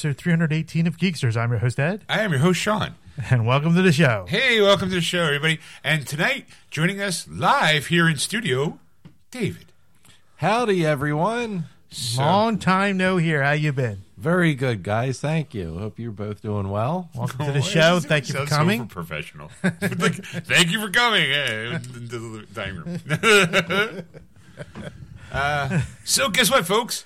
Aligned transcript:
episode 0.00 0.16
318 0.16 0.86
of 0.86 0.96
Geeksters. 0.96 1.36
I'm 1.36 1.50
your 1.50 1.58
host, 1.58 1.78
Ed, 1.78 2.06
I 2.08 2.22
am 2.22 2.30
your 2.30 2.40
host, 2.40 2.58
Sean. 2.58 2.94
and 3.28 3.46
welcome 3.46 3.74
to 3.74 3.82
the 3.82 3.92
show. 3.92 4.24
Hey, 4.26 4.58
welcome 4.58 4.88
to 4.88 4.94
the 4.94 5.02
show, 5.02 5.24
everybody. 5.24 5.60
And 5.84 6.06
tonight, 6.06 6.46
joining 6.70 7.02
us 7.02 7.28
live 7.28 7.88
here 7.88 8.08
in 8.08 8.16
studio, 8.16 8.78
David. 9.30 9.66
Howdy, 10.36 10.86
everyone. 10.86 11.66
So, 11.90 12.22
Long 12.22 12.58
time 12.58 12.96
no 12.96 13.18
here. 13.18 13.42
How 13.42 13.50
you 13.50 13.74
been? 13.74 14.04
Very 14.16 14.54
good, 14.54 14.82
guys. 14.82 15.20
Thank 15.20 15.52
you. 15.52 15.76
Hope 15.78 15.98
you're 15.98 16.12
both 16.12 16.40
doing 16.40 16.70
well. 16.70 17.10
Welcome 17.14 17.44
to 17.44 17.52
the 17.52 17.60
show. 17.60 18.00
Thank 18.00 18.28
you 18.28 18.32
for 18.32 18.38
sound 18.38 18.48
so 18.48 18.56
coming. 18.56 18.86
professional. 18.86 19.50
like, 19.62 20.14
thank 20.24 20.70
you 20.70 20.80
for 20.80 20.90
coming. 20.90 21.30
into 21.30 22.38
the 22.38 22.46
dining 22.54 22.76
room. 22.76 24.04
uh, 25.32 25.82
so, 26.06 26.30
guess 26.30 26.50
what, 26.50 26.66
folks? 26.66 27.04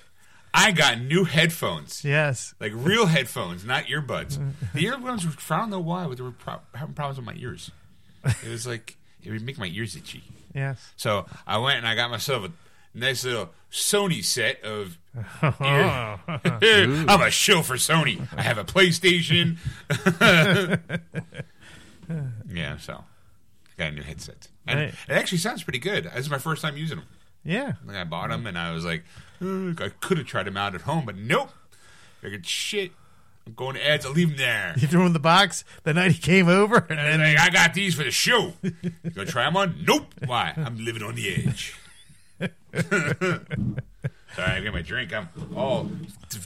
I 0.57 0.71
got 0.71 1.01
new 1.01 1.25
headphones. 1.25 2.03
Yes. 2.05 2.53
Like 2.59 2.71
real 2.73 3.07
headphones, 3.07 3.65
not 3.65 3.85
earbuds. 3.85 4.39
The 4.73 4.85
earbuds, 4.85 5.25
were, 5.25 5.55
I 5.55 5.59
don't 5.59 5.69
know 5.69 5.79
why, 5.79 6.07
but 6.07 6.17
they 6.17 6.23
were 6.23 6.31
pro- 6.31 6.61
having 6.73 6.95
problems 6.95 7.17
with 7.17 7.25
my 7.25 7.35
ears. 7.35 7.71
It 8.23 8.49
was 8.49 8.65
like, 8.65 8.95
it 9.23 9.31
would 9.31 9.41
make 9.43 9.57
my 9.57 9.67
ears 9.67 9.95
itchy. 9.95 10.23
Yes. 10.53 10.93
So 10.95 11.25
I 11.45 11.57
went 11.57 11.79
and 11.79 11.87
I 11.87 11.95
got 11.95 12.09
myself 12.09 12.45
a 12.45 12.51
nice 12.97 13.25
little 13.25 13.49
Sony 13.71 14.23
set 14.23 14.63
of. 14.63 14.97
Oh. 15.41 16.19
I'm 16.27 17.21
a 17.21 17.31
show 17.31 17.61
for 17.61 17.75
Sony. 17.75 18.25
I 18.35 18.41
have 18.41 18.57
a 18.57 18.63
PlayStation. 18.63 19.57
yeah, 22.51 22.77
so 22.77 22.93
I 22.93 23.71
got 23.77 23.89
a 23.89 23.91
new 23.91 24.01
headset, 24.03 24.47
and 24.67 24.79
Right. 24.79 24.89
it 25.07 25.11
actually 25.13 25.39
sounds 25.39 25.63
pretty 25.63 25.79
good. 25.79 26.05
This 26.05 26.25
is 26.25 26.29
my 26.29 26.37
first 26.37 26.61
time 26.61 26.77
using 26.77 26.97
them. 26.97 27.05
Yeah. 27.43 27.73
Like 27.85 27.97
I 27.97 28.03
bought 28.03 28.29
them, 28.29 28.47
and 28.47 28.57
I 28.57 28.71
was 28.73 28.85
like, 28.85 29.03
"Ugh, 29.03 29.21
I 29.41 29.89
could 29.99 30.17
have 30.17 30.27
tried 30.27 30.43
them 30.47 30.57
out 30.57 30.75
at 30.75 30.81
home, 30.81 31.05
but 31.05 31.15
nope. 31.17 31.49
I 31.51 32.21
Figured 32.23 32.45
shit. 32.45 32.91
I'm 33.47 33.53
going 33.53 33.75
to 33.75 33.87
ads. 33.87 34.05
I'll 34.05 34.11
leave 34.13 34.29
them 34.29 34.37
there. 34.37 34.73
You 34.77 34.87
threw 34.87 35.01
him 35.01 35.07
in 35.07 35.13
the 35.13 35.19
box 35.19 35.63
the 35.83 35.93
night 35.93 36.11
he 36.13 36.17
came 36.19 36.47
over, 36.49 36.77
and 36.89 36.99
And 36.99 37.21
then 37.21 37.35
like, 37.35 37.39
I 37.39 37.49
got 37.51 37.73
these 37.75 37.93
for 37.93 38.03
the 38.03 38.09
show. 38.11 38.53
You 38.63 38.71
gonna 39.13 39.29
try 39.29 39.43
them 39.45 39.55
on? 39.55 39.83
Nope. 39.85 40.13
Why? 40.25 40.53
I'm 40.57 40.83
living 40.83 41.03
on 41.03 41.13
the 41.15 41.29
edge. 41.47 41.75
Sorry, 44.35 44.51
I 44.51 44.59
get 44.59 44.73
my 44.73 44.81
drink. 44.81 45.13
I'm 45.13 45.29
all 45.55 45.83
d- 45.85 45.99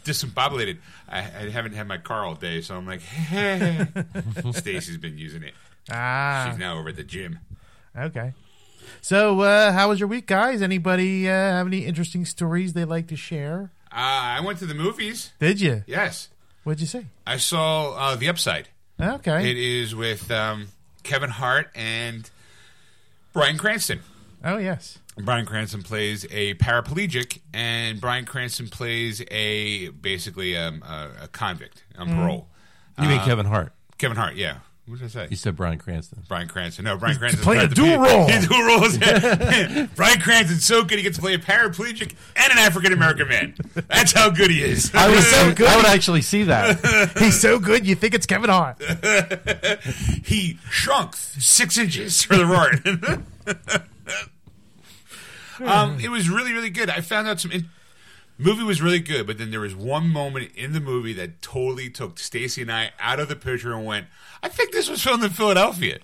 discombobulated. 0.03 0.77
I, 1.07 1.19
I 1.19 1.49
haven't 1.49 1.73
had 1.73 1.87
my 1.87 1.97
car 1.97 2.23
all 2.25 2.35
day, 2.35 2.61
so 2.61 2.75
I'm 2.75 2.85
like, 2.85 3.01
hey. 3.01 3.87
Stacy's 4.51 4.97
been 4.97 5.17
using 5.17 5.41
it. 5.43 5.53
ah, 5.91 6.49
She's 6.49 6.59
now 6.59 6.77
over 6.77 6.89
at 6.89 6.95
the 6.97 7.03
gym. 7.03 7.39
okay. 7.97 8.33
So, 9.01 9.41
uh, 9.41 9.71
how 9.71 9.89
was 9.89 9.99
your 9.99 10.09
week, 10.09 10.27
guys? 10.27 10.61
Anybody 10.61 11.27
uh, 11.27 11.31
have 11.31 11.67
any 11.67 11.85
interesting 11.85 12.25
stories 12.25 12.73
they 12.73 12.85
like 12.85 13.07
to 13.07 13.15
share? 13.15 13.71
Uh, 13.91 13.95
I 13.95 14.41
went 14.41 14.59
to 14.59 14.65
the 14.65 14.73
movies. 14.75 15.31
Did 15.39 15.61
you? 15.61 15.83
Yes, 15.87 16.29
What'd 16.63 16.81
you 16.81 16.87
see? 16.87 17.07
I 17.25 17.37
saw 17.37 17.93
uh, 17.93 18.15
The 18.15 18.29
Upside. 18.29 18.69
Okay. 19.01 19.49
It 19.49 19.57
is 19.57 19.95
with 19.95 20.29
um, 20.29 20.67
Kevin 21.03 21.29
Hart 21.29 21.69
and 21.73 22.29
Bryan 23.33 23.57
Cranston. 23.57 24.01
oh, 24.43 24.57
yes. 24.57 24.99
Bryan 25.17 25.45
Cranston 25.45 25.83
plays 25.83 26.25
a 26.31 26.53
paraplegic, 26.55 27.39
and 27.53 27.99
Bryan 27.99 28.25
Cranston 28.25 28.67
plays 28.67 29.21
a 29.31 29.89
basically 29.89 30.55
um, 30.55 30.81
a, 30.83 31.23
a 31.23 31.27
convict 31.27 31.83
on 31.97 32.09
parole. 32.09 32.47
You 33.01 33.09
mean 33.09 33.19
Kevin 33.21 33.45
Hart? 33.45 33.73
Kevin 33.97 34.15
Hart, 34.15 34.35
yeah. 34.35 34.59
What 34.89 34.97
did 34.97 35.05
I 35.05 35.09
say? 35.09 35.27
You 35.29 35.35
said 35.35 35.55
Bryan 35.55 35.77
Cranston. 35.77 36.23
Bryan 36.27 36.47
Cranston. 36.47 36.83
No, 36.85 36.97
Bryan 36.97 37.17
Cranston 37.17 37.43
playing 37.43 37.61
a 37.61 37.67
dual 37.67 37.97
role. 37.99 38.27
He 38.27 38.45
dual 38.47 38.63
roles. 38.63 38.97
Bryan 39.95 40.19
Cranston's 40.19 40.65
so 40.65 40.83
good 40.83 40.97
he 40.97 41.03
gets 41.03 41.17
to 41.17 41.21
play 41.21 41.35
a 41.35 41.37
paraplegic 41.37 42.15
and 42.35 42.51
an 42.51 42.57
African 42.57 42.91
American 42.91 43.27
man. 43.27 43.53
That's 43.87 44.13
how 44.13 44.31
good 44.31 44.49
he 44.49 44.63
is. 44.63 44.89
I 44.95 45.07
would, 45.09 45.21
so 45.21 45.53
good. 45.55 45.67
I 45.67 45.75
would 45.77 45.85
actually 45.85 46.23
see 46.23 46.43
that. 46.43 47.13
He's 47.19 47.39
so 47.39 47.59
good, 47.59 47.85
you 47.85 47.93
think 47.93 48.15
it's 48.15 48.25
Kevin 48.25 48.49
Hart. 48.49 48.81
he 50.25 50.57
shrunk 50.71 51.15
six 51.15 51.77
inches 51.77 52.23
for 52.23 52.35
the 52.35 52.45
part. 52.45 52.83
um, 55.59 55.99
it 55.99 56.09
was 56.09 56.29
really, 56.29 56.51
really 56.53 56.71
good. 56.71 56.89
I 56.89 57.01
found 57.01 57.27
out 57.27 57.39
some. 57.39 57.51
In- 57.51 57.69
movie 58.39 58.63
was 58.63 58.81
really 58.81 58.99
good, 58.99 59.27
but 59.27 59.37
then 59.37 59.51
there 59.51 59.59
was 59.59 59.75
one 59.75 60.07
moment 60.07 60.51
in 60.55 60.73
the 60.73 60.79
movie 60.79 61.13
that 61.13 61.41
totally 61.41 61.89
took 61.89 62.17
Stacy 62.17 62.61
and 62.63 62.71
I 62.71 62.91
out 62.99 63.19
of 63.19 63.27
the 63.27 63.35
picture 63.35 63.73
and 63.73 63.85
went, 63.85 64.07
"I 64.41 64.47
think 64.47 64.71
this 64.71 64.89
was 64.89 65.03
filmed 65.03 65.23
in 65.23 65.29
Philadelphia." 65.29 65.99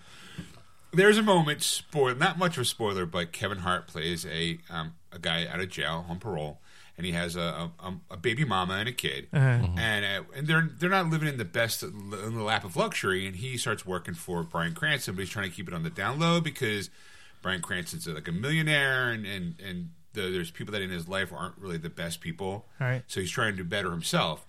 There's 0.93 1.17
a 1.17 1.23
moment, 1.23 1.61
spoil 1.63 2.15
not 2.15 2.37
much 2.37 2.57
of 2.57 2.61
a 2.61 2.65
spoiler, 2.65 3.05
but 3.05 3.31
Kevin 3.31 3.59
Hart 3.59 3.87
plays 3.87 4.25
a 4.25 4.59
um, 4.69 4.93
a 5.11 5.17
guy 5.19 5.47
out 5.47 5.59
of 5.59 5.69
jail 5.69 6.05
on 6.07 6.19
parole, 6.19 6.59
and 6.97 7.05
he 7.05 7.13
has 7.13 7.35
a 7.35 7.71
a, 7.79 7.93
a 8.11 8.17
baby 8.17 8.45
mama 8.45 8.73
and 8.75 8.89
a 8.89 8.93
kid, 8.93 9.27
and 9.77 10.05
uh, 10.05 10.23
and 10.35 10.47
they're 10.47 10.69
they're 10.77 10.89
not 10.89 11.07
living 11.09 11.27
in 11.27 11.37
the 11.37 11.45
best 11.45 11.83
in 11.83 12.09
the 12.09 12.43
lap 12.43 12.63
of 12.63 12.75
luxury, 12.75 13.25
and 13.25 13.37
he 13.37 13.57
starts 13.57 13.85
working 13.85 14.13
for 14.13 14.43
Bryan 14.43 14.73
Cranston, 14.73 15.15
but 15.15 15.21
he's 15.21 15.29
trying 15.29 15.49
to 15.49 15.55
keep 15.55 15.67
it 15.67 15.73
on 15.73 15.83
the 15.83 15.89
down 15.89 16.19
low 16.19 16.39
because 16.39 16.89
Bryan 17.41 17.61
Cranston's 17.61 18.07
like 18.07 18.27
a 18.27 18.31
millionaire, 18.31 19.09
and 19.09 19.25
and 19.25 19.55
and 19.65 19.89
the, 20.15 20.21
there's 20.31 20.49
people 20.51 20.71
that 20.73 20.81
in 20.81 20.89
his 20.89 21.07
life 21.07 21.31
aren't 21.31 21.57
really 21.57 21.77
the 21.77 21.89
best 21.89 22.19
people, 22.21 22.65
Right. 22.79 23.03
So 23.07 23.19
he's 23.21 23.29
trying 23.31 23.51
to 23.53 23.57
do 23.57 23.63
better 23.63 23.91
himself 23.91 24.45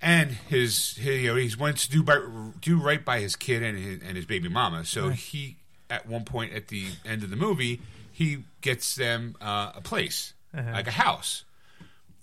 and 0.00 0.30
his, 0.32 0.96
his 0.96 1.22
you 1.22 1.28
know 1.28 1.36
he 1.36 1.54
wants 1.58 1.86
to 1.86 1.92
do 1.92 2.02
by, 2.02 2.18
do 2.60 2.80
right 2.80 3.04
by 3.04 3.20
his 3.20 3.36
kid 3.36 3.62
and 3.62 3.78
his, 3.78 4.00
and 4.02 4.16
his 4.16 4.26
baby 4.26 4.48
mama. 4.48 4.84
So 4.84 5.10
he 5.10 5.56
at 5.90 6.06
one 6.08 6.24
point 6.24 6.52
at 6.54 6.68
the 6.68 6.86
end 7.04 7.22
of 7.22 7.30
the 7.30 7.36
movie 7.36 7.80
he 8.10 8.44
gets 8.62 8.94
them 8.94 9.36
uh, 9.40 9.72
a 9.76 9.80
place 9.80 10.32
like 10.72 10.86
a 10.86 10.92
house. 10.92 11.44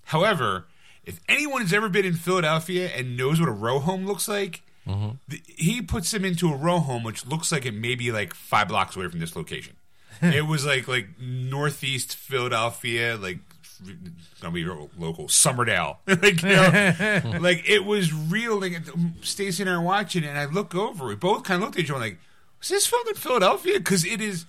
However, 0.05 0.65
if 1.05 1.19
anyone 1.29 1.61
has 1.61 1.73
ever 1.73 1.89
been 1.89 2.05
in 2.05 2.13
Philadelphia 2.15 2.87
and 2.95 3.15
knows 3.17 3.39
what 3.39 3.49
a 3.49 3.53
row 3.53 3.79
home 3.79 4.05
looks 4.05 4.27
like. 4.27 4.61
th- 5.29 5.41
He 5.47 5.81
puts 5.81 6.09
them 6.11 6.25
into 6.25 6.51
a 6.51 6.55
row 6.55 6.79
home, 6.79 7.03
which 7.03 7.25
looks 7.27 7.51
like 7.51 7.65
it 7.65 7.73
may 7.75 7.93
be 7.95 8.11
like 8.11 8.33
five 8.33 8.67
blocks 8.67 8.95
away 8.95 9.07
from 9.07 9.19
this 9.19 9.35
location. 9.35 9.75
it 10.35 10.45
was 10.45 10.65
like 10.65 10.87
like 10.87 11.07
northeast 11.19 12.15
Philadelphia, 12.15 13.17
like 13.17 13.39
gonna 14.41 14.53
be 14.53 14.63
real 14.65 14.89
local 14.97 15.27
Summerdale, 15.27 15.97
like 16.07 16.41
you 16.41 16.49
know, 16.49 17.39
like 17.39 17.67
it 17.69 17.85
was 17.85 18.13
real. 18.13 18.59
Like 18.59 18.77
Stacy 19.21 19.63
and 19.63 19.69
I 19.69 19.73
are 19.73 19.81
watching, 19.81 20.23
and 20.23 20.37
I 20.37 20.45
look 20.45 20.75
over. 20.75 21.07
We 21.07 21.15
both 21.15 21.43
kind 21.43 21.61
of 21.61 21.67
looked 21.67 21.77
at 21.77 21.83
each 21.85 21.91
other 21.91 21.99
like, 21.99 22.19
"Was 22.59 22.69
this 22.69 22.87
filmed 22.87 23.07
in 23.09 23.15
Philadelphia?" 23.15 23.79
Because 23.79 24.05
it 24.05 24.21
is. 24.21 24.45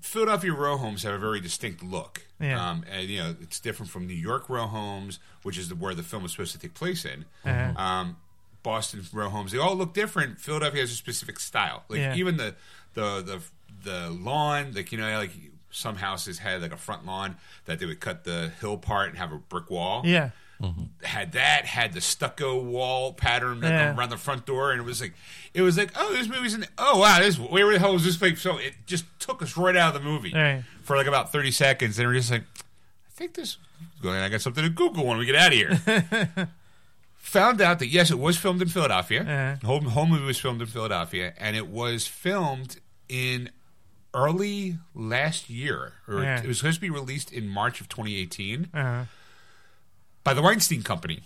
Philadelphia 0.00 0.52
row 0.52 0.76
homes 0.76 1.02
have 1.02 1.14
a 1.14 1.18
very 1.18 1.40
distinct 1.40 1.82
look. 1.82 2.22
Yeah. 2.38 2.70
Um, 2.70 2.84
and 2.92 3.08
you 3.08 3.18
know, 3.18 3.34
it's 3.40 3.58
different 3.58 3.90
from 3.90 4.06
New 4.06 4.14
York 4.14 4.48
row 4.48 4.66
homes, 4.66 5.18
which 5.42 5.58
is 5.58 5.68
the, 5.68 5.74
where 5.74 5.94
the 5.94 6.02
film 6.04 6.24
is 6.24 6.30
supposed 6.32 6.52
to 6.52 6.58
take 6.58 6.74
place 6.74 7.04
in. 7.04 7.24
Uh-huh. 7.44 7.72
Um, 7.82 8.16
Boston 8.62 9.02
row 9.12 9.28
homes, 9.30 9.50
they 9.52 9.58
all 9.58 9.74
look 9.74 9.94
different. 9.94 10.38
Philadelphia 10.40 10.82
has 10.82 10.92
a 10.92 10.94
specific 10.94 11.40
style. 11.40 11.84
Like 11.88 11.98
Yeah. 12.00 12.14
even 12.14 12.36
the 12.36 12.54
the 12.94 13.22
the 13.22 13.42
the 13.86 14.10
lawn, 14.10 14.72
like 14.74 14.92
you 14.92 14.98
know, 14.98 15.16
like 15.18 15.30
some 15.70 15.96
houses 15.96 16.38
had 16.40 16.60
like 16.60 16.72
a 16.72 16.76
front 16.76 17.06
lawn 17.06 17.36
that 17.64 17.78
they 17.78 17.86
would 17.86 18.00
cut 18.00 18.24
the 18.24 18.52
hill 18.60 18.76
part 18.76 19.08
and 19.08 19.18
have 19.18 19.32
a 19.32 19.38
brick 19.38 19.70
wall 19.70 20.02
Yeah. 20.04 20.30
had 21.02 21.32
that, 21.32 21.66
had 21.66 21.92
the 21.92 22.00
stucco 22.00 22.58
wall 22.62 23.12
pattern 23.12 23.60
Yeah. 23.62 23.94
around 23.96 24.08
the 24.10 24.16
front 24.16 24.46
door, 24.46 24.72
and 24.72 24.80
it 24.80 24.84
was 24.84 25.00
like, 25.02 25.12
it 25.52 25.60
was 25.62 25.76
like, 25.76 25.90
oh, 25.96 26.12
this 26.14 26.28
movie's 26.28 26.54
in. 26.54 26.66
Oh 26.78 26.98
wow, 27.00 27.18
this 27.20 27.38
where 27.38 27.72
the 27.72 27.78
hell 27.78 27.94
is 27.94 28.04
this 28.04 28.16
place? 28.16 28.40
So 28.40 28.56
it 28.58 28.74
just 28.86 29.04
took 29.18 29.42
us 29.42 29.56
right 29.56 29.76
out 29.76 29.94
of 29.94 30.02
the 30.02 30.08
movie 30.08 30.32
Right. 30.34 30.64
for 30.82 30.96
like 30.96 31.06
about 31.06 31.30
thirty 31.32 31.50
seconds, 31.50 31.98
and 31.98 32.08
we're 32.08 32.14
just 32.14 32.30
like, 32.30 32.42
I 32.58 33.10
think 33.12 33.34
this. 33.34 33.58
Going, 34.02 34.16
I 34.18 34.30
got 34.30 34.40
something 34.40 34.64
to 34.64 34.70
Google 34.70 35.04
when 35.06 35.18
we 35.18 35.26
get 35.26 35.34
out 35.36 35.48
of 35.48 35.58
here. 35.58 36.48
Found 37.18 37.60
out 37.60 37.80
that 37.80 37.88
yes, 37.88 38.10
it 38.10 38.18
was 38.18 38.36
filmed 38.38 38.62
in 38.62 38.68
Philadelphia. 38.68 39.20
Uh-huh. 39.22 39.80
The 39.82 39.90
whole 39.90 40.06
movie 40.06 40.24
was 40.24 40.38
filmed 40.38 40.60
in 40.62 40.66
Philadelphia, 40.68 41.34
and 41.38 41.56
it 41.56 41.66
was 41.66 42.06
filmed 42.06 42.78
in 43.08 43.50
early 44.16 44.78
last 44.94 45.48
year, 45.50 45.92
or 46.08 46.22
Yeah. 46.22 46.40
it 46.42 46.46
was 46.48 46.56
supposed 46.58 46.76
to 46.76 46.80
be 46.80 46.90
released 46.90 47.30
in 47.32 47.46
March 47.48 47.80
of 47.80 47.88
2018 47.88 48.68
Uh-huh. 48.74 49.04
by 50.24 50.34
the 50.34 50.42
Weinstein 50.42 50.82
Company. 50.82 51.22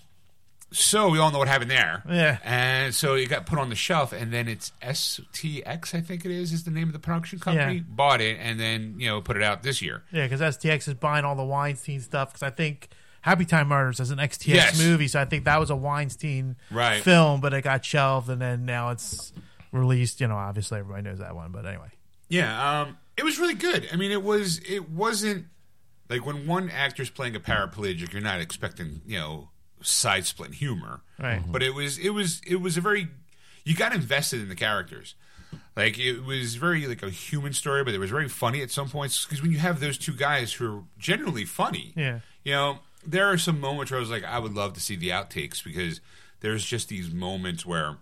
So 0.73 1.09
we 1.09 1.19
all 1.19 1.33
know 1.33 1.39
what 1.39 1.49
happened 1.49 1.71
there. 1.71 2.03
Yeah. 2.09 2.39
And 2.45 2.95
so 2.95 3.15
it 3.15 3.29
got 3.29 3.45
put 3.47 3.59
on 3.59 3.71
the 3.71 3.75
shelf, 3.75 4.13
and 4.13 4.33
then 4.33 4.47
it's 4.47 4.71
STX, 4.83 5.95
I 5.95 6.01
think 6.01 6.25
it 6.25 6.31
is, 6.31 6.53
is 6.53 6.63
the 6.65 6.71
name 6.71 6.87
of 6.89 6.93
the 6.93 6.99
production 7.01 7.39
company. 7.41 7.77
Yeah. 7.79 7.83
Bought 7.89 8.21
it, 8.21 8.39
and 8.41 8.61
then 8.61 8.95
you 8.99 9.09
know 9.09 9.21
put 9.21 9.37
it 9.37 9.43
out 9.43 9.63
this 9.65 9.81
year. 9.83 10.05
Yeah, 10.13 10.27
because 10.29 10.41
STX 10.41 10.87
is 10.89 10.95
buying 10.95 11.25
all 11.25 11.35
the 11.35 11.45
Weinstein 11.45 12.01
stuff. 12.01 12.29
Because 12.33 12.45
I 12.45 12.51
think 12.51 12.89
Happy 13.23 13.45
Time 13.45 13.67
Murders 13.69 13.99
is 13.99 14.11
an 14.13 14.19
XTX 14.19 14.55
Yes. 14.55 14.79
movie, 14.79 15.09
so 15.09 15.21
I 15.21 15.25
think 15.25 15.45
that 15.45 15.59
was 15.59 15.71
a 15.71 15.77
Weinstein 15.77 16.55
Right. 16.71 17.03
film, 17.03 17.41
but 17.41 17.53
it 17.53 17.63
got 17.63 17.85
shelved, 17.85 18.29
and 18.31 18.41
then 18.41 18.65
now 18.65 18.91
it's 18.91 19.33
released. 19.73 20.21
You 20.21 20.29
know, 20.29 20.37
obviously 20.37 20.79
everybody 20.79 21.03
knows 21.03 21.19
that 21.19 21.35
one, 21.35 21.51
but 21.51 21.67
anyway. 21.67 21.89
Yeah, 22.31 22.81
um, 22.83 22.97
it 23.19 23.25
was 23.25 23.39
really 23.39 23.55
good. 23.55 23.87
I 23.93 23.97
mean, 23.97 24.11
it 24.11 24.23
was 24.23 24.59
it 24.61 24.89
wasn't 24.89 25.47
like 26.09 26.25
when 26.25 26.47
one 26.47 26.71
actor's 26.71 27.11
playing 27.11 27.37
a 27.37 27.41
paraplegic, 27.41 28.13
you're 28.13 28.23
not 28.23 28.41
expecting 28.41 29.03
you 29.07 29.19
know 29.19 29.51
side 29.83 30.25
split 30.27 30.55
humor, 30.55 31.03
Right. 31.19 31.43
But 31.47 31.63
it 31.63 31.75
was 31.75 31.99
it 31.99 32.11
was 32.11 32.41
it 32.47 32.57
was 32.63 32.77
a 32.77 32.81
very 32.81 33.09
you 33.65 33.75
got 33.77 33.93
invested 33.95 34.41
in 34.41 34.49
the 34.49 34.55
characters. 34.55 35.15
Like 35.77 35.99
it 35.99 36.21
was 36.25 36.55
very 36.55 36.87
like 36.87 37.03
a 37.03 37.11
human 37.11 37.53
story, 37.53 37.83
but 37.85 37.93
it 37.95 37.99
was 37.99 38.11
very 38.11 38.29
funny 38.29 38.63
at 38.63 38.71
some 38.71 38.89
points 38.89 39.25
because 39.27 39.43
when 39.43 39.51
you 39.51 39.59
have 39.59 39.81
those 39.81 39.99
two 39.99 40.13
guys 40.15 40.53
who 40.55 40.77
are 40.79 40.83
generally 40.99 41.45
funny, 41.45 41.93
Yeah. 41.97 42.21
you 42.45 42.53
know, 42.53 42.79
there 43.07 43.27
are 43.27 43.37
some 43.39 43.61
moments 43.61 43.91
where 43.91 43.99
I 43.99 44.01
was 44.01 44.11
like, 44.11 44.25
I 44.25 44.39
would 44.39 44.55
love 44.55 44.75
to 44.75 44.81
see 44.81 44.95
the 44.97 45.09
outtakes 45.09 45.63
because 45.65 46.01
there's 46.41 46.65
just 46.65 46.89
these 46.89 47.11
moments 47.11 47.65
where 47.67 47.97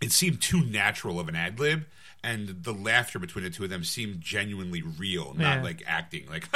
it 0.00 0.12
seemed 0.12 0.40
too 0.40 0.64
natural 0.64 1.18
of 1.20 1.28
an 1.28 1.34
ad 1.36 1.58
lib, 1.58 1.84
and 2.24 2.48
the 2.64 2.72
laughter 2.72 3.18
between 3.18 3.44
the 3.44 3.50
two 3.50 3.64
of 3.64 3.70
them 3.70 3.84
seemed 3.84 4.20
genuinely 4.20 4.82
real, 4.82 5.34
not 5.34 5.58
Yeah. 5.58 5.62
like 5.62 5.82
acting. 5.86 6.26
Like, 6.28 6.48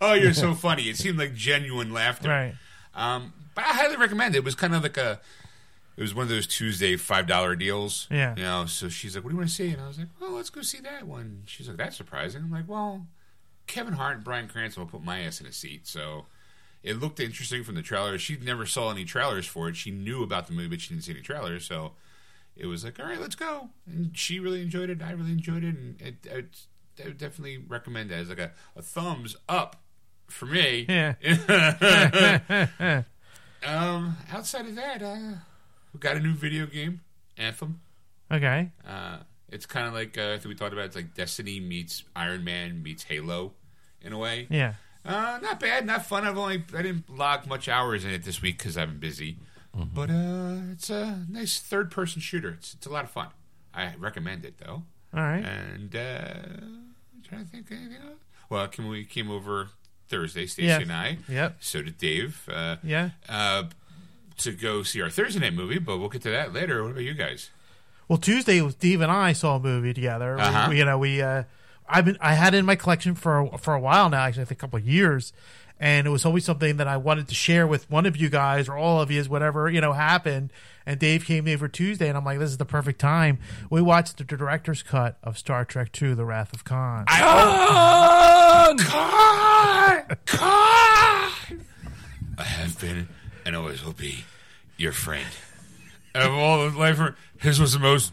oh, 0.00 0.14
you're 0.14 0.34
so 0.34 0.54
funny. 0.54 0.84
It 0.84 0.96
seemed 0.96 1.18
like 1.18 1.34
genuine 1.34 1.92
laughter. 1.92 2.28
Right. 2.28 2.54
Um, 2.94 3.32
but 3.54 3.64
I 3.64 3.68
highly 3.68 3.96
recommend 3.96 4.34
it. 4.34 4.38
It 4.38 4.44
was 4.44 4.54
kind 4.54 4.74
of 4.74 4.82
like 4.82 4.96
a, 4.96 5.20
it 5.96 6.00
was 6.00 6.14
one 6.14 6.24
of 6.24 6.28
those 6.28 6.46
Tuesday 6.46 6.96
five 6.96 7.26
dollar 7.26 7.54
deals. 7.56 8.06
Yeah. 8.10 8.34
You 8.36 8.42
know, 8.42 8.66
so 8.66 8.88
she's 8.88 9.14
like, 9.14 9.24
"What 9.24 9.30
do 9.30 9.34
you 9.34 9.38
want 9.38 9.48
to 9.50 9.54
see?" 9.54 9.68
And 9.70 9.80
I 9.80 9.86
was 9.88 9.98
like, 9.98 10.08
"Well, 10.20 10.32
let's 10.32 10.50
go 10.50 10.62
see 10.62 10.80
that 10.80 11.06
one." 11.06 11.42
She's 11.46 11.68
like, 11.68 11.76
"That's 11.76 11.96
surprising." 11.96 12.42
I'm 12.42 12.50
like, 12.50 12.68
"Well, 12.68 13.06
Kevin 13.66 13.92
Hart 13.94 14.16
and 14.16 14.24
Bryan 14.24 14.48
Cranston 14.48 14.82
will 14.82 14.90
put 14.90 15.04
my 15.04 15.20
ass 15.20 15.40
in 15.40 15.46
a 15.46 15.52
seat." 15.52 15.86
So 15.86 16.26
it 16.82 16.94
looked 16.98 17.20
interesting 17.20 17.62
from 17.62 17.74
the 17.76 17.82
trailer. 17.82 18.18
She 18.18 18.36
never 18.36 18.64
saw 18.66 18.90
any 18.90 19.04
trailers 19.04 19.46
for 19.46 19.68
it. 19.68 19.76
She 19.76 19.90
knew 19.90 20.22
about 20.22 20.46
the 20.46 20.52
movie, 20.54 20.68
but 20.68 20.80
she 20.80 20.88
didn't 20.94 21.04
see 21.04 21.12
any 21.12 21.20
trailers. 21.20 21.66
So 21.66 21.92
it 22.62 22.66
was 22.66 22.84
like, 22.84 23.00
"All 23.00 23.06
right, 23.06 23.20
let's 23.20 23.34
go." 23.34 23.70
And 23.86 24.16
she 24.16 24.38
really 24.38 24.62
enjoyed 24.62 24.88
it. 24.88 25.02
I 25.02 25.10
really 25.10 25.32
enjoyed 25.32 25.64
it, 25.64 25.74
and 25.74 26.00
it, 26.00 26.14
it, 26.24 26.60
I 27.02 27.08
would 27.08 27.18
definitely 27.18 27.58
recommend 27.58 28.12
it 28.12 28.14
as 28.14 28.28
like 28.28 28.38
a, 28.38 28.52
a 28.76 28.82
thumbs 28.82 29.36
up 29.48 29.82
for 30.28 30.46
me. 30.46 30.86
Yeah. 30.88 33.02
Um, 33.64 34.16
outside 34.32 34.66
of 34.66 34.74
that, 34.74 35.02
uh, 35.02 35.34
we 35.92 36.00
got 36.00 36.16
a 36.16 36.20
new 36.20 36.34
video 36.34 36.66
game, 36.66 37.00
Anthem. 37.36 37.80
Okay. 38.30 38.70
Uh, 38.84 39.18
it's 39.50 39.66
kind 39.66 39.86
of 39.86 39.94
like 39.94 40.18
uh, 40.18 40.32
I 40.32 40.38
think 40.38 40.46
we 40.46 40.54
talked 40.54 40.72
about. 40.72 40.86
It's 40.86 40.96
like 40.96 41.14
Destiny 41.14 41.60
meets 41.60 42.02
Iron 42.16 42.42
Man 42.42 42.82
meets 42.82 43.04
Halo, 43.04 43.52
in 44.00 44.12
a 44.12 44.18
way. 44.18 44.48
Yeah. 44.50 44.74
Uh, 45.04 45.38
not 45.42 45.60
bad, 45.60 45.86
not 45.86 46.06
fun. 46.06 46.26
I've 46.26 46.38
only 46.38 46.64
I 46.76 46.82
didn't 46.82 47.08
log 47.08 47.46
much 47.46 47.68
hours 47.68 48.04
in 48.04 48.10
it 48.10 48.24
this 48.24 48.42
week 48.42 48.58
because 48.58 48.76
I've 48.76 48.88
been 48.88 48.98
busy. 48.98 49.38
But 49.74 50.10
uh, 50.10 50.56
it's 50.72 50.90
a 50.90 51.24
nice 51.28 51.58
third 51.60 51.90
person 51.90 52.20
shooter. 52.20 52.50
It's 52.50 52.74
it's 52.74 52.86
a 52.86 52.90
lot 52.90 53.04
of 53.04 53.10
fun. 53.10 53.28
I 53.74 53.94
recommend 53.98 54.44
it 54.44 54.58
though. 54.58 54.82
All 55.14 55.22
right. 55.22 55.44
And 55.44 55.94
uh, 55.96 56.34
I'm 56.44 57.22
trying 57.26 57.44
to 57.44 57.50
think 57.50 57.66
anything 57.70 57.96
else. 57.96 58.18
Well, 58.50 58.66
Kim, 58.68 58.86
we 58.88 59.04
came 59.04 59.30
over 59.30 59.68
Thursday, 60.08 60.46
Stacy 60.46 60.68
and 60.68 60.92
I. 60.92 61.18
Yep. 61.28 61.56
So 61.60 61.80
did 61.82 61.96
Dave. 61.98 62.48
Uh, 62.52 62.76
Yeah. 62.84 63.10
uh, 63.28 63.64
to 64.38 64.52
go 64.52 64.82
see 64.82 65.00
our 65.00 65.08
Thursday 65.10 65.40
night 65.40 65.54
movie, 65.54 65.78
but 65.78 65.98
we'll 65.98 66.08
get 66.08 66.22
to 66.22 66.30
that 66.30 66.52
later. 66.52 66.82
What 66.82 66.90
about 66.92 67.02
you 67.04 67.14
guys? 67.14 67.50
Well, 68.08 68.18
Tuesday, 68.18 68.66
Steve 68.70 69.00
and 69.00 69.10
I 69.12 69.32
saw 69.32 69.56
a 69.56 69.60
movie 69.60 69.94
together. 69.94 70.38
Uh-huh. 70.38 70.66
We, 70.70 70.78
you 70.78 70.84
know, 70.84 70.98
we 70.98 71.22
uh, 71.22 71.44
I've 71.88 72.04
been 72.04 72.18
I 72.20 72.34
had 72.34 72.52
it 72.54 72.58
in 72.58 72.66
my 72.66 72.76
collection 72.76 73.14
for 73.14 73.40
a, 73.40 73.58
for 73.58 73.72
a 73.74 73.80
while 73.80 74.08
now. 74.10 74.22
Actually, 74.24 74.42
I 74.42 74.44
think 74.46 74.58
a 74.58 74.60
couple 74.60 74.78
of 74.78 74.86
years, 74.86 75.32
and 75.82 76.06
it 76.06 76.10
was 76.10 76.24
always 76.24 76.44
something 76.44 76.76
that 76.76 76.86
I 76.86 76.96
wanted 76.96 77.26
to 77.26 77.34
share 77.34 77.66
with 77.66 77.90
one 77.90 78.06
of 78.06 78.16
you 78.16 78.30
guys 78.30 78.68
or 78.68 78.76
all 78.76 79.00
of 79.00 79.10
you, 79.10 79.18
is 79.18 79.28
whatever 79.28 79.68
you 79.68 79.80
know 79.80 79.92
happened. 79.92 80.52
And 80.86 80.98
Dave 81.00 81.24
came 81.24 81.48
in 81.48 81.58
for 81.58 81.66
Tuesday, 81.66 82.08
and 82.08 82.16
I'm 82.16 82.24
like, 82.24 82.38
this 82.38 82.50
is 82.50 82.58
the 82.58 82.64
perfect 82.64 83.00
time. 83.00 83.40
We 83.68 83.82
watched 83.82 84.16
the 84.16 84.24
director's 84.24 84.84
cut 84.84 85.18
of 85.24 85.36
Star 85.36 85.64
Trek 85.64 85.90
II: 86.00 86.14
The 86.14 86.24
Wrath 86.24 86.54
of 86.54 86.62
Khan. 86.62 87.04
I, 87.08 87.20
oh, 88.70 88.84
Khan! 88.84 90.18
Khan! 90.24 91.64
I 92.38 92.44
have 92.44 92.80
been 92.80 93.08
and 93.44 93.56
always 93.56 93.84
will 93.84 93.92
be 93.92 94.24
your 94.76 94.92
friend. 94.92 95.26
Out 96.14 96.22
of 96.22 96.32
all 96.32 96.62
of 96.62 96.76
life, 96.76 97.00
his 97.40 97.58
was 97.58 97.72
the 97.72 97.80
most 97.80 98.12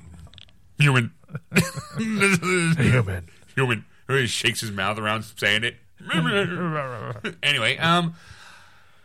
human. 0.80 1.12
Human. 2.00 3.30
Human. 3.56 3.86
He 4.08 4.26
shakes 4.26 4.62
his 4.62 4.72
mouth 4.72 4.98
around 4.98 5.24
saying 5.24 5.64
it. 5.64 5.76
anyway, 7.44 7.78
um, 7.78 8.16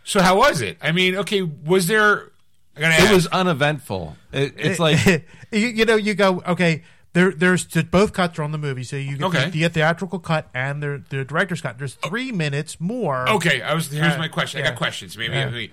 so 0.05 0.20
how 0.23 0.37
was 0.38 0.61
it? 0.61 0.79
I 0.82 0.93
mean, 0.93 1.17
okay, 1.17 1.43
was 1.43 1.87
there? 1.87 2.31
I 2.76 2.81
gotta 2.81 3.05
It 3.05 3.14
was 3.14 3.26
uneventful. 3.29 4.17
It, 4.32 4.55
it's 4.56 4.79
like 4.79 5.05
you, 5.52 5.58
you 5.69 5.85
know, 5.85 5.96
you 5.96 6.14
go 6.14 6.43
okay. 6.46 6.82
There, 7.12 7.31
there's 7.31 7.64
both 7.64 8.12
cuts 8.12 8.41
are 8.41 8.43
on 8.43 8.50
the 8.50 8.58
movie, 8.58 8.82
so 8.82 8.96
you 8.96 9.17
get 9.17 9.26
Okay. 9.26 9.49
the, 9.50 9.62
the 9.62 9.69
theatrical 9.69 10.19
cut 10.19 10.49
and 10.52 10.82
the 10.82 11.00
the 11.11 11.25
director's 11.25 11.61
cut. 11.61 11.79
There's 11.79 11.94
three 11.94 12.32
minutes 12.32 12.81
more. 12.81 13.29
Okay, 13.29 13.62
I 13.62 13.73
was. 13.73 13.88
Here's 13.93 14.14
Uh, 14.14 14.19
my 14.19 14.26
question. 14.26 14.61
I 14.61 14.64
got 14.64 14.76
questions. 14.76 15.17
Maybe. 15.17 15.32
Yeah. 15.35 15.46
maybe- 15.50 15.70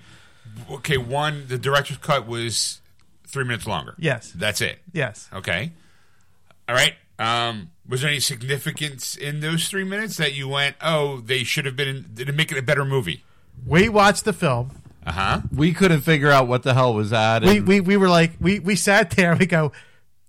Okay, 0.70 0.98
one. 0.98 1.46
The 1.48 1.58
director's 1.58 1.96
cut 1.96 2.28
was 2.28 2.80
three 3.26 3.42
minutes 3.42 3.66
longer. 3.66 3.94
Yes. 3.98 4.30
That's 4.32 4.60
it. 4.60 4.78
Yes. 4.92 5.28
Okay. 5.32 5.72
All 6.68 6.76
right. 6.76 6.94
Um, 7.18 7.71
was 7.88 8.02
there 8.02 8.10
any 8.10 8.20
significance 8.20 9.16
in 9.16 9.40
those 9.40 9.68
three 9.68 9.84
minutes 9.84 10.16
that 10.16 10.34
you 10.34 10.48
went, 10.48 10.76
"Oh, 10.80 11.20
they 11.20 11.44
should 11.44 11.64
have 11.66 11.76
been"? 11.76 11.88
In, 11.88 12.06
did 12.14 12.28
it 12.28 12.34
make 12.34 12.52
it 12.52 12.58
a 12.58 12.62
better 12.62 12.84
movie? 12.84 13.24
We 13.66 13.88
watched 13.88 14.24
the 14.24 14.32
film. 14.32 14.70
Uh 15.04 15.12
huh. 15.12 15.40
we 15.54 15.72
couldn't 15.72 16.02
figure 16.02 16.30
out 16.30 16.46
what 16.46 16.62
the 16.62 16.74
hell 16.74 16.94
was 16.94 17.10
that. 17.10 17.42
We, 17.42 17.56
and- 17.58 17.66
we 17.66 17.80
we 17.80 17.96
were 17.96 18.08
like 18.08 18.32
we 18.40 18.60
we 18.60 18.76
sat 18.76 19.10
there. 19.10 19.32
and 19.32 19.40
We 19.40 19.46
go. 19.46 19.72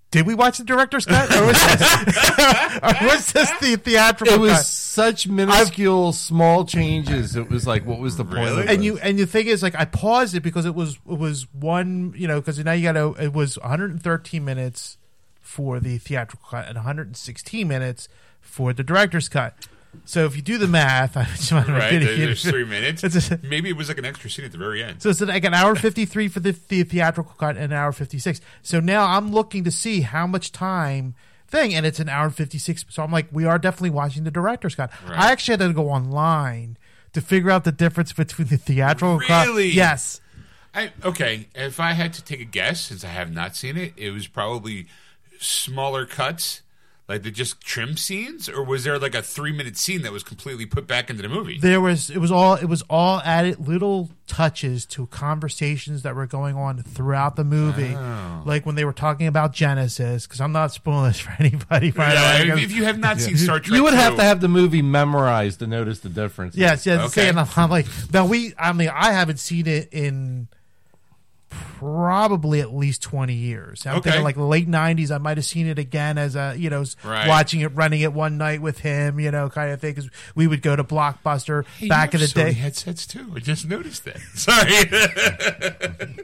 Did 0.10 0.28
we 0.28 0.36
watch 0.36 0.60
the 0.60 0.64
director's 0.64 1.08
cut, 1.08 1.32
or 1.36 1.48
was 1.48 1.60
this, 1.60 1.82
or 2.84 3.08
was 3.08 3.32
this 3.32 3.50
the 3.60 3.78
theatrical 3.84 4.36
it 4.36 4.40
was 4.40 4.52
cut? 4.52 4.66
such 4.66 5.28
minuscule, 5.28 6.14
small 6.14 6.66
changes. 6.66 7.36
It 7.36 7.50
was 7.50 7.66
like, 7.66 7.84
what 7.84 7.98
was 7.98 8.16
the 8.16 8.24
point? 8.24 8.38
Really? 8.38 8.68
And 8.68 8.84
you 8.84 9.00
and 9.00 9.18
the 9.18 9.26
thing 9.26 9.48
is, 9.48 9.64
like, 9.64 9.74
I 9.74 9.86
paused 9.86 10.36
it 10.36 10.42
because 10.42 10.66
it 10.68 10.76
was 10.76 11.00
it 11.10 11.18
was 11.18 11.48
one, 11.52 12.14
you 12.16 12.28
know, 12.28 12.40
because 12.40 12.60
now 12.60 12.74
you 12.74 12.84
got 12.84 12.92
to. 12.92 13.16
It 13.24 13.34
was 13.34 13.58
113 13.58 14.46
minutes 14.46 15.00
for 15.44 15.80
the 15.80 16.00
theatrical 16.00 16.48
cut 16.50 16.66
and 16.68 16.76
116 16.78 17.68
minutes 17.68 18.08
for 18.42 18.74
the 18.74 18.84
director's 18.84 19.30
cut. 19.30 19.68
So 20.06 20.26
if 20.26 20.36
you 20.36 20.42
do 20.42 20.58
the 20.58 20.68
math, 20.68 21.16
I 21.18 21.26
just 21.26 21.52
want 21.52 21.68
to 21.68 21.74
Right. 21.74 21.94
it. 21.94 22.18
There's 22.18 22.44
three 22.44 22.66
minutes. 22.66 23.04
A- 23.04 23.40
Maybe 23.44 23.70
it 23.70 23.78
was 23.78 23.90
like 23.90 24.00
an 24.00 24.06
extra 24.06 24.30
scene 24.30 24.46
at 24.46 24.52
the 24.52 24.58
very 24.58 24.84
end. 24.84 25.04
So 25.04 25.10
it's 25.10 25.22
like 25.22 25.44
an 25.44 25.54
hour 25.54 25.76
53 25.76 26.28
for 26.30 26.40
the, 26.40 26.58
the 26.70 26.82
theatrical 26.84 27.36
cut 27.38 27.58
and 27.58 27.66
an 27.72 27.74
hour 27.74 27.92
56. 27.92 28.42
So 28.64 28.80
now 28.80 29.06
I'm 29.06 29.32
looking 29.32 29.64
to 29.66 29.72
see 29.72 30.02
how 30.02 30.26
much 30.26 30.52
time 30.52 31.14
thing, 31.48 31.76
and 31.76 31.86
it's 31.86 32.00
an 32.00 32.10
hour 32.10 32.32
56. 32.32 32.86
So 32.90 33.04
I'm 33.04 33.12
like, 33.12 33.28
we 33.32 33.46
are 33.46 33.60
definitely 33.60 33.92
watching 33.92 34.24
the 34.24 34.32
director's 34.32 34.74
cut. 34.74 34.92
Right. 35.08 35.20
I 35.20 35.32
actually 35.32 35.58
had 35.60 35.68
to 35.68 35.74
go 35.74 35.90
online 35.92 36.78
to 37.14 37.22
figure 37.22 37.52
out 37.52 37.64
the 37.64 37.72
difference 37.72 38.12
between 38.14 38.48
the 38.48 38.58
theatrical 38.58 39.20
cut. 39.20 39.46
Really? 39.48 39.70
Yes. 39.70 40.20
I, 40.74 40.92
okay, 41.04 41.50
if 41.54 41.80
I 41.80 41.92
had 41.92 42.14
to 42.14 42.24
take 42.24 42.40
a 42.40 42.46
guess, 42.46 42.82
since 42.82 43.04
I 43.04 43.10
have 43.10 43.32
not 43.32 43.56
seen 43.56 43.78
it, 43.78 43.94
it 43.96 44.10
was 44.10 44.26
probably 44.26 44.88
smaller 45.44 46.06
cuts, 46.06 46.62
like 47.08 47.24
the 47.24 47.32
just 47.32 47.60
trim 47.60 47.98
scenes, 47.98 48.48
or 48.48 48.64
was 48.64 48.86
there 48.86 48.98
like 48.98 49.14
a 49.14 49.22
three 49.22 49.52
minute 49.52 49.76
scene 49.78 50.04
that 50.04 50.12
was 50.14 50.24
completely 50.24 50.66
put 50.66 50.88
back 50.88 51.10
into 51.10 51.22
the 51.22 51.28
movie? 51.30 51.60
There 51.60 51.82
was 51.82 52.10
it 52.10 52.18
was 52.20 52.32
all 52.32 52.56
it 52.56 52.66
was 52.66 52.82
all 52.90 53.20
added 53.26 53.68
little 53.68 54.10
touches 54.26 54.86
to 54.86 55.06
conversations 55.08 56.04
that 56.04 56.16
were 56.16 56.26
going 56.26 56.56
on 56.56 56.82
throughout 56.82 57.36
the 57.36 57.44
movie, 57.44 57.94
Oh. 57.94 58.44
like 58.46 58.66
when 58.66 58.76
they 58.76 58.86
were 58.86 58.94
talking 58.94 59.28
about 59.28 59.52
Genesis. 59.52 60.26
Because 60.26 60.40
I'm 60.40 60.54
not 60.54 60.72
spoiling 60.72 61.10
this 61.10 61.20
for 61.20 61.36
anybody. 61.40 61.92
By 61.92 62.14
Yeah, 62.14 62.56
way, 62.56 62.62
if 62.64 62.72
you 62.72 62.86
have 62.86 62.98
not 62.98 63.20
seen 63.20 63.36
Star 63.36 63.60
Trek, 63.60 63.76
you 63.76 63.84
would 63.84 63.94
have 63.94 64.16
to 64.16 64.24
have 64.24 64.40
the 64.40 64.48
movie 64.48 64.82
memorized 64.82 65.60
to 65.60 65.68
notice 65.68 66.00
the 66.00 66.10
difference. 66.10 66.56
Yes, 66.56 66.86
yes. 66.86 67.02
Okay. 67.12 67.34
Saying 67.34 67.38
I'm 67.58 67.70
like, 67.70 67.86
now 68.14 68.26
we. 68.26 68.54
I 68.58 68.72
mean, 68.72 68.90
I 68.94 69.12
haven't 69.12 69.40
seen 69.40 69.68
it 69.68 69.90
in 69.92 70.48
probably 71.80 72.62
at 72.62 72.74
least 72.74 73.02
twenty 73.02 73.34
years. 73.34 73.86
I'm 73.86 73.96
Okay. 73.98 74.10
thinking 74.12 74.24
like 74.24 74.38
late 74.38 74.68
'90s. 74.70 75.12
I 75.12 75.18
might 75.18 75.38
have 75.38 75.46
seen 75.46 75.68
it 75.68 75.80
again 75.80 76.18
as 76.18 76.36
a 76.36 76.56
you 76.58 76.70
know 76.70 76.84
Right. 77.04 77.28
watching 77.28 77.62
it, 77.62 77.68
running 77.76 78.02
it 78.02 78.14
one 78.14 78.38
night 78.38 78.62
with 78.62 78.80
him, 78.80 79.20
you 79.20 79.32
know, 79.32 79.50
kind 79.50 79.72
of 79.72 79.82
thing. 79.82 79.94
Because 79.94 80.10
we 80.36 80.48
would 80.48 80.62
go 80.62 80.76
to 80.76 80.84
Blockbuster 80.84 81.66
Hey, 81.78 81.88
back 81.88 82.14
in 82.14 82.20
the 82.20 82.26
Sony 82.28 82.34
day. 82.46 82.52
headsets 82.54 83.06
too. 83.08 83.32
I 83.36 83.40
just 83.40 83.68
noticed 83.68 84.06
that. 84.06 84.18
Sorry. 84.36 86.14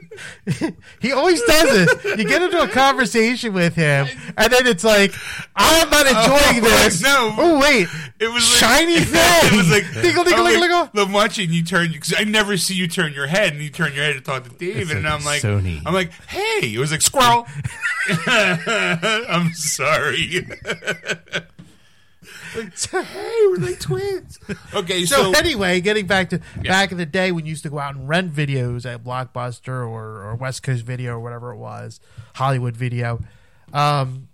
He 1.00 1.12
always 1.12 1.40
does 1.42 1.86
this. 2.02 2.18
You 2.18 2.24
get 2.24 2.42
into 2.42 2.60
a 2.60 2.68
conversation 2.68 3.54
with 3.54 3.74
him, 3.74 4.06
and 4.36 4.52
then 4.52 4.66
it's 4.66 4.84
like, 4.84 5.14
I'm 5.56 5.88
not 5.88 6.04
oh, 6.10 6.10
enjoying 6.10 6.64
Oh, 6.64 6.82
this. 6.84 7.00
no. 7.02 7.34
Oh 7.38 7.58
wait, 7.60 7.88
It 8.18 8.28
was 8.28 8.42
like, 8.60 8.70
shiny 8.70 8.94
It 8.96 9.52
was 9.56 9.70
like 9.70 9.84
dingle, 10.02 10.24
dingle, 10.24 10.44
dingle, 10.46 10.60
dingle. 10.60 10.90
I'm 11.02 11.12
watching 11.12 11.50
you 11.50 11.64
turn 11.64 11.92
because 11.92 12.12
I 12.18 12.24
never 12.24 12.58
see 12.58 12.74
you 12.74 12.86
turn 12.86 13.14
your 13.14 13.28
head, 13.28 13.54
and 13.54 13.62
you 13.62 13.70
turn 13.70 13.94
your 13.94 14.04
head 14.04 14.14
to 14.16 14.20
talk 14.20 14.44
to 14.44 14.50
David, 14.50 14.98
and 14.98 15.08
I'm 15.08 15.19
like, 15.24 15.42
Sony. 15.42 15.82
I'm 15.84 15.94
like, 15.94 16.12
hey, 16.28 16.72
it 16.74 16.78
was 16.78 16.90
like 16.90 17.02
squirrel. 17.02 17.46
I'm 18.26 19.52
sorry. 19.52 20.46
hey, 22.52 23.46
we're 23.48 23.56
like 23.56 23.80
twins. 23.80 24.38
Okay, 24.74 25.04
So, 25.04 25.32
so, 25.32 25.38
anyway, 25.38 25.80
getting 25.80 26.06
back 26.06 26.30
to 26.30 26.40
back 26.62 26.92
in 26.92 26.98
the 26.98 27.06
day 27.06 27.32
when 27.32 27.46
you 27.46 27.50
used 27.50 27.62
to 27.62 27.70
go 27.70 27.78
out 27.78 27.94
and 27.94 28.08
rent 28.08 28.34
videos 28.34 28.84
at 28.92 29.04
Blockbuster 29.04 29.86
or, 29.88 30.22
or 30.24 30.34
West 30.34 30.62
Coast 30.62 30.84
Video 30.84 31.12
or 31.12 31.20
whatever 31.20 31.52
it 31.52 31.56
was, 31.56 32.00
Hollywood 32.34 32.76
Video. 32.76 33.20
Um, 33.72 34.28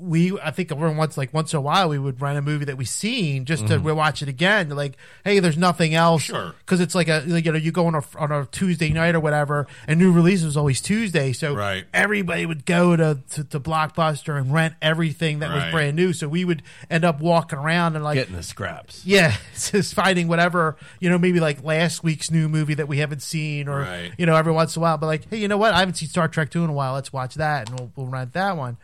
we 0.00 0.38
I 0.40 0.50
think 0.50 0.72
every 0.72 0.94
once 0.94 1.16
like 1.18 1.34
once 1.34 1.52
in 1.52 1.58
a 1.58 1.60
while 1.60 1.88
we 1.88 1.98
would 1.98 2.20
rent 2.20 2.38
a 2.38 2.42
movie 2.42 2.64
that 2.64 2.76
we 2.76 2.84
seen 2.84 3.44
just 3.44 3.64
Mm-hmm. 3.64 3.84
to 3.84 3.90
rewatch 3.90 4.22
it 4.22 4.28
again. 4.28 4.70
Like, 4.70 4.96
hey, 5.24 5.38
there's 5.40 5.58
nothing 5.58 5.94
else. 5.94 6.22
Sure. 6.22 6.54
Because 6.60 6.80
it's 6.80 6.94
like 6.94 7.08
a 7.08 7.22
like, 7.26 7.44
you 7.44 7.52
know 7.52 7.58
you 7.58 7.70
go 7.72 7.86
on 7.86 7.94
a 7.94 8.02
on 8.18 8.32
a 8.32 8.46
Tuesday 8.46 8.88
night 8.90 9.14
or 9.14 9.20
whatever, 9.20 9.66
and 9.86 10.00
new 10.00 10.10
release 10.12 10.42
was 10.42 10.56
always 10.56 10.80
Tuesday, 10.80 11.32
so 11.32 11.54
Right. 11.54 11.84
everybody 11.92 12.46
would 12.46 12.64
go 12.64 12.96
to, 12.96 13.18
to 13.32 13.44
to 13.44 13.60
Blockbuster 13.60 14.38
and 14.38 14.52
rent 14.52 14.74
everything 14.80 15.40
that 15.40 15.52
was 15.54 15.70
brand 15.72 15.96
new. 15.96 16.12
So 16.12 16.28
we 16.28 16.44
would 16.44 16.62
end 16.90 17.04
up 17.04 17.20
walking 17.20 17.58
around 17.58 17.94
and 17.96 18.02
like 18.04 18.14
Getting 18.16 18.36
the 18.36 18.42
scraps. 18.42 19.04
yeah, 19.04 19.36
just 19.54 19.92
finding 19.94 20.26
whatever 20.28 20.76
you 21.00 21.10
know, 21.10 21.18
maybe 21.18 21.40
like 21.40 21.62
last 21.62 22.02
week's 22.02 22.30
new 22.30 22.48
movie 22.48 22.74
that 22.74 22.88
we 22.88 22.98
haven't 22.98 23.20
seen, 23.22 23.68
or 23.68 23.80
Right. 23.80 24.12
you 24.16 24.24
know, 24.26 24.36
every 24.36 24.52
once 24.52 24.76
in 24.76 24.80
a 24.80 24.82
while. 24.82 24.96
But 24.98 25.06
like, 25.06 25.28
hey, 25.28 25.36
you 25.36 25.48
know 25.48 25.58
what? 25.58 25.74
I 25.74 25.80
haven't 25.80 25.94
seen 25.94 26.08
Star 26.08 26.28
Trek 26.28 26.50
two 26.50 26.64
in 26.64 26.70
a 26.70 26.72
while. 26.72 26.94
Let's 26.94 27.12
watch 27.12 27.34
that, 27.34 27.68
and 27.68 27.78
we'll, 27.78 27.92
we'll 27.96 28.06
rent 28.06 28.32
that 28.32 28.56
one. 28.56 28.78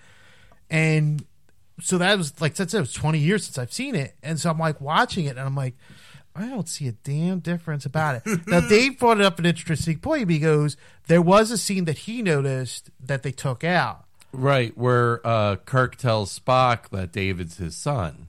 And 0.71 1.25
so 1.81 1.99
that 1.99 2.17
was 2.17 2.41
like 2.41 2.57
since 2.57 2.75
it 2.75 2.81
was 2.81 2.93
twenty 2.93 3.19
years 3.19 3.45
since 3.45 3.59
I've 3.59 3.73
seen 3.73 3.95
it, 3.95 4.15
and 4.23 4.39
so 4.41 4.51
I'm 4.51 4.59
like 4.59 4.81
watching 4.81 5.27
it, 5.27 5.31
and 5.31 5.41
I'm 5.41 5.55
like, 5.55 5.75
I 6.35 6.49
don't 6.49 6.69
see 6.69 6.89
a 6.89 6.93
damn 6.93 7.41
difference 7.41 7.87
about 7.87 8.23
it. 8.27 8.41
now 8.47 8.61
Dave 8.61 8.99
brought 8.99 9.19
it 9.21 9.25
up 9.25 9.39
an 9.39 9.47
interesting 9.47 9.99
point. 9.99 10.29
He 10.31 10.39
goes, 10.39 10.77
there 11.07 11.23
was 11.23 11.51
a 11.51 11.59
scene 11.59 11.85
that 11.87 11.99
he 11.99 12.23
noticed 12.23 12.91
that 13.01 13.23
they 13.23 13.33
took 13.33 13.65
out. 13.65 14.05
Right, 14.33 14.77
where 14.77 15.27
uh, 15.27 15.57
Kirk 15.57 15.97
tells 15.97 16.39
Spock 16.39 16.91
that 16.91 17.13
David's 17.13 17.57
his 17.57 17.75
son. 17.75 18.29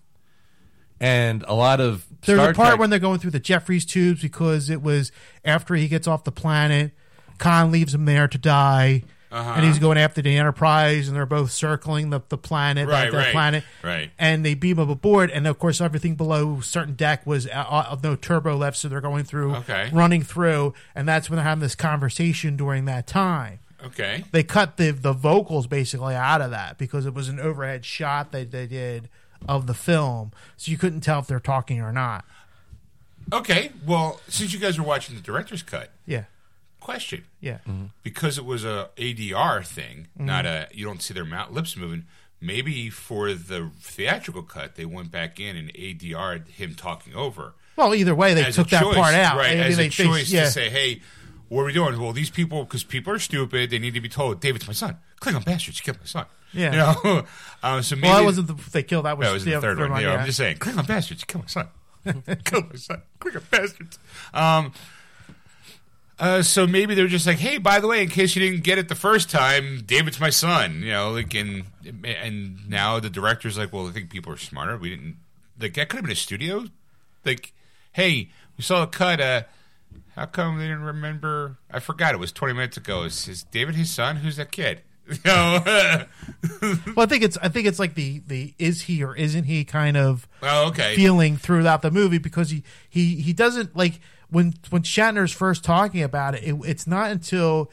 And 0.99 1.43
a 1.47 1.53
lot 1.53 1.79
of 1.79 2.05
There's 2.25 2.39
Star 2.39 2.51
a 2.51 2.53
part 2.53 2.69
Trek- 2.69 2.79
when 2.79 2.89
they're 2.89 2.99
going 2.99 3.19
through 3.19 3.31
the 3.31 3.39
Jefferies 3.39 3.85
tubes 3.85 4.21
because 4.21 4.69
it 4.69 4.81
was 4.81 5.11
after 5.43 5.75
he 5.75 5.87
gets 5.87 6.07
off 6.07 6.23
the 6.23 6.31
planet. 6.31 6.91
Khan 7.37 7.71
leaves 7.71 7.93
him 7.93 8.05
there 8.05 8.27
to 8.27 8.37
die, 8.37 9.03
Uh-huh. 9.37 9.53
and 9.55 9.65
he's 9.65 9.79
going 9.79 9.97
after 9.97 10.21
the 10.21 10.35
Enterprise, 10.37 11.07
and 11.07 11.15
they're 11.15 11.25
both 11.25 11.51
circling 11.51 12.09
the, 12.09 12.21
the 12.29 12.37
planet, 12.37 12.87
Right, 12.87 13.11
the 13.11 13.17
right, 13.17 13.31
planet, 13.31 13.63
right. 13.83 14.11
And 14.17 14.45
they 14.45 14.53
beam 14.53 14.79
him 14.79 14.89
aboard, 14.89 15.29
and 15.31 15.45
of 15.47 15.59
course 15.59 15.79
everything 15.79 16.15
below 16.15 16.59
certain 16.61 16.95
deck 16.95 17.25
was 17.25 17.47
uh, 17.47 17.85
of 17.89 18.03
no 18.03 18.15
turbo 18.15 18.55
left, 18.57 18.77
so 18.77 18.87
they're 18.87 19.01
going 19.01 19.23
through, 19.23 19.55
Okay. 19.57 19.89
running 19.93 20.23
through, 20.23 20.73
and 20.95 21.07
that's 21.07 21.29
when 21.29 21.37
they're 21.37 21.45
having 21.45 21.61
this 21.61 21.75
conversation 21.75 22.57
during 22.57 22.85
that 22.85 23.05
time. 23.07 23.59
Okay. 23.85 24.23
They 24.31 24.41
cut 24.43 24.77
the 24.77 24.89
the 24.91 25.13
vocals 25.13 25.67
basically 25.67 26.15
out 26.15 26.41
of 26.41 26.49
that 26.51 26.77
because 26.79 27.05
it 27.05 27.13
was 27.13 27.29
an 27.29 27.39
overhead 27.39 27.85
shot 27.85 28.31
that 28.31 28.49
they 28.51 28.65
did 28.65 29.07
of 29.47 29.67
the 29.67 29.75
film, 29.75 30.31
so 30.57 30.71
you 30.71 30.77
couldn't 30.79 31.01
tell 31.01 31.19
if 31.19 31.27
they're 31.27 31.39
talking 31.39 31.79
or 31.79 31.91
not. 31.91 32.25
Okay. 33.31 33.71
Well, 33.85 34.19
since 34.27 34.53
you 34.53 34.59
guys 34.59 34.79
were 34.79 34.85
watching 34.85 35.15
the 35.15 35.21
director's 35.21 35.61
cut, 35.61 35.91
Yeah. 36.05 36.23
Question. 36.87 37.25
Yeah. 37.41 37.57
because 38.01 38.37
it 38.37 38.45
was 38.45 38.63
a 38.63 38.89
ADR 38.95 39.65
thing, 39.65 40.07
not 40.17 40.45
a 40.45 40.67
you 40.71 40.85
don't 40.85 41.01
see 41.01 41.13
their 41.13 41.25
mouth 41.25 41.51
lips 41.51 41.75
moving. 41.75 42.05
Maybe 42.39 42.89
for 42.89 43.33
the 43.33 43.71
theatrical 43.81 44.43
cut, 44.43 44.75
they 44.75 44.85
went 44.85 45.11
back 45.11 45.37
in 45.39 45.57
and 45.57 45.73
ADR'd 45.73 46.47
him 46.49 46.75
talking 46.75 47.13
over 47.13 47.55
Well, 47.75 47.93
either 47.93 48.15
way, 48.15 48.33
they 48.35 48.51
took 48.51 48.69
that 48.69 48.83
choice, 48.83 48.95
part 48.95 49.15
out. 49.15 49.35
right? 49.37 49.51
I 49.51 49.55
mean, 49.55 49.63
as 49.63 49.77
they, 49.77 49.87
a 49.87 49.89
they- 49.89 50.03
choice 50.05 50.31
yeah. 50.31 50.43
to 50.45 50.51
say, 50.51 50.69
"Hey, 50.69 51.01
what 51.49 51.63
are 51.63 51.65
we 51.65 51.73
doing?" 51.73 51.99
Well, 51.99 52.13
these 52.13 52.29
people, 52.29 52.63
because 52.63 52.83
people 52.85 53.11
are 53.11 53.19
stupid, 53.19 53.69
they 53.71 53.79
need 53.79 53.95
to 53.95 54.01
be 54.01 54.09
told, 54.09 54.39
"David's 54.39 54.67
my 54.67 54.73
son." 54.73 54.97
Klingon 55.19 55.43
bastards, 55.43 55.79
you 55.79 55.83
killed 55.83 55.99
my 55.99 56.05
son. 56.05 56.25
Yeah. 56.53 56.71
you 56.71 56.77
know. 57.03 57.25
um, 57.63 57.83
so 57.87 57.95
maybe 57.95 58.07
well, 58.07 58.17
that 58.19 58.23
wasn't 58.25 58.47
the 58.47 58.69
they 58.71 58.83
killed. 58.83 59.05
That 59.05 59.17
was, 59.17 59.27
that 59.27 59.33
was 59.33 59.43
the 59.43 59.59
third 59.59 59.79
one. 59.79 59.91
Yeah, 59.91 59.99
yeah. 60.07 60.15
I'm 60.17 60.25
just 60.25 60.37
saying, 60.37 60.57
Klingon 60.57 60.87
bastards, 60.87 61.21
you 61.21 61.25
killed 61.25 61.43
my 61.45 61.49
son. 61.49 61.67
killed 62.45 62.69
my 62.69 62.75
son. 62.75 63.01
Klingon 63.19 63.49
bastards. 63.51 63.99
Um, 64.33 64.71
uh, 66.19 66.41
so 66.41 66.65
maybe 66.65 66.95
they're 66.95 67.07
just 67.07 67.27
like, 67.27 67.37
hey, 67.37 67.57
by 67.57 67.79
the 67.79 67.87
way, 67.87 68.01
in 68.01 68.09
case 68.09 68.35
you 68.35 68.41
didn't 68.41 68.63
get 68.63 68.77
it 68.77 68.89
the 68.89 68.95
first 68.95 69.29
time, 69.29 69.83
David's 69.85 70.19
my 70.19 70.31
son. 70.31 70.81
You 70.81 70.91
know, 70.91 71.11
like, 71.11 71.33
and 71.35 71.65
and 72.03 72.67
now 72.69 72.99
the 72.99 73.09
director's 73.09 73.57
like, 73.57 73.71
well, 73.71 73.87
I 73.87 73.91
think 73.91 74.09
people 74.09 74.33
are 74.33 74.37
smarter. 74.37 74.77
We 74.77 74.89
didn't 74.89 75.17
like 75.59 75.75
that 75.75 75.89
could 75.89 75.97
have 75.97 76.05
been 76.05 76.11
a 76.11 76.15
studio. 76.15 76.65
Like, 77.23 77.53
hey, 77.93 78.29
we 78.57 78.63
saw 78.63 78.81
the 78.81 78.87
cut. 78.87 79.21
Uh, 79.21 79.43
how 80.15 80.25
come 80.25 80.57
they 80.57 80.65
didn't 80.65 80.81
remember? 80.81 81.57
I 81.69 81.79
forgot 81.79 82.15
it 82.15 82.17
was 82.17 82.31
20 82.31 82.53
minutes 82.55 82.77
ago. 82.77 83.03
Is, 83.03 83.27
is 83.27 83.43
David 83.43 83.75
his 83.75 83.91
son? 83.91 84.17
Who's 84.17 84.37
that 84.37 84.51
kid? 84.51 84.81
You 85.07 85.17
know? 85.25 85.63
Well, 86.61 87.03
I 87.03 87.05
think 87.05 87.23
it's 87.23 87.37
I 87.37 87.47
think 87.47 87.65
it's 87.65 87.79
like 87.79 87.95
the 87.95 88.21
the 88.27 88.53
is 88.59 88.81
he 88.81 89.03
or 89.03 89.15
isn't 89.15 89.45
he 89.45 89.63
kind 89.63 89.95
of 89.95 90.27
oh, 90.41 90.67
okay. 90.69 90.95
feeling 90.95 91.37
throughout 91.37 91.81
the 91.81 91.91
movie 91.91 92.17
because 92.17 92.49
he 92.49 92.63
he 92.89 93.15
he 93.15 93.31
doesn't 93.31 93.73
like 93.75 94.01
when 94.29 94.53
when 94.69 94.83
Shatner's 94.83 95.31
first 95.31 95.63
talking 95.63 96.03
about 96.03 96.35
it, 96.35 96.43
it. 96.43 96.55
It's 96.65 96.87
not 96.87 97.11
until 97.11 97.71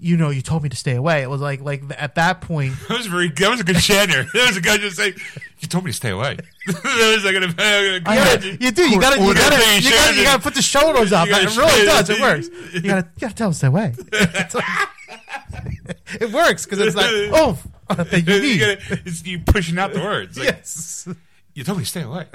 you 0.00 0.16
know 0.16 0.30
you 0.30 0.40
told 0.42 0.62
me 0.62 0.68
to 0.70 0.76
stay 0.76 0.94
away. 0.96 1.22
It 1.22 1.28
was 1.30 1.40
like 1.40 1.60
like 1.60 1.82
at 1.98 2.14
that 2.16 2.40
point. 2.40 2.74
That 2.88 2.98
was 2.98 3.06
very. 3.06 3.28
That 3.28 3.50
was 3.50 3.60
a 3.60 3.64
good 3.64 3.76
Shatner. 3.76 4.26
That 4.32 4.46
was 4.48 4.56
a 4.56 4.60
guy 4.60 4.78
just 4.78 4.96
saying, 4.96 5.14
"You 5.60 5.68
told 5.68 5.84
me 5.84 5.90
to 5.90 5.96
stay 5.96 6.10
away." 6.10 6.36
that 6.66 7.12
was 7.14 7.24
like 7.24 7.36
an. 7.36 7.54
Yeah, 7.58 8.56
you 8.60 8.70
do. 8.72 8.88
You 8.90 9.00
gotta, 9.00 9.20
you 9.20 9.34
gotta, 9.34 9.56
you 9.80 9.90
gotta, 9.90 10.16
you 10.16 10.24
gotta 10.24 10.42
put 10.42 10.54
the 10.54 10.62
shoulders 10.62 11.12
up. 11.12 11.28
You 11.28 11.34
It 11.34 11.56
really 11.56 11.84
does. 11.86 12.10
it. 12.10 12.20
Works. 12.20 12.48
You 12.74 12.80
gotta, 12.82 13.08
you 13.16 13.20
gotta 13.20 13.34
tell 13.34 13.50
them 13.50 13.52
to 13.52 13.58
stay 13.58 13.66
away. 13.68 13.94
it 16.20 16.32
works 16.32 16.64
because 16.64 16.78
it's 16.80 16.96
like, 16.96 17.06
oh, 17.32 17.58
that 17.88 18.12
you 18.26 18.34
You 18.34 18.40
need. 18.42 18.58
gotta- 18.60 19.02
it's 19.04 19.24
you 19.26 19.38
pushing 19.40 19.78
out 19.78 19.92
the 19.92 20.00
words. 20.00 20.36
Like, 20.38 20.46
Yes. 20.48 21.06
You 21.54 21.64
told 21.64 21.78
me 21.78 21.84
to 21.84 21.90
stay 21.90 22.02
away. 22.02 22.26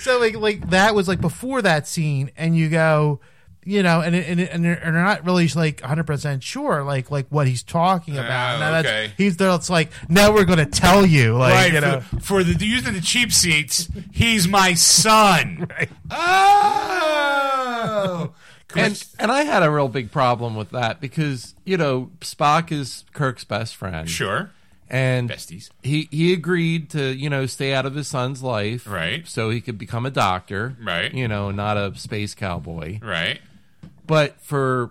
So 0.00 0.18
like, 0.18 0.36
like 0.36 0.70
that 0.70 0.94
was 0.94 1.08
like 1.08 1.20
before 1.20 1.62
that 1.62 1.86
scene, 1.86 2.30
and 2.36 2.56
you 2.56 2.68
go, 2.68 3.20
you 3.64 3.82
know, 3.82 4.00
and 4.00 4.16
and 4.16 4.40
and 4.40 4.64
they're, 4.64 4.74
and 4.74 4.94
they're 4.94 5.04
not 5.04 5.24
really 5.24 5.46
like 5.48 5.80
100 5.80 6.06
percent 6.06 6.42
sure, 6.42 6.82
like 6.82 7.10
like 7.10 7.26
what 7.28 7.46
he's 7.46 7.62
talking 7.62 8.16
oh, 8.16 8.20
about. 8.20 8.56
Oh, 8.56 8.60
now 8.60 8.70
that's, 8.72 8.88
okay. 8.88 9.12
he's 9.16 9.36
there. 9.36 9.54
It's 9.54 9.68
like 9.68 9.90
now 10.08 10.32
we're 10.32 10.46
gonna 10.46 10.66
tell 10.66 11.04
you, 11.04 11.36
like 11.36 11.52
right 11.52 11.72
you 11.72 11.80
know, 11.80 12.00
for, 12.00 12.20
for 12.20 12.44
the 12.44 12.64
using 12.64 12.94
the 12.94 13.00
cheap 13.00 13.32
seats. 13.32 13.88
He's 14.12 14.48
my 14.48 14.74
son. 14.74 15.68
Right. 15.78 15.90
Oh. 16.10 18.34
And 18.76 19.04
and 19.18 19.32
I 19.32 19.42
had 19.42 19.64
a 19.64 19.70
real 19.70 19.88
big 19.88 20.12
problem 20.12 20.54
with 20.54 20.70
that 20.70 21.00
because 21.00 21.56
you 21.64 21.76
know 21.76 22.12
Spock 22.20 22.70
is 22.70 23.04
Kirk's 23.12 23.42
best 23.42 23.74
friend, 23.74 24.08
sure. 24.08 24.52
And 24.90 25.30
Besties. 25.30 25.70
he 25.82 26.08
he 26.10 26.32
agreed 26.32 26.90
to 26.90 27.14
you 27.14 27.30
know 27.30 27.46
stay 27.46 27.72
out 27.72 27.86
of 27.86 27.94
his 27.94 28.08
son's 28.08 28.42
life, 28.42 28.86
Right. 28.88 29.26
So 29.26 29.50
he 29.50 29.60
could 29.60 29.78
become 29.78 30.04
a 30.04 30.10
doctor, 30.10 30.76
Right. 30.82 31.12
You 31.14 31.28
know, 31.28 31.50
not 31.50 31.76
a 31.76 31.94
space 31.96 32.34
cowboy. 32.34 32.98
Right. 33.00 33.40
But 34.06 34.40
for 34.40 34.90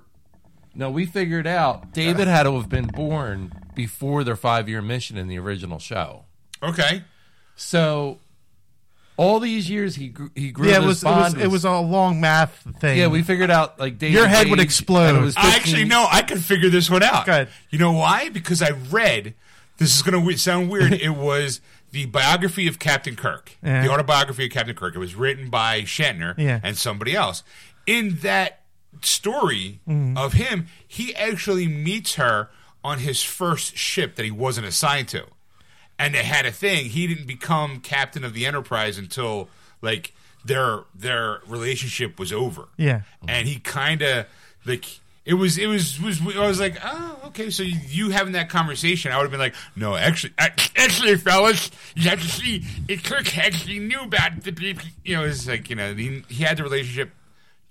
no, 0.73 0.89
we 0.89 1.05
figured 1.05 1.45
out 1.47 1.91
David 1.93 2.27
had 2.27 2.43
to 2.43 2.53
have 2.55 2.69
been 2.69 2.87
born 2.87 3.51
before 3.75 4.23
their 4.23 4.35
five 4.37 4.69
year 4.69 4.81
mission 4.81 5.17
in 5.17 5.27
the 5.27 5.37
original 5.37 5.79
show. 5.79 6.23
Okay. 6.63 7.03
So 7.55 8.19
all 9.17 9.41
these 9.41 9.69
years 9.69 9.95
he 9.95 10.07
grew, 10.07 10.31
he 10.35 10.51
grew. 10.51 10.69
yeah, 10.69 10.77
it 10.77 10.81
this 10.81 10.87
was, 10.87 11.03
it 11.03 11.07
was 11.07 11.33
bond 11.33 11.41
it 11.41 11.47
was 11.47 11.65
a 11.65 11.77
long 11.79 12.21
math 12.21 12.65
thing. 12.79 12.97
yeah. 12.97 13.07
We 13.07 13.21
figured 13.23 13.51
out 13.51 13.77
like 13.79 13.97
David's 13.97 14.15
Your 14.17 14.27
head 14.27 14.47
would 14.49 14.61
explode. 14.61 15.17
it 15.17 15.21
was 15.21 15.35
I 15.35 15.55
actually 15.55 15.83
know 15.85 16.07
I 16.09 16.21
could 16.21 16.41
figure 16.41 16.69
this 16.69 16.89
one 16.89 17.03
out. 17.03 17.25
Go. 17.25 17.45
You 17.69 17.79
know 17.79 17.91
why? 17.91 18.29
Because 18.29 18.61
I 18.61 18.69
read. 18.89 19.33
This 19.79 19.95
is 19.95 20.01
going 20.01 20.23
to 20.23 20.37
sound 20.37 20.69
weird. 20.69 20.93
it 21.01 21.15
was 21.15 21.61
the 21.91 22.05
biography 22.05 22.67
of 22.67 22.77
Captain 22.79 23.15
Kirk, 23.15 23.53
Yeah. 23.63 23.83
the 23.83 23.91
autobiography 23.91 24.45
of 24.45 24.51
Captain 24.51 24.75
Kirk. 24.75 24.95
It 24.95 24.99
was 24.99 25.15
written 25.15 25.49
by 25.49 25.81
Shatner 25.81 26.35
Yeah. 26.37 26.59
and 26.61 26.77
somebody 26.77 27.15
else. 27.15 27.43
In 27.87 28.17
that 28.21 28.61
story 29.01 29.79
Mm-hmm. 29.87 30.17
of 30.17 30.33
him, 30.33 30.67
he 30.87 31.15
actually 31.15 31.67
meets 31.67 32.15
her 32.15 32.49
on 32.83 32.99
his 32.99 33.23
first 33.23 33.75
ship 33.77 34.15
that 34.15 34.23
he 34.25 34.31
wasn't 34.31 34.65
assigned 34.67 35.07
to, 35.09 35.25
and 35.97 36.13
they 36.13 36.23
had 36.23 36.45
a 36.45 36.51
thing. 36.51 36.85
He 36.85 37.07
didn't 37.07 37.27
become 37.27 37.79
captain 37.81 38.23
of 38.23 38.33
the 38.33 38.45
Enterprise 38.45 38.97
until 38.97 39.49
like 39.81 40.13
their 40.45 40.81
their 40.95 41.41
relationship 41.47 42.17
was 42.19 42.31
over 42.31 42.69
Yeah. 42.77 43.01
and 43.27 43.47
he 43.47 43.59
kind 43.59 44.01
of 44.01 44.25
like 44.65 44.99
it 45.29 45.35
was 45.35 45.59
it 45.59 45.67
was 45.67 46.01
was 46.01 46.19
I 46.35 46.47
was 46.47 46.59
like 46.59 46.79
oh 46.83 47.19
okay 47.27 47.51
so 47.51 47.61
you, 47.61 47.77
you 47.87 48.09
having 48.09 48.33
that 48.33 48.49
conversation 48.49 49.11
I 49.11 49.17
would 49.17 49.23
have 49.23 49.31
been 49.31 49.39
like 49.39 49.53
no 49.75 49.95
actually 49.95 50.33
actually 50.39 51.15
fellas 51.17 51.69
you 51.95 52.09
have 52.09 52.19
to 52.19 52.27
see 52.27 52.65
it 52.87 53.03
Kirk 53.03 53.37
actually 53.37 53.77
knew 53.77 54.01
about 54.01 54.41
the 54.41 54.51
baby 54.51 54.81
you 55.05 55.15
know 55.15 55.23
it's 55.25 55.47
like 55.47 55.69
you 55.69 55.75
know 55.75 55.93
he, 55.93 56.23
he 56.29 56.43
had 56.43 56.57
the 56.57 56.63
relationship 56.63 57.11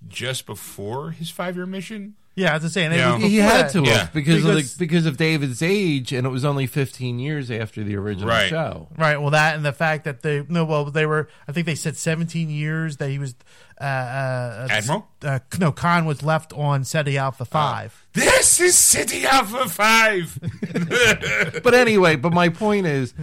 just 0.07 0.45
before 0.45 1.11
his 1.11 1.29
five 1.29 1.57
year 1.57 1.65
mission 1.65 2.15
yeah. 2.35 2.55
As 2.55 2.61
I 2.61 2.65
was 2.65 2.73
saying, 2.73 2.91
Yeah. 2.93 3.11
it 3.15 3.21
was 3.21 3.31
He 3.31 3.37
had 3.37 3.65
that. 3.65 3.71
to 3.73 3.83
Yeah. 3.83 3.97
have 3.99 4.13
because, 4.13 4.43
of 4.45 4.55
Because- 4.55 4.73
the, 4.73 4.79
because 4.79 5.05
of 5.05 5.17
David's 5.17 5.61
age, 5.61 6.11
and 6.13 6.25
it 6.25 6.29
was 6.29 6.45
only 6.45 6.67
15 6.67 7.19
years 7.19 7.51
after 7.51 7.83
the 7.83 7.95
original 7.95 8.29
Right. 8.29 8.49
show. 8.49 8.87
Right. 8.97 9.19
Well, 9.19 9.31
that 9.31 9.55
and 9.55 9.65
the 9.65 9.73
fact 9.73 10.05
that 10.05 10.21
they 10.21 10.43
no, 10.47 10.63
well, 10.65 10.85
they 10.85 11.05
were. 11.05 11.27
I 11.47 11.51
think 11.51 11.65
they 11.65 11.75
said 11.75 11.97
17 11.97 12.49
years 12.49 12.97
that 12.97 13.09
he 13.09 13.19
was. 13.19 13.35
Uh, 13.81 13.83
uh, 13.85 14.67
Admiral? 14.69 15.07
Uh, 15.23 15.39
no, 15.57 15.71
Khan 15.71 16.05
was 16.05 16.21
left 16.21 16.51
on 16.51 16.83
Ceti 16.83 17.17
Alpha 17.17 17.45
Five. 17.45 18.05
this 18.13 18.59
is 18.59 18.75
Ceti 18.75 19.25
Alpha 19.25 19.69
Five 19.69 20.37
But 21.63 21.73
anyway, 21.73 22.15
but 22.17 22.33
my 22.33 22.49
point 22.49 22.85
is, 22.87 23.13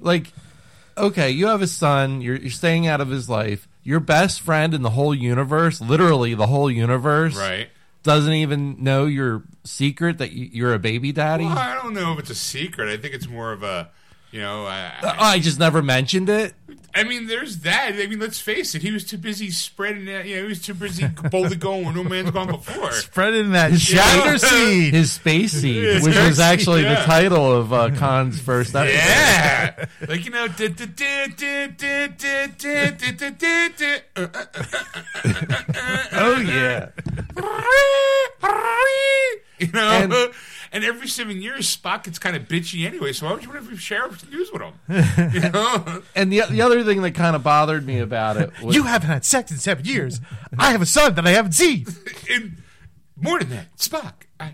like, 0.00 0.32
okay, 0.96 1.30
you 1.30 1.48
have 1.48 1.60
a 1.62 1.66
son, 1.66 2.20
you're, 2.22 2.36
you're 2.36 2.50
staying 2.50 2.86
out 2.86 3.00
of 3.02 3.08
his 3.10 3.28
life. 3.28 3.68
Your 3.82 4.00
best 4.00 4.40
friend 4.40 4.72
in 4.74 4.82
the 4.82 4.90
whole 4.90 5.14
universe, 5.14 5.80
literally 5.82 6.34
the 6.34 6.46
whole 6.46 6.70
universe, 6.70 7.36
right 7.36 7.68
doesn't 8.02 8.32
even 8.32 8.82
know 8.82 9.06
your 9.06 9.44
secret 9.64 10.18
that 10.18 10.32
you- 10.32 10.48
you're 10.52 10.74
a 10.74 10.78
baby 10.78 11.12
daddy? 11.12 11.44
Well, 11.44 11.58
I 11.58 11.74
don't 11.74 11.92
know 11.94 12.12
if 12.14 12.18
it's 12.20 12.30
a 12.30 12.34
secret. 12.34 12.88
I 12.88 12.96
think 12.96 13.14
it's 13.14 13.28
more 13.28 13.52
of 13.52 13.62
a, 13.62 13.90
you 14.30 14.40
know, 14.40 14.66
I, 14.66 14.92
I, 15.02 15.16
I 15.32 15.38
just 15.38 15.58
never 15.58 15.82
mentioned 15.82 16.28
it. 16.28 16.54
I 16.92 17.04
mean, 17.04 17.28
there's 17.28 17.58
that. 17.58 17.92
I 17.94 18.06
mean, 18.08 18.18
let's 18.18 18.40
face 18.40 18.74
it. 18.74 18.82
He 18.82 18.90
was 18.90 19.04
too 19.04 19.18
busy 19.18 19.50
spreading 19.50 20.06
that. 20.06 20.26
You 20.26 20.36
know, 20.36 20.42
he 20.42 20.48
was 20.48 20.60
too 20.60 20.74
busy 20.74 21.06
boldly 21.30 21.56
going 21.56 21.84
where 21.84 21.94
no 21.94 22.02
man's 22.02 22.32
gone 22.32 22.48
before. 22.48 22.90
Spreading 22.92 23.52
that 23.52 23.70
Shatner 23.72 24.40
seed. 24.40 24.92
His 24.92 25.12
space 25.12 25.52
seed, 25.52 26.02
which 26.02 26.16
was 26.16 26.40
actually 26.40 26.82
yeah. 26.82 27.00
the 27.00 27.04
title 27.06 27.52
of 27.52 27.72
uh, 27.72 27.90
Khan's 27.90 28.40
first 28.40 28.74
episode. 28.74 28.96
Yeah. 28.96 29.86
like, 30.08 30.24
you 30.24 30.32
know. 30.32 30.48
oh, 36.12 36.40
yeah. 36.40 36.88
you 39.58 39.72
know. 39.72 39.90
And- 39.90 40.32
and, 40.72 40.84
every 40.84 41.08
seven 41.08 41.42
years, 41.42 41.76
Spock 41.76 42.04
gets 42.04 42.18
kind 42.18 42.36
of 42.36 42.44
bitchy 42.44 42.86
anyway. 42.86 43.12
So 43.12 43.26
why 43.26 43.32
would 43.32 43.42
you 43.42 43.50
want 43.50 43.68
to 43.68 43.76
share 43.76 44.08
news 44.30 44.50
with 44.52 44.62
him? 44.62 44.74
You 45.34 45.50
know? 45.50 46.02
And 46.14 46.32
the 46.32 46.42
the 46.48 46.62
other 46.62 46.84
thing 46.84 47.02
that 47.02 47.12
kind 47.12 47.34
of 47.34 47.42
bothered 47.42 47.86
me 47.86 47.98
about 47.98 48.36
it 48.36 48.50
was 48.62 48.74
You 48.74 48.84
haven't 48.84 49.08
had 49.10 49.24
sex 49.24 49.50
in 49.50 49.58
seven 49.58 49.84
years. 49.84 50.20
I 50.58 50.72
have 50.72 50.82
a 50.82 50.86
son 50.86 51.14
that 51.14 51.26
I 51.26 51.30
haven't 51.30 51.52
seen. 51.52 51.86
And 52.30 52.62
more 53.16 53.40
than 53.40 53.50
that, 53.50 53.76
Spock. 53.76 54.12
I, 54.38 54.52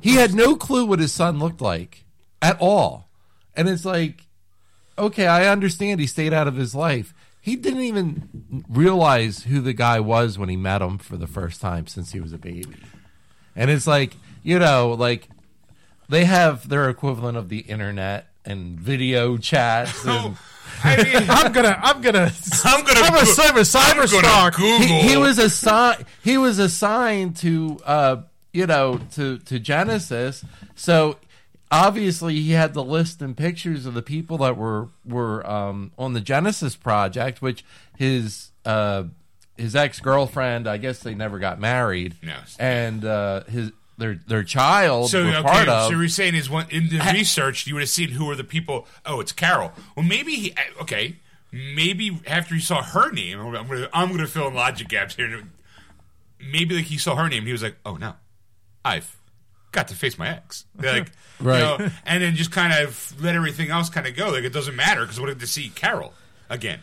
he 0.00 0.14
had 0.14 0.34
no 0.34 0.56
clue 0.56 0.84
what 0.84 0.98
his 0.98 1.12
son 1.12 1.38
looked 1.38 1.60
like 1.60 2.04
at 2.42 2.56
all. 2.60 3.08
And 3.54 3.68
it's 3.68 3.84
like, 3.84 4.26
okay, 4.96 5.26
I 5.26 5.48
understand 5.48 6.00
he 6.00 6.06
stayed 6.06 6.32
out 6.32 6.48
of 6.48 6.56
his 6.56 6.74
life. 6.74 7.14
He 7.40 7.56
didn't 7.56 7.82
even 7.82 8.64
realize 8.68 9.44
who 9.44 9.60
the 9.60 9.72
guy 9.72 10.00
was 10.00 10.38
when 10.38 10.48
he 10.48 10.56
met 10.56 10.82
him 10.82 10.98
for 10.98 11.16
the 11.16 11.26
first 11.26 11.60
time 11.60 11.86
since 11.86 12.12
he 12.12 12.20
was 12.20 12.32
a 12.32 12.38
baby. 12.38 12.76
And 13.56 13.70
it's 13.70 13.86
like, 13.86 14.16
you 14.42 14.58
know, 14.58 14.92
like 14.98 15.28
they 16.08 16.24
have 16.24 16.68
their 16.68 16.88
equivalent 16.88 17.36
of 17.36 17.48
the 17.48 17.58
internet 17.60 18.26
and 18.44 18.78
video 18.80 19.36
chats 19.36 20.04
and 20.06 20.34
oh, 20.36 20.38
I 20.84 20.96
mean, 21.02 21.16
I'm 21.28 21.52
gonna, 21.52 21.78
I'm 21.82 22.00
gonna, 22.00 22.32
I'm 22.64 22.84
gonna 22.84 23.00
I'm 23.00 23.14
a 23.14 23.18
cyber, 23.18 23.60
cyber 23.60 23.90
I'm 23.90 23.96
gonna 23.96 24.08
stalk. 24.08 24.56
Google. 24.56 24.78
he, 24.86 25.00
he 25.10 25.16
was 25.16 25.38
assigned 25.38 26.04
he 26.22 26.38
was 26.38 26.58
assigned 26.58 27.36
to 27.38 27.78
uh 27.84 28.22
you 28.52 28.66
know 28.66 29.00
to 29.12 29.38
to 29.38 29.58
genesis 29.58 30.44
so 30.76 31.16
obviously 31.70 32.34
he 32.40 32.52
had 32.52 32.72
the 32.74 32.82
list 32.84 33.20
and 33.20 33.36
pictures 33.36 33.84
of 33.86 33.92
the 33.94 34.02
people 34.02 34.38
that 34.38 34.56
were 34.56 34.88
were 35.04 35.46
um 35.50 35.92
on 35.98 36.14
the 36.14 36.20
genesis 36.20 36.74
project 36.76 37.42
which 37.42 37.64
his 37.98 38.50
uh 38.64 39.02
his 39.56 39.76
ex-girlfriend 39.76 40.66
i 40.66 40.78
guess 40.78 41.00
they 41.00 41.14
never 41.14 41.38
got 41.38 41.60
married 41.60 42.14
No. 42.22 42.36
and 42.58 43.04
uh 43.04 43.44
his 43.44 43.72
their 43.98 44.20
their 44.26 44.42
child 44.44 45.10
So 45.10 45.24
were 45.24 45.30
okay, 45.30 45.42
part 45.42 45.68
of 45.68 45.90
so 45.90 45.98
you're 45.98 46.08
saying 46.08 46.34
is 46.34 46.48
one 46.48 46.66
in 46.70 46.88
the 46.88 46.98
research 47.12 47.66
you 47.66 47.74
would 47.74 47.80
have 47.82 47.88
seen 47.90 48.10
who 48.10 48.30
are 48.30 48.36
the 48.36 48.44
people? 48.44 48.86
Oh, 49.04 49.20
it's 49.20 49.32
Carol. 49.32 49.72
Well, 49.96 50.06
maybe 50.06 50.32
he. 50.34 50.52
uh, 50.52 50.82
Okay, 50.82 51.16
maybe 51.52 52.20
after 52.26 52.54
he 52.54 52.60
saw 52.60 52.82
her 52.82 53.10
name, 53.12 53.40
I'm 53.40 53.52
gonna 53.52 53.88
I'm 53.92 54.10
gonna 54.10 54.26
fill 54.26 54.48
in 54.48 54.54
logic 54.54 54.88
gaps 54.88 55.16
here. 55.16 55.42
Maybe 56.40 56.76
like 56.76 56.84
he 56.86 56.98
saw 56.98 57.16
her 57.16 57.28
name, 57.28 57.44
he 57.44 57.52
was 57.52 57.62
like, 57.62 57.76
oh 57.84 57.96
no, 57.96 58.14
I've 58.84 59.16
got 59.72 59.88
to 59.88 59.94
face 59.94 60.16
my 60.18 60.28
ex. 60.28 60.64
Like, 60.82 61.10
Right. 61.40 61.58
You 61.58 61.64
know, 61.64 61.90
and 62.04 62.20
then 62.22 62.34
just 62.34 62.50
kind 62.50 62.72
of 62.72 63.14
let 63.22 63.36
everything 63.36 63.70
else 63.70 63.90
kind 63.90 64.08
of 64.08 64.16
go. 64.16 64.30
Like 64.30 64.42
it 64.44 64.52
doesn't 64.52 64.74
matter 64.74 65.02
because 65.02 65.18
I 65.18 65.22
wanted 65.22 65.38
to 65.40 65.46
see 65.46 65.68
Carol 65.68 66.12
again. 66.50 66.80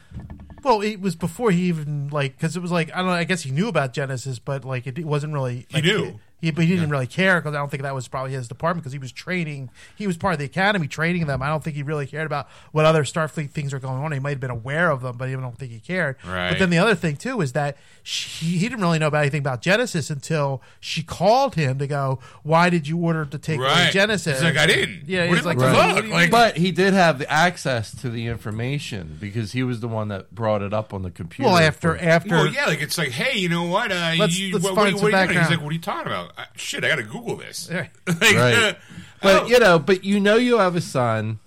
Well, 0.64 0.80
it 0.82 1.02
was 1.02 1.16
before 1.16 1.52
he 1.52 1.64
even 1.64 2.08
like 2.10 2.38
because 2.38 2.56
it 2.56 2.62
was 2.62 2.72
like 2.72 2.90
I 2.94 2.98
don't 3.00 3.08
know. 3.08 3.12
I 3.12 3.26
guess 3.26 3.42
he 3.42 3.52
knew 3.52 3.68
about 3.68 3.92
Genesis, 3.94 4.40
but 4.40 4.64
like 4.64 4.88
it, 4.88 5.04
wasn't 5.06 5.34
really. 5.34 5.66
He 5.70 5.76
like, 5.76 5.84
knew. 5.84 6.20
He, 6.42 6.52
but 6.52 6.66
he 6.66 6.76
didn't 6.76 6.90
really 6.90 7.08
care 7.08 7.40
because 7.40 7.56
I 7.56 7.58
don't 7.58 7.72
think 7.72 7.84
that 7.84 7.96
was 7.96 8.08
probably 8.08 8.34
his 8.34 8.48
department 8.48 8.84
because 8.84 8.92
he 8.94 9.00
was 9.00 9.12
training. 9.12 9.70
He 9.96 10.06
was 10.06 10.18
part 10.18 10.34
of 10.34 10.40
the 10.40 10.46
academy 10.46 10.88
training 10.88 11.26
them. 11.28 11.42
I 11.42 11.48
don't 11.48 11.64
think 11.64 11.76
he 11.76 11.82
really 11.82 12.06
cared 12.06 12.26
about 12.26 12.48
what 12.72 12.86
other 12.86 13.04
Starfleet 13.04 13.52
things 13.52 13.74
are 13.74 13.80
going 13.80 14.04
on. 14.04 14.12
He 14.12 14.20
might 14.20 14.32
have 14.32 14.40
been 14.42 14.52
aware 14.52 14.92
of 14.92 15.02
them, 15.02 15.18
but 15.18 15.30
I 15.30 15.32
don't 15.32 15.58
think 15.58 15.72
he 15.72 15.80
cared. 15.80 16.18
Right. 16.28 16.50
But 16.50 16.60
then 16.60 16.70
the 16.70 16.78
other 16.78 16.94
thing 16.94 17.16
too 17.16 17.42
is 17.42 17.54
that 17.54 17.78
she, 18.04 18.58
he 18.58 18.70
didn't 18.70 18.82
really 18.82 19.00
know 19.00 19.08
about 19.08 19.22
anything 19.22 19.40
about 19.40 19.62
Genesis 19.62 20.10
until 20.10 20.62
she 20.80 21.02
called 21.02 21.56
him 21.56 21.80
to 21.80 21.88
go. 21.88 22.20
Why 22.44 22.70
did 22.70 22.88
you 22.88 22.98
order 22.98 23.26
to 23.26 23.38
take 23.40 23.58
away 23.58 23.68
Right. 23.68 23.92
Genesis? 23.94 24.36
He's 24.40 24.44
like, 24.44 24.58
I 24.58 24.68
didn't. 24.68 25.08
Yeah, 25.08 25.28
What 25.30 25.38
he's 25.38 25.46
like, 25.46 25.58
fuck? 25.58 25.74
what 25.96 26.02
do 26.02 26.08
you 26.08 26.14
Like- 26.14 26.32
but 26.32 26.58
he 26.58 26.72
did 26.72 26.94
have 26.94 27.18
the 27.18 27.32
access 27.32 27.90
to 28.02 28.10
the 28.10 28.28
information 28.28 29.18
because 29.20 29.54
he 29.54 29.64
was 29.64 29.80
the 29.80 29.88
one 29.88 30.10
that 30.10 30.36
brought 30.36 30.62
it 30.62 30.74
up 30.74 30.94
on 30.94 31.02
the 31.02 31.12
computer. 31.12 31.50
Well, 31.50 31.58
after 31.58 31.96
for- 31.98 32.04
after 32.04 32.36
Well, 32.36 32.48
yeah, 32.48 32.66
like 32.66 32.82
it's 32.82 32.98
like, 32.98 33.10
hey, 33.12 33.38
you 33.40 33.50
know 33.50 33.64
what? 33.64 33.92
Uh, 33.92 34.14
Let's- 34.20 34.38
you, 34.38 34.52
let's 34.54 34.64
what, 34.66 34.76
find 34.76 34.94
what, 34.94 35.00
some 35.00 35.12
what 35.12 35.14
are 35.16 35.22
you 35.22 35.28
doing? 35.34 35.40
He's 35.40 35.50
like, 35.50 35.62
what 35.62 35.70
are 35.70 35.74
you 35.74 35.80
talking 35.80 36.08
about? 36.12 36.25
Uh, 36.38 36.46
shit, 36.56 36.84
I 36.84 36.90
got 36.90 36.96
to 36.98 37.04
Google 37.04 37.36
this. 37.36 37.70
Like, 37.72 37.92
Right. 38.22 38.76
But 39.22 39.44
oh. 39.44 39.46
you 39.48 39.60
know, 39.60 39.80
but 39.80 40.04
you 40.04 40.20
know 40.20 40.36
you 40.36 40.60
have 40.60 40.76
a 40.76 40.82
son. 40.82 41.40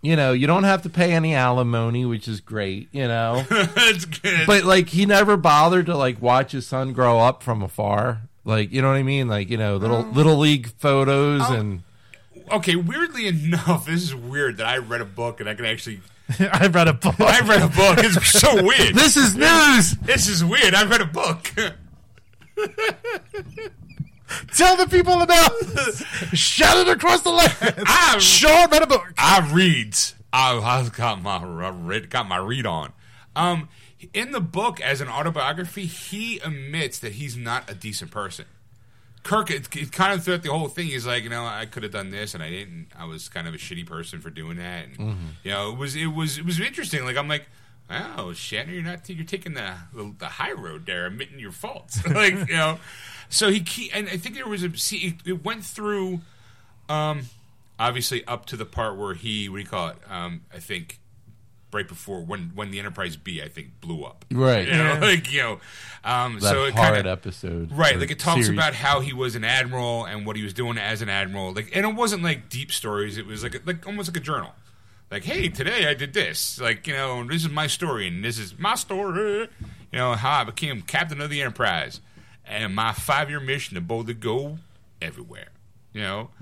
You 0.00 0.16
know, 0.16 0.32
you 0.32 0.46
don't 0.46 0.64
have 0.64 0.82
to 0.82 0.88
pay 0.88 1.12
any 1.12 1.34
alimony, 1.34 2.06
which 2.06 2.26
is 2.28 2.40
great, 2.40 2.88
you 2.92 3.06
know. 3.06 3.44
That's 3.50 4.06
good. 4.06 4.46
but 4.46 4.64
like 4.64 4.88
he 4.88 5.04
never 5.04 5.36
bothered 5.36 5.86
to 5.86 5.96
like 5.96 6.22
watch 6.22 6.52
his 6.52 6.66
son 6.66 6.94
grow 6.94 7.18
up 7.18 7.42
from 7.42 7.60
afar. 7.62 8.22
Like, 8.46 8.72
you 8.72 8.80
know 8.80 8.88
what 8.88 8.96
I 8.96 9.02
mean? 9.02 9.28
Like, 9.28 9.50
you 9.50 9.58
know, 9.58 9.76
little 9.76 10.02
little 10.02 10.38
league 10.38 10.68
photos 10.78 11.42
Oh. 11.44 11.52
and 11.54 11.82
okay, 12.50 12.76
weirdly 12.76 13.26
enough, 13.26 13.84
this 13.84 14.02
is 14.02 14.14
weird 14.14 14.56
that 14.56 14.66
I 14.66 14.78
read 14.78 15.02
a 15.02 15.04
book 15.04 15.40
and 15.40 15.48
I 15.48 15.54
can 15.54 15.66
actually. 15.66 16.00
I 16.40 16.68
read 16.68 16.88
a 16.88 16.94
book. 16.94 17.20
I 17.20 17.40
read 17.40 17.60
a 17.60 17.68
book. 17.68 17.98
It's 17.98 18.28
so 18.40 18.62
weird. 18.64 18.94
this 18.94 19.18
is 19.18 19.36
news. 19.36 19.92
This 20.00 20.28
is 20.28 20.42
weird. 20.42 20.74
I 20.74 20.84
read 20.86 21.02
a 21.02 21.04
book. 21.04 21.52
Tell 24.56 24.76
the 24.76 24.86
people 24.86 25.22
about 25.22 25.58
this. 25.60 25.98
shout 26.32 26.76
it 26.76 26.88
across 26.88 27.22
the 27.22 27.30
land. 27.30 27.52
I, 27.86 28.18
Sean 28.18 28.70
read 28.70 28.82
a 28.82 28.86
book. 28.86 29.12
I 29.18 29.50
reads. 29.52 30.14
I, 30.32 30.56
I 30.58 30.88
got 30.88 31.22
my 31.22 31.36
I 31.38 31.70
read, 31.70 32.10
got 32.10 32.28
my 32.28 32.36
read 32.36 32.66
on. 32.66 32.92
Um, 33.34 33.68
in 34.14 34.32
the 34.32 34.40
book, 34.40 34.80
as 34.80 35.00
an 35.00 35.08
autobiography, 35.08 35.86
he 35.86 36.38
admits 36.38 36.98
that 37.00 37.12
he's 37.12 37.36
not 37.36 37.70
a 37.70 37.74
decent 37.74 38.10
person. 38.10 38.46
Kirk, 39.22 39.50
it, 39.50 39.74
it 39.76 39.92
kind 39.92 40.14
of 40.14 40.24
throughout 40.24 40.42
the 40.42 40.50
whole 40.50 40.68
thing, 40.68 40.86
he's 40.86 41.06
like, 41.06 41.24
you 41.24 41.30
know, 41.30 41.44
I 41.44 41.66
could 41.66 41.82
have 41.82 41.92
done 41.92 42.10
this 42.10 42.32
and 42.34 42.42
I 42.42 42.48
didn't. 42.48 42.88
I 42.98 43.04
was 43.04 43.28
kind 43.28 43.46
of 43.46 43.54
a 43.54 43.58
shitty 43.58 43.86
person 43.86 44.20
for 44.20 44.30
doing 44.30 44.56
that. 44.56 44.86
And, 44.86 44.96
You 45.42 45.50
know, 45.50 45.70
it 45.70 45.76
was 45.78 45.94
it 45.94 46.06
was 46.06 46.38
it 46.38 46.46
was 46.46 46.58
interesting. 46.58 47.04
Like 47.04 47.18
I'm 47.18 47.28
like, 47.28 47.46
oh, 47.90 48.30
Shatner, 48.32 48.72
you're 48.72 48.82
not 48.82 49.06
you're 49.10 49.26
taking 49.26 49.52
the 49.54 49.74
the, 49.92 50.14
the 50.18 50.26
high 50.26 50.52
road 50.52 50.86
there, 50.86 51.06
admitting 51.06 51.38
your 51.38 51.52
faults. 51.52 52.04
like 52.06 52.48
you 52.48 52.56
know, 52.56 52.78
so 53.30 53.50
he 53.50 53.60
key, 53.60 53.90
and 53.92 54.08
I 54.08 54.16
think 54.16 54.34
there 54.34 54.46
was 54.46 54.62
a 54.62 54.76
see 54.76 54.98
it, 54.98 55.14
it 55.24 55.44
went 55.44 55.64
through, 55.64 56.20
um, 56.88 57.22
obviously 57.78 58.24
up 58.26 58.44
to 58.46 58.56
the 58.56 58.66
part 58.66 58.96
where 58.96 59.14
he 59.14 59.48
what 59.48 59.56
do 59.56 59.62
you 59.62 59.68
call 59.68 59.88
it? 59.88 59.96
Um, 60.08 60.42
I 60.52 60.58
think 60.58 60.98
right 61.72 61.86
before 61.86 62.20
when 62.20 62.50
when 62.54 62.72
the 62.72 62.78
Enterprise 62.80 63.16
B 63.16 63.40
I 63.40 63.48
think 63.48 63.80
blew 63.80 64.02
up. 64.04 64.24
Right. 64.32 64.66
You 64.66 64.72
know, 64.74 64.94
Yeah. 64.94 64.98
like 65.00 65.32
you 65.32 65.40
know, 65.40 65.60
um, 66.04 66.34
That 66.34 66.42
so 66.42 66.64
it 66.64 66.74
hard 66.74 66.94
kind 66.94 67.06
of 67.06 67.06
episode. 67.06 67.72
Right, 67.72 67.98
like 67.98 68.10
it 68.10 68.18
talks 68.18 68.46
series. 68.46 68.50
about 68.50 68.74
how 68.74 69.00
he 69.00 69.12
was 69.12 69.34
an 69.36 69.44
admiral 69.44 70.04
and 70.04 70.26
what 70.26 70.36
he 70.36 70.42
was 70.42 70.52
doing 70.52 70.76
as 70.78 71.00
an 71.02 71.08
admiral. 71.08 71.52
Like, 71.52 71.70
and 71.74 71.86
it 71.86 71.94
wasn't 71.94 72.22
like 72.22 72.48
deep 72.48 72.72
stories. 72.72 73.16
It 73.16 73.26
was 73.26 73.42
like 73.42 73.54
a, 73.54 73.60
like 73.64 73.86
almost 73.86 74.08
like 74.08 74.16
a 74.16 74.24
journal. 74.24 74.52
Like, 75.10 75.24
hey, 75.24 75.48
today 75.48 75.88
I 75.88 75.94
did 75.94 76.12
this. 76.12 76.60
Like, 76.60 76.86
you 76.86 76.92
know, 76.92 77.24
this 77.24 77.44
is 77.44 77.50
my 77.50 77.66
story 77.66 78.06
and 78.06 78.24
this 78.24 78.38
is 78.38 78.58
my 78.58 78.76
story. 78.76 79.48
You 79.92 79.98
know 79.98 80.12
how 80.14 80.40
I 80.40 80.44
became 80.44 80.82
captain 80.82 81.20
of 81.20 81.30
the 81.30 81.40
Enterprise 81.40 82.00
and 82.46 82.74
my 82.74 82.92
five 82.92 83.30
year 83.30 83.40
mission 83.40 83.74
to 83.74 83.80
boldly 83.80 84.14
go 84.14 84.58
everywhere. 85.00 85.48
You 85.92 86.02
know. 86.02 86.30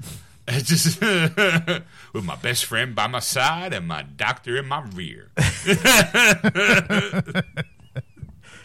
Just 0.48 1.00
with 1.02 2.24
my 2.24 2.36
best 2.36 2.64
friend 2.64 2.94
by 2.94 3.06
my 3.06 3.18
side 3.18 3.74
and 3.74 3.86
my 3.86 4.00
doctor 4.02 4.56
in 4.56 4.66
my 4.66 4.80
rear. 4.94 5.30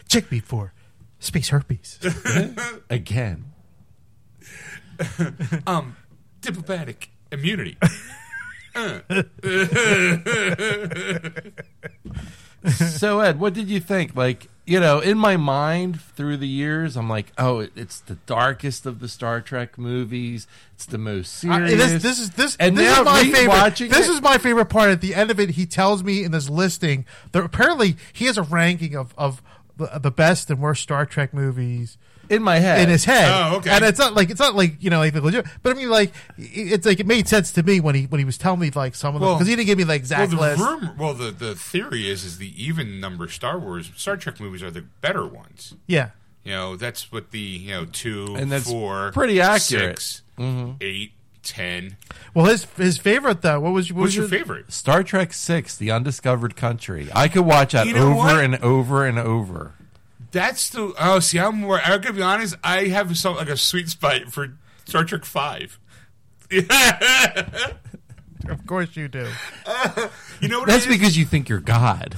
Check 0.08 0.30
me 0.32 0.40
for 0.40 0.72
space 1.18 1.50
herpes. 1.50 1.98
again. 2.88 3.52
Um, 5.66 5.96
diplomatic 6.40 7.10
immunity. 7.30 7.76
so 12.96 13.20
Ed, 13.20 13.38
what 13.38 13.52
did 13.52 13.68
you 13.68 13.80
think? 13.80 14.16
Like, 14.16 14.48
you 14.66 14.80
know, 14.80 15.00
in 15.00 15.18
my 15.18 15.36
mind 15.36 16.00
through 16.00 16.38
the 16.38 16.48
years, 16.48 16.96
I'm 16.96 17.08
like, 17.08 17.32
oh, 17.36 17.60
it- 17.60 17.72
it's 17.76 18.00
the 18.00 18.14
darkest 18.26 18.86
of 18.86 19.00
the 19.00 19.08
Star 19.08 19.40
Trek 19.40 19.76
movies. 19.76 20.46
It's 20.74 20.86
the 20.86 20.96
most 20.98 21.44
I- 21.44 21.68
serious. 21.68 21.92
this, 21.92 22.02
this 22.02 22.18
is 22.20 22.30
this. 22.30 22.56
And 22.58 22.76
this 22.76 22.84
now 22.94 23.00
is 23.00 23.04
my 23.04 23.30
favorite. 23.30 23.76
This 23.90 24.08
it- 24.08 24.12
is 24.12 24.22
my 24.22 24.38
favorite 24.38 24.66
part. 24.66 24.90
At 24.90 25.00
the 25.02 25.14
end 25.14 25.30
of 25.30 25.38
it, 25.38 25.50
he 25.50 25.66
tells 25.66 26.02
me 26.02 26.24
in 26.24 26.32
this 26.32 26.48
listing 26.48 27.04
that 27.32 27.44
apparently 27.44 27.96
he 28.12 28.24
has 28.26 28.38
a 28.38 28.42
ranking 28.42 28.96
of 28.96 29.12
of 29.18 29.42
the, 29.76 29.98
the 29.98 30.10
best 30.10 30.50
and 30.50 30.60
worst 30.60 30.82
Star 30.82 31.04
Trek 31.04 31.34
movies 31.34 31.98
in 32.30 32.42
my 32.42 32.58
head. 32.58 32.80
in 32.80 32.88
his 32.88 33.04
head. 33.04 33.28
Oh, 33.30 33.56
okay. 33.58 33.70
And 33.70 33.84
it's 33.84 33.98
not 33.98 34.14
like 34.14 34.30
it's 34.30 34.40
not 34.40 34.54
like 34.54 34.82
you 34.82 34.90
know 34.90 34.98
like 34.98 35.12
the 35.12 35.20
legit, 35.20 35.46
but 35.62 35.74
I 35.76 35.78
mean 35.78 35.90
like 35.90 36.12
it's 36.38 36.86
like 36.86 37.00
it 37.00 37.06
made 37.06 37.28
sense 37.28 37.52
to 37.52 37.62
me 37.62 37.80
when 37.80 37.94
he 37.94 38.04
when 38.04 38.18
he 38.18 38.24
was 38.24 38.38
telling 38.38 38.60
me 38.60 38.70
like 38.74 38.94
some 38.94 39.14
of 39.14 39.20
them 39.20 39.26
Well- 39.28 39.36
because 39.36 39.48
he 39.48 39.56
didn't 39.56 39.66
give 39.66 39.78
me 39.78 39.84
the 39.84 40.04
Well, 40.16 40.26
the 40.26 40.36
list. 40.36 40.60
rumor, 40.60 40.94
well, 40.98 41.14
the, 41.14 41.30
the 41.30 41.54
theory 41.54 42.08
is 42.08 42.24
is 42.24 42.38
the 42.38 42.52
even 42.62 43.00
number 43.00 43.28
Star 43.28 43.58
Wars 43.58 43.90
Star 43.96 44.16
Trek 44.16 44.40
movies 44.40 44.62
are 44.62 44.70
the 44.70 44.82
better 45.00 45.26
ones. 45.26 45.74
Yeah. 45.86 46.10
You 46.44 46.52
know, 46.52 46.76
that's 46.76 47.10
what 47.10 47.30
the 47.30 47.38
you 47.38 47.70
know 47.72 47.84
two 47.86 48.34
And 48.38 48.52
that's 48.52 48.70
four, 48.70 49.12
pretty 49.12 49.40
accurate. 49.40 49.96
Mm-hmm. 50.38 50.66
six, 50.72 50.76
eight, 50.82 51.12
ten. 51.42 51.96
Well, 52.34 52.44
his 52.46 52.64
his 52.76 52.98
favorite 52.98 53.40
though. 53.42 53.60
What 53.60 53.72
was 53.72 53.90
what 53.92 54.00
What's 54.00 54.08
was 54.08 54.16
your 54.16 54.28
favorite? 54.28 54.70
Star 54.72 55.02
Trek 55.02 55.32
Six: 55.32 55.76
The 55.76 55.90
Undiscovered 55.90 56.54
Country. 56.54 57.08
I 57.14 57.28
could 57.28 57.46
watch 57.46 57.72
that 57.72 57.86
You 57.86 57.94
know 57.94 58.08
over 58.10 58.14
what? 58.16 58.44
and 58.44 58.56
over 58.56 59.06
and 59.06 59.18
over. 59.18 59.72
That's 60.34 60.68
the 60.70 60.92
oh. 60.98 61.20
See, 61.20 61.38
I'm 61.38 61.60
more. 61.60 61.80
I'm 61.80 62.00
gonna 62.00 62.12
be 62.12 62.22
honest. 62.22 62.56
I 62.64 62.88
have 62.88 63.16
some 63.16 63.36
like 63.36 63.48
a 63.48 63.56
sweet 63.56 63.88
spot 63.88 64.32
for 64.32 64.58
Star 64.84 65.04
Trek 65.04 65.24
Five. 65.24 65.78
Of 68.46 68.66
course 68.66 68.94
you 68.94 69.08
do. 69.08 69.26
you 70.40 70.48
know 70.48 70.58
what? 70.58 70.68
That's 70.68 70.84
it 70.84 70.90
is? 70.90 70.98
because 70.98 71.16
you 71.16 71.24
think 71.24 71.48
you're 71.48 71.60
God. 71.60 72.14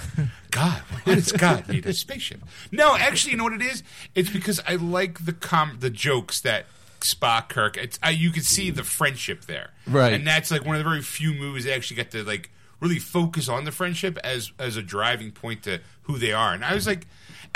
God, 0.51 0.83
why 1.05 1.15
does 1.15 1.31
God 1.31 1.69
need 1.69 1.87
a 1.87 1.93
spaceship? 1.93 2.41
No, 2.73 2.97
actually, 2.97 3.33
you 3.33 3.37
know 3.37 3.45
what 3.45 3.53
it 3.53 3.63
is? 3.63 3.85
It's 4.15 4.31
because 4.31 4.61
I 4.67 4.75
like 4.75 5.25
the 5.25 5.33
com 5.33 5.77
the 5.79 5.91
jokes 5.91 6.41
that 6.41 6.67
Spock, 7.01 7.49
Kirk. 7.49 7.77
It's 7.77 7.99
I, 8.03 8.11
you 8.11 8.31
can 8.31 8.43
see 8.43 8.71
the 8.71 8.83
friendship 8.83 9.45
there, 9.45 9.71
Right. 9.87 10.13
And 10.13 10.27
that's 10.27 10.51
like 10.51 10.65
one 10.65 10.75
of 10.75 10.81
the 10.81 10.89
very 10.89 11.03
few 11.03 11.33
movies 11.33 11.65
that 11.65 11.75
actually 11.75 11.97
get 11.97 12.11
to 12.11 12.25
like 12.25 12.51
really 12.81 12.99
focus 12.99 13.49
on 13.49 13.65
the 13.65 13.73
friendship 13.73 14.19
as 14.25 14.51
as 14.59 14.77
a 14.77 14.83
driving 14.83 15.31
point 15.31 15.63
to 15.65 15.81
who 16.03 16.19
they 16.19 16.33
are. 16.33 16.53
And 16.53 16.65
I 16.65 16.75
was 16.75 16.87
like, 16.87 17.07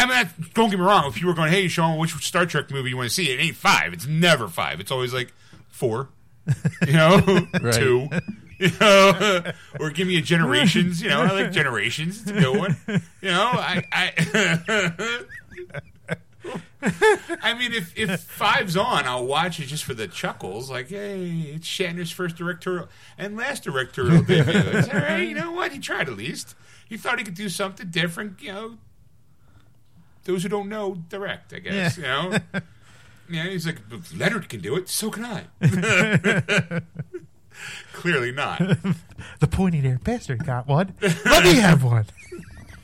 I 0.01 0.07
mean, 0.07 0.15
that- 0.15 0.55
don't 0.55 0.71
get 0.71 0.79
me 0.79 0.85
wrong. 0.85 1.07
If 1.07 1.21
you 1.21 1.27
were 1.27 1.35
going, 1.35 1.53
hey, 1.53 1.69
Sean, 1.69 1.99
which 1.99 2.13
Star 2.25 2.47
Trek 2.47 2.71
movie 2.71 2.91
you 2.91 2.97
want 2.97 3.09
to 3.09 3.15
see? 3.15 3.31
It 3.31 3.41
ain't 3.41 3.57
five. 3.57 3.93
It's 3.93 4.07
never 4.07 4.49
five. 4.49 4.81
It's 4.81 4.91
always 4.91 5.13
like 5.13 5.33
four. 5.69 6.09
You 6.87 6.93
know, 6.93 7.21
two. 7.73 8.09
You 8.59 8.71
know, 8.81 9.43
or 9.81 9.91
give 9.91 10.07
me 10.09 10.19
a 10.19 10.21
generations. 10.21 11.01
You 11.01 11.09
know, 11.09 11.23
I 11.23 11.31
like 11.33 11.53
generations. 11.53 12.21
It's 12.23 12.31
a 12.31 12.35
good 12.35 12.59
one. 12.59 12.77
You 13.23 13.29
know, 13.31 13.51
I, 13.55 13.85
I, 13.93 15.25
I 17.43 17.55
mean, 17.55 17.73
if 17.73 17.97
if 17.97 18.21
five's 18.21 18.77
on, 18.77 19.05
I'll 19.07 19.27
watch 19.27 19.61
it 19.61 19.67
just 19.67 19.85
for 19.85 19.95
the 19.95 20.09
chuckles. 20.09 20.71
Like, 20.71 20.89
hey, 20.89 21.53
it's 21.55 21.67
Shatner's 21.69 22.11
first 22.11 22.37
directorial 22.37 22.89
and 23.19 23.37
last 23.37 23.65
directorial 23.65 24.23
debut. 24.23 24.53
It's 24.55 24.89
all 24.89 25.01
right. 25.01 25.19
You 25.29 25.35
know 25.35 25.53
what? 25.53 25.73
He 25.73 25.79
tried 25.79 26.09
at 26.09 26.17
least. 26.17 26.55
He 26.89 26.97
thought 26.97 27.19
he 27.19 27.25
could 27.25 27.35
do 27.35 27.49
something 27.49 27.89
different. 27.89 28.43
You 28.43 28.53
know, 28.53 28.79
those 30.31 30.43
who 30.43 30.49
don't 30.49 30.69
know, 30.69 30.97
direct. 31.09 31.53
I 31.53 31.59
guess. 31.59 31.97
You 31.97 32.05
know. 32.05 32.39
Yeah, 33.33 33.45
he's 33.45 33.65
like 33.65 33.77
"If 33.93 34.19
Leonard 34.19 34.49
can 34.49 34.61
do 34.61 34.75
it, 34.75 34.89
so 34.89 35.09
can 35.09 35.25
I. 35.25 35.45
Clearly 37.93 38.33
not. 38.33 38.59
The 39.39 39.47
pointy 39.47 39.79
eared 39.87 40.03
bastard 40.03 40.45
got 40.45 40.67
one. 40.67 40.95
Let 41.01 41.45
me 41.45 41.55
have 41.55 41.85
one. 41.85 42.07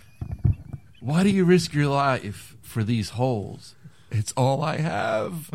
Why 1.00 1.24
do 1.24 1.30
you 1.30 1.44
risk 1.44 1.74
your 1.74 1.88
life 1.88 2.56
for 2.62 2.84
these 2.84 3.10
holes? 3.10 3.74
It's 4.12 4.32
all 4.36 4.62
I 4.62 4.76
have. 4.76 5.50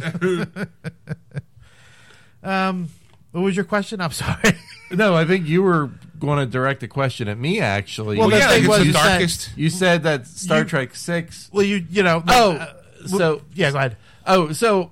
Um, 2.43 2.89
what 3.31 3.41
was 3.41 3.55
your 3.55 3.63
question? 3.63 4.01
I'm 4.01 4.11
sorry. 4.11 4.57
no, 4.91 5.15
I 5.15 5.23
think 5.23 5.47
you 5.47 5.63
were 5.63 5.89
going 6.21 6.39
to 6.39 6.45
direct 6.45 6.81
a 6.83 6.87
question 6.87 7.27
at 7.27 7.37
me. 7.37 7.59
Actually, 7.59 8.17
Well, 8.17 8.29
Well, 8.29 8.37
the 8.37 8.43
yeah, 8.45 8.49
thing 8.51 8.61
like, 8.63 8.69
was 8.69 8.79
it's 8.79 8.83
the 8.83 8.87
you 8.87 8.93
said- 8.93 9.09
darkest. 9.09 9.49
you 9.57 9.69
said 9.69 10.03
that 10.03 10.27
Star 10.27 10.59
You- 10.59 10.65
Trek 10.65 10.95
Six. 10.95 11.49
well, 11.51 11.63
you 11.65 11.85
you 11.89 12.03
know. 12.03 12.23
Oh, 12.27 12.53
uh, 12.53 12.73
so 13.07 13.41
yeah, 13.53 13.71
go 13.71 13.77
ahead. 13.77 13.97
Oh, 14.25 14.51
so 14.53 14.91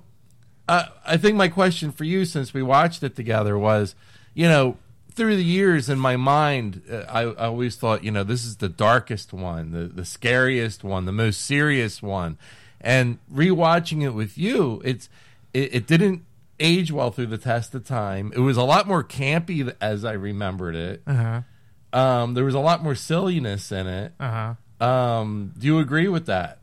uh, 0.68 0.86
I 1.06 1.16
think 1.16 1.36
my 1.36 1.48
question 1.48 1.90
for 1.92 2.04
you, 2.04 2.24
since 2.24 2.52
we 2.52 2.62
watched 2.62 3.02
it 3.02 3.16
together, 3.16 3.56
was, 3.58 3.94
you 4.34 4.46
know, 4.48 4.76
through 5.12 5.36
the 5.36 5.44
years 5.44 5.88
in 5.88 5.98
my 5.98 6.16
mind, 6.16 6.82
uh, 6.90 6.98
I, 7.08 7.22
I 7.22 7.46
always 7.46 7.76
thought, 7.76 8.04
you 8.04 8.10
know, 8.10 8.22
this 8.24 8.44
is 8.44 8.56
the 8.56 8.68
darkest 8.68 9.32
one, 9.32 9.72
the 9.72 9.84
the 9.88 10.04
scariest 10.04 10.82
one, 10.84 11.04
the 11.06 11.12
most 11.12 11.40
serious 11.40 12.02
one, 12.02 12.38
and 12.80 13.18
rewatching 13.32 14.02
it 14.02 14.10
with 14.10 14.36
you, 14.38 14.80
it's 14.84 15.08
it, 15.52 15.74
it 15.74 15.86
didn't 15.86 16.22
age 16.60 16.92
well 16.92 17.10
through 17.10 17.26
the 17.26 17.38
test 17.38 17.74
of 17.74 17.84
time. 17.84 18.32
It 18.36 18.40
was 18.40 18.56
a 18.56 18.62
lot 18.62 18.86
more 18.86 19.02
campy 19.02 19.74
as 19.80 20.04
I 20.04 20.12
remembered 20.12 20.76
it. 20.76 21.02
Uh 21.06 21.14
huh. 21.14 21.98
Um, 21.98 22.34
there 22.34 22.44
was 22.44 22.54
a 22.54 22.60
lot 22.60 22.82
more 22.82 22.94
silliness 22.94 23.72
in 23.72 23.86
it. 23.86 24.12
Uh 24.20 24.54
huh. 24.80 24.86
Um, 24.86 25.52
do 25.58 25.66
you 25.66 25.78
agree 25.80 26.08
with 26.08 26.26
that? 26.26 26.58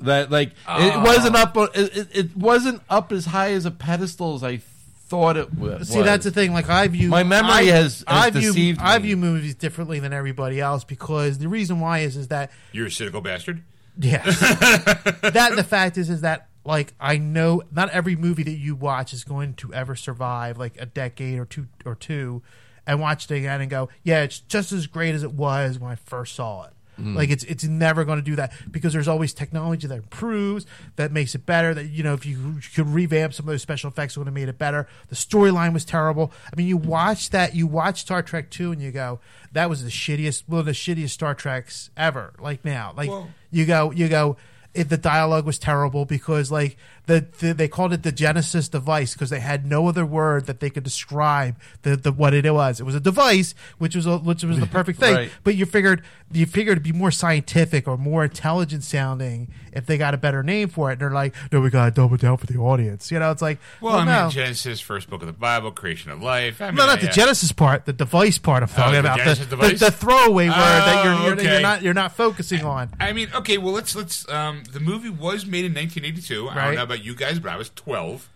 That 0.00 0.30
like 0.32 0.52
it 0.68 1.00
wasn't 1.02 1.36
up. 1.36 1.56
It, 1.56 1.96
it, 1.96 2.08
it 2.12 2.36
wasn't 2.36 2.82
up 2.90 3.12
as 3.12 3.26
high 3.26 3.52
as 3.52 3.64
a 3.66 3.70
pedestal 3.70 4.34
as 4.34 4.42
I 4.42 4.56
thought 4.56 5.36
it 5.36 5.54
was. 5.54 5.90
See, 5.90 6.02
that's 6.02 6.24
the 6.24 6.30
thing. 6.30 6.52
Like 6.52 6.68
I 6.68 6.88
view 6.88 7.08
My 7.08 7.22
memory 7.22 7.52
I, 7.52 7.62
has- 7.64 7.98
has 7.98 8.04
I 8.08 8.30
view 8.30 8.40
deceived 8.52 8.80
I 8.80 8.98
view 8.98 9.16
movies 9.16 9.54
differently 9.54 10.00
than 10.00 10.12
everybody 10.12 10.58
else 10.60 10.84
because 10.84 11.38
the 11.38 11.48
reason 11.48 11.78
why 11.80 12.00
is 12.00 12.16
is 12.16 12.28
that 12.28 12.50
You're 12.72 12.86
a 12.86 12.90
cynical 12.90 13.20
bastard. 13.20 13.62
Yeah, 13.98 14.22
that 14.24 15.52
the 15.54 15.62
fact 15.64 15.98
is 15.98 16.08
is 16.08 16.22
that 16.22 16.48
like 16.64 16.94
I 17.00 17.18
know 17.18 17.62
not 17.72 17.90
every 17.90 18.16
movie 18.16 18.42
that 18.44 18.52
you 18.52 18.74
watch 18.74 19.12
is 19.12 19.24
going 19.24 19.54
to 19.54 19.72
ever 19.74 19.94
survive 19.96 20.58
like 20.58 20.80
a 20.80 20.86
decade 20.86 21.38
or 21.38 21.44
two 21.44 21.66
or 21.84 21.94
two 21.94 22.42
and 22.86 23.00
watch 23.00 23.30
it 23.30 23.34
again 23.34 23.60
and 23.60 23.70
go, 23.70 23.88
yeah, 24.02 24.22
it's 24.22 24.40
just 24.40 24.72
as 24.72 24.86
great 24.86 25.14
as 25.14 25.22
it 25.22 25.32
was 25.32 25.78
when 25.78 25.90
I 25.90 25.94
first 25.94 26.34
saw 26.34 26.64
it. 26.64 26.72
Mm-hmm. 27.00 27.16
Like 27.16 27.30
it's 27.30 27.42
it's 27.44 27.64
never 27.64 28.04
going 28.04 28.18
to 28.18 28.24
do 28.24 28.36
that 28.36 28.52
because 28.70 28.92
there's 28.92 29.08
always 29.08 29.32
technology 29.32 29.86
that 29.86 29.96
improves, 29.96 30.66
that 30.96 31.10
makes 31.10 31.34
it 31.34 31.46
better. 31.46 31.72
That 31.72 31.86
you 31.86 32.02
know 32.02 32.12
if 32.12 32.26
you, 32.26 32.36
you 32.36 32.60
could 32.74 32.88
revamp 32.88 33.32
some 33.32 33.44
of 33.48 33.50
those 33.52 33.62
special 33.62 33.88
effects, 33.88 34.14
it 34.14 34.20
would 34.20 34.26
have 34.26 34.34
made 34.34 34.50
it 34.50 34.58
better. 34.58 34.86
The 35.08 35.16
storyline 35.16 35.72
was 35.72 35.86
terrible. 35.86 36.32
I 36.52 36.56
mean, 36.56 36.66
you 36.66 36.76
watch 36.76 37.30
that, 37.30 37.54
you 37.54 37.66
watch 37.66 38.02
Star 38.02 38.22
Trek 38.22 38.50
two, 38.50 38.72
and 38.72 38.82
you 38.82 38.90
go, 38.90 39.20
that 39.52 39.70
was 39.70 39.82
the 39.82 39.90
shittiest, 39.90 40.44
one 40.46 40.60
of 40.60 40.66
the 40.66 40.72
shittiest 40.72 41.10
Star 41.10 41.34
Treks 41.34 41.88
ever. 41.96 42.34
Like 42.38 42.62
now, 42.62 42.92
like 42.94 43.08
Well- 43.08 43.30
you 43.50 43.64
go 43.64 43.90
you 43.90 44.08
go 44.08 44.36
it, 44.74 44.88
the 44.88 44.96
dialogue 44.96 45.44
was 45.44 45.58
terrible 45.58 46.04
because 46.04 46.50
like 46.50 46.76
the, 47.06 47.26
the 47.40 47.52
they 47.52 47.68
called 47.68 47.92
it 47.92 48.02
the 48.02 48.12
genesis 48.12 48.68
device 48.68 49.12
because 49.12 49.28
they 49.30 49.40
had 49.40 49.66
no 49.66 49.86
other 49.88 50.06
word 50.06 50.46
that 50.46 50.60
they 50.60 50.70
could 50.70 50.82
describe 50.84 51.56
the, 51.82 51.96
the 51.96 52.10
what 52.12 52.32
it 52.32 52.48
was 52.50 52.80
it 52.80 52.84
was 52.84 52.94
a 52.94 53.00
device 53.00 53.54
which 53.78 53.94
was 53.96 54.06
a, 54.06 54.18
which 54.18 54.44
was 54.44 54.58
the 54.60 54.66
perfect 54.66 54.98
thing 55.00 55.14
Right. 55.14 55.30
but 55.44 55.54
you 55.56 55.66
figured 55.66 56.02
you 56.34 56.46
figured 56.46 56.72
it'd 56.78 56.82
be 56.82 56.92
more 56.92 57.10
scientific 57.10 57.86
or 57.88 57.96
more 57.96 58.24
intelligent 58.24 58.84
sounding 58.84 59.48
if 59.72 59.86
they 59.86 59.96
got 59.98 60.14
a 60.14 60.16
better 60.16 60.42
name 60.42 60.68
for 60.68 60.90
it 60.90 60.94
and 60.94 61.00
they're 61.00 61.10
like 61.10 61.34
no 61.50 61.60
we 61.60 61.70
gotta 61.70 61.90
double 61.90 62.16
down 62.16 62.36
for 62.36 62.46
the 62.46 62.56
audience 62.58 63.10
you 63.10 63.18
know 63.18 63.30
it's 63.30 63.42
like 63.42 63.58
Well, 63.80 63.96
I 63.96 64.04
no. 64.04 64.22
mean, 64.22 64.30
Genesis, 64.30 64.80
first 64.80 65.08
book 65.10 65.20
of 65.22 65.26
the 65.26 65.32
Bible, 65.32 65.70
creation 65.72 66.10
of 66.10 66.22
life. 66.22 66.60
I 66.60 66.66
mean, 66.66 66.76
no, 66.76 66.86
not 66.86 67.00
the 67.00 67.06
yeah. 67.06 67.12
Genesis 67.12 67.52
part, 67.52 67.84
the 67.86 67.92
device 67.92 68.38
part 68.38 68.62
I'm 68.62 68.68
talking 68.68 68.94
the 68.94 68.98
about. 69.00 69.18
The, 69.18 69.34
the, 69.44 69.46
device? 69.46 69.80
the 69.80 69.90
throwaway 69.90 70.48
word 70.48 70.54
that 70.56 71.04
you're, 71.04 71.14
Oh, 71.14 71.26
you're, 71.28 71.52
you're 71.52 71.60
not 71.60 71.82
you're 71.82 71.94
not 71.94 72.12
focusing 72.12 72.64
on. 72.64 72.90
I 73.00 73.12
mean, 73.12 73.28
okay, 73.34 73.58
well, 73.58 73.72
let's 73.72 73.94
let's. 73.96 74.28
Um, 74.28 74.62
the 74.72 74.80
movie 74.80 75.10
was 75.10 75.46
made 75.46 75.64
in 75.64 75.72
1982. 75.74 76.48
I 76.48 76.54
don't 76.66 76.74
know 76.76 76.82
about 76.82 77.04
you 77.04 77.14
guys, 77.14 77.38
but 77.38 77.50
I 77.52 77.56
was 77.56 77.70
12, 77.70 78.28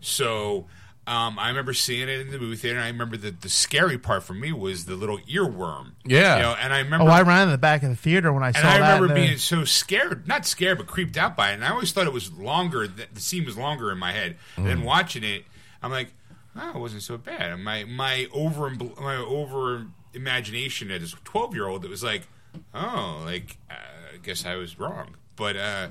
so 0.00 0.66
um, 1.06 1.38
I 1.38 1.48
remember 1.48 1.72
seeing 1.72 2.08
it 2.08 2.20
in 2.20 2.30
the 2.32 2.38
movie 2.38 2.56
theater. 2.56 2.78
And 2.78 2.84
I 2.84 2.88
remember 2.88 3.16
that 3.18 3.42
the 3.42 3.48
scary 3.48 3.96
part 3.96 4.24
for 4.24 4.34
me 4.34 4.52
was 4.52 4.86
the 4.86 4.96
little 4.96 5.18
earworm. 5.18 5.92
Yeah. 6.04 6.36
you 6.36 6.42
know, 6.42 6.56
and 6.60 6.72
I 6.74 6.78
remember. 6.80 7.06
Oh, 7.06 7.08
I 7.08 7.22
ran 7.22 7.44
in 7.44 7.52
the 7.52 7.58
back 7.58 7.84
of 7.84 7.90
the 7.90 7.96
theater 7.96 8.32
when 8.32 8.42
I 8.42 8.50
saw 8.50 8.58
and 8.58 8.68
I 8.68 8.94
remember 8.96 9.14
being 9.14 9.38
so 9.38 9.64
scared, 9.64 10.26
not 10.26 10.46
scared, 10.46 10.78
but 10.78 10.88
creeped 10.88 11.16
out 11.16 11.36
by 11.36 11.50
it. 11.50 11.54
And 11.54 11.64
I 11.64 11.70
always 11.70 11.92
thought 11.92 12.06
it 12.06 12.12
was 12.12 12.32
longer. 12.32 12.88
That 12.88 13.14
the 13.14 13.20
scene 13.20 13.44
was 13.44 13.56
longer 13.56 13.92
in 13.92 13.98
my 13.98 14.12
head. 14.12 14.36
And 14.56 14.66
then 14.66 14.82
watching 14.82 15.22
it, 15.22 15.44
I'm 15.82 15.92
like, 15.92 16.12
oh, 16.56 16.70
it 16.70 16.78
wasn't 16.78 17.02
so 17.02 17.16
bad. 17.16 17.56
My 17.60 17.84
my 17.84 18.26
over 18.32 18.68
my 18.70 19.16
over 19.16 19.86
imagination 20.12 20.90
as 20.90 21.12
a 21.12 21.16
12 21.16 21.54
year 21.54 21.68
old, 21.68 21.84
it 21.84 21.90
was 21.90 22.02
like, 22.02 22.26
oh, 22.74 23.22
like 23.24 23.58
uh, 23.70 23.74
I 24.14 24.16
guess 24.22 24.44
I 24.44 24.56
was 24.56 24.78
wrong. 24.78 25.14
But 25.36 25.56
uh, 25.56 25.88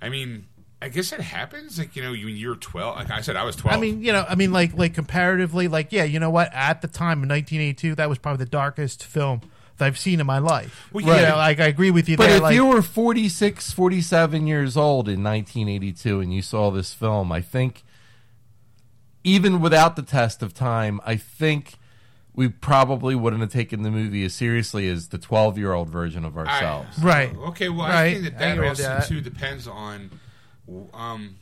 I 0.00 0.10
mean, 0.10 0.46
I 0.84 0.88
guess 0.88 1.12
it 1.12 1.20
happens. 1.20 1.78
Like 1.78 1.96
you 1.96 2.02
know, 2.02 2.12
you 2.12 2.26
when 2.26 2.36
you're 2.36 2.56
12. 2.56 2.96
Like 2.96 3.10
I 3.10 3.20
said, 3.22 3.36
I 3.36 3.44
was 3.44 3.56
12. 3.56 3.76
I 3.76 3.80
mean, 3.80 4.02
you 4.02 4.12
know, 4.12 4.24
I 4.28 4.34
mean, 4.34 4.52
like, 4.52 4.74
like 4.76 4.92
comparatively, 4.94 5.66
like, 5.66 5.92
yeah, 5.92 6.04
you 6.04 6.20
know 6.20 6.28
what? 6.30 6.52
At 6.52 6.82
the 6.82 6.88
time 6.88 7.22
in 7.22 7.28
1982, 7.30 7.94
that 7.94 8.08
was 8.08 8.18
probably 8.18 8.44
the 8.44 8.50
darkest 8.50 9.02
film 9.02 9.40
that 9.78 9.86
I've 9.86 9.98
seen 9.98 10.20
in 10.20 10.26
my 10.26 10.38
life. 10.38 10.88
Well, 10.92 11.04
You 11.04 11.12
yeah. 11.12 11.30
know, 11.30 11.36
like 11.36 11.58
I 11.58 11.66
agree 11.66 11.90
with 11.90 12.08
you 12.08 12.16
But 12.18 12.26
there. 12.26 12.36
if 12.36 12.42
like, 12.42 12.54
you 12.54 12.66
were 12.66 12.82
46, 12.82 13.70
47 13.72 14.46
years 14.46 14.76
old 14.76 15.08
in 15.08 15.22
1982 15.24 16.20
and 16.20 16.34
you 16.34 16.42
saw 16.42 16.70
this 16.70 16.92
film, 16.92 17.32
I 17.32 17.40
think, 17.40 17.82
even 19.24 19.60
without 19.60 19.96
the 19.96 20.02
test 20.02 20.42
of 20.42 20.52
time, 20.52 21.00
I 21.04 21.16
think 21.16 21.74
we 22.34 22.48
probably 22.48 23.14
wouldn't 23.14 23.40
have 23.40 23.50
taken 23.52 23.82
the 23.82 23.90
movie 23.90 24.24
as 24.24 24.34
seriously 24.34 24.88
as 24.88 25.08
the 25.08 25.18
12 25.18 25.56
year 25.56 25.72
old 25.72 25.88
version 25.88 26.24
of 26.24 26.36
I- 26.36 26.42
ourselves. 26.42 26.98
Right. 26.98 27.34
Okay. 27.34 27.68
Well, 27.68 27.86
I 27.86 28.12
think 28.12 28.24
that 28.24 28.38
that 28.38 28.52
agree 28.54 28.68
also 28.68 28.82
that. 28.82 29.06
too 29.08 29.20
depends 29.20 29.66
on 29.66 30.10
um 30.92 31.36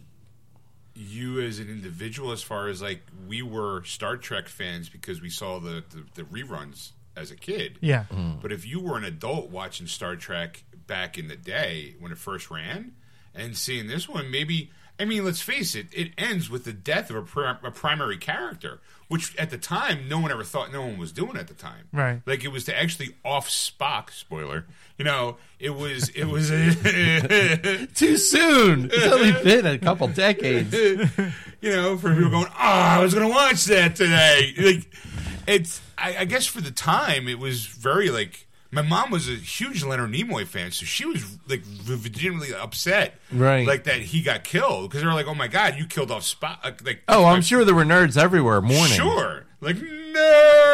you 0.94 1.40
as 1.40 1.58
an 1.58 1.68
individual. 1.68 2.32
As 2.32 2.42
far 2.42 2.68
as 2.68 2.82
like 2.82 3.02
we 3.26 3.42
were 3.42 3.82
Star 3.84 4.16
Trek 4.16 4.48
fans 4.48 4.88
because 4.88 5.20
we 5.20 5.30
saw 5.30 5.58
the 5.58 5.82
the, 5.90 6.04
the 6.14 6.22
reruns 6.22 6.92
as 7.16 7.30
a 7.30 7.36
kid. 7.36 7.78
yeah, 7.82 8.04
But 8.40 8.52
if 8.52 8.66
you 8.66 8.80
were 8.80 8.96
an 8.96 9.04
adult 9.04 9.50
watching 9.50 9.86
Star 9.86 10.16
Trek 10.16 10.64
back 10.86 11.18
in 11.18 11.28
the 11.28 11.36
day 11.36 11.94
when 12.00 12.10
it 12.10 12.16
first 12.18 12.50
ran 12.50 12.92
and 13.34 13.54
seeing 13.56 13.86
this 13.86 14.08
one, 14.08 14.30
maybe 14.30 14.70
I 14.98 15.04
mean, 15.04 15.24
let's 15.24 15.40
face 15.42 15.74
it, 15.74 15.88
it 15.92 16.12
ends 16.16 16.48
with 16.48 16.64
the 16.64 16.72
death 16.72 17.10
of 17.10 17.16
a, 17.16 17.22
pri- 17.22 17.58
a 17.62 17.70
primary 17.70 18.16
character, 18.18 18.80
which 19.12 19.36
at 19.36 19.50
the 19.50 19.58
time 19.58 20.08
no 20.08 20.18
one 20.18 20.32
ever 20.32 20.42
thought 20.42 20.72
no 20.72 20.80
one 20.80 20.96
was 20.96 21.12
doing 21.12 21.36
at 21.36 21.46
the 21.46 21.52
time. 21.52 21.86
Right. 21.92 22.22
Like 22.24 22.44
it 22.44 22.48
was 22.48 22.64
to 22.64 22.74
actually 22.74 23.14
off 23.22 23.46
Spock. 23.50 24.10
Spoiler. 24.10 24.64
You 24.96 25.04
know, 25.04 25.36
it 25.60 25.68
was 25.68 26.08
it 26.08 26.24
was 26.24 26.48
Too 27.94 28.16
soon. 28.16 28.90
It's 28.90 29.12
only 29.12 29.32
been 29.44 29.66
a 29.66 29.78
couple 29.78 30.08
decades. 30.08 30.72
you 31.60 31.70
know, 31.76 31.98
for 31.98 32.14
people 32.14 32.30
going, 32.30 32.46
oh, 32.46 32.54
I 32.58 33.02
was 33.02 33.12
going 33.12 33.28
to 33.28 33.34
watch 33.34 33.66
that 33.66 33.96
today. 33.96 34.54
Like, 34.56 34.86
it's, 35.46 35.82
I, 35.98 36.16
I 36.20 36.24
guess 36.24 36.46
for 36.46 36.62
the 36.62 36.70
time, 36.70 37.28
it 37.28 37.38
was 37.38 37.66
very 37.66 38.08
like, 38.08 38.48
my 38.72 38.82
mom 38.82 39.10
was 39.10 39.28
a 39.28 39.34
huge 39.34 39.84
Leonard 39.84 40.10
Nimoy 40.12 40.46
fan, 40.46 40.70
so 40.72 40.84
she 40.86 41.04
was 41.04 41.38
like 41.48 41.62
legitimately 41.86 42.54
upset, 42.54 43.14
Right. 43.30 43.66
Like 43.66 43.84
that 43.84 44.00
he 44.00 44.22
got 44.22 44.42
killed 44.44 44.88
because 44.90 45.02
they 45.02 45.06
were 45.06 45.12
like, 45.14 45.26
"Oh 45.28 45.34
my 45.34 45.46
god, 45.48 45.76
you 45.76 45.84
killed 45.86 46.10
off 46.10 46.22
Spock!" 46.22 46.84
Like, 46.84 47.02
Oh, 47.08 47.26
I'm 47.26 47.42
sure 47.42 47.64
there 47.64 47.74
were 47.74 47.84
nerds 47.84 48.16
everywhere 48.16 48.60
mourning. 48.60 48.94
Sure. 48.94 49.44
Like, 49.60 49.76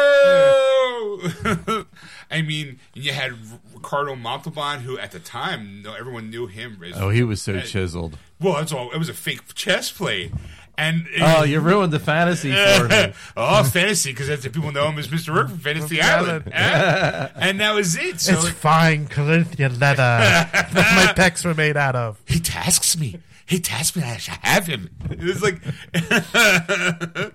no! 0.09 1.19
I 2.31 2.41
mean, 2.41 2.79
you 2.93 3.11
had 3.11 3.33
Ricardo 3.73 4.15
Montalban, 4.15 4.81
who 4.81 4.97
at 4.97 5.11
the 5.11 5.19
time, 5.19 5.81
no, 5.81 5.93
everyone 5.93 6.29
knew 6.29 6.47
him 6.47 6.81
as. 6.83 6.93
Oh, 6.95 7.09
he 7.09 7.23
was 7.23 7.41
so 7.41 7.59
chiseled. 7.61 8.17
well, 8.39 8.53
that's 8.55 8.71
all. 8.71 8.91
It 8.91 8.97
was 8.97 9.09
a 9.09 9.13
fake 9.13 9.53
chest 9.55 9.95
plate. 9.95 10.31
And 10.79 11.07
Oh, 11.21 11.43
you 11.43 11.59
ruined 11.59 11.91
the 11.91 11.99
fantasy 11.99 12.51
for 12.53 12.87
me. 12.89 13.13
oh, 13.35 13.63
fantasy, 13.65 14.11
because 14.11 14.27
that's 14.29 14.47
people 14.47 14.71
know 14.71 14.87
him 14.87 14.97
as 14.97 15.09
Mr. 15.09 15.33
Roarke 15.35 15.49
from 15.49 15.59
Fantasy 15.59 16.01
Island. 16.01 16.51
And 16.53 17.59
that 17.59 17.73
was 17.75 17.97
it. 17.97 18.21
So 18.21 18.31
it's 18.33 18.45
like, 18.45 18.53
fine 18.53 19.07
Corinthian 19.07 19.77
leather 19.77 19.97
that 19.97 20.71
my 20.73 21.13
pecs 21.21 21.43
were 21.45 21.53
made 21.53 21.75
out 21.75 21.95
of. 21.97 22.21
he 22.27 22.39
tasks 22.39 22.97
me. 22.97 23.19
He 23.45 23.59
tasks 23.59 23.97
me. 23.97 24.03
I 24.03 24.15
should 24.17 24.35
have 24.41 24.67
him. 24.67 24.89
It 25.09 25.19
was 25.21 25.41
like, 25.43 25.59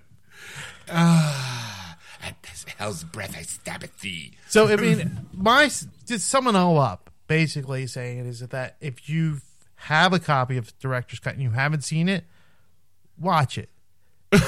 ah, 0.88 1.96
at 2.22 2.42
this 2.42 2.64
hell's 2.78 3.04
breath 3.04 3.36
I 3.36 3.42
stab 3.42 3.82
at 3.82 3.98
thee. 3.98 4.32
So 4.48 4.68
I 4.68 4.76
mean, 4.76 5.26
my 5.32 5.68
to 6.06 6.18
sum 6.18 6.46
it 6.46 6.56
all 6.56 6.78
up, 6.78 7.10
basically 7.26 7.86
saying 7.86 8.18
it 8.20 8.26
is 8.26 8.40
that 8.40 8.76
if 8.80 9.08
you 9.08 9.38
have 9.76 10.12
a 10.12 10.18
copy 10.18 10.56
of 10.56 10.76
director's 10.78 11.18
cut 11.20 11.34
and 11.34 11.42
you 11.42 11.50
haven't 11.50 11.82
seen 11.84 12.08
it, 12.08 12.24
watch 13.18 13.58
it. 13.58 13.68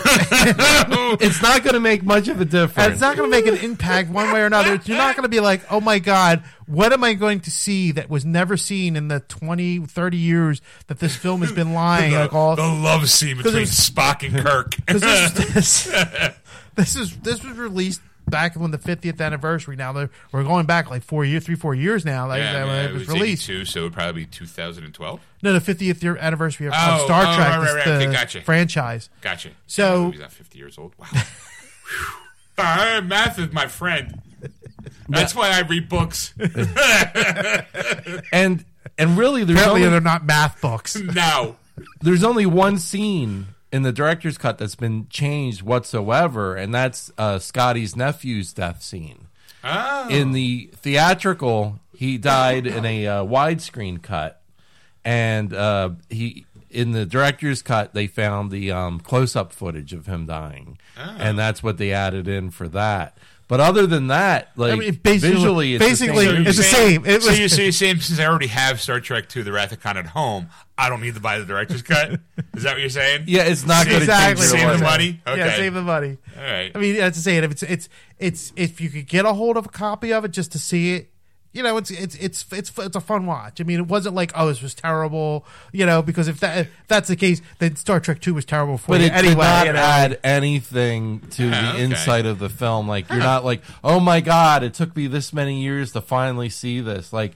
It's 1.19 1.41
not 1.41 1.63
going 1.63 1.75
to 1.75 1.81
make 1.81 2.03
much 2.03 2.27
of 2.29 2.39
a 2.39 2.41
And 2.43 2.51
difference. 2.51 2.93
it's 2.95 3.01
not 3.01 3.17
going 3.17 3.31
to 3.31 3.37
make 3.37 3.47
an 3.47 3.55
impact 3.65 4.11
one 4.11 4.33
way 4.33 4.41
or 4.41 4.47
another. 4.47 4.81
You're 4.85 4.99
not 4.99 5.15
going 5.15 5.23
to 5.23 5.29
be 5.29 5.39
like, 5.41 5.63
oh 5.71 5.81
my 5.81 5.99
God, 6.01 6.43
what 6.67 6.93
am 6.93 7.05
I 7.05 7.15
going 7.15 7.41
to 7.41 7.51
see 7.51 7.93
that 7.93 8.11
was 8.11 8.25
never 8.25 8.57
seen 8.57 8.97
in 8.97 9.07
the 9.09 9.21
20, 9.21 9.87
30 9.87 10.17
years 10.17 10.61
that 10.89 10.99
this 10.99 11.15
film 11.15 11.43
has 11.43 11.53
been 11.53 11.73
lying? 11.73 12.13
The, 12.13 12.19
like 12.21 12.33
all, 12.35 12.57
the 12.57 12.67
love 12.67 13.09
scene 13.09 13.37
between 13.43 13.65
Spock 13.65 14.27
and 14.27 14.45
Kirk. 14.45 14.75
This, 14.87 15.33
this, 15.33 15.85
this 16.75 16.97
is 16.97 17.17
this 17.19 17.43
was 17.45 17.57
released 17.57 18.01
back 18.29 18.57
when 18.57 18.71
the 18.71 18.79
50th 18.79 19.21
anniversary. 19.21 19.77
Now 19.77 19.93
they're- 19.93 20.11
we're 20.33 20.43
going 20.45 20.67
back 20.67 20.91
like 20.91 21.03
four 21.03 21.25
years, 21.25 21.45
three, 21.45 21.55
four 21.55 21.75
years 21.75 22.05
now. 22.05 22.27
Like 22.29 22.41
Yeah, 22.41 22.65
when 22.65 22.75
yeah, 22.75 22.83
it 22.89 22.93
was, 22.93 23.09
released. 23.09 23.49
82, 23.49 23.65
so 23.67 23.81
it 23.81 23.83
would 23.85 23.93
probably 23.93 24.23
be 24.23 24.27
2012. 24.27 25.21
No, 25.43 25.53
the 25.59 25.61
50th 25.61 26.03
year 26.03 26.17
anniversary 26.17 26.67
of, 26.67 26.73
of 26.75 26.79
Oh, 26.83 27.05
Star 27.05 27.23
oh, 27.27 27.35
Trek, 27.37 27.49
right, 27.51 27.61
this- 27.65 27.75
right, 27.75 27.85
the. 27.85 27.95
Okay, 28.05 28.13
gotcha. 28.13 28.41
franchise. 28.43 29.11
Gotcha. 29.21 29.51
So- 29.67 30.11
he's 30.11 30.21
not 30.21 30.33
50 30.33 30.59
years 30.59 30.79
old. 30.79 30.95
Wow. 30.99 31.07
Whew. 31.13 31.23
Uh, 32.59 33.01
math 33.05 33.39
is 33.39 33.53
my 33.53 33.67
friend. 33.67 34.21
That's 35.09 35.35
why 35.35 35.51
I 35.51 35.61
read 35.61 35.89
books. 35.89 36.33
and 38.33 38.65
and 38.99 39.19
really, 39.19 39.45
there's 39.45 39.59
Apparently, 39.59 39.83
only, 39.83 39.91
they're 39.91 40.01
not 40.01 40.25
math 40.25 40.61
books. 40.61 40.97
no, 40.97 41.57
there's 42.01 42.25
only 42.25 42.47
one 42.47 42.79
scene 42.79 43.47
in 43.73 43.83
the 43.83 43.93
director's 43.93 44.39
cut 44.39 44.59
that's 44.59 44.75
been 44.75 45.07
changed 45.09 45.63
whatsoever, 45.63 46.57
and 46.57 46.75
that's 46.75 47.11
uh, 47.19 47.39
Scotty's 47.39 47.97
nephew's 47.97 48.53
death 48.53 48.83
scene. 48.83 49.27
Oh. 49.65 50.09
In 50.09 50.33
the 50.33 50.71
theatrical, 50.75 51.81
he 51.93 52.19
died 52.19 52.67
in 52.67 52.85
a 52.85 53.07
uh, 53.07 53.25
widescreen 53.25 54.01
cut, 54.01 54.41
and 55.05 55.53
uh, 55.53 55.91
he 56.09 56.47
in 56.71 56.93
the 56.93 57.07
director's 57.07 57.63
cut 57.63 57.95
they 57.95 58.07
found 58.07 58.51
the 58.51 58.71
um, 58.71 59.01
close-up 59.01 59.53
footage 59.53 59.93
of 59.93 60.07
him 60.07 60.27
dying, 60.27 60.79
and 61.19 61.39
that's 61.39 61.63
what 61.63 61.79
they 61.79 61.93
added 61.93 62.29
in 62.29 62.51
for 62.51 62.69
that. 62.69 63.17
But 63.49 63.61
other 63.61 63.87
than 63.87 64.09
that, 64.09 64.51
like 64.57 64.73
I 64.73 64.77
mean, 64.77 64.95
basically- 64.95 65.35
visually, 65.37 65.75
it's 65.75 65.85
the 65.85 65.89
basically, 65.89 66.27
same 66.27 66.47
it's 66.49 66.57
the 66.57 66.63
same. 66.65 67.07
It 67.07 67.23
so, 67.23 67.29
was- 67.31 67.39
you, 67.39 67.49
so 67.49 67.63
you're 67.63 67.71
saying 67.73 68.01
since 68.01 68.19
I 68.19 68.27
already 68.27 68.49
have 68.49 68.81
Star 68.81 68.99
Trek 68.99 69.35
II, 69.35 69.43
The 69.45 69.53
Wrath 69.53 69.71
of 69.71 69.81
Khan 69.81 69.97
at 69.97 70.07
home, 70.07 70.49
I 70.77 70.89
don't 70.89 71.01
need 71.01 71.15
to 71.15 71.21
buy 71.21 71.39
the 71.39 71.45
director's 71.45 71.83
cut? 71.83 72.19
Is 72.55 72.65
that 72.65 72.73
what 72.73 72.81
you're 72.81 72.89
saying? 72.91 73.25
yeah, 73.29 73.43
it's 73.45 73.65
not 73.65 73.87
going 73.87 73.99
to 73.99 74.03
exactly. 74.05 74.47
change 74.47 74.51
Save 74.51 74.67
the 74.67 74.73
life. 74.75 74.83
money? 74.83 75.21
Okay. 75.27 75.39
Yeah, 75.39 75.57
save 75.57 75.75
the 75.75 75.83
money. 75.83 76.19
All 76.37 76.43
right. 76.43 76.73
I 76.75 76.79
mean, 76.79 76.97
that's 76.97 77.17
to 77.19 77.23
say 77.23 77.37
it. 77.37 77.45
If 77.45 77.53
it's 77.53 77.63
it's 77.63 77.89
it's 78.19 78.53
if 78.57 78.81
you 78.81 78.91
could 78.91 79.07
get 79.07 79.25
a 79.25 79.33
hold 79.33 79.57
of 79.57 79.67
a 79.67 79.69
copy 79.71 80.13
of 80.13 80.25
it 80.25 80.33
just 80.33 80.51
to 80.53 80.59
see 80.59 80.95
it, 80.95 81.11
you 81.57 81.63
know, 81.63 81.77
it's 81.79 81.91
it's 81.91 82.15
it's 82.17 82.45
it's 82.53 82.71
it's 82.79 82.95
a 82.97 83.01
fun 83.01 83.25
watch. 83.27 83.61
I 83.61 83.65
mean, 83.65 83.79
it 83.81 83.87
wasn't 83.89 84.15
like 84.15 84.31
oh, 84.35 84.49
this 84.49 84.61
was 84.63 84.75
terrible, 84.75 85.45
you 85.73 85.87
know, 85.87 86.03
because 86.03 86.29
if 86.29 86.39
that 86.41 86.59
if 86.59 86.71
that's 86.87 87.09
the 87.09 87.17
case, 87.17 87.41
then 87.59 87.75
Star 87.77 87.99
Trek 87.99 88.21
Two 88.21 88.35
was 88.35 88.45
terrible 88.45 88.77
for 88.79 88.89
But 88.93 89.01
you 89.01 89.07
it 89.07 89.13
anyway. 89.13 89.35
did 89.35 89.39
not 89.39 89.67
you 89.67 89.73
know? 89.73 89.79
add 89.79 90.21
anything 90.23 91.21
to 91.31 91.49
Ah, 91.49 91.63
the 91.63 91.69
okay. 91.71 91.83
insight 91.85 92.27
of 92.27 92.39
the 92.39 92.49
film. 92.49 92.87
Like 92.87 93.09
you're 93.09 93.19
not 93.19 93.45
like, 93.45 93.63
oh 93.83 93.99
my 94.01 94.21
god, 94.21 94.63
it 94.63 94.75
took 94.75 94.95
me 94.95 95.07
this 95.07 95.33
many 95.33 95.63
years 95.63 95.93
to 95.93 96.01
finally 96.01 96.49
see 96.49 96.81
this. 96.81 97.13
Like 97.13 97.33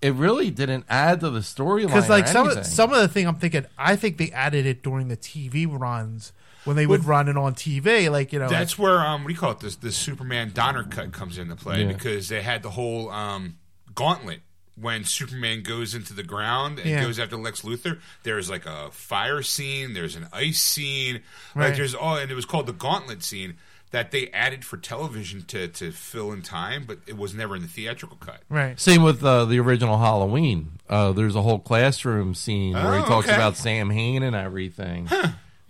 it 0.00 0.14
really 0.14 0.50
didn't 0.50 0.84
add 0.88 1.20
to 1.20 1.30
the 1.30 1.40
storyline. 1.40 1.86
because 1.88 2.08
like 2.08 2.24
or 2.24 2.28
some 2.28 2.48
of, 2.48 2.64
some 2.66 2.92
of 2.92 3.00
the 3.00 3.08
thing 3.08 3.26
I'm 3.26 3.36
thinking, 3.36 3.66
I 3.76 3.96
think 3.96 4.16
they 4.16 4.30
added 4.30 4.64
it 4.64 4.82
during 4.82 5.08
the 5.08 5.16
TV 5.16 5.66
runs 5.68 6.32
when 6.64 6.76
they 6.76 6.86
would 6.86 7.04
run 7.04 7.28
it 7.28 7.36
on 7.36 7.54
TV, 7.54 8.10
like 8.10 8.32
you 8.32 8.38
know, 8.38 8.48
That's 8.48 8.78
where 8.78 8.98
um, 9.00 9.22
what 9.24 9.28
do 9.28 9.34
you 9.34 9.40
call 9.40 9.52
it? 9.52 9.60
This 9.60 9.76
the 9.76 9.92
Superman 9.92 10.50
Donner 10.54 10.84
cut 10.84 11.12
comes 11.12 11.38
into 11.38 11.56
play 11.56 11.82
Yeah. 11.84 11.92
because 11.92 12.28
they 12.28 12.42
had 12.42 12.62
the 12.62 12.70
whole 12.70 13.10
um, 13.10 13.56
gauntlet 13.94 14.40
when 14.80 15.02
Superman 15.04 15.62
goes 15.62 15.92
into 15.94 16.12
the 16.14 16.22
ground 16.22 16.78
and 16.78 16.88
Yeah. 16.88 17.02
goes 17.02 17.18
after 17.18 17.36
Lex 17.36 17.62
Luthor. 17.62 17.98
There's 18.22 18.48
like 18.48 18.64
a 18.66 18.90
fire 18.92 19.42
scene. 19.42 19.92
There's 19.94 20.14
an 20.14 20.28
ice 20.32 20.62
scene. 20.62 21.22
Right. 21.54 21.68
Like 21.68 21.76
there's 21.76 21.94
all, 21.94 22.16
and 22.16 22.30
it 22.30 22.34
was 22.34 22.44
called 22.44 22.66
the 22.66 22.72
gauntlet 22.72 23.22
scene 23.24 23.54
that 23.90 24.10
they 24.10 24.28
added 24.28 24.64
for 24.66 24.76
television 24.76 25.42
to 25.46 25.66
to 25.66 25.90
fill 25.90 26.30
in 26.30 26.42
time, 26.42 26.84
but 26.86 26.98
it 27.06 27.16
was 27.16 27.34
never 27.34 27.56
in 27.56 27.62
the 27.62 27.68
theatrical 27.68 28.18
cut. 28.18 28.42
right. 28.50 28.78
Same 28.78 29.02
with 29.02 29.24
uh, 29.24 29.46
the 29.46 29.58
original 29.58 29.98
Halloween. 29.98 30.72
Uh, 30.90 31.12
there's 31.12 31.34
a 31.34 31.42
whole 31.42 31.58
classroom 31.58 32.34
scene 32.34 32.74
where 32.74 32.98
he 32.98 33.02
Oh, 33.02 33.06
talks 33.06 33.26
okay. 33.26 33.34
about 33.34 33.56
Samhain 33.56 34.22
and 34.22 34.36
everything 34.36 35.08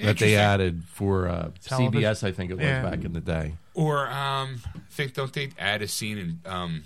that 0.00 0.18
they 0.18 0.36
added 0.36 0.82
for 0.92 1.28
uh, 1.28 1.50
Television. 1.64 2.02
CBS. 2.02 2.24
I 2.24 2.32
think 2.32 2.50
it 2.50 2.54
was 2.54 2.64
Yeah. 2.64 2.82
back 2.82 3.04
in 3.04 3.12
the 3.12 3.20
day. 3.20 3.54
Or 3.74 4.06
um, 4.08 4.60
I 4.74 4.80
think 4.90 5.14
don't 5.14 5.32
they 5.32 5.50
add 5.58 5.82
a 5.82 5.88
scene 5.88 6.18
in 6.18 6.40
um, 6.46 6.84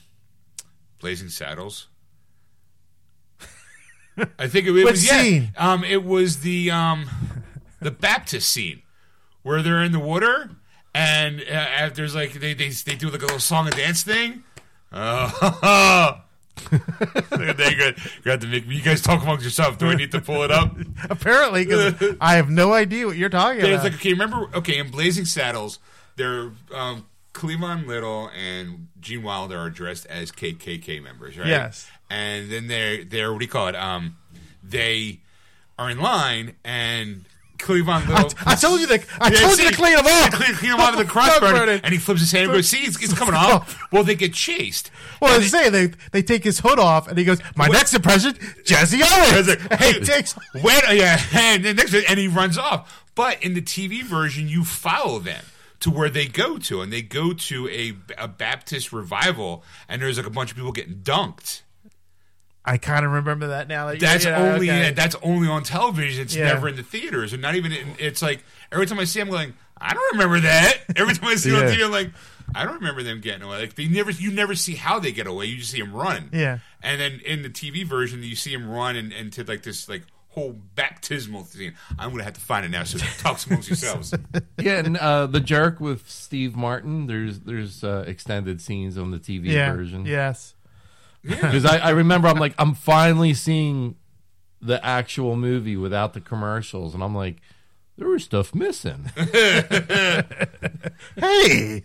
Blazing 1.01 1.29
Saddles? 1.29 1.89
I 4.39 4.47
think 4.47 4.67
it, 4.67 4.71
it 4.71 4.73
What 4.85 4.93
was 4.93 5.07
yeah. 5.07 5.47
Um, 5.57 5.85
it 5.85 6.05
was 6.05 6.41
the 6.41 6.71
um, 6.71 7.09
the 7.81 7.91
Baptist 7.91 8.49
scene 8.51 8.83
where 9.43 9.63
they're 9.63 9.83
in 9.83 9.93
the 9.93 9.99
water 9.99 10.51
and 10.95 11.43
uh, 11.51 11.55
uh, 11.55 11.89
there's 11.89 12.15
like 12.15 12.35
they, 12.35 12.53
they 12.55 12.69
they 12.69 12.95
do 12.95 13.09
like 13.09 13.23
a 13.23 13.27
little 13.27 13.39
song 13.41 13.67
and 13.67 13.77
dance 13.77 14.03
thing. 14.03 14.45
Oh, 14.95 16.21
they. 16.57 17.95
You 18.25 18.31
have 18.31 18.41
to 18.41 18.47
make 18.47 18.67
you 18.67 18.83
guys 18.83 19.01
talk 19.01 19.23
amongst 19.23 19.45
yourself. 19.45 19.79
Do 19.79 19.87
I 19.87 19.95
need 19.95 20.13
to 20.13 20.21
pull 20.21 20.43
it 20.43 20.51
up? 20.51 20.77
Apparently, 21.11 21.65
because 21.65 22.17
I 22.21 22.37
have 22.37 22.51
no 22.51 22.73
idea 22.73 23.07
what 23.07 23.17
you're 23.17 23.29
talking 23.29 23.61
There's 23.61 23.81
about. 23.81 23.85
like 23.85 23.95
okay, 23.95 24.13
remember 24.13 24.49
okay, 24.55 24.79
in 24.79 24.91
Blazing 24.91 25.25
Saddles, 25.25 25.79
they're 26.17 26.53
um 26.75 27.07
Cleavon 27.33 27.87
Little 27.87 28.31
and 28.39 28.89
Gene 29.01 29.23
Wilder 29.23 29.59
are 29.59 29.71
dressed 29.71 30.07
as 30.07 30.31
KKK 30.31 31.03
members, 31.03 31.39
right? 31.39 31.49
Yes. 31.49 31.91
And 32.11 32.51
then 32.51 32.69
they're 32.69 33.05
they're 33.05 33.33
what 33.33 33.39
do 33.39 33.45
you 33.45 33.51
call 33.51 33.69
it? 33.69 33.77
Um, 33.77 34.17
they 34.63 35.21
are 35.79 35.91
in 35.91 36.01
line 36.01 36.57
and 36.65 37.25
Cleavon 37.63 38.07
Little. 38.09 38.33
I 38.45 38.55
told 38.57 38.81
you 38.81 38.87
to- 38.89 39.01
I 39.21 39.31
Yeah, 39.31 39.41
told 39.41 39.59
you 39.59 39.71
to 39.71 39.77
clean 39.77 39.97
'em 39.99 40.07
up. 40.07 40.33
Clean, 40.33 40.55
clean 40.55 40.73
'em 40.73 40.81
out 40.81 40.93
of 40.93 40.99
the 40.99 41.69
it. 41.69 41.81
and 41.85 41.93
he 41.93 41.99
flips 41.99 42.21
his 42.21 42.33
hand 42.33 42.45
and 42.47 42.53
goes, 42.55 42.69
"See, 42.69 42.79
it's, 42.85 43.03
it's 43.03 43.13
coming 43.15 43.35
off." 43.35 43.79
Well, 43.93 44.03
they 44.05 44.15
get 44.15 44.35
chased. 44.35 44.91
well, 45.21 45.39
they 45.39 45.47
say 45.47 45.71
they 45.71 45.93
they 46.11 46.23
take 46.23 46.45
his 46.45 46.59
hood 46.61 46.79
off, 46.79 47.09
and 47.09 47.17
he 47.17 47.25
goes, 47.25 47.39
"My 47.57 47.69
next 47.69 47.95
impression, 47.95 48.35
Jesse 48.65 49.01
Owens." 49.03 49.49
Like, 49.49 49.61
Hey, 49.81 49.93
hey, 49.93 50.01
takes 50.01 50.35
when, 50.61 50.83
yeah, 50.97 51.21
and 51.33 51.63
next, 51.63 51.95
and 51.95 52.19
he 52.19 52.29
runs 52.29 52.59
off. 52.59 53.05
But 53.15 53.43
in 53.43 53.55
the 53.55 53.63
TV 53.63 54.03
version, 54.03 54.49
you 54.49 54.65
follow 54.65 55.19
them 55.19 55.45
to 55.81 55.91
where 55.91 56.09
they 56.09 56.27
go 56.27 56.59
to, 56.59 56.81
and 56.81 56.93
they 56.93 57.03
go 57.03 57.33
to 57.33 57.69
a, 57.69 57.93
a 58.17 58.29
Baptist 58.29 58.93
revival, 58.93 59.65
and 59.89 60.01
there's 60.01 60.17
like 60.17 60.27
a 60.27 60.31
bunch 60.31 60.51
of 60.51 60.57
people 60.57 60.73
getting 60.73 60.97
dunked. 60.97 61.63
I 62.65 62.77
kind 62.79 63.05
of 63.05 63.13
remember 63.13 63.49
that 63.49 63.67
now. 63.69 63.87
That 63.87 63.95
you- 63.95 64.01
That's 64.01 64.25
yeah, 64.25 64.37
only 64.39 64.71
okay. 64.71 64.93
that's 64.93 65.17
only 65.23 65.49
on 65.49 65.65
television. 65.65 66.23
It's 66.23 66.35
Yeah. 66.37 66.45
never 66.45 66.69
in 66.69 66.77
the 66.77 66.83
theaters, 66.85 67.33
and 67.33 67.43
not 67.43 67.55
even. 67.57 67.73
In, 67.73 67.95
it's 67.99 68.23
like 68.23 68.45
every 68.71 68.87
time 68.87 68.99
I 69.01 69.05
see, 69.05 69.19
them, 69.19 69.29
I'm 69.29 69.33
going, 69.35 69.55
I 69.81 69.93
don't 69.95 70.13
remember 70.13 70.39
that. 70.41 70.79
Every 70.97 71.13
time 71.15 71.29
I 71.31 71.35
see 71.35 71.51
it 71.51 71.57
on 71.57 71.63
TV, 71.65 71.85
I'm 71.85 71.91
like, 71.91 72.11
I 72.55 72.65
don't 72.65 72.75
remember 72.75 73.03
them 73.03 73.21
getting 73.21 73.43
away. 73.43 73.59
Like 73.63 73.75
they 73.75 73.89
never, 73.89 74.13
you 74.13 74.31
never 74.31 74.55
see 74.55 74.77
how 74.77 75.01
they 75.01 75.11
get 75.11 75.27
away. 75.27 75.47
You 75.47 75.57
just 75.57 75.73
see 75.73 75.81
them 75.81 75.93
run. 75.93 76.31
Yeah. 76.33 76.59
And 76.83 77.01
then 77.01 77.21
in 77.27 77.43
the 77.43 77.51
TV 77.51 77.85
version, 77.85 78.23
you 78.23 78.37
see 78.37 78.53
him 78.53 78.69
run 78.71 78.95
and 78.95 79.13
into 79.13 79.43
like 79.43 79.65
this 79.65 79.89
like 79.89 80.03
whole 80.29 80.53
baptismal 80.77 81.43
thing. 81.43 81.73
I'm 81.99 82.11
going 82.11 82.19
to 82.19 82.25
have 82.25 82.35
to 82.35 82.41
find 82.41 82.65
it 82.65 82.69
now. 82.69 82.85
So 82.85 82.99
talk 82.99 83.45
amongst 83.47 83.69
yourselves. 83.69 84.15
Yeah, 84.61 84.75
and 84.79 84.97
uh, 84.97 85.27
the 85.27 85.41
jerk 85.41 85.81
with 85.81 86.09
Steve 86.09 86.55
Martin. 86.55 87.09
There's 87.09 87.41
there's 87.41 87.83
uh, 87.83 88.05
extended 88.07 88.61
scenes 88.61 88.97
on 88.97 89.11
the 89.11 89.19
TV 89.19 89.47
Yeah. 89.47 89.73
version. 89.75 90.07
Yes. 90.07 90.55
Because 91.23 91.65
I, 91.67 91.79
I 91.79 91.91
remember 91.91 92.29
I'm 92.29 92.39
like 92.39 92.55
I'm 92.59 92.75
finally 92.75 93.35
seeing 93.35 93.97
the 94.61 94.85
actual 94.85 95.37
movie 95.37 95.77
without 95.77 96.15
the 96.15 96.21
commercials, 96.21 96.95
and 96.95 97.03
I'm 97.03 97.15
like, 97.15 97.37
there 97.99 98.09
was 98.09 98.25
stuff 98.25 98.55
missing. 98.55 99.11
Hey. 101.17 101.85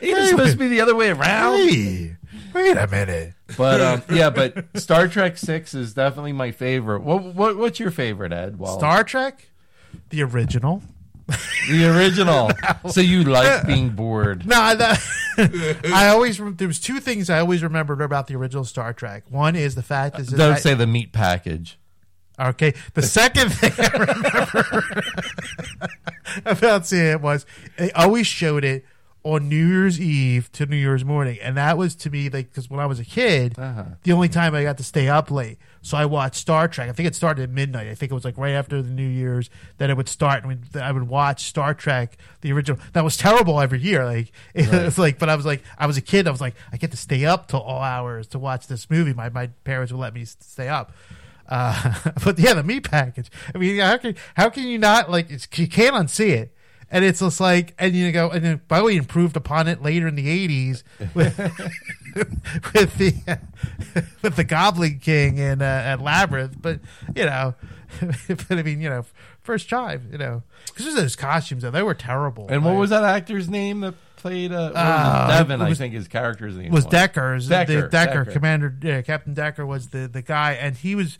it 0.00 0.16
was 0.16 0.28
supposed 0.28 0.52
to 0.52 0.58
be 0.58 0.68
the 0.68 0.80
other 0.80 0.94
way 0.94 1.10
around. 1.10 1.56
Hey. 1.68 2.16
Wait 2.52 2.76
a 2.76 2.86
minute. 2.86 3.34
But 3.56 3.80
um, 3.80 4.02
yeah, 4.10 4.30
but 4.30 4.66
Star 4.76 5.08
Trek 5.08 5.38
Six 5.38 5.74
is 5.74 5.94
definitely 5.94 6.32
my 6.32 6.50
favorite. 6.50 7.02
What, 7.02 7.22
what 7.34 7.56
what's 7.56 7.80
your 7.80 7.90
favorite, 7.90 8.32
Ed? 8.32 8.58
Well, 8.58 8.78
Star 8.78 9.04
Trek, 9.04 9.48
the 10.10 10.22
original. 10.22 10.82
the 11.68 11.86
original. 11.86 12.50
so 12.90 13.00
you 13.00 13.24
like 13.24 13.66
being 13.66 13.90
bored? 13.90 14.46
No, 14.46 14.60
I, 14.60 14.74
that, 14.74 15.00
I 15.92 16.08
always 16.08 16.38
there 16.38 16.68
was 16.68 16.78
two 16.80 17.00
things 17.00 17.28
I 17.30 17.38
always 17.40 17.62
remembered 17.62 18.00
about 18.00 18.26
the 18.26 18.36
original 18.36 18.64
Star 18.64 18.92
Trek. 18.92 19.24
One 19.28 19.56
is 19.56 19.74
the 19.74 19.82
fact 19.82 20.18
is 20.18 20.28
that 20.28 20.36
Don't 20.36 20.54
I- 20.54 20.58
say 20.58 20.74
the 20.74 20.86
meat 20.86 21.12
package. 21.12 21.78
Okay. 22.38 22.74
The 22.94 23.02
second 23.20 23.50
thing 23.50 23.72
I 23.78 23.96
remember 23.96 25.02
about 26.44 26.86
seeing 26.86 27.06
it 27.06 27.20
was 27.20 27.46
they 27.76 27.92
always 27.92 28.26
showed 28.26 28.64
it 28.64 28.84
on 29.24 29.48
New 29.48 29.66
Year's 29.66 29.98
Eve 29.98 30.52
to 30.52 30.66
New 30.66 30.76
Year's 30.76 31.02
morning, 31.04 31.38
and 31.42 31.56
that 31.56 31.78
was 31.78 31.94
to 31.96 32.10
me 32.10 32.28
like 32.28 32.50
because 32.50 32.68
when 32.68 32.78
I 32.78 32.84
was 32.86 33.00
a 33.00 33.04
kid, 33.04 33.54
the 34.02 34.12
only 34.12 34.28
time 34.28 34.54
I 34.54 34.62
got 34.62 34.76
to 34.76 34.84
stay 34.84 35.08
up 35.08 35.30
late. 35.30 35.58
So 35.80 35.96
I 35.96 36.04
watched 36.04 36.36
Star 36.36 36.68
Trek. 36.68 36.88
I 36.88 36.92
think 36.92 37.06
it 37.06 37.14
started 37.14 37.42
at 37.44 37.50
midnight. 37.50 37.88
I 37.88 37.94
think 37.94 38.12
it 38.12 38.14
was 38.14 38.24
like 38.24 38.36
right 38.38 38.52
after 38.52 38.80
the 38.82 38.90
New 38.90 39.06
Year's 39.08 39.48
that 39.78 39.88
it 39.90 39.96
would 39.96 40.08
start, 40.08 40.44
and 40.44 40.48
we'd- 40.48 40.78
I 40.80 40.92
would 40.92 41.08
watch 41.08 41.44
Star 41.44 41.72
Trek, 41.74 42.16
the 42.42 42.52
original. 42.52 42.78
That 42.92 43.02
was 43.02 43.16
terrible 43.16 43.60
every 43.60 43.80
year. 43.80 44.04
Like 44.04 44.30
it 44.54 44.70
was 44.70 44.98
like, 44.98 45.18
but 45.18 45.28
I 45.30 45.36
was 45.36 45.46
like, 45.46 45.62
I 45.78 45.86
was 45.86 45.96
a 45.96 46.02
kid. 46.02 46.28
I 46.28 46.30
was 46.30 46.40
like, 46.42 46.54
I 46.72 46.76
get 46.76 46.90
to 46.90 46.96
stay 46.98 47.24
up 47.24 47.48
till 47.48 47.60
all 47.60 47.82
hours 47.82 48.26
to 48.28 48.38
watch 48.38 48.66
this 48.66 48.88
movie. 48.90 49.14
My 49.14 49.30
my 49.30 49.46
parents 49.64 49.90
would 49.92 49.98
let 50.00 50.12
me 50.14 50.24
stay 50.26 50.68
up. 50.68 50.92
Uh, 51.48 51.94
but 52.24 52.38
yeah, 52.38 52.54
the 52.54 52.62
meat 52.62 52.90
package. 52.90 53.30
I 53.54 53.58
mean, 53.58 53.78
how 53.78 53.96
can 53.98 54.14
how 54.34 54.48
can 54.50 54.64
you 54.64 54.78
not 54.78 55.10
like? 55.10 55.30
It's, 55.30 55.46
you 55.56 55.68
can't 55.68 55.94
unsee 55.94 56.30
it, 56.30 56.53
and 56.94 57.04
it's 57.04 57.18
just 57.18 57.40
like, 57.40 57.74
and 57.76 57.92
you 57.92 58.12
go, 58.12 58.30
and 58.30 58.44
then 58.44 58.60
by 58.68 58.78
the 58.78 58.84
way, 58.84 58.96
improved 58.96 59.36
upon 59.36 59.66
it 59.66 59.82
later 59.82 60.06
in 60.06 60.14
the 60.14 60.30
eighties 60.30 60.84
with 61.14 61.36
with 62.72 62.96
the 62.98 63.38
with 64.22 64.36
the 64.36 64.44
Goblin 64.44 65.00
King 65.00 65.40
and 65.40 65.60
uh, 65.60 65.64
at 65.64 66.00
Labyrinth. 66.00 66.56
But 66.62 66.78
you 67.16 67.26
know, 67.26 67.56
but 68.28 68.46
I 68.52 68.62
mean, 68.62 68.80
you 68.80 68.88
know, 68.88 69.04
first 69.42 69.68
time, 69.68 70.08
you 70.12 70.18
know, 70.18 70.44
because 70.66 70.94
those 70.94 71.16
costumes, 71.16 71.62
though, 71.64 71.72
they 71.72 71.82
were 71.82 71.94
terrible. 71.94 72.46
And 72.48 72.64
what 72.64 72.70
Like, 72.70 72.78
was 72.80 72.90
that 72.90 73.02
actor's 73.02 73.48
name 73.50 73.80
that 73.80 73.94
played? 74.14 74.52
Uh, 74.52 74.70
what 74.70 74.74
was? 74.74 74.76
Uh, 74.76 75.28
Devin, 75.38 75.60
was- 75.60 75.80
I 75.80 75.84
think 75.84 75.94
his 75.94 76.06
character's 76.06 76.56
name 76.56 76.70
was 76.70 76.86
Decker's 76.86 77.48
Decker, 77.48 77.82
the 77.82 77.88
Decker, 77.88 78.24
Decker. 78.24 78.32
Commander 78.32 78.72
yeah, 78.82 79.02
Captain 79.02 79.34
Decker 79.34 79.66
was 79.66 79.88
the 79.88 80.06
the 80.06 80.22
guy, 80.22 80.52
and 80.52 80.76
he 80.76 80.94
was. 80.94 81.18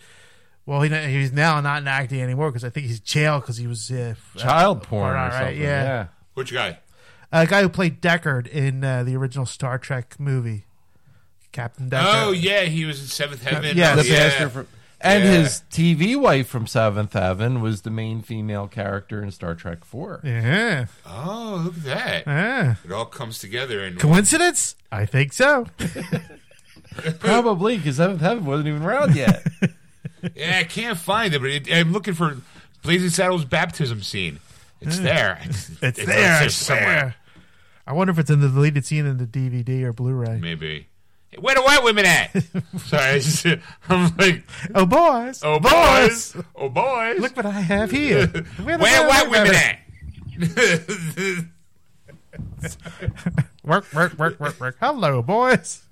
Well, 0.66 0.80
he, 0.80 0.88
he's 0.88 1.32
now 1.32 1.60
not 1.60 1.82
in 1.82 1.88
acting 1.88 2.20
anymore 2.22 2.50
because 2.50 2.64
I 2.64 2.70
think 2.70 2.86
he's 2.86 3.00
jailed 3.00 3.42
because 3.42 3.58
he 3.58 3.66
was 3.66 3.90
uh, 3.90 4.14
child 4.36 4.78
uh, 4.78 4.80
porn 4.80 5.10
or 5.12 5.14
right, 5.16 5.32
something. 5.32 5.60
Yeah, 5.60 5.82
yeah. 5.84 6.06
Which 6.34 6.52
guy? 6.52 6.78
a 7.32 7.46
guy 7.46 7.62
who 7.62 7.68
played 7.68 8.00
Decker 8.00 8.44
in 8.50 8.82
uh, 8.84 9.02
the 9.02 9.16
original 9.16 9.44
Star 9.44 9.76
Trek 9.78 10.14
movie, 10.18 10.64
Captain 11.52 11.88
Decker. 11.88 12.06
Oh 12.08 12.30
yeah, 12.32 12.62
he 12.62 12.84
was 12.84 13.00
in 13.00 13.06
Seventh 13.08 13.42
Heaven. 13.42 13.76
yeah, 13.76 13.92
Oh, 13.92 14.02
the 14.02 14.08
pastor 14.08 14.48
from, 14.48 14.68
and 15.00 15.22
Yeah. 15.24 15.30
his 15.32 15.62
TV 15.70 16.16
wife 16.16 16.46
from 16.48 16.66
Seventh 16.66 17.12
Heaven 17.12 17.60
was 17.60 17.82
the 17.82 17.90
main 17.90 18.22
female 18.22 18.66
character 18.68 19.22
in 19.22 19.32
Star 19.32 19.54
Trek 19.54 19.84
Four. 19.84 20.20
yeah, 20.24 20.86
Oh, 21.04 21.62
look 21.66 21.76
at 21.78 21.84
that! 21.84 22.26
yeah. 22.26 22.74
It 22.84 22.92
all 22.92 23.04
comes 23.06 23.38
together 23.38 23.82
and 23.84 23.98
Coincidence? 23.98 24.76
I 24.90 25.04
think 25.04 25.32
so. 25.34 25.66
Probably 27.18 27.76
because 27.76 27.96
Seventh 27.96 28.20
Heaven 28.20 28.44
wasn't 28.44 28.68
even 28.68 28.82
around 28.82 29.14
yet. 29.16 29.44
yeah, 30.34 30.58
I 30.58 30.64
can't 30.64 30.98
find 30.98 31.34
it, 31.34 31.40
but 31.40 31.50
it, 31.50 31.72
I'm 31.72 31.92
looking 31.92 32.14
for 32.14 32.36
Blazing 32.82 33.10
Saddles 33.10 33.44
baptism 33.44 34.02
scene. 34.02 34.40
It's 34.80 34.98
there. 35.00 35.38
It's, 35.44 35.68
there, 35.68 35.92
there 35.92 36.42
I 36.42 36.48
swear. 36.48 37.14
I 37.86 37.92
wonder 37.92 38.10
if 38.12 38.18
it's 38.18 38.30
in 38.30 38.40
the 38.40 38.48
deleted 38.48 38.84
scene 38.86 39.06
in 39.06 39.18
the 39.18 39.26
DVD 39.26 39.82
or 39.82 39.92
Blu-ray. 39.92 40.38
Maybe. 40.40 40.88
Hey, 41.28 41.38
where 41.38 41.54
the 41.54 41.62
white 41.62 41.84
women 41.84 42.06
at? 42.06 42.30
Sorry, 42.78 43.20
just, 43.20 43.46
I'm 43.88 44.16
like, 44.16 44.44
Oh, 44.74 44.86
boys! 44.86 45.42
oh 45.44 45.58
boys, 45.60 46.34
oh 46.56 46.68
boys. 46.68 47.20
Look 47.20 47.36
what 47.36 47.46
I 47.46 47.50
have 47.50 47.90
here. 47.90 48.26
Where 48.62 48.78
where 48.78 49.06
white 49.08 49.30
women 49.30 49.54
at? 49.54 49.80
Work, 53.62 53.92
work, 53.94 54.18
work, 54.18 54.40
work, 54.40 54.60
work. 54.60 54.76
Hello, 54.80 55.22
boys. 55.22 55.83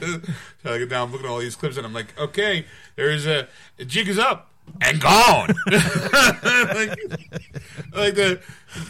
So 0.62 0.74
I 0.74 0.78
get 0.78 0.88
down, 0.88 1.06
I'm 1.06 1.12
looking 1.12 1.26
at 1.26 1.30
all 1.30 1.38
these 1.38 1.54
clips, 1.54 1.76
and 1.76 1.86
I'm 1.86 1.92
like, 1.92 2.18
okay, 2.18 2.64
there's 2.96 3.24
a, 3.24 3.46
a 3.78 3.84
jig 3.84 4.08
is 4.08 4.18
up 4.18 4.50
and 4.80 5.00
gone. 5.00 5.54
like, 5.66 6.98
like 7.94 8.14
the 8.14 8.40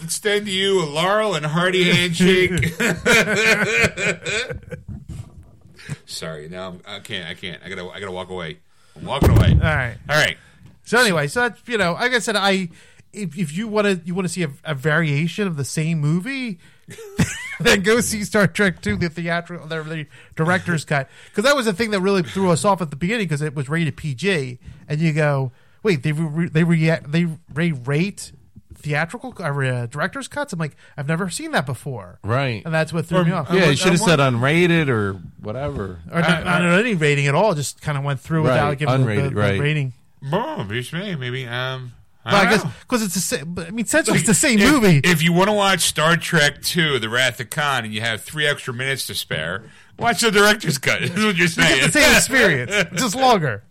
extend 0.03 0.47
to 0.47 0.53
you 0.53 0.83
a 0.83 0.87
Laurel 0.87 1.35
and 1.35 1.45
Hardy 1.45 1.85
handshake. 1.85 2.75
Sorry, 6.07 6.49
now 6.49 6.69
I'm, 6.69 6.81
I 6.87 7.01
can't. 7.01 7.29
I 7.29 7.35
can't. 7.35 7.61
I 7.63 7.69
gotta. 7.69 7.91
I 7.91 8.01
gotta 8.01 8.13
walk 8.13 8.31
away. 8.31 8.61
I'm 8.97 9.05
walking 9.05 9.31
away. 9.31 9.53
All 9.53 9.59
right. 9.59 9.97
All 10.09 10.17
right. 10.17 10.39
So 10.85 10.99
anyway, 10.99 11.29
so 11.29 11.49
that's 11.49 11.61
you 11.69 11.79
know, 11.79 11.93
like 11.93 12.13
I 12.13 12.19
said, 12.21 12.37
I 12.37 12.71
if, 13.13 13.37
if 13.37 13.57
you 13.57 13.69
want 13.69 13.87
to 13.87 14.01
you 14.05 14.15
want 14.15 14.27
to 14.27 14.33
see 14.33 14.45
a, 14.45 14.51
a 14.65 14.75
variation 14.75 15.47
of 15.47 15.57
the 15.57 15.65
same 15.65 16.01
movie, 16.01 16.59
then 17.61 17.83
go 17.83 18.01
see 18.01 18.25
Star 18.25 18.47
Trek 18.47 18.81
Two, 18.83 18.97
the 18.97 19.09
theatrical, 19.09 19.67
the, 19.67 19.83
the 19.83 20.07
director's 20.35 20.85
cut, 20.87 21.09
because 21.31 21.45
that 21.45 21.57
was 21.57 21.67
the 21.67 21.73
thing 21.73 21.91
that 21.91 22.01
really 22.01 22.23
threw 22.23 22.51
us 22.51 22.65
off 22.65 22.81
at 22.83 22.91
the 22.91 22.97
beginning 22.97 23.27
because 23.27 23.43
it 23.43 23.55
was 23.55 23.69
rated 23.69 23.97
PG, 23.97 24.59
and 24.89 25.01
you 25.01 25.13
go, 25.13 25.53
wait, 25.83 26.03
they 26.03 26.13
re, 26.13 26.49
they 26.49 26.65
re, 26.65 26.91
they 27.07 27.27
re 27.55 27.73
rate 27.73 28.33
theatrical 28.75 29.35
or 29.39 29.65
uh, 29.65 29.87
director's 29.87 30.29
cuts. 30.29 30.53
I'm 30.53 30.59
like, 30.59 30.77
I've 30.97 31.09
never 31.09 31.29
seen 31.31 31.51
that 31.53 31.67
before, 31.67 32.19
Right. 32.23 32.63
And 32.65 32.73
that's 32.73 32.93
what 32.93 33.07
threw 33.07 33.19
Or- 33.19 33.25
me 33.25 33.33
off. 33.33 33.49
Yeah, 33.51 33.61
want- 33.61 33.71
you 33.71 33.77
should 33.77 33.93
have 33.93 34.01
said 34.01 34.19
unrated 34.19 34.89
or 34.89 35.15
whatever. 35.41 36.01
or 36.13 36.21
not, 36.21 36.45
not 36.45 36.63
any 36.63 36.95
rating 36.95 37.27
at 37.27 37.35
all. 37.35 37.55
Just 37.55 37.81
kind 37.81 37.97
of 37.99 38.05
went 38.05 38.21
through 38.21 38.43
without 38.43 38.77
giving 38.79 39.01
the- 39.01 39.07
unrated, 39.07 39.23
the, 39.25 39.31
the 39.31 39.35
right. 39.37 39.61
rating. 39.61 39.93
Boom, 40.23 40.69
maybe, 40.69 41.17
maybe. 41.17 41.47
Um, 41.47 41.93
I 42.27 42.33
Well, 42.33 42.47
I 42.47 42.51
guess 42.51 42.65
because 42.81 43.03
it's 43.03 43.15
the 43.15 43.21
same. 43.21 43.57
I 43.59 43.71
mean, 43.71 43.85
essentially, 43.87 44.19
it's 44.19 44.27
the 44.27 44.35
same 44.35 44.59
If- 44.59 44.71
movie. 44.73 45.01
If 45.05 45.23
you 45.23 45.33
want 45.33 45.49
to 45.49 45.53
watch 45.53 45.81
Star 45.81 46.17
Trek 46.17 46.57
II, 46.77 46.99
The 46.99 47.09
Wrath 47.09 47.39
of 47.41 47.51
Khan, 47.51 47.85
and 47.85 47.95
you 47.95 48.01
have 48.01 48.23
three 48.23 48.47
extra 48.47 48.75
minutes 48.75 49.07
to 49.07 49.15
spare, 49.15 49.65
watch 49.99 50.21
the 50.23 50.31
director's 50.33 50.77
cut. 50.79 51.03
Is 51.03 51.25
what 51.25 51.37
you're 51.37 51.47
saying. 51.49 51.85
It's 51.85 51.95
the 51.95 52.01
same 52.01 52.17
experience, 52.17 52.73
just 53.01 53.15
longer. 53.27 53.63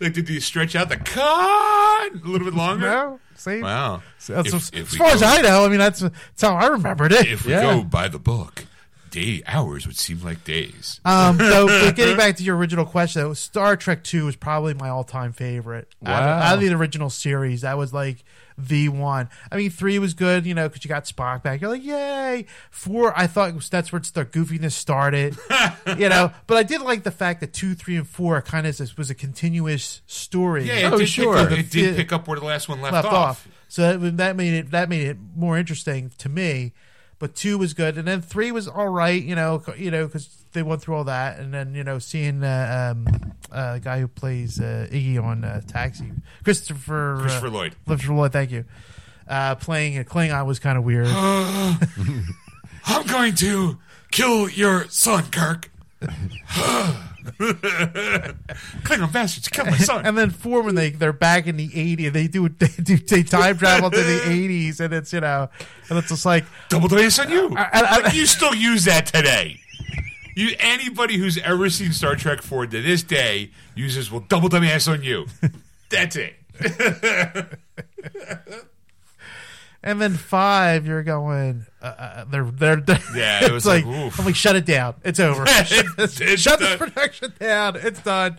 like, 0.00 0.12
did 0.12 0.28
you 0.28 0.40
stretch 0.40 0.74
out 0.76 0.88
the 0.88 0.96
Khan 0.96 2.20
a 2.24 2.28
little 2.28 2.44
bit 2.46 2.54
longer? 2.54 2.86
No, 2.86 3.20
same. 3.36 3.62
Wow. 3.62 4.02
So 4.18 4.38
If- 4.40 4.54
as 4.54 4.70
if 4.74 4.92
we 4.92 4.98
far 4.98 5.08
as 5.08 5.22
I 5.22 5.40
know, 5.42 5.64
I 5.64 5.68
mean 5.68 5.78
that's, 5.78 6.00
that's 6.00 6.42
how 6.42 6.54
I 6.54 6.66
remembered 6.66 7.12
it. 7.12 7.26
If 7.26 7.46
we 7.46 7.52
Yeah. 7.52 7.62
go 7.62 7.84
by 7.84 8.08
the 8.08 8.18
book, 8.18 8.64
day 9.12 9.42
hours 9.46 9.86
would 9.86 9.96
seem 9.96 10.20
like 10.22 10.42
days. 10.42 11.00
Um, 11.04 11.38
so 11.38 11.66
but 11.86 11.94
getting 11.94 12.16
back 12.16 12.34
to 12.36 12.42
your 12.42 12.56
original 12.56 12.84
question, 12.84 13.22
though, 13.22 13.34
Star 13.34 13.76
Trek 13.76 14.02
Two 14.02 14.26
is 14.26 14.34
probably 14.34 14.74
my 14.74 14.88
all-time 14.88 15.32
favorite. 15.32 15.94
Out, 16.04 16.22
of, 16.24 16.28
out 16.42 16.54
of 16.54 16.60
the 16.60 16.74
original 16.74 17.10
series, 17.10 17.60
that 17.60 17.78
was 17.78 17.92
like 17.94 18.24
the 18.58 18.88
one. 18.88 19.28
I 19.50 19.56
mean, 19.56 19.70
three 19.70 19.98
was 19.98 20.14
good, 20.14 20.44
you 20.46 20.54
know, 20.54 20.68
because 20.68 20.84
you 20.84 20.88
got 20.88 21.04
Spock 21.04 21.42
back. 21.42 21.60
You're 21.60 21.70
like, 21.70 21.84
yay! 21.84 22.46
Four, 22.70 23.12
I 23.18 23.26
thought 23.26 23.54
was, 23.54 23.68
that's 23.68 23.92
where 23.92 24.00
the 24.00 24.24
goofiness 24.24 24.72
started, 24.72 25.36
you 25.98 26.08
know. 26.08 26.32
But 26.46 26.56
I 26.56 26.62
did 26.62 26.80
like 26.80 27.02
the 27.04 27.10
fact 27.10 27.40
that 27.40 27.52
two, 27.52 27.74
three, 27.74 27.96
and 27.96 28.08
four 28.08 28.40
kind 28.42 28.66
of 28.66 28.98
was 28.98 29.10
a 29.10 29.14
continuous 29.14 30.00
story. 30.06 30.64
yeah, 30.64 30.88
it, 30.88 30.92
Oh, 30.92 30.98
did 30.98 31.08
sure. 31.08 31.46
pick, 31.46 31.48
The 31.50 31.58
it 31.58 31.70
did 31.70 31.96
pick 31.96 32.12
up 32.12 32.26
where 32.26 32.38
the 32.40 32.44
last 32.46 32.68
one 32.68 32.80
left, 32.80 32.94
left 32.94 33.06
off. 33.08 33.14
off. 33.14 33.48
So 33.68 33.98
that, 33.98 34.16
that 34.18 34.36
made 34.36 34.52
it 34.52 34.70
that 34.72 34.88
made 34.90 35.06
it 35.06 35.16
more 35.34 35.56
interesting 35.56 36.10
to 36.18 36.28
me. 36.28 36.72
But 37.22 37.36
two 37.36 37.56
was 37.56 37.72
good, 37.72 37.98
and 37.98 38.08
then 38.08 38.20
three 38.20 38.50
was 38.50 38.66
all 38.66 38.88
right. 38.88 39.22
You 39.22 39.36
know, 39.36 39.62
you 39.78 39.92
know, 39.92 40.06
because 40.06 40.28
they 40.54 40.64
went 40.64 40.82
through 40.82 40.96
all 40.96 41.04
that, 41.04 41.38
and 41.38 41.54
then 41.54 41.72
you 41.72 41.84
know, 41.84 42.00
seeing 42.00 42.42
uh, 42.42 42.94
um, 42.96 43.06
uh, 43.52 43.74
the 43.74 43.78
guy 43.78 44.00
who 44.00 44.08
plays 44.08 44.58
uh, 44.58 44.88
Iggy 44.90 45.22
on 45.22 45.44
uh, 45.44 45.60
Taxi, 45.68 46.10
Christopher 46.42 47.18
uh, 47.18 47.20
Christopher 47.20 47.50
Lloyd. 47.50 47.76
Christopher 47.86 48.14
Lloyd, 48.14 48.32
thank 48.32 48.50
you. 48.50 48.64
Uh, 49.28 49.54
playing 49.54 49.98
a 49.98 50.02
Klingon 50.02 50.44
was 50.46 50.58
kind 50.58 50.76
of 50.76 50.82
weird. 50.82 51.06
I'm 51.10 53.06
going 53.06 53.36
to 53.36 53.78
kill 54.10 54.48
your 54.48 54.88
son, 54.88 55.26
Kirk. 55.30 55.70
Klingon 58.84 59.12
bastards, 59.12 59.48
kill 59.48 59.66
my 59.66 59.76
son. 59.78 60.04
and 60.06 60.16
then 60.18 60.30
four 60.30 60.62
when 60.62 60.74
they 60.74 60.90
they're 60.90 61.12
back 61.12 61.46
in 61.46 61.56
the 61.56 61.68
80s 61.68 62.12
they 62.12 62.26
do 62.28 62.48
they 62.58 62.66
do 62.82 62.96
they 62.96 63.22
time 63.22 63.56
travel 63.58 63.90
to 63.90 63.96
the 64.02 64.18
80s 64.20 64.80
and 64.80 64.92
it's 64.92 65.12
you 65.12 65.20
know 65.20 65.48
and 65.88 65.98
it's 65.98 66.08
just 66.08 66.26
like 66.26 66.44
Double 66.68 66.88
dice 66.88 67.18
on 67.18 67.30
you. 67.30 67.54
I- 67.56 67.70
I- 67.72 68.00
Like, 68.00 68.14
you 68.14 68.26
still 68.26 68.54
use 68.54 68.84
that 68.86 69.06
today. 69.06 69.58
You 70.34 70.56
anybody 70.58 71.16
who's 71.18 71.36
ever 71.38 71.68
seen 71.70 71.92
Star 71.92 72.16
Trek 72.16 72.40
Four 72.42 72.66
to 72.66 72.82
this 72.82 73.02
day 73.02 73.50
uses 73.74 74.10
will 74.10 74.20
double 74.20 74.48
dumb 74.48 74.64
ass 74.64 74.88
on 74.88 75.02
you. 75.02 75.26
That's 75.90 76.16
it. 76.16 76.34
And 79.82 80.00
then 80.00 80.14
five, 80.14 80.86
you're 80.86 81.02
going. 81.02 81.66
Uh, 81.80 81.86
uh, 81.86 82.24
they're 82.30 82.44
they're, 82.44 82.76
they're 82.76 83.00
Yeah, 83.16 83.44
it 83.44 83.50
was 83.52 83.66
like, 83.66 83.84
like. 83.84 84.18
I'm 84.18 84.24
like, 84.26 84.36
shut 84.36 84.54
it 84.54 84.64
down. 84.64 84.94
It's 85.04 85.18
over. 85.18 85.42
It's- 85.42 85.72
it's 86.20 86.40
shut 86.40 86.60
this 86.60 86.76
production 86.78 87.32
down. 87.40 87.76
It's 87.76 88.00
done. 88.00 88.38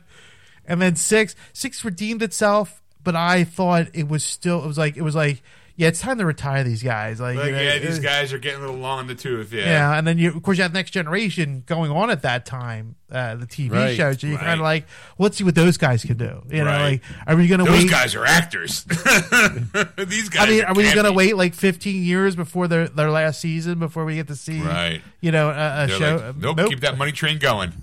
And 0.65 0.81
then 0.81 0.95
six, 0.95 1.35
six 1.51 1.83
redeemed 1.83 2.23
itself, 2.23 2.81
but 3.03 3.15
I 3.17 3.43
thought 3.43 3.87
it 3.93 4.07
was 4.07 4.23
still. 4.23 4.63
It 4.63 4.67
was 4.67 4.77
like 4.77 4.95
it 4.95 5.01
was 5.01 5.15
like 5.15 5.43
yeah, 5.75 5.87
it's 5.87 5.99
time 5.99 6.17
to 6.19 6.25
retire 6.25 6.63
these 6.63 6.83
guys. 6.83 7.19
Like, 7.19 7.35
Like, 7.35 7.47
you 7.47 7.51
know, 7.53 7.61
yeah, 7.61 7.79
these 7.79 7.99
guys 7.99 8.31
are 8.33 8.37
getting 8.37 8.59
a 8.59 8.61
little 8.65 8.79
long 8.79 8.99
in 9.01 9.07
the 9.07 9.15
tooth. 9.15 9.51
Yeah. 9.51 9.65
Yeah, 9.65 9.97
and 9.97 10.05
then 10.05 10.17
you, 10.17 10.29
of 10.29 10.43
course, 10.43 10.57
you 10.57 10.63
have 10.63 10.73
Next 10.73 10.91
Generation 10.91 11.63
going 11.65 11.89
on 11.91 12.09
at 12.11 12.21
that 12.21 12.45
time, 12.45 12.95
uh, 13.11 13.35
the 13.35 13.45
TV 13.47 13.71
Right, 13.71 13.95
show. 13.97 14.13
So 14.13 14.27
you 14.27 14.35
kind 14.37 14.47
right. 14.47 14.53
of 14.55 14.59
like, 14.61 14.85
well, 15.17 15.25
let's 15.25 15.37
see 15.37 15.43
what 15.43 15.55
those 15.55 15.77
guys 15.77 16.03
can 16.05 16.17
do. 16.17 16.43
You 16.49 16.59
know, 16.63 16.69
Right. 16.69 16.91
like, 16.91 17.01
are 17.25 17.35
we 17.35 17.47
going 17.47 17.59
to 17.59 17.65
Those 17.65 17.83
wait? 17.83 17.89
guys 17.89 18.13
are 18.15 18.25
actors. 18.25 18.83
these 19.97 20.29
guys. 20.29 20.47
I 20.47 20.49
mean, 20.49 20.63
are 20.63 20.73
we 20.75 20.83
going 20.93 21.05
to 21.05 21.11
wait 21.13 21.35
like 21.37 21.53
15 21.53 22.03
years 22.03 22.35
before 22.35 22.67
their 22.67 22.87
their 22.87 23.09
last 23.09 23.41
season 23.41 23.79
before 23.79 24.05
we 24.05 24.15
get 24.15 24.27
to 24.27 24.35
see, 24.35 24.61
Right. 24.61 25.01
You 25.21 25.31
know, 25.31 25.49
a, 25.49 25.83
a 25.83 25.87
They're 25.87 25.97
show? 25.97 26.15
like, 26.27 26.37
nope, 26.57 26.69
keep 26.69 26.81
that 26.81 26.97
money 26.97 27.11
train 27.11 27.39
going. 27.39 27.73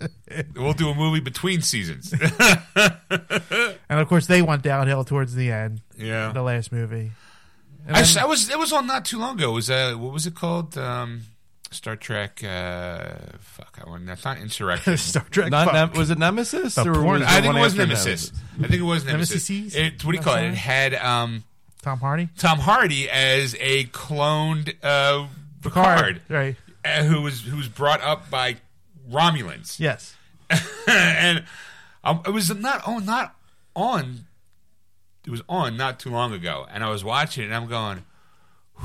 we'll 0.56 0.72
do 0.72 0.88
a 0.88 0.94
movie 0.94 1.20
between 1.20 1.60
seasons. 1.60 2.14
And 2.14 4.00
of 4.00 4.08
course, 4.08 4.26
they 4.26 4.40
went 4.40 4.62
downhill 4.62 5.04
towards 5.04 5.34
the 5.34 5.50
end. 5.52 5.82
yeah. 5.98 6.32
The 6.32 6.42
last 6.42 6.72
movie. 6.72 7.10
And 7.90 7.96
I, 7.96 8.00
then- 8.02 8.08
s- 8.08 8.16
I 8.16 8.24
was 8.24 8.48
it 8.50 8.58
was 8.58 8.72
on 8.72 8.86
not 8.86 9.04
too 9.04 9.18
long 9.18 9.36
ago. 9.36 9.50
It 9.50 9.54
was 9.54 9.70
uh 9.70 9.94
what 9.94 10.12
was 10.12 10.26
it 10.26 10.34
called? 10.34 10.78
Um, 10.78 11.22
Star 11.72 11.94
Trek. 11.96 12.42
Uh, 12.42 13.10
fuck, 13.40 13.78
I 13.84 13.88
want 13.88 14.06
that's 14.06 14.24
not 14.24 14.38
Insurrection. 14.38 14.96
Star 15.12 15.24
Trek. 15.30 15.50
Not 15.50 15.66
fuck. 15.66 15.74
Nem- 15.74 15.92
was 15.98 16.10
it 16.10 16.18
Nemesis 16.18 16.74
The 16.76 16.82
or 16.90 16.94
porn- 16.94 17.20
was 17.20 17.22
I 17.28 17.40
think 17.40 17.54
it 17.56 17.60
was 17.60 17.72
after 17.72 17.86
Nemesis. 17.86 18.32
I 18.58 18.62
think 18.68 18.80
it 18.80 18.82
was 18.82 19.04
Nemesis. 19.04 19.48
Nemesis? 19.50 19.74
It, 19.76 20.04
what 20.04 20.12
do 20.12 20.18
you 20.18 20.22
call 20.24 20.36
it? 20.36 20.44
It 20.48 20.54
had 20.54 20.94
um, 20.94 21.44
Tom 21.82 21.98
Hardy. 22.00 22.28
Tom 22.38 22.58
Hardy 22.58 23.08
as 23.10 23.54
a 23.60 23.84
cloned 23.86 24.74
uh, 24.82 25.26
Picard, 25.62 26.20
Right. 26.28 26.56
uh, 26.84 27.02
who 27.04 27.20
was 27.22 27.42
who 27.42 27.56
was 27.56 27.68
brought 27.68 28.00
up 28.02 28.30
by 28.30 28.56
Romulans. 29.10 29.78
Yes. 29.80 30.16
and 30.88 31.44
um, 32.04 32.22
it 32.26 32.30
was 32.30 32.54
not 32.54 32.82
oh 32.86 32.98
not 32.98 33.34
on. 33.76 34.26
It 35.26 35.30
was 35.30 35.42
on 35.48 35.76
not 35.76 36.00
too 36.00 36.10
long 36.10 36.32
ago, 36.32 36.66
and 36.70 36.82
I 36.82 36.88
was 36.88 37.04
watching 37.04 37.42
it, 37.44 37.46
and 37.46 37.54
I'm 37.54 37.68
going, 37.68 38.04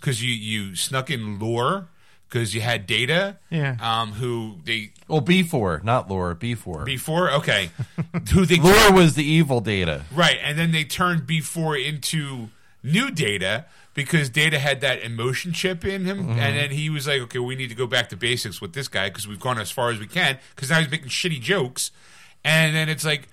because 0.00 0.22
you 0.22 0.30
you 0.32 0.74
snuck 0.76 1.10
in 1.10 1.38
Lore 1.38 1.88
because 2.28 2.54
you 2.54 2.60
had 2.62 2.86
Data, 2.86 3.36
Yeah. 3.50 3.76
um, 3.80 4.12
who 4.12 4.56
they 4.64 4.92
Well, 5.06 5.20
B 5.20 5.42
four, 5.42 5.80
not 5.84 6.10
Lore, 6.10 6.34
B 6.34 6.54
four. 6.54 6.84
before 6.84 7.30
okay, 7.30 7.70
who 8.32 8.46
they 8.46 8.56
Lore 8.56 8.92
was 8.92 9.14
the 9.14 9.24
evil 9.24 9.60
Data. 9.60 10.04
right, 10.12 10.38
and 10.42 10.58
then 10.58 10.72
they 10.72 10.84
turned 10.84 11.22
B4 11.22 11.86
into 11.86 12.48
new 12.82 13.10
Data 13.10 13.66
because 13.94 14.30
Data 14.30 14.58
had 14.58 14.80
that 14.80 15.02
emotion 15.02 15.52
chip 15.52 15.84
in 15.84 16.04
him, 16.06 16.30
and 16.30 16.56
then 16.56 16.70
he 16.70 16.88
was 16.88 17.06
like, 17.06 17.20
okay, 17.22 17.38
we 17.38 17.54
need 17.54 17.68
to 17.68 17.74
go 17.74 17.86
back 17.86 18.08
to 18.08 18.16
basics 18.16 18.60
with 18.62 18.72
this 18.72 18.88
guy 18.88 19.08
because 19.10 19.28
we've 19.28 19.38
gone 19.38 19.58
as 19.58 19.70
far 19.70 19.90
as 19.90 20.00
we 20.00 20.06
can 20.06 20.38
because 20.56 20.70
now 20.70 20.80
he's 20.80 20.90
making 20.90 21.08
shitty 21.08 21.40
jokes, 21.40 21.90
and 22.44 22.74
then 22.74 22.88
it's 22.88 23.04
like. 23.04 23.28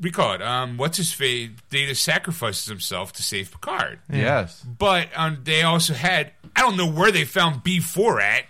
We 0.00 0.10
call 0.10 0.34
it. 0.34 0.42
Um, 0.42 0.76
what's 0.76 0.96
his 0.96 1.12
face? 1.12 1.50
Data 1.70 1.94
sacrifices 1.94 2.66
himself 2.66 3.12
to 3.14 3.22
save 3.22 3.50
Picard. 3.50 3.98
Yes, 4.12 4.62
But 4.62 5.08
um, 5.16 5.38
they 5.44 5.62
also 5.62 5.94
had. 5.94 6.32
I 6.54 6.60
don't 6.62 6.76
know 6.76 6.88
where 6.90 7.10
they 7.10 7.24
found 7.24 7.62
B 7.64 7.80
four 7.80 8.20
at. 8.20 8.44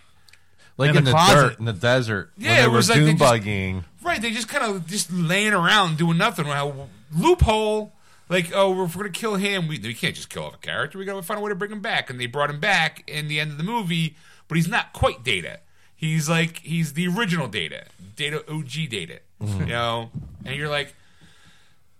like 0.76 0.90
In 0.90 0.96
in, 0.98 1.04
the 1.04 1.10
the, 1.10 1.14
closet. 1.16 1.34
dirt, 1.50 1.58
in 1.58 1.64
the 1.64 1.72
desert. 1.72 2.30
Yeah, 2.36 2.48
when 2.48 2.56
they 2.58 2.64
it 2.64 2.68
was 2.70 2.88
were 2.88 2.94
like 2.94 3.04
they 3.04 3.10
doom 3.12 3.18
bugging. 3.18 3.84
Right, 4.02 4.20
they 4.22 4.30
just 4.30 4.48
kind 4.48 4.64
of 4.64 4.86
just 4.86 5.12
laying 5.12 5.52
around 5.52 5.96
doing 5.98 6.18
nothing. 6.18 6.46
Well, 6.46 6.88
loophole. 7.16 7.92
Like, 8.30 8.52
oh, 8.54 8.84
if 8.84 8.94
we're 8.94 9.04
gonna 9.04 9.12
kill 9.12 9.36
him, 9.36 9.68
we, 9.68 9.78
we 9.78 9.94
can't 9.94 10.14
just 10.14 10.28
kill 10.28 10.44
off 10.44 10.54
a 10.54 10.58
character. 10.58 10.98
We 10.98 11.06
gotta 11.06 11.22
find 11.22 11.40
a 11.40 11.42
way 11.42 11.48
to 11.50 11.54
bring 11.54 11.72
him 11.72 11.80
back. 11.80 12.10
And 12.10 12.20
they 12.20 12.26
brought 12.26 12.50
him 12.50 12.60
back 12.60 13.08
in 13.10 13.28
the 13.28 13.40
end 13.40 13.50
of 13.52 13.56
the 13.58 13.64
movie, 13.64 14.16
but 14.48 14.56
he's 14.56 14.68
not 14.68 14.92
quite 14.92 15.24
Data. 15.24 15.60
He's 15.96 16.28
like 16.28 16.58
he's 16.58 16.92
the 16.92 17.08
original 17.08 17.48
Data, 17.48 17.84
Data 18.16 18.44
OG 18.50 18.90
Data. 18.90 19.20
You 19.40 19.66
know, 19.66 20.10
and 20.44 20.56
you're 20.56 20.68
like, 20.68 20.94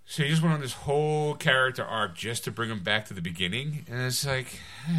so 0.09 0.24
you 0.24 0.30
just 0.30 0.42
went 0.42 0.54
on 0.54 0.61
this 0.61 0.72
whole 0.72 1.34
character 1.34 1.84
arc 1.84 2.16
just 2.16 2.44
to 2.44 2.50
bring 2.50 2.70
him 2.70 2.80
back 2.80 3.04
to 3.06 3.14
the 3.14 3.22
beginning, 3.22 3.86
and 3.88 4.02
it's 4.02 4.26
like. 4.26 4.59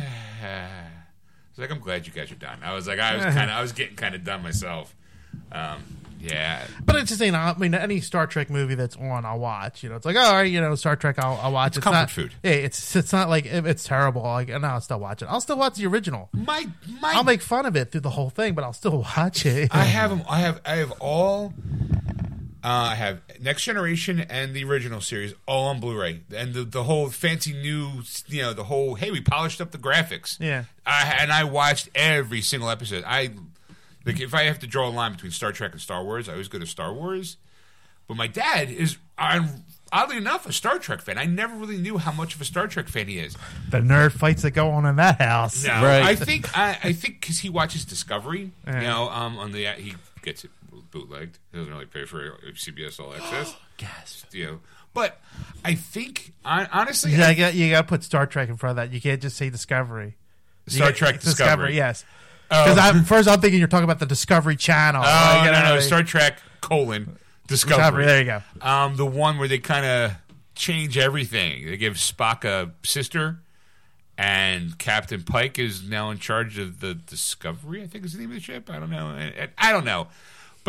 It's 1.51 1.57
like 1.57 1.71
I'm 1.71 1.83
glad 1.83 2.07
you 2.07 2.13
guys 2.13 2.31
are 2.31 2.35
done. 2.35 2.59
I 2.63 2.73
was 2.73 2.87
like 2.87 2.99
I 2.99 3.15
was 3.15 3.25
kind 3.25 3.49
of 3.49 3.57
I 3.57 3.61
was 3.61 3.73
getting 3.73 3.95
kind 3.95 4.15
of 4.15 4.23
done 4.23 4.43
myself. 4.43 4.95
Um, 5.51 5.83
yeah, 6.21 6.67
But 6.83 6.97
it's 6.97 7.09
just, 7.09 7.21
you 7.21 7.31
know, 7.31 7.37
I 7.37 7.55
mean, 7.57 7.73
any 7.73 8.01
Star 8.01 8.27
Trek 8.27 8.49
movie 8.49 8.75
that's 8.75 8.97
on, 8.97 9.23
I'll 9.25 9.39
watch. 9.39 9.83
You 9.83 9.89
know, 9.89 9.95
it's 9.95 10.05
like, 10.05 10.17
oh, 10.17 10.19
all 10.19 10.33
right, 10.33 10.51
you 10.51 10.59
know, 10.59 10.75
Star 10.75 10.97
Trek, 10.97 11.17
I'll, 11.17 11.39
I'll 11.41 11.53
watch. 11.53 11.77
It's, 11.77 11.83
comfort 11.83 11.97
not, 11.97 12.11
food. 12.11 12.33
Yeah, 12.43 12.51
it's 12.51 12.95
it's 12.95 13.13
not 13.13 13.29
like 13.29 13.45
it's 13.45 13.85
terrible. 13.85 14.23
Like, 14.23 14.49
no, 14.49 14.59
I'll 14.59 14.81
still 14.81 14.99
watch 14.99 15.21
it. 15.21 15.27
I'll 15.29 15.39
still 15.39 15.57
watch 15.57 15.75
the 15.75 15.85
original. 15.87 16.29
my 16.33 16.67
my 16.99 17.13
I'll 17.13 17.23
make 17.23 17.41
fun 17.41 17.65
of 17.65 17.77
it 17.77 17.91
through 17.91 18.01
the 18.01 18.09
whole 18.09 18.29
thing, 18.29 18.53
but 18.53 18.65
I'll 18.65 18.73
still 18.73 19.05
watch 19.17 19.45
it. 19.45 19.73
I 19.73 19.85
have 19.85 20.09
them. 20.09 20.23
I 20.29 20.39
have. 20.39 20.61
I 20.65 20.75
have 20.75 20.91
all. 20.99 21.53
Uh, 22.61 22.67
I 22.91 22.95
have 22.95 23.21
Next 23.39 23.63
Generation 23.63 24.19
and 24.19 24.53
the 24.53 24.65
original 24.65 24.99
series 24.99 25.33
all 25.47 25.67
on 25.67 25.79
Blu-ray, 25.79 26.21
and 26.35 26.53
the 26.53 26.63
the 26.65 26.83
whole 26.83 27.09
fancy 27.09 27.53
new, 27.53 28.01
you 28.27 28.41
know, 28.41 28.51
the 28.53 28.65
whole 28.65 28.95
hey, 28.95 29.11
we 29.11 29.21
polished 29.21 29.61
up 29.61 29.71
the 29.71 29.77
graphics. 29.77 30.37
Yeah. 30.41 30.65
I, 30.85 31.17
and 31.21 31.31
I 31.31 31.45
watched 31.45 31.87
every 31.95 32.41
single 32.41 32.69
episode. 32.69 33.03
I 33.07 33.29
like 34.05 34.19
if 34.19 34.33
I 34.33 34.43
have 34.43 34.59
to 34.59 34.67
draw 34.67 34.87
a 34.87 34.91
line 34.91 35.13
between 35.13 35.31
Star 35.31 35.51
Trek 35.53 35.71
and 35.71 35.79
Star 35.79 36.03
Wars, 36.03 36.27
I 36.27 36.33
always 36.33 36.47
go 36.49 36.59
to 36.59 36.65
Star 36.65 36.91
Wars. 36.93 37.37
But 38.09 38.17
my 38.17 38.27
dad 38.27 38.69
is, 38.71 38.97
I'm 39.19 39.63
oddly 39.93 40.17
enough, 40.17 40.45
a 40.47 40.51
Star 40.51 40.79
Trek 40.79 40.99
fan. 41.01 41.17
I 41.19 41.25
never 41.25 41.55
really 41.55 41.77
knew 41.77 41.97
how 41.99 42.11
much 42.11 42.33
of 42.35 42.41
a 42.41 42.45
Star 42.45 42.67
Trek 42.67 42.87
fan 42.89 43.07
he 43.07 43.19
is. 43.19 43.37
the 43.69 43.77
nerd 43.77 44.11
fights 44.13 44.41
that 44.41 44.51
go 44.51 44.71
on 44.71 44.85
in 44.85 44.95
that 44.97 45.21
house. 45.21 45.63
No, 45.63 45.73
Right. 45.83 46.01
I 46.03 46.15
think 46.15 46.57
I, 46.57 46.77
I 46.83 46.91
think 46.93 47.21
because 47.21 47.39
he 47.39 47.49
watches 47.49 47.85
Discovery, 47.85 48.51
Yeah. 48.67 48.81
you 48.81 48.87
know, 48.87 49.09
um, 49.09 49.37
on 49.37 49.51
the 49.51 49.65
he 49.77 49.93
gets 50.23 50.43
it 50.43 50.49
bootlegged. 50.91 51.39
He 51.51 51.57
doesn't 51.57 51.71
really 51.73 51.85
pay 51.85 52.05
for 52.05 52.37
CBS 52.53 52.99
All 52.99 53.13
Access, 53.13 53.55
Gasp. 53.77 54.33
you 54.33 54.45
know. 54.45 54.59
But 54.93 55.19
I 55.63 55.75
think, 55.75 56.33
I, 56.43 56.67
honestly, 56.71 57.11
Yeah, 57.11 57.27
I- 57.27 57.29
you 57.31 57.37
got 57.37 57.53
you 57.53 57.69
got 57.71 57.81
to 57.83 57.87
put 57.87 58.03
Star 58.03 58.25
Trek 58.25 58.49
in 58.49 58.57
front 58.57 58.71
of 58.71 58.75
that. 58.89 58.93
You 58.93 58.99
can't 59.01 59.21
just 59.21 59.37
say 59.37 59.49
Discovery. 59.49 60.15
Star 60.67 60.91
Trek 60.91 61.19
Discovery. 61.21 61.75
yes. 61.75 62.05
Because 62.49 62.77
I'm 62.79 63.03
first, 63.03 63.29
I'm 63.29 63.39
thinking 63.41 63.59
you're 63.59 63.67
talking 63.67 63.83
about 63.83 63.99
the 63.99 64.05
Discovery 64.07 64.55
Channel. 64.55 65.03
Oh 65.05 65.39
you 65.39 65.45
no, 65.45 65.51
know, 65.51 65.63
no, 65.69 65.73
like- 65.75 65.81
Star 65.83 66.01
Trek 66.03 66.39
colon 66.61 67.17
Discovery. 67.47 67.77
Discovery. 67.77 68.05
There 68.05 68.19
you 68.19 68.25
go. 68.25 68.41
Um, 68.67 68.95
the 68.95 69.05
one 69.05 69.37
where 69.37 69.47
they 69.47 69.59
kind 69.59 69.85
of 69.85 70.13
change 70.55 70.97
everything. 70.97 71.65
They 71.67 71.77
give 71.77 71.93
Spock 71.93 72.43
a 72.43 72.71
sister, 72.83 73.39
and 74.17 74.77
Captain 74.77 75.23
Pike 75.23 75.57
is 75.59 75.87
now 75.87 76.09
in 76.09 76.17
charge 76.19 76.57
of 76.57 76.79
the 76.79 76.93
Discovery. 76.95 77.81
I 77.83 77.87
think 77.87 78.05
is 78.05 78.13
the 78.13 78.19
name 78.19 78.29
of 78.29 78.35
the 78.35 78.41
ship. 78.41 78.69
I 78.69 78.79
don't 78.79 78.89
know. 78.89 79.07
I, 79.07 79.47
I 79.57 79.71
don't 79.71 79.85
know. 79.85 80.07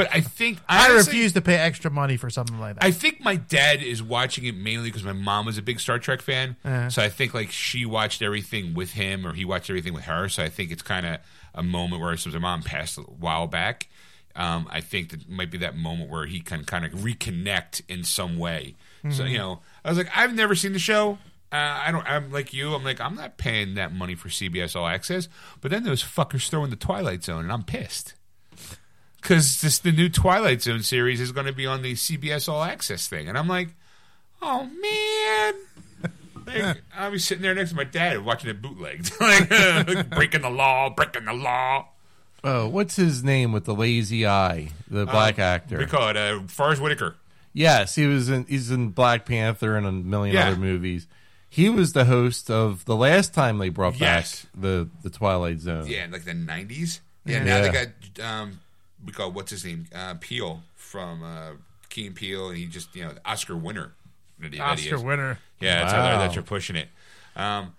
But 0.05 0.15
I 0.15 0.21
think 0.21 0.59
I 0.69 0.91
honestly- 0.91 1.13
refuse 1.13 1.33
to 1.35 1.41
pay 1.41 1.57
extra 1.57 1.91
money 1.91 2.17
for 2.17 2.31
something 2.31 2.59
like 2.59 2.77
that. 2.77 2.85
I 2.85 2.91
think 2.91 3.21
my 3.21 3.37
dad 3.37 3.83
is 3.83 4.03
watching 4.03 4.45
it 4.45 4.55
mainly 4.57 4.89
because 4.89 5.05
my 5.05 5.13
mom 5.13 5.47
was 5.47 5.59
a 5.59 5.63
big 5.63 5.81
Star 5.81 5.99
Trek 5.99 6.21
fan. 6.23 6.57
Uh-huh. 6.65 6.91
So 6.91 7.03
I 7.03 7.09
think 7.09 7.35
like 7.35 7.51
she 7.51 7.85
watched 7.87 8.23
everything 8.23 8.75
with 8.75 8.93
him 8.93 9.27
or 9.27 9.33
he 9.33 9.45
watched 9.45 9.71
everything 9.71 9.95
with 9.95 10.05
her. 10.05 10.29
So 10.29 10.43
I 10.43 10.49
think 10.49 10.71
it's 10.71 10.83
kind 10.83 11.07
of 11.07 11.19
a 11.55 11.63
moment 11.63 12.01
where 12.03 12.17
since 12.17 12.35
my 12.35 12.41
mom 12.41 12.63
passed 12.63 12.99
a 12.99 13.03
while 13.03 13.47
back, 13.47 13.89
um, 14.37 14.69
I 14.71 14.81
think 14.81 15.11
that 15.11 15.29
might 15.29 15.51
be 15.51 15.59
that 15.59 15.77
moment 15.77 16.09
where 16.11 16.27
he 16.27 16.41
can 16.41 16.65
kind 16.65 16.85
of 16.85 16.93
reconnect 16.93 17.83
in 17.89 18.05
some 18.05 18.39
way. 18.39 18.77
So 19.03 19.09
Mm-hmm. 19.09 19.27
you 19.27 19.39
know, 19.39 19.61
I 19.85 19.89
was 19.89 19.99
like, 19.99 20.11
I've 20.15 20.35
never 20.35 20.55
seen 20.55 20.73
the 20.73 20.79
show. 20.79 21.19
Uh, 21.53 21.57
I 21.87 21.91
don't. 21.91 22.07
I'm 22.09 22.31
like 22.31 22.53
you. 22.53 22.75
I'm 22.75 22.85
like, 22.85 23.01
I'm 23.01 23.17
not 23.17 23.37
paying 23.37 23.75
that 23.75 23.93
money 23.93 24.15
for 24.15 24.29
CBS 24.29 24.77
All 24.77 24.87
Access. 24.87 25.27
But 25.61 25.73
then 25.73 25.83
those 25.83 26.01
fuckers 26.01 26.49
throw 26.49 26.63
in 26.63 26.71
the 26.71 26.77
Twilight 26.77 27.25
Zone, 27.25 27.43
and 27.43 27.51
I'm 27.53 27.65
pissed 27.65 28.15
because 29.21 29.61
this 29.61 29.79
the 29.79 29.93
new 29.93 30.09
Twilight 30.09 30.63
Zone 30.63 30.83
series 30.83 31.21
is 31.21 31.33
going 31.33 31.47
to 31.47 31.53
be 31.53 31.67
on 31.67 31.83
the 31.83 31.95
CBS 31.95 32.49
All 32.49 32.63
Access 32.63 33.07
thing, 33.09 33.29
and 33.29 33.37
I'm 33.39 33.49
like, 33.49 33.69
oh 34.43 34.65
man. 34.65 35.55
Like, 36.47 36.83
I'll 36.97 37.13
be 37.13 37.19
sitting 37.21 37.43
there 37.43 37.55
next 37.55 37.71
to 37.71 37.77
my 37.77 37.85
dad 37.85 38.25
watching 38.25 38.51
it 38.51 38.61
bootlegged, 38.61 39.13
like 39.21 39.49
breaking 40.11 40.41
the 40.41 40.51
law, 40.51 40.91
breaking 40.91 41.27
the 41.27 41.33
law. 41.35 41.87
Oh, 42.43 42.67
what's 42.67 42.97
his 42.97 43.23
name 43.23 43.53
with 43.53 43.67
the 43.67 43.75
lazy 43.75 44.27
eye? 44.27 44.71
The 44.91 45.05
black 45.07 45.39
actor. 45.39 45.79
We 45.79 45.87
call 45.87 46.09
it 46.09 46.17
uh, 46.17 46.41
Forest 46.49 46.83
Whitaker. 46.83 47.15
Yes, 47.53 47.95
he 47.95 48.07
was 48.07 48.31
in. 48.31 48.47
He's 48.47 48.71
in 48.73 48.89
Black 48.89 49.27
Panther 49.27 49.77
and 49.77 49.87
a 49.87 49.93
million 49.93 50.35
Yeah. 50.35 50.49
other 50.49 50.57
movies. 50.57 51.07
He 51.49 51.69
was 51.69 51.93
the 51.93 52.07
host 52.07 52.51
of 52.51 52.85
the 52.85 52.97
last 52.97 53.33
time 53.33 53.59
they 53.59 53.69
brought 53.69 54.01
Yes. 54.01 54.41
back 54.47 54.51
the 54.61 54.89
the 55.05 55.11
Twilight 55.11 55.61
Zone. 55.61 55.87
Yeah, 55.87 56.05
in 56.07 56.11
like 56.11 56.25
the 56.25 56.33
'90s. 56.33 57.01
Yeah, 57.27 57.37
Yeah. 57.37 57.45
now 57.45 57.63
they 57.63 57.71
got 58.17 58.25
um, 58.27 58.61
we 59.05 59.13
got 59.13 59.33
what's 59.33 59.51
his 59.51 59.65
name 59.65 59.87
uh, 59.95 60.15
Peele 60.21 60.63
from 60.77 61.23
uh, 61.23 61.53
Key 61.89 62.07
and 62.07 62.15
Peele, 62.17 62.49
and 62.49 62.57
he 62.59 62.67
just 62.67 62.95
you 62.95 63.05
know 63.05 63.13
Oscar 63.25 63.57
winner. 63.57 63.93
That 64.39 64.53
he, 64.53 64.59
that 64.59 64.79
he 64.79 64.93
Oscar 64.93 65.05
winner. 65.07 65.39
Yeah, 65.61 65.81
that's 65.81 65.93
how 65.93 66.19
that 66.19 66.35
you're 66.35 66.43
pushing 66.43 66.77
it. 66.77 66.89
Um, 67.37 67.75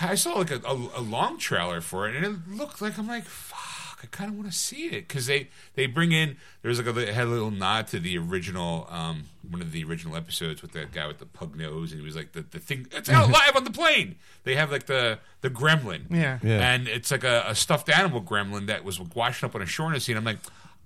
I 0.00 0.14
saw 0.14 0.34
like 0.34 0.50
a, 0.50 0.60
a, 0.66 0.74
a 0.96 1.00
long 1.00 1.38
trailer 1.38 1.80
for 1.80 2.08
it, 2.08 2.16
and 2.16 2.24
it 2.24 2.48
looked 2.48 2.82
like 2.82 2.98
I'm 2.98 3.06
like, 3.06 3.24
fuck, 3.24 3.75
I 4.06 4.16
kind 4.16 4.30
of 4.30 4.36
want 4.36 4.50
to 4.50 4.56
see 4.56 4.86
it 4.86 5.08
because 5.08 5.26
they 5.26 5.48
they 5.74 5.86
bring 5.86 6.12
in 6.12 6.36
there's 6.62 6.78
like 6.78 6.86
a 6.86 6.92
they 6.92 7.12
had 7.12 7.26
a 7.26 7.30
little 7.30 7.50
nod 7.50 7.88
to 7.88 7.98
the 7.98 8.16
original 8.18 8.86
um 8.90 9.24
one 9.50 9.60
of 9.60 9.72
the 9.72 9.82
original 9.84 10.16
episodes 10.16 10.62
with 10.62 10.72
that 10.72 10.92
guy 10.92 11.06
with 11.06 11.18
the 11.18 11.26
pug 11.26 11.56
nose, 11.56 11.90
and 11.92 12.00
he 12.00 12.06
was 12.06 12.14
like 12.16 12.32
the 12.32 12.42
the 12.42 12.58
thing 12.58 12.86
it's 12.92 13.08
out 13.08 13.28
live 13.30 13.56
on 13.56 13.64
the 13.64 13.70
plane. 13.70 14.16
They 14.44 14.54
have 14.56 14.70
like 14.70 14.86
the 14.86 15.18
the 15.40 15.50
gremlin, 15.50 16.02
Yeah. 16.10 16.38
Yeah. 16.42 16.72
and 16.72 16.86
it's 16.88 17.10
like 17.10 17.24
a, 17.24 17.44
a 17.48 17.54
stuffed 17.54 17.88
animal 17.90 18.22
gremlin 18.22 18.66
that 18.68 18.84
was 18.84 19.00
washing 19.00 19.48
up 19.48 19.54
on 19.54 19.62
a 19.62 19.66
shore 19.66 19.90
in 19.90 19.96
a 19.96 20.00
scene. 20.00 20.16
I'm 20.16 20.24
like, 20.24 20.38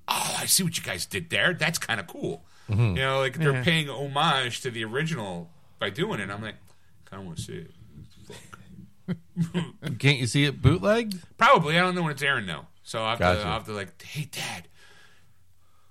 oh, 0.09 0.37
I 0.39 0.47
see 0.47 0.62
what 0.62 0.77
you 0.79 0.83
guys 0.83 1.07
did 1.07 1.31
there. 1.31 1.53
That's 1.55 1.79
kind 1.79 2.01
of 2.01 2.07
cool. 2.07 2.43
You 2.68 2.77
know, 2.95 3.18
like 3.18 3.37
they're 3.37 3.53
Yeah. 3.53 3.64
paying 3.64 3.89
homage 3.89 4.61
to 4.61 4.71
the 4.71 4.85
original 4.85 5.51
by 5.81 5.91
doing 5.91 6.21
it. 6.21 6.31
I'm 6.31 6.41
like, 6.43 6.55
kind 7.05 7.21
of 7.21 7.27
want 7.27 7.39
to 7.39 7.43
see 7.45 7.55
it. 7.55 7.71
Can't 9.99 10.18
you 10.18 10.27
see 10.29 10.45
it 10.45 10.62
bootlegged? 10.62 11.18
Probably. 11.37 11.77
I 11.77 11.81
don't 11.81 11.95
know 11.97 12.03
when 12.03 12.12
it's 12.12 12.23
airing 12.23 12.47
though. 12.47 12.66
So 12.91 13.05
I 13.05 13.11
have, 13.11 13.20
Gotcha. 13.20 13.43
to, 13.43 13.47
I 13.47 13.53
have 13.53 13.64
to 13.66 13.72
like, 13.72 14.03
hey, 14.03 14.28
Dad, 14.32 14.66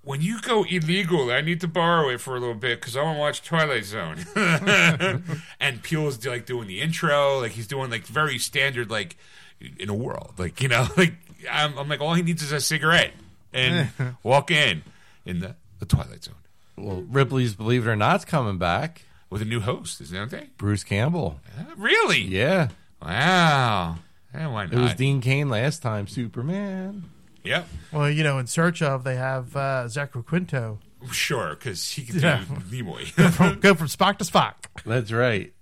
when 0.03 0.21
you 0.21 0.41
go 0.41 0.65
illegal, 0.65 1.31
I 1.31 1.39
need 1.39 1.61
to 1.61 1.67
borrow 1.69 2.09
it 2.09 2.19
for 2.19 2.35
a 2.35 2.41
little 2.41 2.53
bit 2.55 2.81
because 2.81 2.97
I 2.97 3.03
want 3.03 3.15
to 3.15 3.19
watch 3.21 3.41
Twilight 3.41 3.85
Zone. 3.85 4.17
and 5.61 5.81
Peele's 5.81 6.25
like 6.25 6.45
doing 6.45 6.67
the 6.67 6.81
intro, 6.81 7.39
like 7.39 7.53
he's 7.53 7.67
doing 7.67 7.89
like 7.89 8.05
very 8.05 8.37
standard, 8.37 8.91
like 8.91 9.15
in 9.77 9.87
a 9.87 9.93
world, 9.93 10.33
like 10.37 10.61
you 10.61 10.67
know, 10.67 10.89
like 10.97 11.13
I'm, 11.49 11.77
I'm 11.77 11.87
like 11.87 12.01
all 12.01 12.15
he 12.15 12.21
needs 12.21 12.43
is 12.43 12.51
a 12.51 12.59
cigarette 12.59 13.13
and 13.53 13.89
walk 14.23 14.51
in 14.51 14.83
in 15.25 15.39
the, 15.39 15.55
the 15.79 15.85
Twilight 15.85 16.25
Zone 16.25 16.35
Well, 16.77 17.05
Ripley's 17.09 17.55
Believe 17.55 17.87
It 17.87 17.91
or 17.91 17.95
Not's 17.95 18.25
coming 18.25 18.57
back. 18.57 19.03
with 19.29 19.41
a 19.41 19.45
new 19.45 19.61
host, 19.61 20.01
isn't 20.01 20.31
they? 20.31 20.49
Bruce 20.57 20.83
Campbell. 20.83 21.39
Uh, 21.57 21.63
really? 21.77 22.23
Yeah. 22.23 22.67
Wow. 23.01 23.99
Yeah, 24.33 24.47
why 24.47 24.65
not? 24.65 24.73
It 24.73 24.79
was 24.79 24.93
Dean 24.95 25.21
Cain 25.21 25.49
last 25.49 25.81
time, 25.81 26.07
Superman. 26.07 27.05
Yep. 27.43 27.67
Well, 27.91 28.09
you 28.09 28.23
know, 28.23 28.37
in 28.37 28.47
search 28.47 28.81
of, 28.81 29.03
they 29.03 29.15
have 29.15 29.55
uh, 29.55 29.87
Zachary 29.87 30.23
Quinto. 30.23 30.79
Sure, 31.11 31.51
because 31.55 31.89
he 31.91 32.03
could 32.03 32.15
do 32.15 32.21
Yeah. 32.21 32.43
Nimoy. 32.69 33.59
Go 33.61 33.73
from 33.73 33.87
Spock 33.87 34.17
to 34.17 34.25
Spock. 34.25 34.53
That's 34.85 35.11
right. 35.11 35.53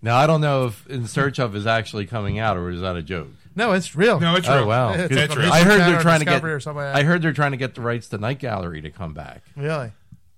now, 0.00 0.16
I 0.16 0.26
don't 0.26 0.40
know 0.40 0.66
if 0.66 0.86
In 0.88 1.06
Search 1.06 1.38
of 1.38 1.54
is 1.54 1.66
actually 1.66 2.06
coming 2.06 2.38
out 2.38 2.56
or 2.56 2.70
is 2.70 2.80
that 2.80 2.96
a 2.96 3.02
joke? 3.02 3.28
No, 3.54 3.72
it's 3.72 3.94
real. 3.94 4.18
no, 4.18 4.34
it's 4.36 4.48
Oh 4.48 4.60
real. 4.60 4.66
wow! 4.66 4.92
It's 4.94 5.08
'Cause 5.08 5.16
That's 5.16 5.32
on 5.34 5.38
real. 5.42 5.52
I 5.52 5.62
heard 5.62 5.80
they're 5.82 5.98
or 5.98 6.02
trying 6.02 6.20
to 6.20 6.24
get. 6.24 6.30
Discovery 6.32 6.52
or 6.54 6.60
something 6.60 6.82
like. 6.82 6.96
I 6.96 7.02
heard 7.02 7.20
they're 7.20 7.34
trying 7.34 7.50
to 7.50 7.58
get 7.58 7.74
the 7.74 7.82
rights 7.82 8.08
to 8.08 8.16
Night 8.18 8.38
Gallery 8.38 8.80
to 8.80 8.88
come 8.90 9.12
back. 9.12 9.42
Really? 9.56 9.92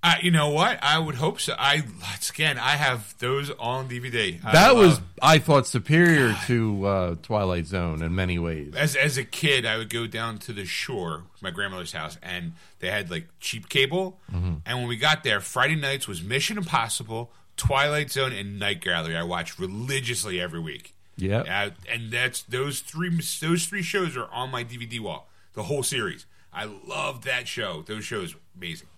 Uh, 0.05 0.17
you 0.21 0.31
know 0.31 0.51
what? 0.51 0.79
I 0.83 0.99
would 0.99 1.15
hope 1.15 1.41
so. 1.41 1.55
I 1.59 1.83
again, 2.29 2.59
I 2.59 2.73
have 2.73 3.17
those 3.21 3.51
on 3.53 3.89
DVD. 3.89 4.39
I 4.45 4.53
That 4.53 4.77
was, 4.77 5.01
I 5.23 5.39
thought, 5.39 5.67
superior 5.67 6.37
to 6.47 6.87
uh, 6.87 7.15
Twilight 7.23 7.65
Zone 7.65 8.03
in 8.03 8.15
many 8.15 8.39
ways. 8.39 8.75
as 8.77 8.97
as 8.97 9.17
a 9.17 9.25
kid. 9.25 9.65
I 9.65 9.79
would 9.79 9.89
go 9.89 10.07
down 10.07 10.37
to 10.41 10.53
the 10.53 10.67
shore, 10.67 11.23
my 11.41 11.51
grandmother's 11.51 11.93
house, 11.93 12.19
and 12.23 12.53
they 12.81 12.91
had 12.91 13.11
like 13.11 13.29
cheap 13.41 13.71
cable. 13.71 14.21
Mm-hmm. 14.31 14.57
And 14.67 14.79
when 14.79 14.89
we 14.89 14.99
got 14.99 15.25
there, 15.25 15.41
Friday 15.41 15.77
nights 15.77 16.07
was 16.07 16.23
Mission 16.23 16.59
Impossible, 16.59 17.33
Twilight 17.57 18.11
Zone, 18.11 18.33
and 18.33 18.59
Night 18.59 18.83
Gallery. 18.83 19.17
I 19.17 19.23
watched 19.23 19.59
religiously 19.59 20.39
every 20.39 20.61
week. 20.61 20.95
Yep. 21.17 21.47
Uh, 21.49 21.71
and 21.91 22.11
that's 22.11 22.43
those 22.43 22.81
three. 22.81 23.09
Those 23.41 23.65
three 23.65 23.83
shows 23.83 24.19
are 24.19 24.29
on 24.31 24.51
my 24.51 24.65
DVD 24.65 25.01
wall. 25.01 25.31
The 25.55 25.63
whole 25.63 25.83
series. 25.83 26.27
I 26.53 26.65
love 26.65 27.25
that 27.25 27.49
show. 27.49 27.83
Those 27.87 28.05
shows, 28.05 28.35
amazing. 28.55 28.89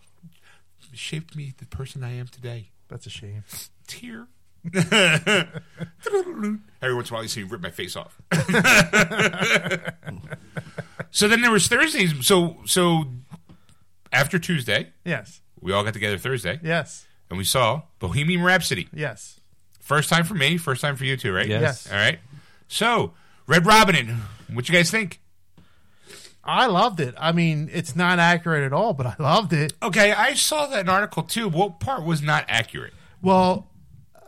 Shaped 0.97 1.36
me 1.36 1.53
the 1.59 1.66
person 1.66 2.03
I 2.03 2.16
am 2.16 2.26
today. 2.26 2.70
That's 2.88 3.07
a 3.07 3.11
shame. 3.11 3.44
Tear. 3.86 4.26
Every 4.74 4.94
once 6.03 6.61
in 6.82 6.82
a 6.82 6.94
while, 7.12 7.22
you 7.22 7.28
see 7.28 7.44
me 7.44 7.49
rip 7.49 7.61
my 7.61 7.70
face 7.70 7.94
off. 7.97 8.20
so 11.11 11.28
then 11.28 11.40
there 11.40 11.51
was 11.51 11.66
Thursdays. 11.68 12.26
So 12.26 12.59
so 12.66 13.05
after 14.12 14.38
Tuesday, 14.38 14.92
Yes. 15.05 15.40
we 15.61 15.72
all 15.72 15.84
got 15.84 15.94
together 15.94 16.18
Thursday, 16.18 16.61
Yes. 16.62 17.07
and 17.30 17.38
we 17.38 17.44
saw 17.44 17.82
Bohemian 17.99 18.42
Rhapsody. 18.42 18.88
Yes. 18.92 19.40
First 19.80 20.09
time 20.11 20.24
for 20.24 20.34
me, 20.34 20.57
first 20.57 20.80
time 20.80 20.97
for 20.97 21.05
you 21.05 21.16
too, 21.16 21.32
right? 21.32 21.47
Yes. 21.47 21.62
Yes. 21.62 21.92
All 21.92 21.99
right. 21.99 22.18
So 22.68 23.12
Red 23.47 23.66
Robin, 23.66 24.22
what 24.53 24.68
you 24.68 24.74
guys 24.74 24.90
think? 24.90 25.20
I 26.47 26.66
loved 26.66 27.01
it. 27.01 27.14
I 27.18 27.32
mean, 27.32 27.68
it's 27.72 27.97
not 27.97 28.18
accurate 28.18 28.64
at 28.64 28.72
all, 28.72 28.94
but 28.94 29.07
I 29.07 29.14
loved 29.18 29.53
it. 29.53 29.72
Okay, 29.82 30.12
I 30.12 30.34
saw 30.34 30.66
that 30.66 30.88
article 30.88 31.22
too. 31.22 31.49
What 31.49 31.80
part 31.80 32.05
was 32.05 32.22
not 32.22 32.44
accurate? 32.49 32.92
Well, 33.22 33.68
uh, 34.14 34.20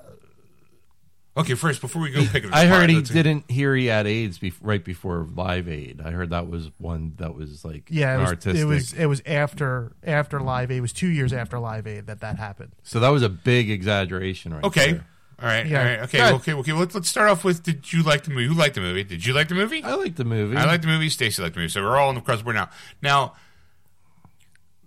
Okay, 1.39 1.55
first 1.55 1.81
before 1.81 2.03
we 2.03 2.11
go 2.11 2.25
pick 2.27 2.45
it 2.45 2.51
I 2.53 2.67
heard 2.67 2.91
he 2.91 3.01
didn't 3.01 3.51
hear 3.51 3.75
he 3.77 3.87
had 3.87 4.07
AIDS 4.07 4.39
bef- 4.39 4.55
right 4.61 4.85
before 4.85 5.27
Live 5.35 5.69
Aid. 5.69 6.01
I 6.05 6.11
heard 6.11 6.31
that 6.31 6.49
was 6.49 6.71
one 6.79 7.13
that 7.19 7.35
was 7.35 7.65
like 7.65 7.89
yeah, 7.91 8.17
it 8.17 8.21
was, 8.21 8.29
artistic. 8.31 8.63
it 8.63 8.65
was 8.65 8.93
it 8.93 9.07
was 9.07 9.23
after 9.25 9.93
after 10.03 10.41
Live 10.41 10.71
Aid. 10.71 10.79
It 10.79 10.83
was 10.83 10.93
two 10.93 11.09
years 11.09 11.33
after 11.33 11.59
Live 11.59 11.87
Aid 11.87 12.07
that 12.07 12.21
that 12.21 12.39
happened. 12.39 12.73
so 12.83 12.99
that 13.01 13.11
was 13.11 13.23
a 13.23 13.29
big 13.29 13.71
exaggeration, 13.71 14.53
right? 14.53 14.65
Okay. 14.65 14.93
there. 14.93 15.07
All 15.41 15.47
right. 15.47 15.67
Yeah. 15.67 15.79
All 15.81 15.85
right. 15.87 15.99
Okay. 16.01 16.19
Good. 16.19 16.33
Okay. 16.35 16.53
Okay. 16.55 16.73
Let's 16.73 16.95
let's 16.95 17.09
start 17.09 17.29
off 17.31 17.45
with. 17.45 17.63
Did 17.63 17.93
you 17.93 18.03
like 18.03 18.25
the 18.25 18.31
movie? 18.31 18.47
Who 18.47 18.55
liked 18.55 18.75
the 18.75 18.81
movie? 18.81 19.05
Did 19.05 19.25
you 19.25 19.33
like 19.35 19.49
the 19.49 19.55
movie? 19.55 19.83
I 19.85 19.95
like 19.95 20.17
the 20.17 20.25
movie. 20.25 20.57
I 20.57 20.65
like 20.65 20.83
the 20.83 20.89
movie. 20.89 21.09
Stacy 21.09 21.41
liked 21.43 21.55
the 21.55 21.61
movie. 21.61 21.71
So 21.71 21.83
we're 21.83 21.97
all 21.97 22.09
on 22.09 22.17
the 22.17 22.21
cross 22.21 22.43
board 22.43 22.57
now. 22.57 22.71
Now, 23.03 23.35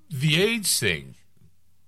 the 0.09 0.41
AIDS 0.41 0.79
thing. 0.79 1.15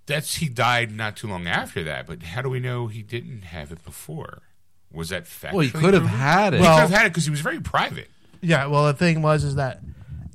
That's 0.06 0.36
he 0.36 0.50
died 0.50 0.92
not 0.92 1.16
too 1.16 1.28
long 1.28 1.48
after 1.48 1.84
that. 1.84 2.08
But 2.08 2.24
how 2.24 2.42
do 2.42 2.50
we 2.50 2.60
know 2.60 2.88
he 2.88 3.02
didn't 3.02 3.44
have 3.44 3.72
it 3.72 3.84
before? 3.86 4.42
Was 4.92 5.10
that 5.10 5.28
fact? 5.28 5.54
well, 5.56 5.64
he 5.66 5.72
could 5.72 5.94
have 5.94 6.06
had 6.06 6.54
it. 6.54 6.58
He 6.58 6.64
Well- 6.64 6.76
could 6.76 6.82
have 6.82 6.90
had 6.92 7.06
it 7.08 7.10
because 7.10 7.26
he 7.26 7.32
was 7.32 7.42
very 7.42 7.60
private. 7.60 8.10
Yeah, 8.42 8.68
well, 8.68 8.86
the 8.86 8.94
thing 8.94 9.22
was 9.22 9.44
is 9.46 9.56
that 9.56 9.82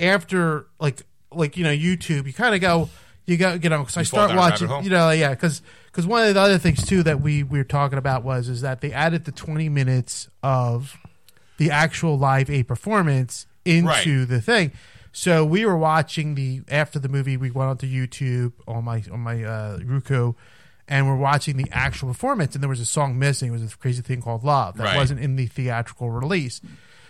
after 0.00 0.66
like 0.80 1.02
like 1.30 1.56
you 1.56 1.64
know 1.64 1.70
YouTube, 1.70 2.26
you 2.26 2.32
kind 2.32 2.54
of 2.54 2.60
go 2.60 2.88
you 3.26 3.36
go 3.36 3.52
you 3.52 3.68
know 3.68 3.80
because 3.80 3.96
I 3.98 4.02
start 4.02 4.30
down 4.30 4.38
a 4.38 4.40
rabbit 4.40 4.62
watching 4.68 4.84
you 4.84 4.90
know 4.90 5.10
yeah 5.10 5.30
because 5.30 5.60
because 5.98 6.06
one 6.06 6.24
of 6.28 6.32
the 6.32 6.40
other 6.40 6.58
things 6.58 6.86
too 6.86 7.02
that 7.02 7.20
we 7.20 7.42
we 7.42 7.58
were 7.58 7.64
talking 7.64 7.98
about 7.98 8.22
was 8.22 8.48
is 8.48 8.60
that 8.60 8.80
they 8.80 8.92
added 8.92 9.24
the 9.24 9.32
twenty 9.32 9.68
minutes 9.68 10.28
of 10.44 10.96
the 11.56 11.72
actual 11.72 12.16
Live 12.16 12.48
Aid 12.48 12.68
performance 12.68 13.48
into 13.64 13.88
Right. 13.88 14.28
the 14.28 14.40
thing. 14.40 14.70
So 15.10 15.44
we 15.44 15.66
were 15.66 15.76
watching 15.76 16.36
the 16.36 16.62
after 16.68 17.00
the 17.00 17.08
movie. 17.08 17.36
We 17.36 17.50
went 17.50 17.68
onto 17.70 17.88
YouTube 17.88 18.52
on 18.68 18.84
my 18.84 19.02
on 19.10 19.18
my 19.18 19.42
uh, 19.42 19.80
Roku, 19.84 20.34
and 20.86 21.08
we're 21.08 21.16
watching 21.16 21.56
the 21.56 21.66
actual 21.72 22.06
performance. 22.10 22.54
And 22.54 22.62
there 22.62 22.68
was 22.68 22.78
a 22.78 22.86
song 22.86 23.18
missing. 23.18 23.48
It 23.48 23.60
was 23.60 23.72
a 23.74 23.76
crazy 23.76 24.00
thing 24.02 24.22
called 24.22 24.44
"Love" 24.44 24.76
that 24.76 24.84
Right. 24.84 24.96
wasn't 24.96 25.18
in 25.18 25.34
the 25.34 25.46
theatrical 25.46 26.10
release. 26.12 26.60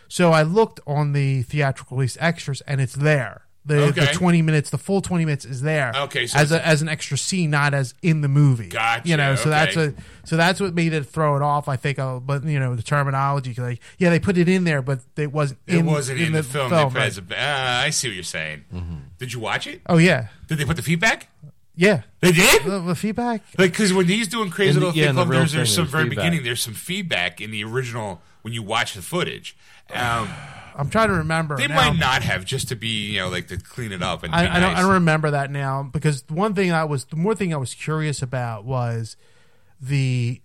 So 0.09 0.33
I 0.33 0.45
looked 0.45 0.81
on 0.87 1.13
the 1.13 1.43
theatrical 1.43 1.99
release 1.99 2.17
extras, 2.21 2.63
and 2.63 2.81
it's 2.81 2.95
there. 2.95 3.43
The, 3.69 3.93
the 3.93 4.07
twenty 4.13 4.43
minutes, 4.43 4.71
the 4.71 4.79
full 4.79 5.01
twenty 5.01 5.25
minutes 5.25 5.45
is 5.45 5.61
there. 5.63 5.93
Okay, 5.95 6.27
so 6.27 6.39
as 6.39 6.51
a, 6.51 6.67
as 6.67 6.83
an 6.83 6.89
extra 6.89 7.17
scene, 7.17 7.51
not 7.51 7.75
as 7.75 7.95
in 8.03 8.23
the 8.23 8.29
movie. 8.29 8.69
Gotcha, 8.69 9.07
You 9.09 9.17
know, 9.17 9.35
so 9.37 9.51
that's 9.51 9.77
a 9.77 9.95
so 10.25 10.37
that's 10.37 10.59
what 10.61 10.75
made 10.75 10.93
it 10.93 11.05
throw 11.05 11.37
it 11.37 11.43
off. 11.43 11.69
I 11.69 11.77
think, 11.77 11.99
uh, 11.99 12.19
but 12.19 12.43
you 12.45 12.59
know, 12.59 12.75
the 12.75 12.83
terminology, 12.83 13.55
'cause, 13.55 13.65
like, 13.65 13.81
yeah, 13.99 14.11
they 14.11 14.19
put 14.19 14.37
it 14.39 14.49
in 14.49 14.65
there, 14.65 14.83
but 14.83 15.01
it 15.17 15.31
wasn't. 15.33 15.61
It 15.67 15.77
in, 15.77 15.87
wasn't 15.87 16.21
in, 16.21 16.33
the, 16.33 16.43
film. 16.43 16.71
they 16.71 16.77
film, 16.79 16.95
right. 16.95 17.19
a- 17.19 17.23
uh, 17.39 17.83
I 17.87 17.91
see 17.91 18.09
what 18.09 18.15
you're 18.15 18.25
saying. 18.25 18.65
Did 19.19 19.33
you 19.33 19.41
watch 19.41 19.67
it? 19.67 19.83
Oh 19.87 19.99
yeah, 19.99 20.29
Did 20.49 20.59
they 20.59 20.65
put 20.65 20.77
the 20.77 20.83
feedback? 20.83 21.29
yeah. 21.77 22.03
They 22.21 22.33
did. 22.33 22.65
The, 22.65 22.81
the 22.81 22.95
feedback. 22.97 23.43
Like, 23.57 23.71
because 23.71 23.93
when 23.93 24.07
he's 24.07 24.27
doing 24.29 24.51
Crazy 24.51 24.73
the- 24.73 24.81
Little 24.87 24.97
yeah, 24.97 25.07
Thing 25.07 25.15
the 25.15 25.21
Club, 25.23 25.31
real 25.31 25.39
there's, 25.41 25.53
there's 25.53 25.75
some 25.75 25.85
there's 25.85 25.93
very 25.93 26.05
feedback. 26.09 26.25
beginning. 26.25 26.45
There's 26.45 26.63
some 26.63 26.75
feedback 26.75 27.41
in 27.41 27.51
the 27.53 27.63
original 27.65 28.21
when 28.43 28.53
you 28.55 28.63
watch 28.63 28.95
the 28.95 29.03
footage. 29.03 29.57
Um, 29.95 30.29
I'm 30.79 30.89
trying 30.91 31.09
to 31.09 31.15
remember. 31.15 31.57
they 31.57 31.67
now. 31.67 31.75
might 31.75 31.99
not 31.99 32.23
have 32.23 32.45
just 32.45 32.69
to 32.69 32.77
be, 32.77 33.13
you 33.13 33.21
know, 33.21 33.29
like 33.29 33.49
to 33.49 33.57
clean 33.59 33.91
it 33.91 34.03
up 34.03 34.23
and. 34.23 34.35
I, 34.35 34.57
I 34.57 34.61
don't. 34.61 34.75
I 34.77 34.83
don't 34.83 34.93
remember 34.93 35.33
that 35.33 35.51
now 35.51 35.83
because 35.83 36.23
the 36.23 36.35
one 36.35 36.55
thing 36.55 36.73
I 36.73 36.85
was 36.85 37.05
the 37.07 37.17
more 37.17 37.35
thing 37.35 37.53
I 37.53 37.57
was 37.57 37.75
curious 37.75 38.23
about 38.23 38.65
was 38.65 39.17
the 39.81 40.41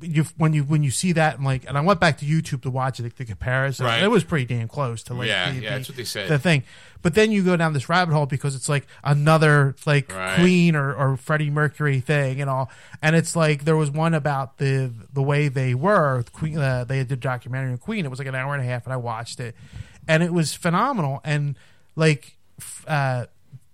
you 0.00 0.24
when 0.36 0.52
you 0.52 0.62
when 0.64 0.82
you 0.82 0.90
see 0.90 1.12
that 1.12 1.36
and 1.36 1.44
like 1.44 1.66
and 1.66 1.76
I 1.76 1.80
went 1.80 2.00
back 2.00 2.18
to 2.18 2.26
YouTube 2.26 2.62
to 2.62 2.70
watch 2.70 3.00
it 3.00 3.16
the 3.16 3.24
comparison. 3.24 3.86
Right. 3.86 4.02
It 4.02 4.10
was 4.10 4.24
pretty 4.24 4.44
damn 4.44 4.68
close 4.68 5.02
to 5.04 5.14
like 5.14 5.28
Yeah, 5.28 5.50
the, 5.52 5.60
yeah, 5.60 5.70
that's 5.70 5.88
what 5.88 5.96
they 5.96 6.04
said. 6.04 6.28
The 6.28 6.38
thing, 6.38 6.64
but 7.02 7.14
then 7.14 7.30
you 7.30 7.42
go 7.42 7.56
down 7.56 7.72
this 7.72 7.88
rabbit 7.88 8.12
hole 8.12 8.26
because 8.26 8.54
it's 8.54 8.68
like 8.68 8.86
another 9.04 9.74
like 9.86 10.12
Right. 10.12 10.38
Queen 10.38 10.76
or, 10.76 10.94
or 10.94 11.16
Freddie 11.16 11.50
Mercury 11.50 12.00
thing 12.00 12.40
and 12.40 12.50
all, 12.50 12.70
and 13.00 13.16
it's 13.16 13.34
like 13.34 13.64
there 13.64 13.76
was 13.76 13.90
one 13.90 14.14
about 14.14 14.58
the 14.58 14.92
the 15.12 15.22
way 15.22 15.48
they 15.48 15.74
were 15.74 16.24
Queen. 16.32 16.58
Uh, 16.58 16.84
they 16.84 16.98
did 16.98 17.12
a 17.12 17.16
documentary 17.16 17.72
on 17.72 17.78
Queen. 17.78 18.04
It 18.04 18.08
was 18.08 18.18
like 18.18 18.28
an 18.28 18.34
hour 18.34 18.54
and 18.54 18.62
a 18.62 18.66
half, 18.66 18.84
and 18.84 18.92
I 18.92 18.96
watched 18.96 19.40
it, 19.40 19.54
and 20.06 20.22
it 20.22 20.32
was 20.32 20.54
phenomenal. 20.54 21.20
And 21.24 21.56
like, 21.94 22.36
uh, 22.86 23.26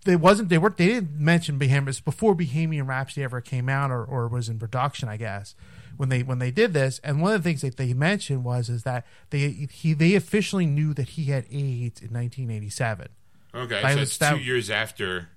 they 0.04 0.16
wasn't 0.16 0.48
they 0.48 0.58
weren't 0.58 0.76
they 0.76 0.86
didn't 0.86 1.18
mention 1.18 1.58
Bohemian 1.58 1.88
it's 1.88 2.00
before 2.00 2.34
Bohemian 2.34 2.86
Rhapsody 2.86 3.24
ever 3.24 3.40
came 3.40 3.68
out 3.68 3.90
or, 3.90 4.04
or 4.04 4.28
was 4.28 4.48
in 4.48 4.58
production, 4.58 5.08
I 5.08 5.16
guess. 5.16 5.54
When 6.02 6.08
they 6.08 6.24
when 6.24 6.40
they 6.40 6.50
did 6.50 6.72
this, 6.72 6.98
and 7.04 7.22
one 7.22 7.32
of 7.32 7.44
the 7.44 7.48
things 7.48 7.60
that 7.60 7.76
they 7.76 7.92
mentioned 7.94 8.42
was 8.42 8.68
is 8.68 8.82
that 8.82 9.06
they 9.30 9.68
he 9.70 9.94
they 9.94 10.16
officially 10.16 10.66
knew 10.66 10.94
that 10.94 11.10
he 11.10 11.26
had 11.26 11.44
AIDS 11.44 12.02
in 12.02 12.12
1987. 12.12 13.06
Okay, 13.54 13.80
I 13.80 13.94
so 13.94 14.00
it's 14.00 14.18
that- 14.18 14.34
two 14.34 14.40
years 14.40 14.68
after 14.68 15.28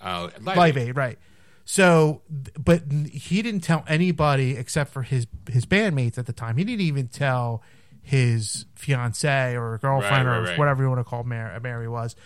uh, 0.00 0.30
Live, 0.40 0.56
Live 0.56 0.76
Aid. 0.76 0.88
Aid, 0.88 0.96
right? 0.96 1.18
So, 1.64 2.22
but 2.58 2.82
he 3.08 3.40
didn't 3.40 3.60
tell 3.60 3.84
anybody 3.86 4.56
except 4.56 4.92
for 4.92 5.02
his 5.02 5.28
his 5.48 5.64
bandmates 5.64 6.18
at 6.18 6.26
the 6.26 6.32
time. 6.32 6.56
He 6.56 6.64
didn't 6.64 6.80
even 6.80 7.06
tell 7.06 7.62
his 8.02 8.66
fiance 8.74 9.56
or 9.56 9.78
girlfriend 9.78 10.26
Right, 10.26 10.36
or 10.36 10.40
right, 10.40 10.48
right. 10.48 10.58
whatever 10.58 10.82
you 10.82 10.88
want 10.88 10.98
to 10.98 11.04
call 11.04 11.22
Mary, 11.22 11.60
Mary 11.60 11.86
was 11.88 12.16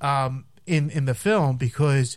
um, 0.00 0.44
in 0.66 0.88
in 0.90 1.06
the 1.06 1.14
film 1.14 1.56
because. 1.56 2.16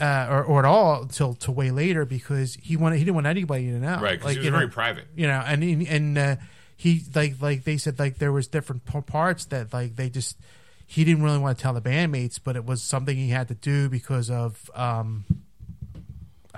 Uh, 0.00 0.26
or, 0.30 0.42
or 0.44 0.58
at 0.60 0.64
all 0.64 1.02
until 1.02 1.34
to 1.34 1.52
way 1.52 1.70
later 1.70 2.06
because 2.06 2.54
he 2.54 2.78
wanted 2.78 2.96
he 2.98 3.04
didn't 3.04 3.14
want 3.14 3.26
anybody 3.26 3.66
to 3.66 3.78
know 3.78 3.98
Right, 4.00 4.18
'cause 4.18 4.30
he 4.32 4.38
was 4.38 4.44
you 4.46 4.50
know, 4.50 4.56
very 4.56 4.70
private. 4.70 5.04
you 5.14 5.26
know 5.26 5.42
and 5.46 5.62
and, 5.62 5.86
and 5.86 6.18
uh, 6.18 6.36
he 6.78 7.02
like 7.14 7.34
like 7.42 7.64
they 7.64 7.76
said 7.76 7.98
like 7.98 8.16
there 8.16 8.32
was 8.32 8.48
different 8.48 8.86
parts 9.06 9.44
that 9.46 9.70
like 9.72 9.96
they 9.96 10.08
just 10.08 10.38
he 10.86 11.04
didn't 11.04 11.22
really 11.22 11.38
want 11.38 11.58
to 11.58 11.62
tell 11.62 11.74
the 11.74 11.82
bandmates 11.82 12.40
but 12.42 12.56
it 12.56 12.64
was 12.64 12.82
something 12.82 13.16
he 13.16 13.28
had 13.28 13.48
to 13.48 13.54
do 13.54 13.90
because 13.90 14.30
of 14.30 14.70
um 14.74 15.24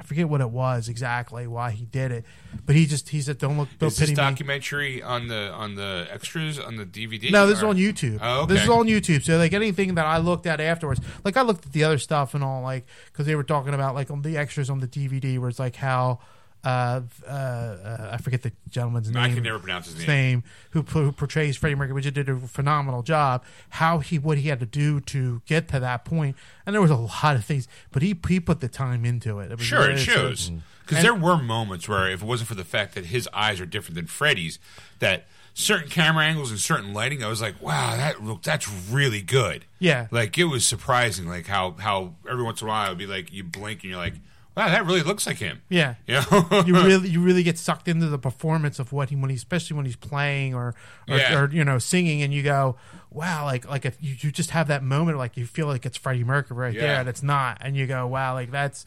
forget 0.05 0.29
what 0.29 0.41
it 0.41 0.51
was 0.51 0.89
exactly 0.89 1.47
why 1.47 1.71
he 1.71 1.85
did 1.87 2.13
it 2.13 2.25
but 2.67 2.77
he 2.77 2.87
just 2.87 3.09
he 3.09 3.21
said 3.21 3.39
don't 3.39 3.59
look 3.59 3.69
don't 3.79 3.89
Is 3.89 3.97
this 3.97 4.11
pity 4.11 4.13
me 4.13 4.17
documentary 4.17 5.03
on 5.03 5.29
the 5.29 5.51
on 5.53 5.75
the 5.75 6.07
extras 6.11 6.59
on 6.59 6.77
the 6.77 6.85
DVD? 6.87 7.31
no, 7.31 7.47
this 7.47 7.59
is 7.59 7.65
on 7.65 7.77
YouTube. 7.77 8.19
Oh, 8.23 8.47
This 8.47 8.63
is 8.63 8.69
on 8.69 8.87
YouTube. 8.87 9.25
So 9.25 9.37
like 9.39 9.53
anything 9.53 9.95
that 9.97 10.07
I 10.07 10.19
looked 10.19 10.47
at 10.47 10.61
afterwards, 10.61 11.01
like 11.25 11.37
I 11.37 11.43
looked 11.43 11.67
at 11.67 11.73
the 11.73 11.85
other 11.85 11.99
stuff 11.99 12.35
and 12.35 12.45
all, 12.45 12.63
like 12.63 12.87
because 13.07 13.27
they 13.27 13.35
were 13.35 13.43
talking 13.45 13.75
about 13.75 13.95
like 13.95 14.11
on 14.11 14.23
the 14.23 14.37
extras 14.37 14.71
on 14.71 14.81
the 14.81 14.87
DVD, 14.89 15.39
where 15.39 15.49
it's 15.49 15.59
like 15.59 15.77
how 15.77 16.21
uh, 16.65 17.03
uh, 17.27 17.31
uh, 17.31 18.09
I 18.13 18.17
forget 18.17 18.43
the 18.43 18.53
gentleman's 18.71 19.11
name. 19.11 19.23
I 19.23 19.29
can 19.29 19.43
never 19.43 19.59
pronounce 19.59 19.87
his 19.87 19.99
name. 19.99 20.07
name 20.07 20.45
who 20.71 20.83
who 20.83 21.13
portrays 21.13 21.57
Freddie 21.57 21.75
Mercury, 21.75 21.95
which 21.95 22.13
did 22.13 22.29
a 22.29 22.37
phenomenal 22.41 23.03
job. 23.03 23.45
How 23.71 23.99
he 23.99 24.19
what 24.19 24.39
he 24.39 24.49
had 24.49 24.61
to 24.61 24.67
do 24.67 25.01
to 25.01 25.43
get 25.47 25.69
to 25.69 25.81
that 25.81 26.05
point, 26.05 26.37
and 26.65 26.75
there 26.75 26.81
was 26.81 26.91
a 26.91 26.97
lot 26.97 27.37
of 27.37 27.45
things, 27.45 27.69
but 27.93 28.03
he 28.03 28.19
he 28.29 28.41
put 28.41 28.61
the 28.61 28.69
time 28.69 29.05
into 29.05 29.41
it. 29.41 29.53
it 29.53 29.59
was 29.59 29.67
Sure, 29.67 29.91
it 29.91 29.99
shows. 29.99 30.51
Because 30.87 31.03
there 31.03 31.15
were 31.15 31.39
moments 31.39 31.89
where, 31.89 32.11
if 32.11 32.23
it 32.23 32.27
wasn't 32.27 32.49
for 32.49 32.55
the 32.55 32.65
fact 32.65 32.95
that 32.95 33.07
his 33.07 33.27
eyes 33.33 33.59
are 33.59 33.65
different 33.65 33.95
than 33.95 34.07
Freddie's, 34.07 34.59
that 34.99 35.27
certain 35.55 35.89
camera 35.89 36.25
angles 36.25 36.51
and 36.51 36.61
certain 36.61 36.93
lighting, 36.93 37.25
I 37.25 37.29
was 37.29 37.41
like, 37.41 37.61
"Wow, 37.63 37.97
that 37.97 38.23
look, 38.23 38.43
that's 38.43 38.69
really 38.91 39.23
good." 39.23 39.65
Yeah. 39.79 40.09
like 40.11 40.37
it 40.37 40.45
was 40.45 40.67
surprising, 40.67 41.27
like 41.27 41.47
how 41.47 41.73
how 41.73 42.15
every 42.29 42.43
once 42.43 42.61
in 42.61 42.67
a 42.67 42.71
while 42.71 42.87
it 42.87 42.89
would 42.91 42.99
be 42.99 43.07
like 43.07 43.33
you 43.33 43.45
blink 43.45 43.83
and 43.83 43.91
you're 43.91 44.01
like, 44.01 44.15
"Wow, 44.57 44.69
that 44.69 44.87
really 44.87 45.03
looks 45.03 45.27
like 45.27 45.39
him." 45.39 45.63
Yeah. 45.69 45.95
you 46.07 46.21
you 46.67 46.75
really 46.85 47.09
you 47.09 47.21
really 47.21 47.43
get 47.43 47.59
sucked 47.59 47.89
into 47.89 48.07
the 48.07 48.19
performance 48.19 48.79
of 48.79 48.93
what 48.93 49.11
he 49.11 49.17
when 49.17 49.31
he 49.31 49.37
especially 49.37 49.77
when 49.77 49.87
he's 49.87 49.97
playing 49.97 50.55
or 50.55 50.75
or, 51.09 51.17
Yeah. 51.17 51.39
or 51.41 51.51
you 51.51 51.65
know 51.65 51.79
singing 51.79 52.23
and 52.23 52.33
you 52.33 52.43
go 52.43 52.77
wow 53.11 53.45
like 53.45 53.69
like 53.69 53.85
if 53.85 53.97
you, 54.01 54.15
you 54.21 54.31
just 54.33 54.51
have 54.51 54.69
that 54.69 54.83
moment 54.83 55.19
like 55.19 55.37
you 55.37 55.47
feel 55.47 55.67
like 55.67 55.87
it's 55.87 55.97
Freddie 55.97 56.25
Mercury 56.25 56.57
right 56.59 56.75
there 56.75 56.89
Yeah. 56.95 57.01
and 57.01 57.09
it's 57.09 57.23
not 57.23 57.59
and 57.61 57.77
you 57.77 57.87
go 57.87 58.07
wow 58.07 58.35
like 58.35 58.51
that's 58.51 58.85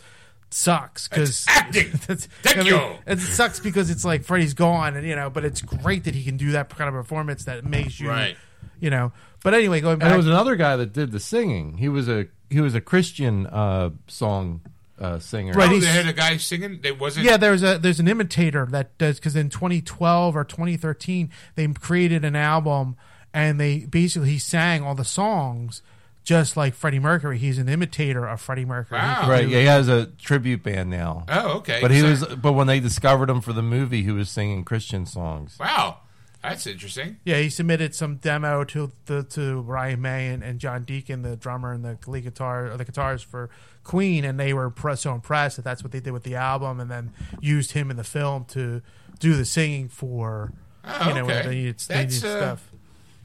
sucks 0.49 1.07
because 1.09 1.43
That's 1.45 1.57
acting. 1.59 1.91
Thank 2.41 2.67
you. 2.67 2.79
it 3.05 3.19
sucks 3.19 3.59
because 3.59 3.89
it's 3.89 4.05
like 4.05 4.23
Freddie's 4.23 4.53
gone 4.53 4.95
and 4.95 5.05
you 5.05 5.15
know 5.15 5.29
but 5.29 5.43
it's 5.43 5.61
great 5.61 6.05
that 6.05 6.15
he 6.15 6.23
can 6.23 6.37
do 6.37 6.51
that 6.51 6.69
kind 6.69 6.87
of 6.87 6.93
performance 6.93 7.43
that 7.45 7.65
makes 7.65 7.99
you 7.99 8.07
Right. 8.09 8.37
you 8.79 8.89
know 8.89 9.11
but 9.43 9.53
anyway 9.53 9.81
going 9.81 10.01
And 10.01 10.09
there 10.09 10.17
was 10.17 10.27
another 10.27 10.55
guy 10.55 10.75
that 10.77 10.93
did 10.93 11.11
the 11.11 11.19
singing. 11.19 11.77
He 11.77 11.89
was 11.89 12.07
a 12.07 12.27
he 12.49 12.61
was 12.61 12.75
a 12.75 12.81
Christian 12.81 13.45
uh, 13.47 13.89
song 14.07 14.61
uh, 14.99 15.19
singer. 15.19 15.53
Right, 15.53 15.71
oh, 15.71 15.79
they 15.79 15.85
had 15.87 16.07
a 16.07 16.13
guy 16.13 16.37
singing. 16.37 16.79
They 16.81 16.91
wasn't. 16.91 17.25
Yeah, 17.25 17.37
there's 17.37 17.63
a 17.63 17.77
there's 17.77 17.99
an 17.99 18.07
imitator 18.07 18.65
that 18.71 18.97
does 18.97 19.17
because 19.19 19.35
in 19.35 19.49
2012 19.49 20.35
or 20.35 20.43
2013 20.43 21.29
they 21.55 21.67
created 21.67 22.25
an 22.25 22.35
album 22.35 22.95
and 23.33 23.59
they 23.59 23.79
basically 23.79 24.29
he 24.31 24.39
sang 24.39 24.81
all 24.83 24.95
the 24.95 25.05
songs 25.05 25.81
just 26.23 26.57
like 26.57 26.73
Freddie 26.73 26.99
Mercury. 26.99 27.37
He's 27.37 27.57
an 27.57 27.69
imitator 27.69 28.27
of 28.27 28.41
Freddie 28.41 28.65
Mercury. 28.65 28.99
Wow. 28.99 29.29
Right. 29.29 29.47
Yeah, 29.47 29.59
he 29.59 29.65
has 29.65 29.87
a 29.87 30.07
tribute 30.07 30.61
band 30.63 30.89
now. 30.89 31.23
Oh, 31.29 31.57
okay. 31.59 31.79
But 31.81 31.91
he 31.91 31.99
So- 32.01 32.09
was. 32.09 32.25
But 32.35 32.53
when 32.53 32.67
they 32.67 32.79
discovered 32.79 33.29
him 33.29 33.39
for 33.41 33.53
the 33.53 33.61
movie, 33.63 34.03
he 34.03 34.11
was 34.11 34.29
singing 34.29 34.65
Christian 34.65 35.05
songs. 35.05 35.55
Wow, 35.57 35.99
that's 36.43 36.67
interesting. 36.67 37.17
Yeah, 37.23 37.37
he 37.37 37.49
submitted 37.49 37.95
some 37.95 38.17
demo 38.17 38.63
to 38.65 38.91
the 39.05 39.23
to 39.23 39.61
Brian 39.63 40.01
May 40.01 40.27
and, 40.27 40.43
and 40.43 40.59
John 40.59 40.83
Deacon, 40.83 41.21
the 41.21 41.37
drummer 41.37 41.71
and 41.71 41.85
the 41.85 41.97
lead 42.07 42.23
guitar 42.25 42.71
or 42.71 42.77
the 42.77 42.83
guitars 42.85 43.21
for 43.21 43.49
Queen, 43.87 44.23
and 44.25 44.39
they 44.39 44.53
were 44.53 44.69
pre- 44.69 44.95
so 44.95 45.13
impressed 45.13 45.55
that 45.55 45.63
that's 45.63 45.81
what 45.83 45.91
they 45.91 45.99
did 45.99 46.11
with 46.11 46.23
the 46.23 46.35
album, 46.35 46.79
and 46.79 46.91
then 46.91 47.11
used 47.39 47.71
him 47.71 47.89
in 47.89 47.97
the 47.97 48.03
film 48.03 48.45
to 48.49 48.81
do 49.19 49.35
the 49.35 49.45
singing 49.45 49.87
for 49.89 50.51
Oh, 50.85 51.07
you 51.09 51.15
know 51.15 51.25
when 51.25 51.37
okay. 51.37 51.47
they 51.49 51.55
needed, 51.55 51.79
they 51.79 51.95
That's, 51.95 52.15
needed 52.23 52.29
uh, 52.29 52.37
stuff. 52.39 52.71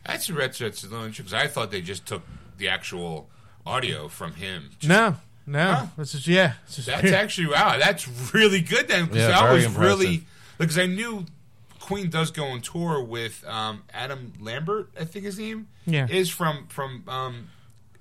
That's 0.06 0.28
a 0.28 0.34
red 0.34 0.52
that's 0.54 0.82
because 0.82 1.34
I 1.34 1.46
thought 1.46 1.70
they 1.70 1.80
just 1.80 2.06
took 2.06 2.22
the 2.58 2.68
actual 2.68 3.28
audio 3.66 4.08
from 4.08 4.34
him. 4.34 4.70
No, 4.82 5.16
no, 5.46 5.72
Huh? 5.72 5.86
this 5.96 6.14
is 6.14 6.26
yeah. 6.26 6.54
This 6.66 6.78
is, 6.80 6.86
That's 6.86 7.12
actually 7.22 7.48
wow. 7.48 7.78
That's 7.78 8.08
really 8.34 8.60
good 8.62 8.88
then 8.88 9.06
because 9.06 9.28
Yeah, 9.28 9.38
I 9.38 9.52
was 9.52 9.64
impressive. 9.64 9.98
really 9.98 10.24
because 10.58 10.78
I 10.78 10.86
knew 10.86 11.26
Queen 11.80 12.10
does 12.10 12.30
go 12.30 12.44
on 12.46 12.60
tour 12.62 13.02
with 13.02 13.44
um, 13.46 13.82
Adam 13.92 14.32
Lambert. 14.40 14.90
I 14.98 15.04
think 15.04 15.24
his 15.24 15.38
name 15.38 15.68
Yeah. 15.86 16.06
is 16.08 16.30
from 16.30 16.66
from 16.68 17.04
um, 17.08 17.48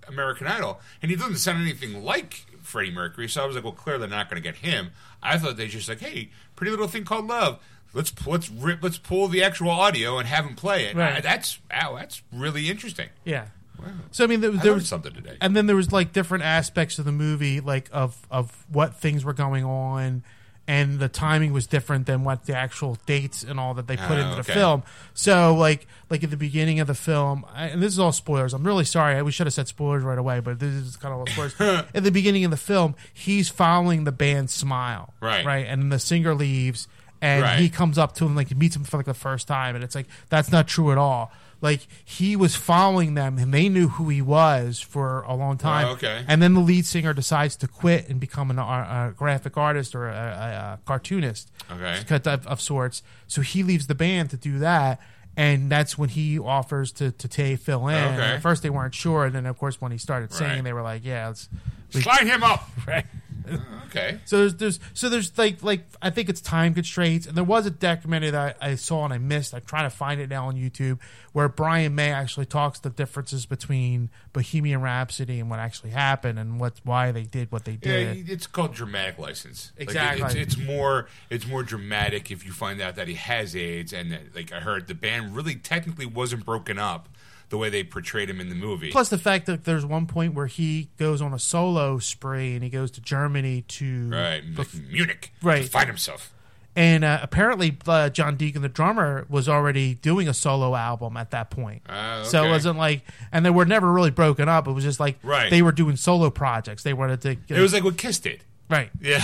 American 0.07 0.47
Idol, 0.47 0.79
and 1.03 1.11
he 1.11 1.17
doesn't 1.17 1.37
sound 1.37 1.61
anything 1.61 2.03
like 2.03 2.45
Freddie 2.71 2.91
Mercury. 2.91 3.27
So 3.29 3.43
I 3.43 3.45
was 3.45 3.55
like, 3.55 3.63
well, 3.63 3.73
clearly 3.73 4.07
they're 4.07 4.17
not 4.17 4.29
going 4.29 4.41
to 4.41 4.47
get 4.47 4.55
him. 4.59 4.91
I 5.21 5.37
thought 5.37 5.57
they 5.57 5.67
just 5.67 5.87
like, 5.87 5.99
hey, 5.99 6.29
pretty 6.55 6.71
little 6.71 6.87
thing 6.87 7.03
called 7.03 7.27
love. 7.27 7.59
Let's 7.93 8.13
let's 8.25 8.49
rip, 8.49 8.81
let's 8.81 8.97
pull 8.97 9.27
the 9.27 9.43
actual 9.43 9.69
audio 9.69 10.17
and 10.17 10.27
have 10.27 10.45
him 10.45 10.55
play 10.55 10.85
it. 10.85 10.95
Right. 10.95 11.17
Uh, 11.17 11.21
that's 11.21 11.59
wow, 11.69 11.97
that's 11.99 12.21
really 12.31 12.69
interesting. 12.69 13.09
yeah. 13.25 13.47
Wow. 13.77 13.87
So 14.11 14.23
I 14.23 14.27
mean, 14.27 14.41
there, 14.41 14.51
there 14.51 14.59
learned 14.63 14.75
was 14.75 14.87
something 14.87 15.11
today. 15.13 15.37
and 15.41 15.55
then 15.55 15.65
there 15.65 15.75
was 15.75 15.91
like 15.91 16.13
different 16.13 16.43
aspects 16.43 16.99
of 16.99 17.05
the 17.05 17.11
movie, 17.11 17.59
like 17.59 17.89
of 17.91 18.15
of 18.29 18.65
what 18.69 18.95
things 18.95 19.25
were 19.25 19.33
going 19.33 19.65
on, 19.65 20.23
and 20.67 20.99
the 20.99 21.09
timing 21.09 21.51
was 21.53 21.67
different 21.67 22.05
than 22.05 22.23
what 22.23 22.45
the 22.45 22.55
actual 22.55 22.97
dates 23.05 23.43
and 23.43 23.59
all 23.59 23.73
that 23.73 23.87
they 23.87 23.97
put 23.97 24.11
Oh, 24.17 24.21
into 24.21 24.35
the 24.35 24.39
okay. 24.41 24.53
film. 24.53 24.83
So 25.13 25.53
like 25.55 25.87
like 26.09 26.23
at 26.23 26.29
the 26.29 26.37
beginning 26.37 26.79
of 26.79 26.87
the 26.87 26.93
film, 26.93 27.45
I, 27.53 27.67
and 27.67 27.81
this 27.81 27.91
is 27.93 27.99
all 27.99 28.11
spoilers. 28.11 28.53
I'm 28.53 28.63
really 28.65 28.85
sorry. 28.85 29.21
We 29.21 29.31
should 29.31 29.47
have 29.47 29.53
said 29.53 29.67
spoilers 29.67 30.03
right 30.03 30.17
away, 30.17 30.39
but 30.39 30.59
this 30.59 30.73
is 30.73 30.95
kind 30.97 31.13
of 31.13 31.19
all 31.21 31.27
spoilers. 31.27 31.55
at 31.93 32.03
the 32.03 32.11
beginning 32.11 32.45
of 32.45 32.51
the 32.51 32.57
film, 32.57 32.95
he's 33.13 33.49
following 33.49 34.03
the 34.05 34.11
band 34.11 34.49
Smile, 34.49 35.13
Right. 35.19 35.45
right, 35.45 35.65
and 35.67 35.81
then 35.81 35.89
the 35.89 35.99
singer 35.99 36.33
leaves. 36.35 36.87
And 37.23 37.43
Right. 37.43 37.59
he 37.59 37.69
comes 37.69 37.99
up 37.99 38.15
to 38.15 38.25
him 38.25 38.35
like 38.35 38.47
he 38.47 38.55
meets 38.55 38.75
him 38.75 38.83
for 38.83 38.97
like 38.97 39.05
the 39.05 39.13
first 39.13 39.47
time, 39.47 39.75
and 39.75 39.83
it's 39.83 39.93
like 39.93 40.07
that's 40.29 40.51
not 40.51 40.67
true 40.67 40.91
at 40.91 40.97
all. 40.97 41.31
Like 41.61 41.87
he 42.03 42.35
was 42.35 42.55
following 42.55 43.13
them, 43.13 43.37
and 43.37 43.53
they 43.53 43.69
knew 43.69 43.87
who 43.87 44.09
he 44.09 44.21
was 44.21 44.79
for 44.79 45.21
a 45.21 45.35
long 45.35 45.53
oh, 45.53 45.57
time. 45.57 45.87
Oh, 45.87 45.91
okay. 45.91 46.25
And 46.27 46.41
then 46.41 46.55
the 46.55 46.59
lead 46.59 46.85
singer 46.87 47.13
decides 47.13 47.55
to 47.57 47.67
quit 47.67 48.09
and 48.09 48.19
become 48.19 48.49
an, 48.49 48.57
a 48.57 49.13
graphic 49.15 49.57
artist 49.57 49.93
or 49.93 50.07
a, 50.07 50.11
a, 50.11 50.79
cartoonist, 50.85 51.51
Okay. 51.71 52.03
of, 52.09 52.47
of 52.47 52.59
sorts. 52.59 53.03
So 53.27 53.41
he 53.41 53.61
leaves 53.61 53.85
the 53.85 53.93
band 53.95 54.31
to 54.31 54.37
do 54.37 54.57
that, 54.59 54.99
and 55.37 55.71
that's 55.71 55.97
when 55.99 56.09
he 56.09 56.39
offers 56.39 56.91
to 56.93 57.11
to 57.11 57.27
Tay 57.27 57.55
fill 57.57 57.87
in. 57.87 57.95
Okay. 57.95 58.21
at 58.21 58.41
first 58.41 58.63
they 58.63 58.71
weren't 58.71 58.95
sure, 58.95 59.25
and 59.25 59.35
then 59.35 59.45
of 59.45 59.57
course 59.57 59.79
when 59.79 59.91
he 59.91 59.99
started 59.99 60.33
singing, 60.33 60.55
Right. 60.55 60.63
they 60.63 60.73
were 60.73 60.81
like, 60.81 61.05
"Yeah, 61.05 61.27
let's 61.27 61.47
Slide 61.91 62.25
him 62.25 62.43
up. 62.43 62.67
right." 62.87 63.05
Okay. 63.91 64.21
So 64.23 64.37
there's, 64.37 64.55
there's 64.55 64.79
so 64.93 65.09
there's 65.09 65.37
like 65.37 65.61
like 65.63 65.83
I 66.01 66.11
think 66.11 66.29
it's 66.29 66.39
time 66.39 66.73
constraints, 66.73 67.27
and 67.27 67.35
there 67.35 67.43
was 67.43 67.65
a 67.65 67.69
documentary 67.71 68.29
that 68.29 68.57
I, 68.61 68.69
I 68.69 68.75
saw 68.75 69.03
and 69.03 69.13
I 69.13 69.17
missed. 69.17 69.53
I'm 69.53 69.63
trying 69.63 69.83
to 69.83 69.93
find 69.93 70.21
it 70.21 70.29
now 70.29 70.47
on 70.47 70.55
YouTube, 70.55 70.99
where 71.33 71.49
Brian 71.49 71.93
May 71.93 72.11
actually 72.11 72.45
talks 72.45 72.79
the 72.79 72.89
differences 72.89 73.45
between 73.45 74.09
Bohemian 74.31 74.81
Rhapsody 74.81 75.41
and 75.41 75.49
what 75.49 75.59
actually 75.59 75.89
happened, 75.89 76.39
and 76.39 76.57
what 76.57 76.79
why 76.85 77.11
they 77.11 77.23
did 77.23 77.51
what 77.51 77.65
they 77.65 77.75
did. 77.75 78.15
Yeah, 78.25 78.33
it's 78.33 78.47
called 78.47 78.73
dramatic 78.73 79.17
license. 79.17 79.73
Like, 79.77 79.89
it- 79.89 79.91
Exactly. 79.91 80.25
it's, 80.41 80.55
it's 80.55 80.57
more 80.65 81.09
it's 81.29 81.45
more 81.45 81.61
dramatic 81.63 82.31
if 82.31 82.45
you 82.45 82.53
find 82.53 82.79
out 82.81 82.95
that 82.95 83.09
he 83.09 83.15
has 83.15 83.57
AIDS, 83.57 83.91
and 83.91 84.13
that, 84.13 84.33
like 84.33 84.53
I 84.53 84.61
heard, 84.61 84.87
the 84.87 84.95
band 84.95 85.35
really 85.35 85.55
technically 85.55 86.05
wasn't 86.05 86.45
broken 86.45 86.79
up 86.79 87.09
the 87.51 87.57
way 87.57 87.69
they 87.69 87.83
portrayed 87.83 88.29
him 88.29 88.41
in 88.41 88.49
the 88.49 88.55
movie. 88.55 88.89
Plus 88.91 89.09
the 89.09 89.17
fact 89.19 89.45
that 89.45 89.65
there's 89.65 89.85
one 89.85 90.07
point 90.07 90.33
where 90.33 90.47
he 90.47 90.89
goes 90.97 91.21
on 91.21 91.33
a 91.33 91.39
solo 91.39 91.99
spree 91.99 92.55
and 92.55 92.63
he 92.63 92.69
goes 92.71 92.89
to 92.91 93.01
Germany 93.01 93.61
to 93.67 94.09
right, 94.09 94.41
like 94.57 94.73
Munich, 94.89 95.31
Right. 95.43 95.63
to 95.65 95.69
find 95.69 95.87
himself. 95.87 96.33
and 96.75 97.03
uh, 97.03 97.19
apparently 97.21 97.77
uh, 97.85 98.09
John 98.09 98.37
Deacon, 98.37 98.61
the 98.61 98.69
drummer, 98.69 99.25
was 99.29 99.47
already 99.49 99.93
doing 99.95 100.27
a 100.29 100.33
solo 100.33 100.73
album 100.75 101.17
at 101.17 101.31
that 101.31 101.49
point. 101.51 101.81
Ah, 101.89 102.23
So 102.23 102.43
it 102.45 102.49
wasn't 102.49 102.77
like, 102.79 103.03
and 103.33 103.45
they 103.45 103.49
were 103.49 103.65
never 103.65 103.91
really 103.91 104.11
broken 104.11 104.47
up. 104.49 104.67
It 104.67 104.71
was 104.71 104.83
just 104.85 104.99
like 105.01 105.19
Right. 105.21 105.49
they 105.51 105.61
were 105.61 105.73
doing 105.73 105.97
solo 105.97 106.29
projects. 106.29 106.83
They 106.83 106.93
wanted 106.93 107.19
to, 107.21 107.31
It 107.53 107.59
was 107.61 107.73
like 107.73 107.83
what 107.83 107.97
Kiss 107.97 108.19
did. 108.19 108.43
right. 108.69 108.89
Yeah, 109.01 109.19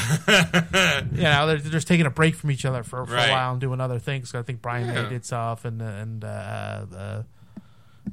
You 1.14 1.22
know, 1.22 1.48
they're, 1.48 1.58
they're 1.60 1.72
just 1.72 1.88
taking 1.88 2.06
a 2.06 2.10
break 2.10 2.36
from 2.36 2.52
each 2.52 2.66
other 2.66 2.84
for, 2.84 3.06
for 3.06 3.14
Right. 3.14 3.30
a 3.30 3.32
while 3.32 3.52
and 3.54 3.62
doing 3.62 3.80
other 3.80 4.00
things. 4.00 4.36
I 4.36 4.42
think 4.42 4.62
Brian 4.62 4.88
Yeah. 4.88 5.04
May 5.04 5.10
did 5.10 5.26
stuff, 5.26 5.64
and 5.64 5.82
uh, 5.82 5.86
and 5.86 6.24
uh, 6.26 6.86
the 6.90 7.26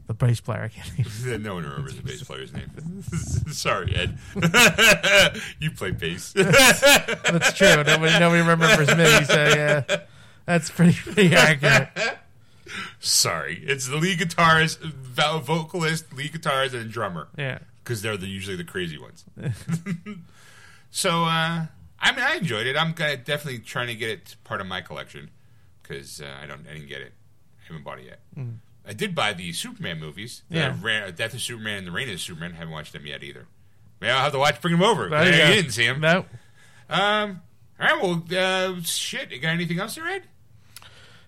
the 0.07 0.15
bass 0.15 0.41
player. 0.41 0.63
I 0.63 0.69
can't. 0.69 0.91
Even, 0.99 1.43
no 1.45 1.55
one 1.55 1.65
remembers 1.65 1.97
the 1.97 2.03
bass 2.03 2.23
player's 2.23 2.53
name. 2.53 2.71
Sorry, 3.51 3.95
Ed. 3.95 4.19
you 5.61 5.71
play 5.71 5.91
bass. 5.93 6.33
that's 6.33 7.53
true. 7.55 7.83
Nobody 7.83 8.19
nobody 8.19 8.43
remembers 8.43 8.89
me. 8.89 9.25
So 9.25 9.45
yeah, 9.57 9.83
that's 10.47 10.71
pretty 10.71 10.93
pretty 10.95 11.35
accurate. 11.35 11.89
Sorry, 12.99 13.63
it's 13.67 13.87
the 13.89 13.97
lead 13.97 14.19
guitarist, 14.19 14.79
vo- 14.81 15.39
vocalist, 15.39 16.13
lead 16.15 16.33
guitarist, 16.33 16.75
and 16.75 16.91
drummer. 16.91 17.29
Yeah. 17.37 17.59
because 17.83 18.01
they're 18.03 18.17
the, 18.17 18.27
usually 18.27 18.57
the 18.57 18.65
crazy 18.65 18.97
ones. 18.99 19.25
so, 20.91 21.25
uh, 21.25 21.67
I 22.01 22.13
mean, 22.13 22.25
I 22.25 22.37
enjoyed 22.37 22.67
it. 22.67 22.77
I'm 22.77 22.93
gonna 22.93 23.17
definitely 23.19 23.61
trying 23.61 23.89
to 23.89 23.95
get 23.95 24.11
it 24.11 24.37
part 24.45 24.61
of 24.61 24.67
my 24.67 24.81
collection 24.81 25.31
because 25.83 26.21
uh, 26.23 26.35
I 26.43 26.47
don't, 26.47 26.67
I 26.69 26.73
didn't 26.73 26.89
get 26.89 27.03
it. 27.03 27.13
I 27.61 27.67
haven't 27.69 27.85
bought 27.85 27.99
it 27.99 28.07
yet. 28.07 28.21
I 28.87 28.93
did 28.93 29.15
buy 29.15 29.33
the 29.33 29.53
Superman 29.53 29.99
movies. 30.01 30.43
The 30.51 30.57
Yeah. 30.59 30.77
Ra- 30.81 31.11
Death 31.11 31.35
of 31.35 31.41
Superman 31.41 31.79
and 31.79 31.87
the 31.87 31.91
Reign 31.93 32.09
of 32.11 32.21
Superman. 32.21 32.53
haven't 32.55 32.73
watched 32.73 32.93
them 32.93 33.07
yet 33.07 33.23
either. 33.23 33.47
Maybe 34.01 34.11
I'll 34.11 34.25
have 34.25 34.33
to 34.33 34.39
watch. 34.39 34.61
Bring 34.61 34.73
them 34.75 34.83
over. 34.83 35.09
There 35.09 35.25
you 35.25 35.31
you, 35.55 35.55
didn't 35.63 35.73
see 35.73 35.87
them. 35.87 36.01
No. 36.01 36.27
Um. 36.91 37.41
All 37.81 37.87
right. 37.87 38.03
Well, 38.03 38.25
uh, 38.77 38.81
shit. 38.83 39.31
You 39.33 39.39
got 39.41 39.51
anything 39.51 39.81
else 39.81 39.95
there, 39.95 40.07
Ed? 40.07 40.25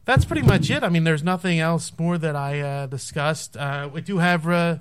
That's 0.04 0.24
pretty 0.24 0.42
much 0.42 0.70
it. 0.70 0.84
I 0.84 0.88
mean, 0.88 1.04
there's 1.04 1.24
nothing 1.24 1.58
else 1.58 1.90
more 1.98 2.16
that 2.18 2.36
I 2.36 2.60
uh, 2.60 2.86
discussed. 2.86 3.56
Uh, 3.56 3.88
we 3.92 4.02
do 4.02 4.18
have 4.18 4.46
uh, 4.46 4.76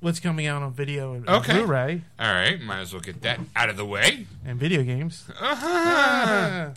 what's 0.00 0.20
coming 0.20 0.46
out 0.46 0.62
on 0.62 0.72
video 0.74 1.14
and, 1.14 1.26
and 1.26 1.36
Okay. 1.38 1.54
Blu-ray 1.54 2.02
All 2.18 2.32
right. 2.32 2.60
Might 2.60 2.80
as 2.80 2.92
well 2.92 3.00
get 3.00 3.22
that 3.22 3.40
out 3.56 3.70
of 3.70 3.76
the 3.78 3.86
way. 3.86 4.26
and 4.44 4.58
video 4.58 4.82
games. 4.82 5.24
Uh-huh. 5.40 6.70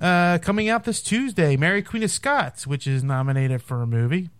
Uh, 0.00 0.38
coming 0.38 0.68
out 0.68 0.84
this 0.84 1.00
Tuesday, 1.02 1.56
Mary 1.56 1.82
Queen 1.82 2.02
of 2.02 2.10
Scots, 2.10 2.66
which 2.66 2.86
is 2.86 3.02
nominated 3.04 3.62
for 3.62 3.80
a 3.82 3.86
movie. 3.86 4.30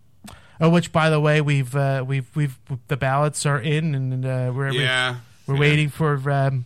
Oh, 0.59 0.69
which 0.69 0.91
by 0.91 1.09
the 1.09 1.19
way, 1.19 1.41
we've 1.41 1.75
uh, 1.75 2.03
we've 2.07 2.33
we've 2.35 2.57
the 2.87 2.97
ballots 2.97 3.45
are 3.45 3.59
in, 3.59 3.93
and 3.95 4.25
uh, 4.25 4.51
we're 4.55 4.71
Yeah. 4.71 5.17
we're 5.47 5.55
Yeah. 5.55 5.59
waiting 5.59 5.89
for 5.89 6.13
um, 6.31 6.65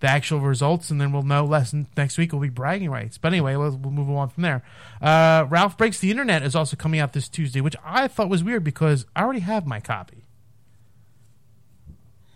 the 0.00 0.08
actual 0.08 0.40
results, 0.40 0.90
and 0.90 1.00
then 1.00 1.10
we'll 1.10 1.22
know 1.22 1.44
less. 1.44 1.74
Next 1.96 2.16
week 2.18 2.32
will 2.32 2.40
be 2.40 2.48
bragging 2.48 2.90
rights. 2.90 3.18
But 3.18 3.28
anyway, 3.32 3.56
we'll, 3.56 3.76
we'll 3.76 3.90
move 3.92 4.10
on 4.10 4.28
from 4.28 4.42
there. 4.42 4.62
Uh, 5.00 5.46
Ralph 5.48 5.76
Breaks 5.78 5.98
the 5.98 6.10
Internet 6.10 6.42
is 6.42 6.54
also 6.54 6.76
coming 6.76 7.00
out 7.00 7.12
this 7.12 7.28
Tuesday, 7.28 7.60
which 7.60 7.76
I 7.84 8.06
thought 8.08 8.28
was 8.28 8.44
weird 8.44 8.62
because 8.62 9.06
I 9.16 9.22
already 9.22 9.40
have 9.40 9.66
my 9.66 9.80
copy. 9.80 10.24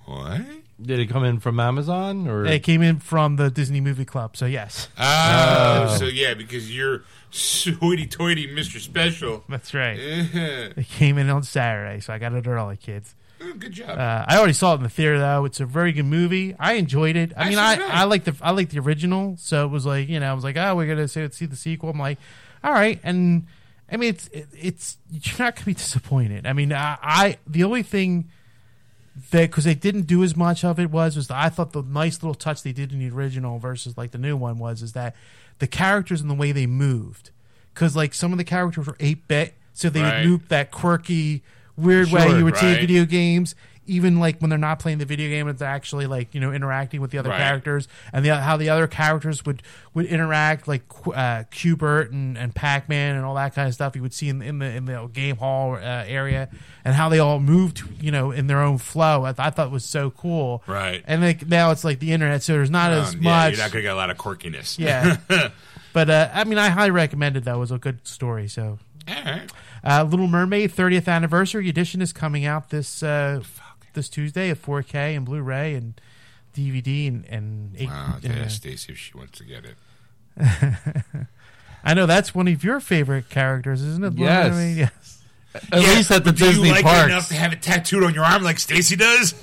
What? 0.07 0.41
Did 0.83 0.99
it 0.99 1.07
come 1.07 1.25
in 1.25 1.41
from 1.41 1.61
Amazon 1.61 2.27
or? 2.29 2.47
It 2.47 2.63
came 2.63 2.81
in 2.83 2.99
from 3.01 3.37
the 3.37 3.51
Disney 3.51 3.81
Movie 3.81 4.05
Club, 4.05 4.37
so 4.37 4.47
yes, 4.47 4.89
Oh, 4.99 5.97
so 5.99 6.07
yeah, 6.07 6.35
because 6.35 6.75
you're 6.75 7.03
hoity-toity 7.81 8.49
Mr. 8.49 8.81
Special. 8.81 9.45
that's 9.49 9.75
right. 9.75 9.99
Eh, 9.99 10.71
It 10.77 10.89
came 10.89 11.19
in 11.19 11.29
on 11.31 11.43
Saturday, 11.43 12.01
so 12.01 12.13
I 12.13 12.19
got 12.19 12.33
it 12.33 12.47
early, 12.47 12.77
kids. 12.77 13.15
Good 13.59 13.73
job. 13.73 13.99
Uh, 13.99 14.25
I 14.29 14.37
already 14.37 14.53
saw 14.53 14.73
it 14.73 14.77
in 14.79 14.83
the 14.83 14.91
theater 14.91 15.19
though. 15.19 15.47
It's 15.47 15.61
a 15.61 15.65
very 15.67 15.93
good 15.93 16.05
movie. 16.05 16.55
I 16.59 16.75
enjoyed 16.75 17.17
it. 17.17 17.33
I 17.39 17.49
mean, 17.49 17.57
I 17.59 17.73
I, 17.73 17.77
so. 17.77 17.87
I 17.87 18.05
like 18.05 18.25
the 18.25 18.37
I 18.43 18.51
like 18.51 18.69
the 18.69 18.81
original, 18.81 19.37
so 19.39 19.65
it 19.65 19.69
was 19.71 19.87
like 19.87 20.09
you 20.11 20.21
know 20.21 20.31
I 20.31 20.35
was 20.35 20.45
like, 20.45 20.59
oh, 20.59 20.75
we're 20.77 20.87
gonna 20.87 21.09
see, 21.09 21.27
see 21.31 21.47
the 21.47 21.57
sequel. 21.57 21.89
I'm 21.89 21.99
like, 21.99 22.19
all 22.63 22.73
right, 22.73 23.01
and 23.03 23.47
I 23.91 23.97
mean 23.97 24.11
it's 24.11 24.29
it, 24.29 24.47
it's 24.53 24.99
you're 25.11 25.39
not 25.39 25.57
gonna 25.57 25.65
be 25.65 25.73
disappointed. 25.75 26.47
I 26.47 26.53
mean, 26.53 26.71
I, 26.75 26.99
I 27.03 27.39
the 27.47 27.65
only 27.65 27.83
thing 27.83 28.29
that 29.33 29.51
because 29.51 29.65
they 29.65 29.75
didn't 29.75 30.03
do 30.03 30.23
as 30.23 30.37
much 30.37 30.65
of 30.65 30.79
it 30.79 30.91
was 30.91 31.17
was 31.17 31.29
that 31.29 31.37
I 31.37 31.49
thought 31.49 31.73
the 31.73 31.83
nice 31.83 32.23
little 32.23 32.35
touch 32.35 32.63
they 32.63 32.73
did 32.73 32.93
in 32.93 32.99
the 33.01 33.11
original 33.15 33.59
versus 33.59 33.97
like 33.99 34.13
the 34.13 34.19
new 34.19 34.37
one 34.37 34.59
was 34.59 34.83
is 34.83 34.93
that 34.93 35.15
the 35.59 35.67
characters 35.67 36.21
and 36.21 36.31
the 36.31 36.35
way 36.35 36.53
they 36.53 36.67
moved 36.67 37.31
because 37.75 37.95
like 37.97 38.15
some 38.15 38.33
of 38.33 38.39
the 38.39 38.45
characters 38.45 38.87
were 38.87 38.97
eight 39.01 39.27
bit, 39.29 39.55
so 39.73 39.91
they 39.91 40.03
Right. 40.03 40.21
would 40.23 40.29
move 40.29 40.49
that 40.49 40.71
quirky 40.71 41.43
weird 41.77 42.11
way 42.11 42.29
you 42.39 42.45
would 42.45 42.57
see 42.57 42.69
in 42.73 42.77
video 42.81 43.05
games. 43.05 43.55
Even 43.91 44.21
like 44.21 44.39
when 44.41 44.49
they're 44.51 44.59
not 44.59 44.79
playing 44.79 44.99
the 44.99 45.05
video 45.05 45.29
game, 45.29 45.49
it's 45.49 45.61
actually 45.63 46.07
like 46.07 46.35
you 46.35 46.41
know 46.41 46.53
interacting 46.53 47.01
with 47.01 47.11
the 47.11 47.19
other 47.19 47.31
Right. 47.31 47.39
characters 47.39 47.89
and 48.13 48.25
the, 48.25 48.37
how 48.37 48.57
the 48.57 48.69
other 48.71 48.87
characters 48.87 49.45
would 49.45 49.63
would 49.95 50.07
interact, 50.07 50.69
like 50.69 50.83
uh, 51.07 51.45
Qbert 51.51 52.13
and, 52.13 52.39
and 52.39 52.55
Pac 52.55 52.89
Man 52.89 53.17
and 53.17 53.25
all 53.25 53.35
that 53.35 53.55
kind 53.55 53.67
of 53.69 53.75
stuff. 53.75 53.97
You 53.97 54.03
would 54.03 54.15
see 54.15 54.29
in, 54.29 54.41
in 54.43 54.59
the 54.61 54.67
in 54.67 54.85
the 54.85 55.07
game 55.13 55.37
hall 55.37 55.75
uh, 55.75 55.79
area 56.07 56.49
and 56.85 56.95
how 56.95 57.09
they 57.09 57.19
all 57.19 57.41
moved, 57.41 57.83
you 58.01 58.11
know, 58.11 58.31
in 58.31 58.47
their 58.47 58.61
own 58.63 58.79
flow. 58.79 59.25
I, 59.25 59.33
th- 59.33 59.47
I 59.47 59.51
thought 59.51 59.71
was 59.71 59.85
so 59.85 60.11
cool. 60.11 60.63
Right. 60.67 61.03
And 61.07 61.21
like 61.23 61.47
now 61.47 61.71
it's 61.73 61.85
like 61.85 61.99
the 61.99 62.13
internet, 62.13 62.43
so 62.43 62.53
there's 62.55 62.71
not 62.71 62.93
as 62.93 63.15
Um, 63.15 63.23
yeah, 63.23 63.31
much. 63.31 63.57
you're 63.57 63.65
not 63.65 63.73
gonna 63.73 63.83
get 63.83 63.93
a 63.93 63.97
lot 63.97 64.11
of 64.11 64.17
quirkiness. 64.17 64.79
yeah. 64.79 65.17
but 65.93 66.09
uh, 66.09 66.31
I 66.33 66.45
mean, 66.45 66.59
I 66.59 66.69
highly 66.69 66.91
recommend 66.93 67.37
it. 67.37 67.45
Though 67.45 67.57
it 67.57 67.59
was 67.59 67.71
a 67.73 67.79
good 67.79 68.07
story. 68.07 68.47
So 68.49 68.79
All 69.09 69.15
right. 69.25 69.51
uh, 69.83 70.05
Little 70.05 70.29
Mermaid 70.29 70.73
30th 70.73 71.09
anniversary 71.09 71.69
edition 71.69 72.01
is 72.01 72.13
coming 72.13 72.45
out 72.45 72.71
this 72.71 73.03
uh, 73.03 73.43
this 73.95 74.09
Tuesday 74.09 74.51
at 74.51 74.61
4K 74.61 75.17
and 75.17 75.25
Blu-ray 75.27 75.75
and 75.75 76.01
DVD 76.55 77.09
and 77.09 77.25
and 77.27 77.77
eight, 77.79 77.89
Wow. 77.89 78.19
uh, 78.25 78.29
Ask 78.29 78.57
Stacy 78.57 78.93
if 78.93 78.99
she 78.99 79.17
wants 79.17 79.39
to 79.39 79.45
get 79.45 79.65
it. 79.65 79.77
I 81.85 81.95
know 81.95 82.07
that's 82.07 82.35
one 82.35 82.49
of 82.49 82.63
your 82.65 82.81
favorite 82.81 83.29
characters, 83.31 83.83
isn't 83.83 84.05
it? 84.05 84.11
Little 84.11 84.27
Yes. 84.27 84.51
Mermaid? 84.53 84.77
Yes. 84.77 85.23
At 85.73 85.81
least 85.81 86.11
at 86.11 86.25
the 86.25 86.33
Do 86.33 86.45
Disney 86.47 86.69
you 86.69 86.73
like 86.75 86.85
parks. 86.85 87.03
it 87.03 87.07
enough 87.13 87.29
to 87.29 87.35
have 87.35 87.53
it 87.53 87.61
tattooed 87.63 88.05
on 88.05 88.15
your 88.15 88.25
arm 88.25 88.43
like 88.43 88.59
Stacy 88.61 88.95
does? 88.97 89.35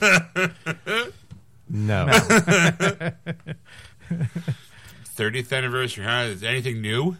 no. 1.69 2.05
30th 5.17 5.51
anniversary, 5.57 6.05
huh? 6.05 6.27
Is 6.29 6.43
anything 6.43 6.81
new? 6.81 7.17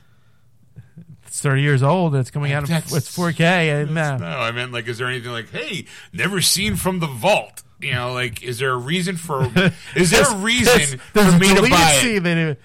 It's 1.28 1.42
30 1.42 1.62
years 1.62 1.84
old. 1.84 2.14
and 2.14 2.22
It's 2.22 2.32
coming 2.32 2.52
out. 2.52 2.64
Of, 2.64 2.70
That's- 2.70 2.94
it's 2.94 3.16
4K. 3.16 3.82
And, 3.82 3.98
uh, 3.98 4.18
No, 4.18 4.26
I 4.26 4.52
meant 4.52 4.72
like, 4.72 4.88
is 4.88 4.98
there 4.98 5.08
anything 5.08 5.32
like, 5.32 5.50
hey, 5.52 5.86
never 6.14 6.42
seen 6.42 6.76
from 6.76 7.00
the 7.00 7.08
vault? 7.08 7.64
You 7.80 7.92
know, 7.94 8.14
like, 8.14 8.42
is 8.42 8.58
there 8.60 8.72
a 8.72 8.78
reason 8.78 9.18
for? 9.18 9.44
Is 9.96 10.10
there 10.10 10.24
a 10.24 10.36
reason 10.38 11.00
there's 11.14 11.30
for 11.30 11.36
a 11.36 11.40
me 11.40 11.54
to 11.54 11.62
buy 11.70 12.00
it? 12.04 12.24
that 12.24 12.58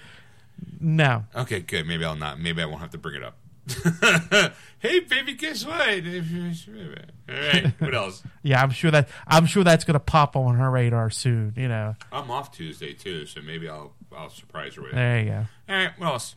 no. 0.79 1.25
Okay, 1.35 1.59
good. 1.59 1.85
Maybe 1.85 2.03
I'll 2.03 2.15
not. 2.15 2.39
Maybe 2.39 2.61
I 2.63 2.65
won't 2.65 2.81
have 2.81 2.89
to 2.91 2.97
bring 2.97 3.21
it 3.21 3.23
up. 3.23 3.37
hey, 4.79 4.99
baby, 5.01 5.33
guess 5.35 5.65
what? 5.65 5.79
All 7.29 7.35
right. 7.35 7.73
What 7.79 7.95
else? 7.95 8.23
Yeah, 8.41 8.61
I'm 8.61 8.71
sure 8.71 8.91
that 8.91 9.07
I'm 9.27 9.45
sure 9.45 9.63
that's 9.63 9.85
going 9.85 9.93
to 9.93 9.99
pop 9.99 10.35
on 10.35 10.55
her 10.55 10.69
radar 10.69 11.09
soon. 11.09 11.53
You 11.55 11.67
know. 11.67 11.95
I'm 12.11 12.29
off 12.29 12.51
Tuesday 12.51 12.93
too, 12.93 13.25
so 13.25 13.41
maybe 13.41 13.69
I'll 13.69 13.93
I'll 14.15 14.29
surprise 14.29 14.75
her 14.75 14.81
with 14.81 14.91
it. 14.91 14.95
There 14.95 15.19
you 15.19 15.25
go. 15.29 15.45
All 15.69 15.75
right. 15.75 15.91
What 15.99 16.07
else? 16.07 16.35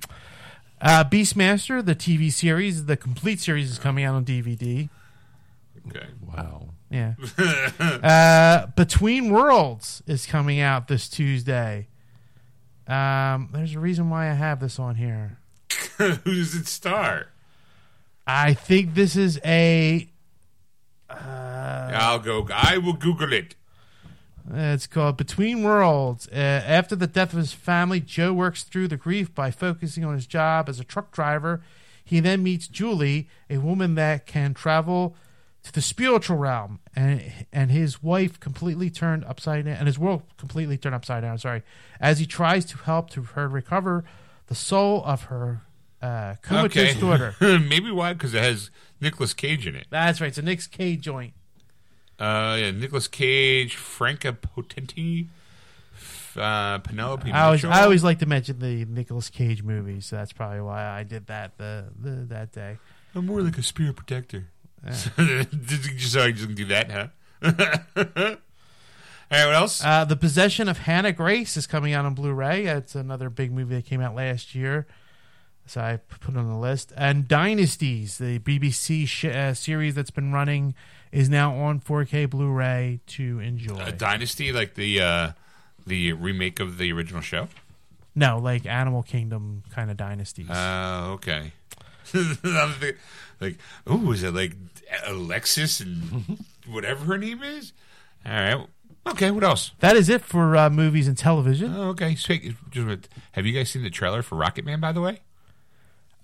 Uh, 0.81 1.05
Beastmaster, 1.05 1.85
the 1.85 1.95
TV 1.95 2.31
series, 2.31 2.85
the 2.85 2.97
complete 2.97 3.41
series 3.41 3.71
is 3.71 3.79
coming 3.79 4.05
out 4.05 4.15
on 4.15 4.25
DVD. 4.25 4.89
Okay. 5.89 6.07
Wow. 6.21 6.69
Yeah. 6.91 7.15
uh, 7.79 8.67
Between 8.77 9.31
Worlds 9.31 10.03
is 10.07 10.27
coming 10.27 10.61
out 10.61 10.89
this 10.89 11.09
Tuesday. 11.09 11.89
Um, 12.87 13.49
there's 13.53 13.75
a 13.75 13.81
reason 13.81 14.11
why 14.11 14.31
I 14.31 14.35
have 14.35 14.61
this 14.61 14.79
on 14.79 14.97
here. 14.97 15.39
Who 15.99 16.13
does 16.15 16.55
it 16.55 16.67
star? 16.67 17.29
I 18.27 18.55
think 18.55 18.95
this 18.95 19.17
is 19.17 19.41
a. 19.45 20.11
I'll 21.09 22.19
go. 22.19 22.47
I 22.53 22.79
will 22.79 22.93
Google 22.93 23.33
it. 23.33 23.55
It's 24.53 24.87
called 24.87 25.17
Between 25.17 25.63
Worlds. 25.63 26.29
Uh, 26.29 26.35
after 26.37 26.95
the 26.95 27.07
death 27.07 27.33
of 27.33 27.39
his 27.39 27.53
family, 27.53 28.01
Joe 28.01 28.33
works 28.33 28.63
through 28.63 28.89
the 28.89 28.97
grief 28.97 29.35
by 29.35 29.51
focusing 29.51 30.05
on 30.05 30.15
his 30.15 30.27
job 30.27 30.69
as 30.69 30.79
a 30.81 30.85
truck 30.85 31.11
driver. 31.13 31.63
He 32.05 32.21
then 32.21 32.43
meets 32.43 32.69
Julie, 32.69 33.29
a 33.51 33.59
woman 33.59 33.97
that 33.97 34.27
can 34.27 34.55
travel 34.55 35.17
to 35.65 35.73
the 35.73 35.83
spiritual 35.83 36.37
realm, 36.37 36.79
and 36.95 37.21
and 37.53 37.73
his 37.73 38.01
wife 38.01 38.39
completely 38.39 38.89
turned 38.89 39.25
upside 39.25 39.65
down, 39.65 39.75
and 39.79 39.89
his 39.89 39.99
world 39.99 40.23
completely 40.37 40.79
turned 40.79 40.95
upside 40.95 41.23
down. 41.23 41.39
Sorry, 41.39 41.63
as 42.01 42.21
he 42.21 42.27
tries 42.27 42.65
to 42.67 42.77
help 42.79 43.11
to 43.11 43.23
her 43.23 43.49
recover 43.49 44.05
the 44.47 44.55
soul 44.55 45.03
of 45.05 45.25
her 45.25 45.63
uh, 46.01 46.37
comatose 46.43 46.91
Okay. 46.91 47.01
daughter. 47.01 47.35
maybe 47.41 47.91
why? 47.91 48.13
Because 48.13 48.33
it 48.35 48.43
has 48.45 48.71
Nicolas 49.01 49.35
Cage 49.35 49.67
in 49.67 49.75
it. 49.75 49.89
That's 49.91 50.21
right. 50.21 50.29
It's 50.29 50.39
a 50.39 50.43
Nick 50.43 50.71
Cage 50.71 51.01
joint. 51.01 51.33
Uh, 52.19 52.57
yeah, 52.59 52.71
Nicolas 52.71 53.09
Cage, 53.09 53.77
Franka 53.77 54.33
Potente, 54.33 55.27
uh, 56.37 56.79
Penelope 56.79 57.31
I 57.31 57.45
always, 57.45 57.65
I 57.65 57.83
always 57.83 58.05
like 58.05 58.21
to 58.21 58.27
mention 58.27 58.59
the 58.59 58.85
Nicolas 58.87 59.29
Cage 59.29 59.63
movies, 59.63 60.07
so 60.07 60.17
that's 60.17 60.33
probably 60.33 60.61
why 60.61 60.85
I 60.85 61.03
did 61.03 61.27
that 61.27 61.59
the, 61.59 61.87
the 61.99 62.11
that 62.27 62.53
day. 62.53 62.79
I'm 63.15 63.27
more 63.27 63.43
like 63.43 63.59
a 63.59 63.63
spirit 63.63 63.97
protector. 63.97 64.49
just 64.87 66.13
so 66.13 66.23
I 66.23 66.31
just 66.33 66.55
do 66.55 66.65
that, 66.67 66.91
huh? 66.91 68.37
All 69.29 69.39
right, 69.39 69.47
what 69.47 69.55
else? 69.57 69.85
Uh, 69.85 70.05
the 70.05 70.17
Possession 70.17 70.69
of 70.69 70.79
Hannah 70.79 71.13
Grace 71.13 71.57
is 71.57 71.67
coming 71.67 71.93
out 71.93 72.05
on 72.05 72.15
Blu-ray. 72.15 72.67
It's 72.67 72.95
another 72.95 73.29
big 73.29 73.53
movie 73.53 73.75
that 73.75 73.85
came 73.85 74.01
out 74.01 74.15
last 74.15 74.55
year, 74.55 74.87
so 75.67 75.81
I 75.81 75.97
put 75.97 76.35
it 76.35 76.39
on 76.39 76.49
the 76.49 76.57
list. 76.57 76.93
And 76.97 77.27
Dynasties, 77.27 78.19
the 78.19 78.39
BBC 78.39 79.09
sh- 79.09 79.25
uh, 79.25 79.55
series 79.55 79.97
that's 79.97 80.13
been 80.13 80.33
running, 80.33 80.75
is 81.13 81.29
now 81.29 81.55
on 81.57 81.81
4K 81.81 82.29
Blu-ray 82.29 83.01
to 83.07 83.41
enjoy. 83.41 83.79
a 83.81 83.93
Dynasty, 83.93 84.53
like 84.53 84.75
the 84.75 85.01
uh, 85.01 85.33
the 85.87 86.13
remake 86.13 86.61
of 86.61 86.79
the 86.79 86.93
original 86.93 87.21
show. 87.23 87.49
no, 88.15 88.39
like 88.39 88.67
Animal 88.67 89.03
Kingdom 89.03 89.63
kind 89.71 89.91
of 89.91 89.97
dynasties. 89.97 90.49
Oh, 90.51 91.13
okay. 91.15 91.53
Like, 93.39 93.59
oh, 93.87 94.13
is 94.13 94.23
it 94.23 94.33
like 94.33 94.57
Alexis 95.05 95.81
and 95.81 96.39
whatever 96.67 97.05
her 97.05 97.19
name 97.19 97.43
is? 97.43 97.75
All 98.25 98.33
right. 98.33 98.67
Okay. 99.07 99.31
What 99.31 99.45
else? 99.45 99.73
that 99.81 99.95
is 99.95 100.09
it 100.09 100.23
for 100.23 100.57
uh, 100.57 100.71
movies 100.71 101.07
and 101.07 101.19
television. 101.19 101.75
Oh, 101.77 101.91
okay. 101.91 102.15
Speak, 102.15 102.45
just 102.71 102.77
a 102.77 102.81
minute. 102.81 103.09
have 103.33 103.45
you 103.45 103.53
guys 103.53 103.69
seen 103.69 103.83
the 103.83 103.91
trailer 103.91 104.23
for 104.23 104.37
Rocket 104.37 104.65
Man? 104.65 104.81
By 104.81 104.93
the 104.93 105.03
way, 105.03 105.21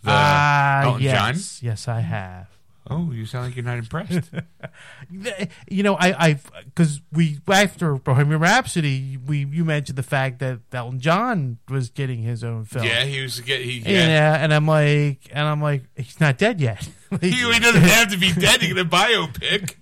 the 0.02 0.10
Elton 0.10 1.02
yes, 1.02 1.62
yes, 1.62 1.86
I 1.86 2.00
have. 2.00 2.46
Oh, 2.90 3.12
you 3.12 3.26
sound 3.26 3.46
like 3.46 3.56
you're 3.56 3.64
not 3.64 3.78
impressed. 3.78 4.28
you 5.70 5.82
know, 5.84 5.94
I, 5.94 6.26
I, 6.28 6.40
because 6.64 7.00
we 7.12 7.38
after 7.46 7.94
Bohemian 7.94 8.40
Rhapsody, 8.40 9.16
we 9.24 9.44
you 9.44 9.64
mentioned 9.64 9.96
the 9.96 10.02
fact 10.02 10.40
that 10.40 10.60
Elton 10.72 10.98
John 10.98 11.58
was 11.68 11.90
getting 11.90 12.22
his 12.22 12.42
own 12.42 12.64
film. 12.64 12.84
yeah, 12.84 13.04
he 13.04 13.22
was 13.22 13.38
get 13.40 13.60
he 13.60 13.78
Yeah. 13.78 14.08
yeah. 14.08 14.32
Uh, 14.32 14.38
and 14.38 14.52
I'm 14.54 14.66
like, 14.66 15.28
and 15.30 15.46
I'm 15.46 15.62
like, 15.62 15.84
he's 15.96 16.20
not 16.20 16.38
dead 16.38 16.60
yet. 16.60 16.88
Like, 17.12 17.20
He, 17.24 17.30
he 17.32 17.58
doesn't 17.60 17.82
have 17.82 18.10
to 18.12 18.16
be 18.16 18.32
dead 18.32 18.60
to 18.60 18.66
get 18.68 18.78
a 18.78 18.86
biopic. 18.86 19.74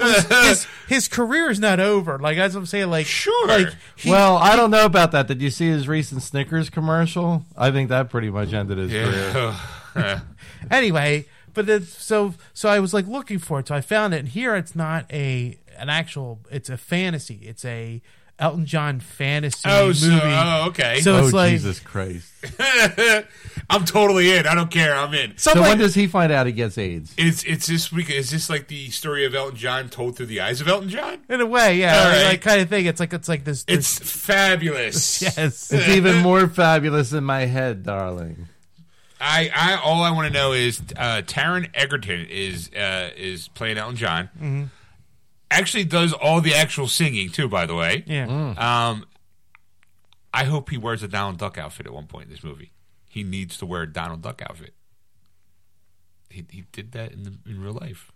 his 0.46 0.66
his 0.88 1.08
career 1.08 1.50
is 1.50 1.58
not 1.58 1.80
over. 1.80 2.16
Like 2.20 2.38
as 2.38 2.54
I'm 2.54 2.64
saying, 2.64 2.90
like 2.90 3.06
Sure. 3.06 3.48
like 3.48 3.68
he, 3.96 4.08
well, 4.08 4.36
I 4.36 4.54
don't 4.54 4.70
know 4.70 4.84
about 4.84 5.10
that. 5.12 5.26
Did 5.26 5.42
you 5.42 5.50
see 5.50 5.66
his 5.66 5.88
recent 5.88 6.22
Snickers 6.22 6.70
commercial? 6.70 7.44
I 7.56 7.72
think 7.72 7.88
that 7.88 8.08
pretty 8.08 8.30
much 8.30 8.52
ended 8.52 8.78
his 8.78 8.92
career. 8.92 10.22
anyway, 10.70 11.26
but 11.54 11.68
it's 11.68 12.02
so 12.02 12.34
so 12.52 12.68
I 12.68 12.80
was 12.80 12.92
like 12.92 13.06
looking 13.06 13.38
for 13.38 13.60
it, 13.60 13.68
so 13.68 13.74
I 13.74 13.80
found 13.80 14.14
it, 14.14 14.18
and 14.18 14.28
here 14.28 14.54
it's 14.54 14.74
not 14.74 15.10
a 15.12 15.58
an 15.78 15.88
actual, 15.88 16.40
it's 16.50 16.68
a 16.68 16.76
fantasy. 16.76 17.40
It's 17.42 17.64
a 17.64 18.00
Elton 18.38 18.66
John 18.66 18.98
fantasy 18.98 19.60
oh, 19.64 19.86
movie. 19.86 19.98
so, 19.98 20.20
oh, 20.22 20.64
okay. 20.68 21.00
So 21.00 21.16
oh 21.16 21.24
it's 21.24 21.32
like 21.32 21.52
Jesus 21.52 21.78
Christ! 21.78 22.32
I'm 23.70 23.84
totally 23.84 24.36
in. 24.36 24.46
I 24.46 24.56
don't 24.56 24.72
care. 24.72 24.94
I'm 24.94 25.14
in. 25.14 25.38
so 25.38 25.52
So 25.52 25.60
like, 25.60 25.68
when 25.68 25.78
does 25.78 25.94
he 25.94 26.08
find 26.08 26.32
out 26.32 26.46
he 26.46 26.52
gets 26.52 26.76
AIDS? 26.76 27.14
It's 27.16 27.44
it's 27.44 27.66
this 27.66 27.92
week. 27.92 28.10
Is 28.10 28.30
this 28.30 28.50
like 28.50 28.66
the 28.66 28.90
story 28.90 29.24
of 29.24 29.34
Elton 29.36 29.56
John 29.56 29.88
told 29.88 30.16
through 30.16 30.26
the 30.26 30.40
eyes 30.40 30.60
of 30.60 30.66
Elton 30.66 30.88
John? 30.88 31.22
in 31.28 31.40
a 31.40 31.46
way, 31.46 31.78
yeah, 31.78 31.96
All 31.96 32.04
like, 32.04 32.12
right. 32.14 32.24
like 32.24 32.40
kind 32.40 32.60
of 32.60 32.68
thing. 32.68 32.86
It's 32.86 32.98
like 32.98 33.12
it's 33.12 33.28
like 33.28 33.44
this. 33.44 33.64
It's 33.68 33.98
fabulous. 33.98 35.22
yes. 35.22 35.72
It's 35.72 35.88
even 35.88 36.16
more 36.16 36.48
fabulous 36.48 37.12
in 37.12 37.22
my 37.22 37.46
head, 37.46 37.84
darling. 37.84 38.48
I, 39.26 39.50
I 39.54 39.80
all 39.82 40.02
I 40.02 40.10
want 40.10 40.26
to 40.28 40.32
know 40.32 40.52
is 40.52 40.80
uh, 40.96 41.22
Taron 41.24 41.70
Egerton 41.74 42.26
is 42.28 42.70
uh, 42.74 43.10
is 43.16 43.48
playing 43.48 43.78
Elton 43.78 43.96
John. 43.96 44.24
Mm-hmm. 44.36 44.64
Actually, 45.50 45.84
does 45.84 46.12
all 46.12 46.40
the 46.40 46.54
actual 46.54 46.88
singing 46.88 47.30
too. 47.30 47.48
By 47.48 47.64
the 47.66 47.74
way, 47.74 48.04
Yeah. 48.06 48.26
Um, 48.26 49.06
I 50.32 50.44
hope 50.44 50.68
he 50.70 50.76
wears 50.76 51.02
a 51.02 51.08
Donald 51.08 51.38
Duck 51.38 51.56
outfit 51.58 51.86
at 51.86 51.92
one 51.92 52.06
point 52.06 52.24
in 52.26 52.30
this 52.30 52.42
movie. 52.44 52.72
He 53.08 53.22
needs 53.22 53.56
to 53.58 53.66
wear 53.66 53.82
a 53.82 53.86
Donald 53.92 54.20
Duck 54.22 54.42
outfit. 54.42 54.74
He, 56.28 56.44
he 56.50 56.64
did 56.72 56.92
that 56.92 57.12
in 57.12 57.22
the, 57.22 57.34
in 57.46 57.60
real 57.62 57.74
life. 57.74 58.10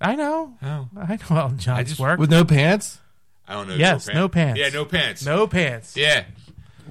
I 0.00 0.14
know. 0.14 0.54
Oh, 0.62 0.88
I 0.96 1.16
know 1.30 1.36
Elton 1.36 1.58
John's 1.58 1.88
just- 1.90 2.00
work. 2.00 2.18
With 2.18 2.30
no 2.30 2.44
pants? 2.44 2.98
I 3.46 3.54
don't 3.54 3.68
know. 3.68 3.74
Yes, 3.74 4.08
no 4.08 4.28
pants. 4.28 4.58
Yeah, 4.60 4.68
no 4.70 4.84
pants. 4.84 5.24
no 5.24 5.46
pants. 5.46 5.96
Yeah, 5.96 6.24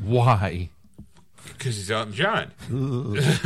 Why? 0.01 0.69
Because 1.57 1.75
he's 1.75 1.89
Elton 1.91 2.13
John. 2.13 2.51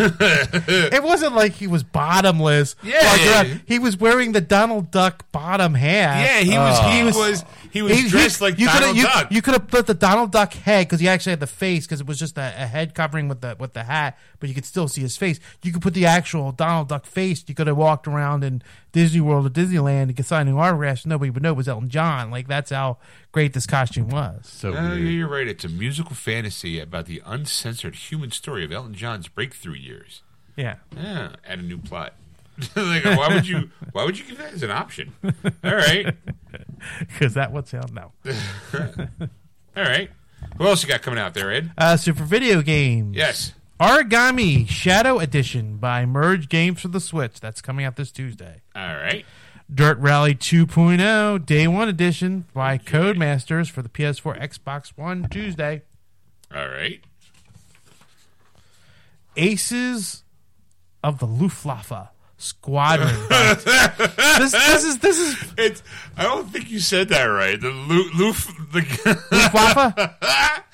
It 0.03 1.03
wasn't 1.03 1.35
like 1.35 1.53
he 1.53 1.67
was 1.67 1.83
bottomless. 1.83 2.75
Yeah. 2.83 3.03
walking 3.05 3.27
around. 3.27 3.61
He 3.65 3.79
was 3.79 3.97
wearing 3.97 4.31
the 4.31 4.41
Donald 4.41 4.91
Duck 4.91 5.31
bottom 5.31 5.73
hat. 5.73 6.25
Yeah, 6.25 6.39
he 6.51 6.57
was. 6.57 6.79
he 6.93 7.03
was. 7.19 7.45
He 7.71 7.81
was 7.81 7.93
He- 7.93 8.01
he- 8.03 8.09
dressed 8.09 8.41
like 8.41 8.59
you 8.59 8.67
Donald 8.67 8.97
you, 8.97 9.03
Duck. 9.03 9.31
You 9.31 9.41
could 9.41 9.53
have 9.53 9.67
put 9.67 9.87
the 9.87 9.93
Donald 9.93 10.31
Duck 10.31 10.53
head 10.53 10.87
because 10.87 10.99
he 10.99 11.07
actually 11.07 11.31
had 11.31 11.39
the 11.39 11.47
face 11.47 11.85
because 11.85 12.01
it 12.01 12.07
was 12.07 12.19
just 12.19 12.37
a, 12.37 12.41
a 12.41 12.67
head 12.67 12.93
covering 12.93 13.27
with 13.29 13.41
the 13.41 13.55
with 13.59 13.73
the 13.73 13.83
hat, 13.83 14.17
but 14.41 14.49
you 14.49 14.55
could 14.55 14.65
still 14.65 14.89
see 14.89 14.99
his 14.99 15.15
face. 15.15 15.39
You 15.63 15.71
could 15.71 15.81
put 15.81 15.93
the 15.93 16.05
actual 16.05 16.51
Donald 16.51 16.89
Duck 16.89 17.05
face. 17.05 17.45
You 17.47 17.55
could 17.55 17.67
have 17.67 17.77
walked 17.77 18.05
around 18.05 18.43
in 18.43 18.61
Disney 18.91 19.21
World 19.21 19.45
or 19.45 19.49
Disneyland 19.49 20.03
and 20.03 20.15
get 20.17 20.25
signing 20.25 20.57
autographs. 20.57 21.05
Nobody 21.05 21.29
would 21.29 21.41
know 21.41 21.51
it 21.51 21.55
was 21.57 21.69
Elton 21.69 21.87
John. 21.89 22.29
Like 22.29 22.49
that's 22.49 22.71
how 22.71 22.97
great 23.31 23.53
this 23.53 23.65
costume 23.65 24.09
was. 24.09 24.45
So 24.47 24.73
Oh, 24.75 24.93
you're 24.95 25.29
right. 25.29 25.47
It's 25.47 25.63
a 25.63 25.69
musical 25.69 26.13
fantasy 26.15 26.81
about 26.81 27.05
the 27.05 27.21
uncensored 27.25 27.95
human 27.95 28.31
story 28.31 28.65
of 28.65 28.73
Elton 28.73 28.95
John's 28.95 29.29
breakthrough 29.29 29.75
years. 29.75 30.21
Yeah. 30.57 30.75
Yeah, 30.97 31.29
add 31.47 31.59
a 31.59 31.61
new 31.61 31.77
plot. 31.77 32.15
like, 32.75 33.05
why 33.05 33.29
would 33.33 33.47
you? 33.47 33.69
Why 33.93 34.03
would 34.03 34.19
you 34.19 34.25
give 34.25 34.37
that 34.37 34.53
as 34.53 34.61
an 34.61 34.71
option? 34.71 35.13
All 35.63 35.73
right, 35.75 36.13
Because 36.99 37.33
that 37.35 37.51
would 37.53 37.67
sound 37.67 37.93
no. 37.93 38.11
all 38.75 39.83
right. 39.83 40.09
Who 40.57 40.67
else 40.67 40.83
you 40.83 40.89
got 40.89 41.01
coming 41.01 41.19
out 41.19 41.33
there, 41.33 41.51
Ed? 41.51 41.71
Uh, 41.77 41.95
so 41.97 42.13
for 42.13 42.23
video 42.23 42.61
games, 42.61 43.15
Yes. 43.15 43.53
Origami 43.81 44.69
Shadow 44.69 45.17
Edition 45.17 45.77
by 45.77 46.05
Merge 46.05 46.49
Games 46.49 46.81
for 46.81 46.87
the 46.87 46.99
Switch. 46.99 47.39
That's 47.39 47.61
coming 47.63 47.83
out 47.83 47.95
this 47.95 48.11
Tuesday. 48.11 48.61
All 48.75 48.93
right. 48.93 49.25
Dirt 49.73 49.97
Rally 49.97 50.35
2.0 50.35 51.43
Day 51.47 51.67
1 51.67 51.89
Edition 51.89 52.45
by 52.53 52.77
Codemasters 52.77 53.71
for 53.71 53.81
the 53.81 53.89
PS4, 53.89 54.39
Xbox 54.39 54.89
One 54.95 55.27
Tuesday. 55.29 55.81
All 56.53 56.67
right. 56.67 57.03
Aces 59.35 60.25
of 61.03 61.17
the 61.17 61.25
Luftwaffe 61.25 62.09
Squadron. 62.37 63.07
this, 63.29 64.51
this 64.51 64.83
is 64.83 64.99
this 64.99 65.17
is 65.17 65.53
It's. 65.57 65.81
I 66.15 66.23
don't 66.23 66.51
think 66.51 66.69
you 66.69 66.79
said 66.79 67.09
that 67.09 67.23
right. 67.23 67.59
The 67.59 67.71
loof. 67.71 68.45
The 68.73 69.17
Luftwaffe. 69.31 70.65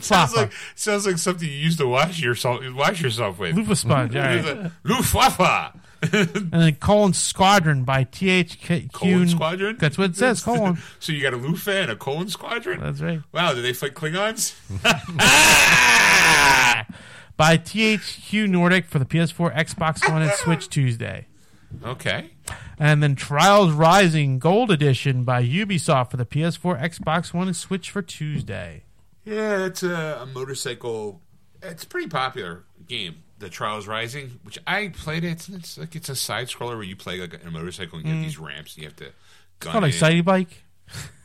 sounds 0.00 0.34
like 0.34 0.52
sounds 0.74 1.06
like 1.06 1.18
something 1.18 1.48
you 1.48 1.54
used 1.54 1.78
to 1.78 1.86
wash 1.86 2.20
yourself 2.20 2.60
wash 2.74 3.00
yourself 3.02 3.38
with. 3.38 3.56
Luftwaffe 3.56 3.78
sponge. 3.78 4.16
All 4.16 4.22
right. 4.22 4.70
Luftwaffe. 4.84 5.76
And 6.02 6.50
then 6.50 6.74
Colon 6.76 7.12
Squadron 7.12 7.84
by 7.84 8.04
THQ. 8.04 8.90
Colon 8.92 9.28
Squadron? 9.28 9.76
That's 9.78 9.98
what 9.98 10.10
it 10.10 10.16
says. 10.16 10.42
Colon. 10.42 10.78
So 10.98 11.12
you 11.12 11.20
got 11.22 11.34
a 11.34 11.36
Lufa 11.36 11.82
and 11.82 11.90
a 11.90 11.96
colon 11.96 12.28
squadron? 12.28 12.80
That's 12.80 13.00
right. 13.02 13.20
Wow, 13.32 13.52
did 13.54 13.62
they 13.64 13.72
fight 13.74 13.94
Klingons? 13.94 14.54
By 17.36 17.56
THQ 17.56 18.48
Nordic 18.50 18.84
for 18.86 18.98
the 18.98 19.06
PS4, 19.06 19.54
Xbox 19.56 20.06
One, 20.10 20.20
and 20.22 20.30
Switch 20.32 20.68
Tuesday. 20.68 21.26
okay. 21.84 22.30
And 22.78 23.02
then 23.02 23.14
Trials 23.14 23.72
Rising 23.72 24.38
Gold 24.38 24.70
Edition 24.70 25.24
by 25.24 25.42
Ubisoft 25.42 26.10
for 26.10 26.16
the 26.18 26.26
PS4, 26.26 26.80
Xbox 26.82 27.32
One, 27.32 27.46
and 27.46 27.56
Switch 27.56 27.90
for 27.90 28.02
Tuesday. 28.02 28.84
Yeah, 29.24 29.66
it's 29.66 29.82
a, 29.82 30.20
a 30.22 30.26
motorcycle. 30.26 31.20
It's 31.62 31.84
a 31.84 31.86
pretty 31.86 32.08
popular 32.08 32.64
game, 32.86 33.22
The 33.38 33.48
Trials 33.48 33.86
Rising, 33.86 34.40
which 34.42 34.58
I 34.66 34.88
played. 34.88 35.24
It. 35.24 35.32
It's, 35.32 35.48
it's 35.48 35.78
like 35.78 35.94
it's 35.94 36.08
a 36.08 36.16
side 36.16 36.48
scroller 36.48 36.74
where 36.74 36.82
you 36.82 36.96
play 36.96 37.20
like 37.20 37.38
a 37.44 37.50
motorcycle 37.50 37.98
and 37.98 38.08
you 38.08 38.14
have 38.14 38.24
these 38.24 38.38
ramps. 38.38 38.74
And 38.74 38.82
you 38.82 38.88
have 38.88 38.96
to. 38.96 39.12
Gun 39.60 39.72
Called 39.72 39.84
it. 39.84 39.88
Excite 39.88 40.24
Bike. 40.24 40.64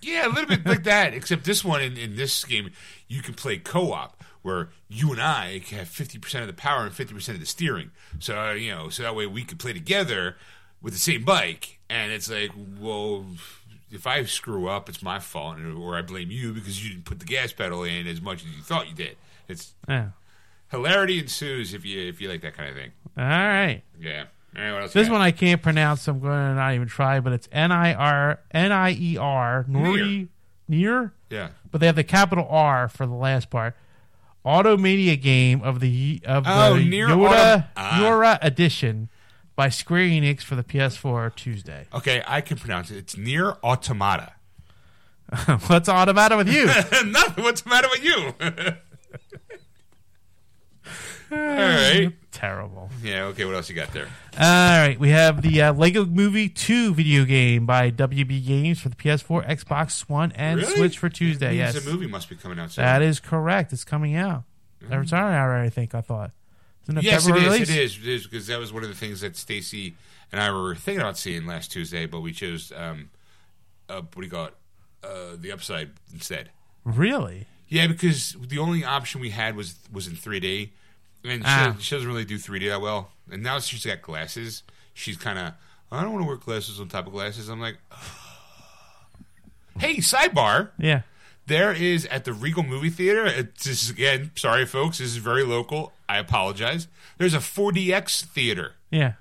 Yeah, 0.02 0.28
a 0.28 0.30
little 0.30 0.46
bit 0.46 0.66
like 0.66 0.84
that. 0.84 1.14
Except 1.14 1.46
this 1.46 1.64
one 1.64 1.82
in, 1.82 1.98
in 1.98 2.16
this 2.16 2.44
game, 2.44 2.72
you 3.08 3.22
can 3.22 3.34
play 3.34 3.58
co-op 3.58 4.24
where 4.42 4.70
you 4.88 5.12
and 5.12 5.22
I 5.22 5.62
can 5.66 5.80
have 5.80 5.88
fifty 5.88 6.20
percent 6.20 6.44
of 6.44 6.48
the 6.48 6.54
power 6.54 6.84
and 6.84 6.94
fifty 6.94 7.14
percent 7.14 7.38
of 7.38 7.40
the 7.40 7.48
steering. 7.48 7.92
So 8.20 8.38
uh, 8.38 8.52
you 8.52 8.72
know, 8.72 8.90
so 8.90 9.04
that 9.04 9.16
way 9.16 9.26
we 9.26 9.44
could 9.44 9.58
play 9.58 9.74
together 9.74 10.36
with 10.82 10.94
the 10.94 11.00
same 11.00 11.24
bike. 11.24 11.80
And 11.90 12.12
it's 12.12 12.30
like, 12.30 12.52
well, 12.80 13.26
if 13.96 14.06
I 14.06 14.24
screw 14.26 14.68
up, 14.68 14.90
it's 14.90 15.02
my 15.02 15.20
fault, 15.20 15.58
or 15.60 15.98
I 15.98 16.02
blame 16.02 16.30
you 16.32 16.54
because 16.54 16.84
you 16.84 16.92
didn't 16.92 17.06
put 17.06 17.20
the 17.20 17.26
gas 17.26 17.52
pedal 17.54 17.84
in 17.84 18.06
as 18.08 18.22
much 18.22 18.44
as 18.46 18.52
you 18.56 18.62
thought 18.62 18.88
you 18.88 18.94
did. 18.96 19.18
It's 19.48 19.74
Yeah. 19.88 20.10
hilarity 20.70 21.20
ensues 21.20 21.74
if 21.74 21.86
you 21.86 22.02
if 22.08 22.20
you 22.22 22.30
like 22.30 22.42
that 22.42 22.56
kind 22.56 22.70
of 22.70 22.76
thing. 22.76 22.92
All 23.18 23.24
right. 23.24 23.82
Yeah. 24.00 24.26
All 24.58 24.62
right, 24.62 24.72
what 24.74 24.82
else 24.84 24.94
This 24.94 25.10
one 25.10 25.22
I 25.22 25.32
can't 25.32 25.62
pronounce, 25.62 26.04
so 26.04 26.12
I'm 26.14 26.20
going 26.22 26.32
to 26.50 26.56
not 26.56 26.74
even 26.76 26.88
try, 26.88 27.20
but 27.20 27.34
it's 27.34 27.50
N 27.52 27.72
I 27.74 27.94
R 27.94 28.40
N 28.52 28.72
I 28.72 28.92
E 28.92 29.18
R 29.18 29.66
Nori 29.70 30.28
near, 30.68 31.12
yeah. 31.30 31.50
but 31.72 31.80
they 31.82 31.88
have 31.88 31.96
the 31.98 32.04
capital 32.06 32.48
R 32.50 32.88
for 32.88 33.06
the 33.06 33.14
last 33.14 33.50
part. 33.50 33.76
Automania 34.46 35.20
game 35.20 35.62
of 35.62 35.80
the 35.80 36.22
of 36.26 36.44
Oh, 36.48 36.76
the 36.76 36.90
Yoda 36.92 37.10
Autom- 37.10 37.68
ah. 37.76 38.00
YoRHa 38.02 38.38
edition 38.42 39.10
by 39.56 39.70
Square 39.70 40.08
Enix 40.08 40.42
for 40.42 40.56
the 40.56 40.64
PS4 40.64 41.34
Tuesday. 41.36 41.88
Okay, 41.94 42.24
I 42.28 42.42
can 42.42 42.58
pronounce 42.58 42.92
it. 42.92 42.98
It's 42.98 43.18
near 43.18 43.52
automata. 43.64 44.34
What's 45.68 45.90
all 45.90 46.06
the 46.06 46.14
matter 46.14 46.38
with 46.38 46.48
you? 46.48 46.66
Nothing. 47.06 47.44
What's 47.44 47.62
the 47.62 47.70
matter 47.70 47.88
with 47.90 48.04
you? 48.04 48.34
All 51.32 51.38
right. 51.40 52.12
Terrible. 52.32 52.92
Yeah. 53.02 53.26
Okay. 53.26 53.46
What 53.46 53.56
else 53.56 53.68
you 53.70 53.76
got 53.76 53.92
there? 53.92 54.08
All 54.38 54.80
right, 54.80 55.00
we 55.00 55.10
have 55.10 55.42
the 55.42 55.62
uh, 55.62 55.74
Lego 55.74 56.06
Movie 56.06 56.50
2 56.50 56.94
video 56.94 57.24
game 57.26 57.66
by 57.66 57.90
WB 57.90 58.46
Games 58.46 58.80
for 58.80 58.90
the 58.90 58.96
PS4, 58.96 59.48
Xbox 59.48 60.08
One, 60.10 60.32
and 60.34 60.60
Really? 60.60 60.76
Switch 60.76 61.00
for 61.00 61.10
Tuesday. 61.10 61.56
Yes, 61.56 61.82
the 61.82 61.90
movie 61.90 62.06
must 62.08 62.30
be 62.30 62.36
coming 62.36 62.60
out 62.60 62.72
soon. 62.72 62.84
that 62.84 63.02
is 63.02 63.20
correct. 63.22 63.72
It's 63.74 63.84
coming 63.86 64.16
out. 64.16 64.44
It's 64.82 65.14
already 65.14 65.36
out, 65.36 65.50
I 65.50 65.70
think. 65.70 65.96
I 65.96 66.02
thought. 66.02 66.32
Yes, 66.88 67.28
it 67.28 67.36
is. 67.36 67.54
It 67.56 67.70
is. 67.70 67.98
It 67.98 68.08
is 68.08 68.24
because 68.28 68.48
that 68.48 68.60
was 68.60 68.72
one 68.74 68.84
of 68.84 68.90
the 68.90 68.96
things 68.96 69.22
that 69.22 69.36
Stacy 69.36 69.96
and 70.32 70.42
I 70.42 70.52
were 70.52 70.76
thinking 70.76 71.02
about 71.02 71.18
seeing 71.18 71.46
last 71.46 71.72
Tuesday, 71.72 72.06
but 72.06 72.20
we 72.22 72.32
chose 72.32 72.72
um, 72.76 73.10
uh, 73.90 74.02
what 74.02 74.16
do 74.16 74.24
you 74.24 74.30
call 74.30 74.46
it? 74.46 74.54
Uh, 75.04 75.36
the 75.40 75.52
upside 75.52 75.92
instead. 76.14 76.50
Really? 76.84 77.48
Yeah, 77.68 77.88
because 77.88 78.36
the 78.40 78.60
only 78.60 78.84
option 78.84 79.22
we 79.22 79.32
had 79.32 79.56
was 79.56 79.76
was 79.92 80.08
in 80.08 80.14
3D, 80.16 80.70
and 81.24 81.42
she, 81.42 81.48
Ah. 81.48 81.76
she 81.80 81.96
doesn't 81.96 82.08
really 82.08 82.26
do 82.26 82.38
3D 82.38 82.70
that 82.70 82.82
well. 82.82 83.12
And 83.32 83.42
now 83.42 83.60
she's 83.60 83.86
got 83.86 84.02
glasses. 84.02 84.64
She's 84.94 85.18
kind 85.18 85.40
of 85.40 85.54
I 85.92 86.02
don't 86.04 86.12
want 86.14 86.24
to 86.24 86.28
wear 86.28 86.38
glasses 86.38 86.80
on 86.80 86.88
top 86.90 87.08
of 87.08 87.14
glasses. 87.14 87.48
I'm 87.50 87.60
like, 87.62 87.78
hey, 89.80 89.98
sidebar. 89.98 90.70
Yeah. 90.78 91.02
There 91.48 91.72
is 91.74 92.06
at 92.08 92.26
the 92.26 92.34
Regal 92.34 92.64
Movie 92.64 92.90
Theater. 92.90 93.26
Uh, 93.26 93.32
it's 93.38 93.64
just, 93.66 93.92
again, 93.92 94.32
sorry 94.36 94.66
folks, 94.66 94.98
this 94.98 95.08
is 95.10 95.18
very 95.18 95.44
local. 95.44 95.94
I 96.10 96.18
apologize. 96.18 96.88
There's 97.18 97.34
a 97.34 97.40
4DX 97.40 98.26
theater, 98.26 98.74
Yeah. 98.92 99.14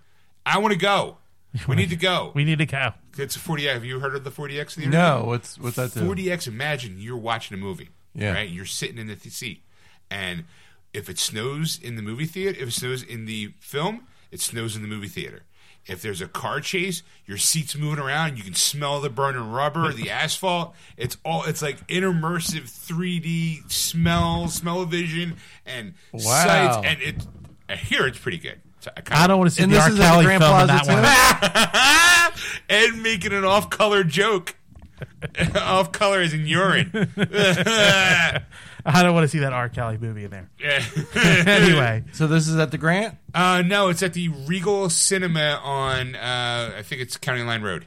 I 0.47 0.59
want 0.59 0.72
to 0.72 0.79
go. 0.79 1.18
We 1.68 1.77
need 1.77 1.91
to 1.91 1.97
go. 1.97 2.33
We 2.35 2.45
need 2.45 2.59
to 2.59 2.66
go. 2.66 2.95
It's 3.16 3.37
a 3.37 3.39
4DX. 3.39 3.72
Have 3.75 3.85
you 3.85 4.01
heard 4.01 4.16
of 4.16 4.25
the 4.25 4.31
4DX 4.31 4.75
theater? 4.75 4.91
No, 4.91 5.22
what's 5.25 5.57
what's 5.59 5.77
that? 5.77 5.95
do? 5.95 6.01
4DX, 6.01 6.49
imagine 6.49 6.97
you're 6.99 7.16
watching 7.16 7.57
a 7.57 7.61
movie. 7.61 7.91
Yeah. 8.14 8.33
Right? 8.33 8.49
You're 8.51 8.64
sitting 8.66 8.99
in 8.99 9.07
the 9.07 9.14
th- 9.14 9.33
seat. 9.33 9.62
And 10.11 10.45
if 10.93 11.09
it 11.09 11.18
snows 11.18 11.79
in 11.81 11.95
the 11.97 12.03
movie 12.03 12.27
theater, 12.27 12.59
if 12.61 12.68
it 12.68 12.72
snows 12.72 13.03
in 13.05 13.27
the 13.27 13.53
film, 13.61 14.07
it 14.33 14.41
snows 14.41 14.75
in 14.75 14.83
the 14.83 14.89
movie 14.89 15.07
theater. 15.09 15.43
If 15.87 16.01
there's 16.01 16.20
a 16.22 16.28
car 16.28 16.61
chase, 16.61 17.03
your 17.26 17.37
seat's 17.37 17.76
moving 17.76 18.03
around, 18.03 18.39
you 18.39 18.43
can 18.45 18.55
smell 18.55 19.01
the 19.01 19.11
burning 19.11 19.51
rubber, 19.51 19.93
the 19.93 20.11
asphalt. 20.22 20.74
It's 20.97 21.16
all 21.24 21.45
it's 21.45 21.61
like 21.62 21.87
immersive 21.89 22.62
3D 22.70 23.70
smell, 23.70 24.49
smell 24.49 24.85
vision 24.87 25.37
and 25.66 25.95
Wow. 26.12 26.20
sights 26.22 26.87
and 26.87 27.03
it 27.03 27.26
I 27.68 27.76
hear 27.76 28.07
it's 28.07 28.18
pretty 28.18 28.39
good. 28.39 28.61
So 28.80 28.91
I, 28.97 29.01
kinda- 29.01 29.20
I 29.22 29.26
don't 29.26 29.39
want 29.39 29.51
to 29.51 29.57
see 29.57 29.62
And 29.62 29.72
the 29.72 29.76
this 29.76 29.85
R. 29.85 29.91
is 29.91 29.95
at 29.95 29.99
the 29.99 30.05
Kelly 30.09 30.24
Grand 30.24 30.43
film 30.43 30.61
in 30.61 30.66
that 30.66 32.32
one. 32.32 32.62
and 32.68 33.03
making 33.03 33.32
an 33.32 33.45
off-color 33.45 34.05
joke. 34.05 34.55
off-color 35.57 36.20
is 36.22 36.32
in 36.35 36.47
urine. 36.47 36.91
I 38.87 39.03
don't 39.03 39.14
want 39.14 39.24
to 39.24 39.28
see 39.28 39.39
that 39.41 39.53
R. 39.53 39.68
Kelly 39.68 39.99
movie 39.99 40.24
in 40.24 40.30
there. 40.30 40.51
anyway, 41.14 42.05
So 42.12 42.26
this 42.26 42.49
is 42.49 42.57
at 42.57 42.70
the 42.70 42.78
Grant. 42.78 43.16
Uh, 43.35 43.62
no, 43.64 43.89
it's 43.89 44.03
at 44.03 44.12
the 44.14 44.28
Regal 44.28 44.91
Cinema 44.91 45.61
on, 45.62 46.14
uh, 46.14 46.74
I 46.78 46.82
think 46.82 47.01
it's 47.01 47.16
County 47.16 47.43
Line 47.43 47.62
Road. 47.62 47.87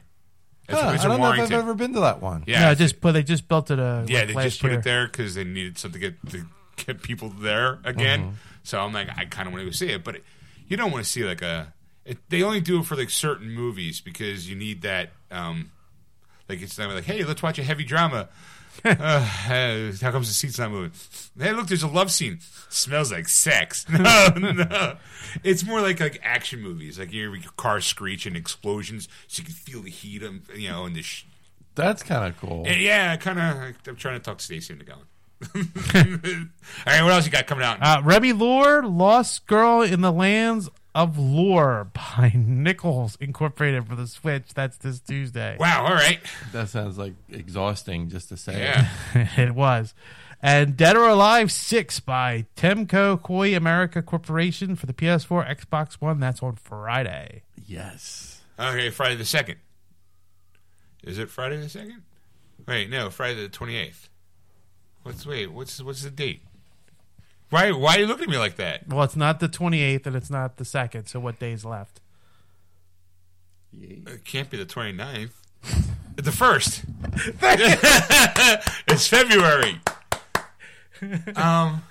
It's, 0.68 0.78
Huh, 0.78 0.90
it's 0.94 1.02
I 1.02 1.06
in 1.06 1.10
don't 1.12 1.20
know 1.20 1.26
if 1.26 1.32
I've 1.32 1.36
Warrington. 1.38 1.58
ever 1.60 1.74
been 1.74 1.94
to 1.94 2.00
that 2.00 2.20
one. 2.20 2.44
Yeah, 2.46 2.60
yeah, 2.68 2.74
just 2.74 3.00
put 3.00 3.12
they 3.12 3.22
just 3.22 3.48
built 3.48 3.70
it. 3.70 3.78
Uh, 3.78 4.04
yeah, 4.06 4.18
like 4.18 4.28
they 4.28 4.34
last 4.34 4.44
just 4.44 4.60
put 4.60 4.70
year. 4.70 4.80
it 4.80 4.84
there 4.84 5.06
because 5.06 5.34
they 5.34 5.44
needed 5.44 5.78
something 5.78 6.00
to 6.00 6.10
get 6.10 6.30
to 6.30 6.46
get 6.84 7.02
people 7.02 7.30
there 7.30 7.78
again. 7.84 8.20
Mm-hmm. 8.20 8.34
So 8.64 8.80
I'm 8.80 8.92
like, 8.92 9.08
I 9.16 9.24
kind 9.24 9.46
of 9.46 9.54
want 9.54 9.62
to 9.62 9.66
go 9.66 9.70
see 9.70 9.88
it, 9.88 10.04
but 10.04 10.16
it, 10.16 10.24
you 10.66 10.76
don't 10.76 10.90
want 10.92 11.04
to 11.04 11.10
see 11.10 11.24
like 11.24 11.40
a. 11.40 11.72
It, 12.04 12.18
they 12.28 12.42
only 12.42 12.60
do 12.60 12.80
it 12.80 12.84
for 12.84 12.96
like 12.96 13.08
certain 13.08 13.50
movies 13.50 14.02
because 14.02 14.48
you 14.50 14.56
need 14.56 14.82
that. 14.82 15.10
Um, 15.30 15.70
like 16.50 16.60
it's 16.60 16.78
not 16.78 16.90
like, 16.90 17.04
hey, 17.04 17.24
let's 17.24 17.42
watch 17.42 17.58
a 17.58 17.62
heavy 17.62 17.84
drama. 17.84 18.28
uh, 18.84 19.20
how 19.20 20.10
comes 20.12 20.28
the 20.28 20.34
seat's 20.34 20.58
not 20.58 20.70
moving? 20.70 20.92
Hey, 21.38 21.52
look, 21.52 21.66
there's 21.66 21.82
a 21.82 21.88
love 21.88 22.10
scene. 22.10 22.38
Smells 22.68 23.10
like 23.12 23.28
sex. 23.28 23.86
No, 23.90 24.28
no. 24.36 24.96
It's 25.42 25.64
more 25.64 25.80
like 25.80 26.00
like 26.00 26.20
action 26.22 26.60
movies. 26.60 26.98
Like 26.98 27.12
you 27.12 27.22
hear 27.22 27.34
your 27.34 27.52
car 27.56 27.80
screech 27.80 28.24
and 28.26 28.36
explosions, 28.36 29.08
so 29.26 29.40
you 29.40 29.44
can 29.46 29.54
feel 29.54 29.82
the 29.82 29.90
heat. 29.90 30.22
And 30.22 30.42
you 30.54 30.68
know, 30.68 30.84
and 30.84 30.94
the 30.94 31.02
sh- 31.02 31.24
That's 31.74 32.02
kind 32.02 32.26
of 32.32 32.38
cool. 32.40 32.64
and 32.66 32.80
yeah, 32.80 33.16
kind 33.16 33.38
of. 33.38 33.74
I'm 33.88 33.96
trying 33.96 34.18
to 34.18 34.20
talk 34.24 34.38
to 34.38 34.44
Stacy 34.44 34.72
into 34.74 34.84
going. 34.84 35.00
All 35.54 35.62
right, 36.86 37.02
what 37.02 37.12
else 37.12 37.24
you 37.26 37.30
got 37.32 37.46
coming 37.46 37.64
out? 37.64 37.78
Uh, 37.80 38.02
RemiLore, 38.02 38.82
Lost 38.98 39.46
Girl 39.46 39.82
in 39.82 40.00
the 40.00 40.12
Lands 40.12 40.68
of 40.98 41.16
Lore 41.16 41.88
by 41.94 42.30
Nicalis 42.34 43.16
Incorporated 43.20 43.86
for 43.86 43.94
the 43.94 44.08
Switch. 44.08 44.52
That's 44.52 44.76
this 44.78 44.98
Tuesday. 44.98 45.56
wow, 45.60 45.84
all 45.86 45.94
right. 45.94 46.18
That 46.50 46.68
sounds 46.68 46.98
like 46.98 47.14
exhausting 47.30 48.08
just 48.08 48.28
to 48.30 48.36
say. 48.36 48.58
Yeah. 48.58 48.88
it 49.36 49.54
was. 49.54 49.94
And 50.42 50.76
Dead 50.76 50.96
or 50.96 51.08
Alive 51.08 51.52
6 51.52 52.00
by 52.00 52.46
Tecmo 52.56 53.20
Koei 53.20 53.56
America 53.56 54.02
Corporation 54.02 54.74
for 54.74 54.86
the 54.86 54.92
PS4, 54.92 55.48
Xbox 55.60 55.94
One. 55.94 56.18
That's 56.18 56.42
on 56.42 56.56
Friday. 56.56 57.42
Yes. 57.64 58.40
Okay, 58.58 58.90
Friday 58.90 59.14
the 59.14 59.24
second. 59.24 59.58
Is 61.04 61.18
it 61.18 61.30
Friday 61.30 61.58
the 61.58 61.68
second? 61.68 62.02
Wait, 62.66 62.90
no, 62.90 63.08
Friday 63.08 63.40
the 63.42 63.48
twenty 63.48 63.76
eighth. 63.76 64.08
What's 65.04 65.24
wait? 65.24 65.52
What's 65.52 65.80
what's 65.80 66.02
the 66.02 66.10
date? 66.10 66.42
Why 67.50 67.70
why 67.72 67.96
are 67.96 68.00
you 68.00 68.06
looking 68.06 68.24
at 68.24 68.30
me 68.30 68.38
like 68.38 68.56
that? 68.56 68.88
Well, 68.88 69.02
it's 69.04 69.16
not 69.16 69.40
the 69.40 69.48
28th 69.48 70.06
and 70.06 70.16
it's 70.16 70.30
not 70.30 70.56
the 70.56 70.64
2nd, 70.64 71.08
so 71.08 71.18
what 71.18 71.38
day's 71.38 71.64
left? 71.64 72.00
It 73.80 74.24
can't 74.24 74.50
be 74.50 74.56
the 74.56 74.66
29th. 74.66 75.30
The 76.16 76.32
first. 76.32 76.82
it's 78.88 79.06
February. 79.06 79.80
Um. 81.36 81.84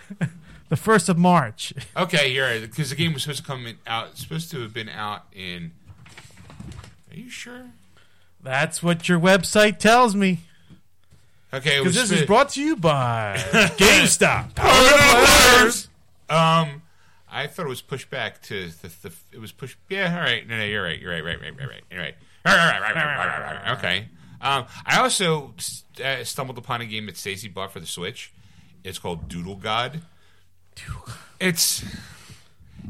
The 0.70 0.76
1st 0.76 1.10
of 1.10 1.18
March. 1.18 1.74
Okay, 1.95 2.34
you're 2.34 2.45
right. 2.45 2.62
Because 2.62 2.89
the 2.89 2.97
game 2.97 3.14
was 3.14 3.24
supposed 3.24 3.39
to 3.39 3.45
come 3.45 3.66
in, 3.66 3.78
out. 3.88 4.18
Supposed 4.18 4.51
to 4.51 4.60
have 4.62 4.74
been 4.74 4.89
out 4.89 5.24
in. 5.32 5.72
Are 7.10 7.16
you 7.16 7.30
sure? 7.30 7.68
That's 8.43 8.84
what 8.84 9.08
your 9.08 9.20
website 9.20 9.78
tells 9.80 10.14
me. 10.14 10.39
Okay, 11.54 11.80
Because 11.80 11.95
this 11.95 12.12
is 12.12 12.26
brought 12.26 12.50
to 12.50 12.62
you 12.62 12.76
by 12.76 13.38
GameStop. 13.78 14.56
Players. 14.56 15.88
Um, 16.30 16.82
I 17.32 17.48
thought 17.48 17.66
it 17.66 17.70
was 17.70 17.82
pushed 17.82 18.10
back 18.10 18.41
to 18.43 18.68
the. 18.82 18.88
the 19.02 19.14
it 19.32 19.39
was 19.39 19.52
pushed. 19.52 19.78
Yeah, 19.89 20.14
all 20.14 20.22
right. 20.22 20.45
No, 20.48 20.58
no, 20.58 20.66
you're 20.66 20.84
right. 20.84 21.00
You're 21.00 21.12
right. 21.12 21.24
Right. 21.24 21.39
Right. 21.39 21.58
Right. 21.58 21.70
Right. 21.70 21.98
Right. 21.98 22.16
All 22.45 22.54
right. 22.56 22.80
Right. 22.80 22.95
Right. 22.95 23.06
Right. 23.06 23.18
Right. 23.18 23.39
Right. 23.39 23.64
right. 23.66 23.78
Okay. 23.78 24.08
Um, 24.41 24.66
I 24.86 25.00
also 25.00 25.54
uh, 26.04 26.24
stumbled 26.24 26.58
upon 26.58 26.82
a 26.82 26.86
game 26.86 27.06
that 27.08 27.18
Stacy 27.18 27.48
bought 27.48 27.72
for 27.72 27.80
the 27.80 27.88
Switch. 27.88 28.32
It's 28.84 29.00
called 29.00 29.28
Doodle 29.28 29.56
God. 29.56 30.02
It's 31.39 31.84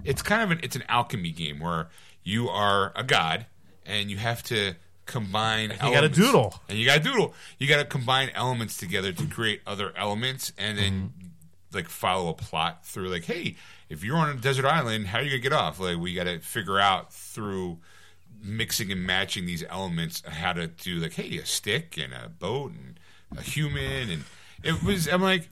it's 0.03 0.21
kind 0.21 0.41
of 0.43 0.51
an 0.51 0.59
it's 0.63 0.75
an 0.75 0.83
alchemy 0.89 1.31
game 1.31 1.59
where 1.59 1.87
you 2.23 2.49
are 2.49 2.91
a 2.95 3.03
god 3.03 3.45
and 3.85 4.11
you 4.11 4.17
have 4.17 4.43
to 4.43 4.73
combine. 5.07 5.71
you 5.71 5.77
gotta 5.77 5.95
elements. 5.95 6.17
doodle. 6.17 6.61
and 6.69 6.77
you 6.77 6.85
got 6.85 6.97
to 6.97 7.03
doodle. 7.03 7.33
You 7.57 7.67
got 7.67 7.77
to 7.77 7.85
combine 7.85 8.29
elements 8.35 8.77
together 8.77 9.11
to 9.11 9.25
create 9.27 9.61
other 9.65 9.93
elements, 9.97 10.53
and 10.57 10.77
then 10.77 10.93
mm-hmm. 10.93 11.27
like 11.73 11.89
follow 11.89 12.29
a 12.29 12.33
plot 12.33 12.85
through. 12.85 13.09
Like, 13.09 13.25
hey, 13.25 13.55
if 13.89 14.03
you're 14.03 14.17
on 14.17 14.29
a 14.29 14.35
desert 14.35 14.65
island, 14.65 15.07
how 15.07 15.19
are 15.19 15.21
you 15.23 15.29
gonna 15.31 15.41
get 15.41 15.53
off? 15.53 15.79
Like, 15.79 15.97
we 15.97 16.13
got 16.13 16.25
to 16.25 16.39
figure 16.39 16.79
out 16.79 17.13
through 17.13 17.79
mixing 18.41 18.91
and 18.91 19.03
matching 19.03 19.45
these 19.45 19.63
elements 19.69 20.21
how 20.27 20.53
to 20.53 20.67
do 20.67 20.95
like, 20.95 21.13
hey, 21.13 21.37
a 21.37 21.45
stick 21.45 21.97
and 21.97 22.13
a 22.13 22.29
boat 22.29 22.71
and 22.71 22.99
a 23.37 23.41
human, 23.41 24.09
and 24.09 24.23
it 24.63 24.83
was. 24.83 25.07
I'm 25.07 25.21
like, 25.21 25.49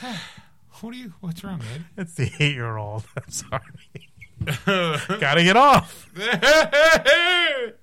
what 0.80 0.92
do 0.92 0.98
you? 0.98 1.14
What's 1.20 1.42
wrong, 1.44 1.58
man? 1.58 1.86
It's 1.96 2.14
the 2.14 2.30
eight 2.38 2.54
year 2.54 2.76
old. 2.76 3.04
I'm 3.16 3.30
sorry. 3.30 3.62
Gotta 5.20 5.44
get 5.44 5.56
off. 5.56 6.10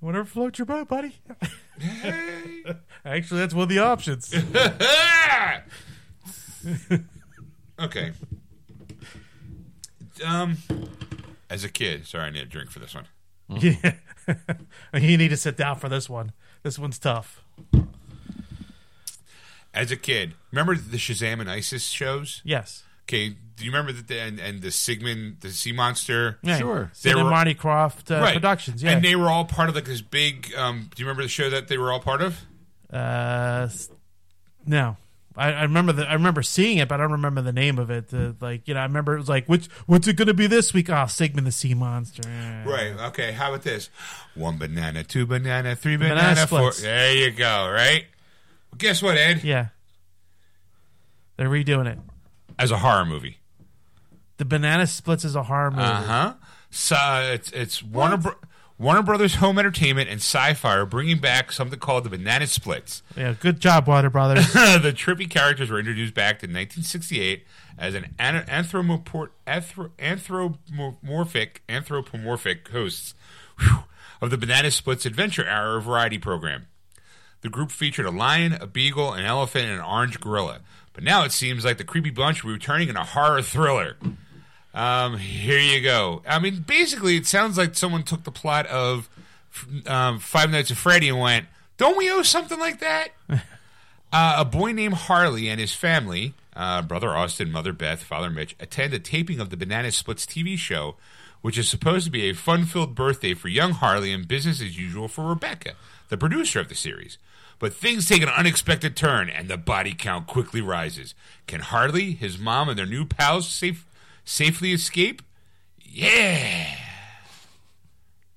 Whatever 0.00 0.24
floats 0.24 0.58
your 0.58 0.66
boat, 0.66 0.88
buddy. 0.88 1.16
Actually, 3.04 3.40
that's 3.40 3.54
one 3.54 3.64
of 3.64 3.68
the 3.68 3.78
options. 3.78 4.34
okay. 7.78 8.12
Um, 10.24 10.56
as 11.50 11.64
a 11.64 11.68
kid, 11.68 12.06
sorry, 12.06 12.24
I 12.24 12.30
need 12.30 12.42
a 12.42 12.46
drink 12.46 12.70
for 12.70 12.78
this 12.78 12.94
one. 12.94 13.08
yeah. 13.48 13.92
you 14.94 15.18
need 15.18 15.28
to 15.28 15.36
sit 15.36 15.56
down 15.56 15.76
for 15.76 15.90
this 15.90 16.08
one. 16.08 16.32
This 16.62 16.78
one's 16.78 16.98
tough. 16.98 17.42
As 19.74 19.90
a 19.90 19.96
kid, 19.96 20.34
remember 20.50 20.76
the 20.76 20.96
Shazam 20.96 21.40
and 21.40 21.50
ISIS 21.50 21.84
shows? 21.84 22.40
Yes. 22.44 22.84
Okay, 23.04 23.36
do 23.60 23.64
you 23.66 23.70
remember 23.70 23.92
that? 23.92 24.08
The, 24.08 24.18
and, 24.20 24.40
and 24.40 24.60
the 24.62 24.70
Sigmund, 24.70 25.36
the 25.40 25.50
sea 25.50 25.70
monster. 25.72 26.38
Yeah. 26.42 26.58
Sure. 26.58 26.90
They 27.02 27.14
were- 27.14 27.24
Marty 27.24 27.54
Krofft 27.54 28.10
uh, 28.14 28.20
Right. 28.20 28.34
Productions. 28.34 28.82
Yeah. 28.82 28.90
and 28.92 29.04
they 29.04 29.14
were 29.14 29.28
all 29.28 29.44
part 29.44 29.68
of 29.68 29.74
like 29.76 29.84
this 29.84 30.00
big. 30.00 30.52
Um, 30.56 30.90
do 30.94 31.00
you 31.02 31.06
remember 31.06 31.22
the 31.22 31.28
show 31.28 31.48
that 31.50 31.68
they 31.68 31.78
were 31.78 31.92
all 31.92 32.00
part 32.00 32.22
of? 32.22 32.40
uh, 32.92 33.66
s- 33.70 33.88
no. 34.66 34.96
I, 35.36 35.52
I 35.52 35.62
remember 35.62 35.92
the 35.92 36.08
I 36.08 36.14
remember 36.14 36.42
seeing 36.42 36.78
it, 36.78 36.88
but 36.88 36.96
I 36.96 37.04
don't 37.04 37.12
remember 37.12 37.40
the 37.40 37.52
name 37.52 37.78
of 37.78 37.88
it. 37.90 38.12
Uh, 38.12 38.32
like 38.40 38.66
you 38.66 38.74
know, 38.74 38.80
I 38.80 38.82
remember 38.82 39.14
it 39.14 39.18
was 39.20 39.28
like, 39.28 39.46
which 39.46 39.66
what's 39.86 40.08
it 40.08 40.16
going 40.16 40.26
to 40.28 40.34
be 40.34 40.48
this 40.48 40.74
week? 40.74 40.90
Oh, 40.90 41.06
Sigmund 41.06 41.46
the 41.46 41.52
Sea 41.52 41.72
Monster. 41.74 42.22
Right. 42.66 42.92
Okay. 43.08 43.30
How 43.32 43.50
about 43.50 43.62
this? 43.62 43.90
One 44.34 44.58
banana, 44.58 45.04
two 45.04 45.26
banana, 45.26 45.76
three 45.76 45.96
Banana 45.96 46.20
banana, 46.20 46.46
four. 46.48 46.72
There 46.72 47.14
you 47.14 47.30
go. 47.30 47.70
Right. 47.72 48.06
Well, 48.72 48.78
guess 48.78 49.00
what, 49.02 49.16
Ed? 49.16 49.44
Yeah. 49.44 49.68
They're 51.36 51.48
redoing 51.48 51.86
it. 51.86 51.98
As 52.58 52.70
a 52.70 52.76
horror 52.78 53.06
movie. 53.06 53.38
The 54.40 54.46
Banana 54.46 54.86
Splits 54.86 55.22
is 55.26 55.36
a 55.36 55.42
horror 55.42 55.70
movie. 55.70 55.82
Uh 55.82 56.02
huh. 56.02 56.34
So 56.70 56.96
it's 57.34 57.52
it's 57.52 57.82
Warner 57.82 58.16
Bro- 58.16 58.36
Warner 58.78 59.02
Brothers 59.02 59.34
Home 59.34 59.58
Entertainment 59.58 60.08
and 60.08 60.18
Sci-Fi 60.18 60.78
are 60.78 60.86
bringing 60.86 61.18
back 61.18 61.52
something 61.52 61.78
called 61.78 62.04
the 62.04 62.08
Banana 62.08 62.46
Splits. 62.46 63.02
Yeah, 63.14 63.34
good 63.38 63.60
job, 63.60 63.86
Water 63.86 64.08
Brothers. 64.08 64.50
the 64.54 64.94
trippy 64.96 65.28
characters 65.28 65.68
were 65.68 65.78
introduced 65.78 66.14
back 66.14 66.42
in 66.42 66.54
1968 66.54 67.44
as 67.76 67.94
an 67.94 68.14
an- 68.18 68.46
anthropomorphic 68.48 69.28
anthropomorphic 71.68 72.68
hosts 72.68 73.14
whew, 73.58 73.80
of 74.22 74.30
the 74.30 74.38
Banana 74.38 74.70
Splits 74.70 75.04
Adventure 75.04 75.46
Hour 75.46 75.80
variety 75.80 76.16
program. 76.16 76.66
The 77.42 77.50
group 77.50 77.70
featured 77.70 78.06
a 78.06 78.10
lion, 78.10 78.54
a 78.54 78.66
beagle, 78.66 79.12
an 79.12 79.26
elephant, 79.26 79.66
and 79.66 79.74
an 79.74 79.84
orange 79.84 80.18
gorilla. 80.18 80.60
But 80.94 81.04
now 81.04 81.24
it 81.24 81.32
seems 81.32 81.62
like 81.62 81.76
the 81.76 81.84
creepy 81.84 82.08
bunch 82.08 82.42
were 82.42 82.52
returning 82.52 82.88
in 82.88 82.96
a 82.96 83.04
horror 83.04 83.42
thriller. 83.42 83.98
Um, 84.72 85.18
here 85.18 85.58
you 85.58 85.80
go. 85.80 86.22
I 86.26 86.38
mean, 86.38 86.64
basically, 86.66 87.16
it 87.16 87.26
sounds 87.26 87.58
like 87.58 87.74
someone 87.74 88.02
took 88.02 88.24
the 88.24 88.30
plot 88.30 88.66
of 88.66 89.08
um, 89.86 90.18
Five 90.18 90.50
Nights 90.50 90.70
at 90.70 90.76
Freddy 90.76 91.08
and 91.08 91.18
went, 91.18 91.46
"Don't 91.76 91.96
we 91.96 92.10
owe 92.10 92.22
something 92.22 92.58
like 92.58 92.80
that?" 92.80 93.08
Uh, 94.12 94.38
a 94.38 94.44
boy 94.44 94.72
named 94.72 94.94
Harley 94.94 95.48
and 95.48 95.60
his 95.60 95.72
family, 95.72 96.34
uh, 96.56 96.82
brother 96.82 97.10
Austin, 97.10 97.52
mother 97.52 97.72
Beth, 97.72 98.02
father 98.02 98.28
Mitch, 98.28 98.56
attend 98.58 98.92
a 98.92 98.98
taping 98.98 99.38
of 99.38 99.50
the 99.50 99.56
Banana 99.56 99.92
Splits 99.92 100.26
TV 100.26 100.58
show 100.58 100.96
which 101.42 101.58
is 101.58 101.68
supposed 101.68 102.04
to 102.04 102.10
be 102.10 102.28
a 102.28 102.34
fun 102.34 102.64
filled 102.64 102.94
birthday 102.94 103.34
for 103.34 103.48
young 103.48 103.72
Harley 103.72 104.12
and 104.12 104.28
business 104.28 104.60
as 104.60 104.78
usual 104.78 105.08
for 105.08 105.24
Rebecca, 105.24 105.74
the 106.08 106.18
producer 106.18 106.60
of 106.60 106.68
the 106.68 106.74
series. 106.74 107.18
But 107.58 107.74
things 107.74 108.08
take 108.08 108.22
an 108.22 108.28
unexpected 108.28 108.96
turn, 108.96 109.28
and 109.28 109.48
the 109.48 109.58
body 109.58 109.94
count 109.94 110.26
quickly 110.26 110.60
rises. 110.60 111.14
Can 111.46 111.60
Harley, 111.60 112.12
his 112.12 112.38
mom, 112.38 112.68
and 112.68 112.78
their 112.78 112.86
new 112.86 113.04
pals 113.04 113.48
safe, 113.48 113.86
safely 114.30 114.72
escape? 114.72 115.22
Yeah! 115.78 116.76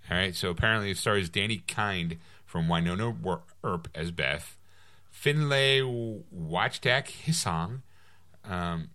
All 0.09 0.17
right, 0.17 0.35
so 0.35 0.49
apparently 0.49 0.91
it 0.91 0.97
stars 0.97 1.29
Dani 1.29 1.65
Kind 1.67 2.17
from 2.45 2.67
Wynonna 2.67 3.41
Earp 3.63 3.87
as 3.95 4.11
Beth, 4.11 4.57
Finlay 5.11 5.79
Wachtak 5.81 7.07
Hisong, 7.25 7.81
um, 8.43 8.89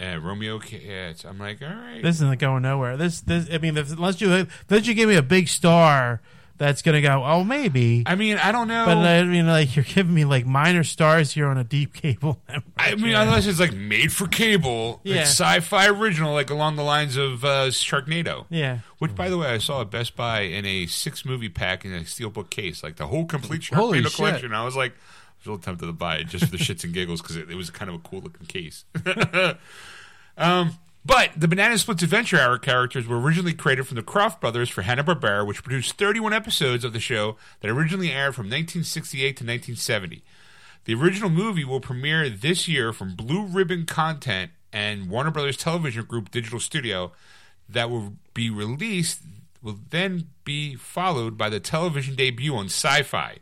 uh, 0.00 0.18
Romeo. 0.18 0.58
Katz. 0.58 1.24
I'm 1.24 1.38
like, 1.38 1.62
all 1.62 1.68
right. 1.68 2.02
This 2.02 2.16
isn't 2.16 2.40
going 2.40 2.62
nowhere. 2.62 2.96
This, 2.96 3.20
this. 3.20 3.48
I 3.52 3.58
mean, 3.58 3.76
unless 3.78 4.20
you 4.20 4.46
unless 4.68 4.86
you 4.86 4.94
give 4.94 5.08
me 5.08 5.14
a 5.14 5.22
big 5.22 5.46
star 5.48 6.20
that's 6.62 6.82
gonna 6.82 7.00
go. 7.02 7.22
Oh, 7.24 7.42
maybe. 7.44 8.04
I 8.06 8.14
mean, 8.14 8.36
I 8.38 8.52
don't 8.52 8.68
know. 8.68 8.84
But 8.86 8.98
I 8.98 9.24
mean, 9.24 9.46
like 9.46 9.74
you're 9.74 9.84
giving 9.84 10.14
me 10.14 10.24
like 10.24 10.46
minor 10.46 10.84
stars 10.84 11.32
here 11.32 11.48
on 11.48 11.58
a 11.58 11.64
deep 11.64 11.92
cable. 11.92 12.40
network. 12.48 12.64
I 12.78 12.94
mean, 12.94 13.14
unless 13.14 13.46
it's 13.46 13.58
like 13.60 13.72
made 13.74 14.12
for 14.12 14.26
cable, 14.28 15.00
Yeah. 15.02 15.22
it's 15.22 15.30
sci-fi 15.30 15.88
original, 15.88 16.32
like 16.32 16.50
along 16.50 16.76
the 16.76 16.82
lines 16.84 17.16
of 17.16 17.44
uh, 17.44 17.66
Sharknado. 17.68 18.46
yeah. 18.50 18.78
Which, 18.98 19.14
by 19.16 19.28
the 19.28 19.36
way, 19.38 19.48
I 19.48 19.58
saw 19.58 19.80
at 19.80 19.90
Best 19.90 20.14
Buy 20.14 20.42
in 20.42 20.64
a 20.64 20.86
six 20.86 21.24
movie 21.24 21.48
pack 21.48 21.84
in 21.84 21.92
a 21.92 22.00
steelbook 22.00 22.50
case, 22.50 22.84
like 22.84 22.96
the 22.96 23.08
whole 23.08 23.24
complete 23.24 23.66
Holy 23.68 23.98
Sharknado 23.98 24.02
shit. 24.04 24.14
collection. 24.16 24.54
I 24.54 24.64
was 24.64 24.76
like, 24.76 24.92
I 24.92 24.96
was 25.40 25.46
a 25.46 25.50
little 25.50 25.58
tempted 25.64 25.86
to 25.86 25.92
buy 25.92 26.16
it 26.18 26.28
just 26.28 26.44
for 26.44 26.50
the 26.52 26.56
shits 26.58 26.84
and 26.84 26.94
giggles 26.94 27.20
because 27.20 27.34
it, 27.36 27.50
it 27.50 27.56
was 27.56 27.68
kind 27.70 27.88
of 27.88 27.96
a 27.96 27.98
cool 27.98 28.20
looking 28.20 28.46
case. 28.46 28.84
um, 30.36 30.78
but 31.04 31.30
the 31.36 31.48
Banana 31.48 31.78
Splits 31.78 32.02
Adventure 32.02 32.38
Hour 32.38 32.58
characters 32.58 33.06
were 33.06 33.20
originally 33.20 33.54
created 33.54 33.86
from 33.86 33.96
the 33.96 34.02
Krofft 34.02 34.40
brothers 34.40 34.68
for 34.68 34.82
Hanna 34.82 35.02
Barbera, 35.02 35.46
which 35.46 35.62
produced 35.62 35.98
31 35.98 36.32
episodes 36.32 36.84
of 36.84 36.92
the 36.92 37.00
show 37.00 37.36
that 37.60 37.70
originally 37.70 38.12
aired 38.12 38.34
from 38.34 38.46
1968 38.46 39.22
to 39.22 39.44
1970. 39.44 40.22
The 40.84 40.94
original 40.94 41.30
movie 41.30 41.64
will 41.64 41.80
premiere 41.80 42.28
this 42.28 42.68
year 42.68 42.92
from 42.92 43.14
Blue 43.14 43.46
Ribbon 43.46 43.86
Content 43.86 44.52
and 44.72 45.08
Warner 45.08 45.30
Brothers 45.30 45.56
Television 45.56 46.04
Group 46.04 46.30
Digital 46.30 46.60
Studio. 46.60 47.12
That 47.68 47.90
will 47.90 48.14
be 48.34 48.50
released, 48.50 49.22
will 49.62 49.78
then 49.90 50.28
be 50.44 50.74
followed 50.76 51.36
by 51.36 51.48
the 51.48 51.60
television 51.60 52.14
debut 52.14 52.54
on 52.54 52.66
Sci 52.66 53.02
Fi. 53.02 53.38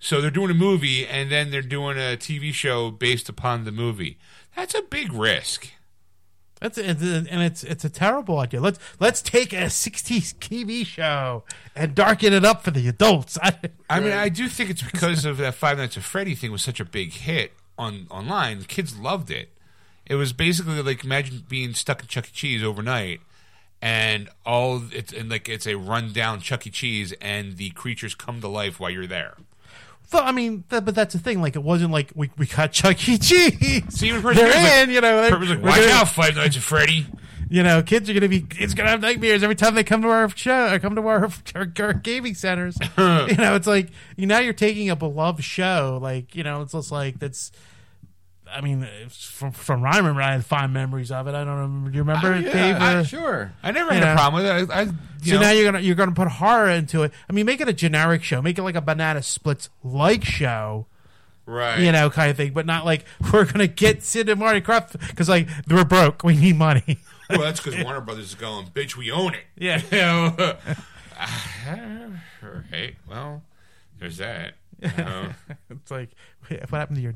So 0.00 0.20
they're 0.20 0.30
doing 0.30 0.50
a 0.50 0.54
movie 0.54 1.06
and 1.06 1.30
then 1.30 1.50
they're 1.50 1.62
doing 1.62 1.96
a 1.96 2.16
TV 2.16 2.52
show 2.52 2.90
based 2.90 3.28
upon 3.28 3.64
the 3.64 3.72
movie. 3.72 4.18
That's 4.54 4.74
a 4.74 4.82
big 4.82 5.12
risk. 5.12 5.70
That's 6.60 6.76
it's, 6.76 7.02
and 7.02 7.42
it's 7.42 7.62
it's 7.62 7.84
a 7.84 7.90
terrible 7.90 8.38
idea. 8.38 8.60
Let's 8.60 8.78
let's 8.98 9.22
take 9.22 9.52
a 9.52 9.66
'60s 9.66 10.34
TV 10.34 10.84
show 10.84 11.44
and 11.76 11.94
darken 11.94 12.32
it 12.32 12.44
up 12.44 12.64
for 12.64 12.70
the 12.70 12.88
adults. 12.88 13.38
I, 13.42 13.56
I 13.88 14.00
mean, 14.00 14.12
I 14.12 14.28
do 14.28 14.48
think 14.48 14.70
it's 14.70 14.82
because 14.82 15.24
of 15.24 15.36
that 15.38 15.54
Five 15.54 15.78
Nights 15.78 15.96
at 15.96 16.02
Freddy 16.02 16.34
thing 16.34 16.50
was 16.50 16.62
such 16.62 16.80
a 16.80 16.84
big 16.84 17.12
hit 17.12 17.52
on 17.78 18.06
online. 18.10 18.64
Kids 18.64 18.98
loved 18.98 19.30
it. 19.30 19.50
It 20.06 20.16
was 20.16 20.32
basically 20.32 20.82
like 20.82 21.04
imagine 21.04 21.44
being 21.48 21.74
stuck 21.74 22.02
in 22.02 22.08
Chuck 22.08 22.28
E. 22.28 22.30
Cheese 22.32 22.64
overnight, 22.64 23.20
and 23.80 24.28
all 24.44 24.82
it's 24.92 25.12
and 25.12 25.28
like 25.28 25.48
it's 25.48 25.66
a 25.66 25.76
rundown 25.76 26.40
Chuck 26.40 26.66
E. 26.66 26.70
Cheese, 26.70 27.12
and 27.20 27.56
the 27.56 27.70
creatures 27.70 28.14
come 28.14 28.40
to 28.40 28.48
life 28.48 28.80
while 28.80 28.90
you're 28.90 29.06
there. 29.06 29.36
So, 30.10 30.18
I 30.18 30.32
mean, 30.32 30.64
but 30.68 30.86
that's 30.94 31.12
the 31.12 31.18
thing. 31.20 31.40
Like, 31.42 31.54
it 31.54 31.62
wasn't 31.62 31.92
like 31.92 32.10
we, 32.14 32.30
we 32.38 32.46
got 32.46 32.72
Chuck 32.72 32.96
E. 33.08 33.18
Cheese. 33.18 34.02
Even 34.02 34.22
person 34.22 34.42
They're 34.44 34.48
like- 34.48 34.88
in, 34.88 34.94
you 34.94 35.00
know. 35.02 35.28
Purpose 35.30 35.50
like, 35.50 35.58
we're 35.60 35.68
watch 35.68 35.80
gonna- 35.80 35.92
out, 35.92 36.08
Five 36.08 36.36
Nights 36.36 36.56
at 36.56 36.62
Freddy. 36.62 37.06
You 37.50 37.62
know, 37.62 37.82
kids 37.82 38.10
are 38.10 38.12
gonna 38.14 38.28
be 38.28 38.42
kids 38.42 38.74
gonna 38.74 38.90
have 38.90 39.00
nightmares 39.00 39.42
every 39.42 39.54
time 39.56 39.74
they 39.74 39.82
come 39.84 40.02
to 40.02 40.08
our 40.08 40.28
show 40.30 40.70
or 40.72 40.78
come 40.78 40.94
to 40.96 41.06
our, 41.06 41.30
our, 41.54 41.66
our 41.80 41.92
gaming 41.94 42.34
centers. 42.34 42.76
you 42.98 43.36
know, 43.36 43.54
it's 43.54 43.66
like 43.66 43.88
you 44.16 44.26
now 44.26 44.38
you're 44.40 44.52
taking 44.52 44.90
a 44.90 44.96
beloved 44.96 45.42
show, 45.42 45.98
like 46.02 46.34
you 46.34 46.42
know, 46.42 46.60
it's 46.62 46.72
just 46.72 46.92
like 46.92 47.18
that's. 47.18 47.50
I 48.52 48.60
mean, 48.60 48.86
from 49.10 49.52
from 49.52 49.84
I 49.84 49.96
remember, 49.98 50.22
I 50.22 50.32
had 50.32 50.44
fond 50.44 50.72
memories 50.72 51.10
of 51.10 51.26
it. 51.28 51.34
I 51.34 51.44
don't 51.44 51.58
remember. 51.58 51.90
Do 51.90 51.96
you 51.96 52.02
remember 52.02 52.34
it, 52.34 52.44
Yeah, 52.44 52.52
Dave? 52.52 52.76
I- 52.76 52.94
Uh, 52.96 53.04
sure. 53.04 53.52
I 53.62 53.70
never 53.70 53.92
had 53.92 54.00
know. 54.02 54.12
a 54.12 54.16
problem 54.16 54.42
with 54.42 54.50
it. 54.70 54.70
I, 54.70 54.80
I, 54.82 54.84
So 55.22 55.34
know, 55.34 55.40
now 55.40 55.50
you're 55.50 55.64
gonna 55.64 55.80
you're 55.80 55.94
gonna 55.96 56.12
put 56.12 56.28
horror 56.28 56.68
into 56.70 57.02
it. 57.02 57.12
I 57.28 57.32
mean, 57.32 57.46
make 57.46 57.60
it 57.60 57.68
a 57.68 57.72
generic 57.72 58.22
show. 58.22 58.40
Make 58.42 58.58
it 58.58 58.62
like 58.62 58.74
a 58.76 58.80
banana 58.80 59.22
splits 59.22 59.68
like 59.84 60.24
show. 60.24 60.86
right? 61.46 61.78
you 61.80 61.92
know, 61.92 62.08
kind 62.10 62.30
of 62.30 62.36
thing, 62.36 62.52
but 62.52 62.66
not 62.66 62.84
like 62.84 63.04
we're 63.32 63.44
gonna 63.44 63.66
get 63.66 64.02
Sid 64.02 64.28
and 64.28 64.38
Marty 64.40 64.60
Krofft 64.60 64.98
because 65.08 65.28
like 65.28 65.48
we're 65.68 65.84
broke, 65.84 66.22
we 66.24 66.36
need 66.36 66.56
money. 66.56 66.98
well, 67.30 67.40
that's 67.40 67.60
because 67.60 67.82
Warner 67.84 68.00
Brothers 68.00 68.26
is 68.26 68.34
going, 68.34 68.66
bitch, 68.68 68.96
we 68.96 69.10
own 69.10 69.34
it. 69.34 69.44
Yeah. 69.56 69.80
You 69.90 69.98
know? 69.98 70.56
all 71.20 72.62
right. 72.72 72.94
Well, 73.08 73.42
there's 73.98 74.18
that. 74.18 74.54
Uh, 74.82 75.32
it's 75.70 75.90
like 75.90 76.10
what 76.48 76.70
happened 76.70 76.96
to 76.98 77.02
your 77.02 77.14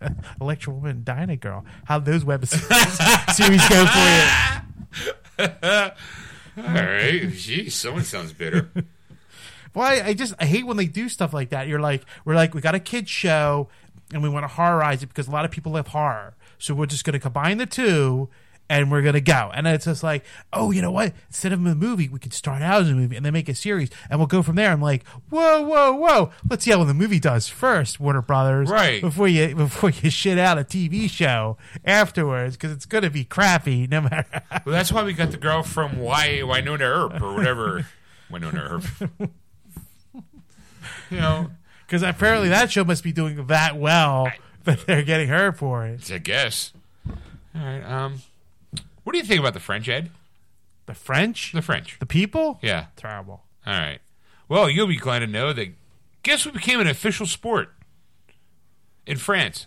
Electra 0.40 0.72
Woman 0.72 1.02
Dyna 1.04 1.36
Girl? 1.36 1.64
How'd 1.84 2.04
those 2.04 2.24
web 2.24 2.46
series 2.46 3.68
go 3.68 3.86
for 3.86 3.98
you? 3.98 4.24
all 5.38 6.64
right. 6.64 7.22
Jeez, 7.22 7.72
someone 7.72 8.04
sounds 8.04 8.32
bitter. 8.32 8.70
Well, 9.74 9.86
I, 9.86 10.08
I 10.08 10.14
just 10.14 10.34
I 10.38 10.46
hate 10.46 10.66
when 10.66 10.76
they 10.76 10.86
do 10.86 11.08
stuff 11.08 11.32
like 11.32 11.50
that. 11.50 11.68
You're 11.68 11.80
like, 11.80 12.04
we're 12.24 12.34
like, 12.34 12.54
we 12.54 12.60
got 12.60 12.74
a 12.74 12.80
kids 12.80 13.10
show 13.10 13.68
and 14.12 14.22
we 14.22 14.28
want 14.28 14.48
to 14.48 14.54
horrorize 14.54 15.02
it 15.02 15.08
because 15.08 15.28
a 15.28 15.30
lot 15.30 15.44
of 15.44 15.50
people 15.50 15.72
love 15.72 15.88
horror, 15.88 16.34
so 16.58 16.74
we're 16.74 16.86
just 16.86 17.04
gonna 17.04 17.20
combine 17.20 17.58
the 17.58 17.66
two. 17.66 18.28
And 18.70 18.90
we're 18.90 19.00
gonna 19.00 19.22
go, 19.22 19.50
and 19.54 19.66
it's 19.66 19.86
just 19.86 20.02
like, 20.02 20.24
oh, 20.52 20.70
you 20.72 20.82
know 20.82 20.90
what? 20.90 21.14
Instead 21.28 21.54
of 21.54 21.64
a 21.64 21.74
movie, 21.74 22.06
we 22.08 22.18
could 22.18 22.34
start 22.34 22.60
out 22.60 22.82
as 22.82 22.90
a 22.90 22.94
movie, 22.94 23.16
and 23.16 23.24
then 23.24 23.32
make 23.32 23.48
a 23.48 23.54
series, 23.54 23.88
and 24.10 24.20
we'll 24.20 24.26
go 24.26 24.42
from 24.42 24.56
there. 24.56 24.70
I'm 24.70 24.82
like, 24.82 25.06
whoa, 25.30 25.62
whoa, 25.62 25.92
whoa! 25.94 26.30
Let's 26.50 26.64
see 26.64 26.70
how 26.72 26.84
the 26.84 26.92
movie 26.92 27.18
does 27.18 27.48
first, 27.48 27.98
Warner 27.98 28.20
Brothers, 28.20 28.68
Right. 28.68 29.00
Before 29.00 29.26
you 29.26 29.54
before 29.54 29.88
you 29.88 30.10
shit 30.10 30.38
out 30.38 30.58
a 30.58 30.64
TV 30.64 31.08
show 31.08 31.56
afterwards, 31.84 32.56
because 32.56 32.72
it's 32.72 32.84
gonna 32.84 33.08
be 33.08 33.24
crappy, 33.24 33.86
no 33.86 34.02
matter. 34.02 34.42
Well, 34.66 34.74
that's 34.74 34.92
why 34.92 35.02
we 35.02 35.14
got 35.14 35.30
the 35.30 35.38
girl 35.38 35.62
from 35.62 35.98
Why 35.98 36.40
Wynonna 36.42 36.80
Earp 36.80 37.22
or 37.22 37.34
whatever. 37.34 37.86
Wynonna 38.30 38.70
Earp. 38.70 39.10
you 41.10 41.16
know, 41.16 41.50
Because 41.86 42.02
apparently 42.02 42.48
that 42.50 42.70
show 42.70 42.84
must 42.84 43.02
be 43.02 43.12
doing 43.12 43.46
that 43.46 43.76
well 43.78 44.30
that 44.64 44.86
they're 44.86 45.02
getting 45.02 45.28
her 45.28 45.52
for 45.52 45.86
it. 45.86 46.10
I 46.12 46.18
guess. 46.18 46.72
All 47.08 47.14
right. 47.64 47.82
Um, 47.82 48.20
what 49.08 49.12
do 49.14 49.18
you 49.20 49.24
think 49.24 49.40
about 49.40 49.54
the 49.54 49.60
French, 49.60 49.88
Ed? 49.88 50.10
The 50.84 50.92
French, 50.92 51.52
The 51.52 51.62
French. 51.62 51.98
the 51.98 52.04
people, 52.04 52.58
Yeah. 52.62 52.88
terrible. 52.94 53.42
All 53.66 53.72
right. 53.72 54.00
Well, 54.50 54.68
you'll 54.68 54.86
be 54.86 54.98
glad 54.98 55.20
to 55.20 55.26
know 55.26 55.54
that 55.54 55.68
guess 56.22 56.44
what 56.44 56.52
became 56.54 56.78
an 56.78 56.86
official 56.86 57.24
sport 57.24 57.74
in 59.06 59.16
France? 59.16 59.66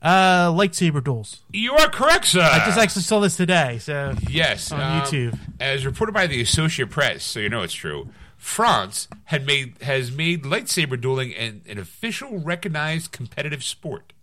Uh, 0.00 0.48
lightsaber 0.50 1.04
duels. 1.04 1.42
You 1.52 1.74
are 1.74 1.90
correct, 1.90 2.24
sir. 2.24 2.40
I 2.40 2.64
just 2.64 2.78
actually 2.78 3.02
saw 3.02 3.20
this 3.20 3.36
today. 3.36 3.76
So 3.80 4.14
Yes, 4.30 4.72
on 4.72 4.80
um, 4.80 5.02
YouTube. 5.02 5.38
as 5.60 5.84
reported 5.84 6.12
by 6.12 6.26
the 6.26 6.40
Associated 6.40 6.90
Press, 6.90 7.22
so 7.22 7.38
you 7.40 7.50
know 7.50 7.60
it's 7.62 7.74
true. 7.74 8.08
France 8.38 9.08
had 9.24 9.44
made 9.46 9.74
has 9.82 10.10
made 10.10 10.44
lightsaber 10.44 10.98
dueling 10.98 11.34
an, 11.34 11.60
an 11.68 11.76
official 11.78 12.38
recognized 12.38 13.12
competitive 13.12 13.62
sport. 13.62 14.14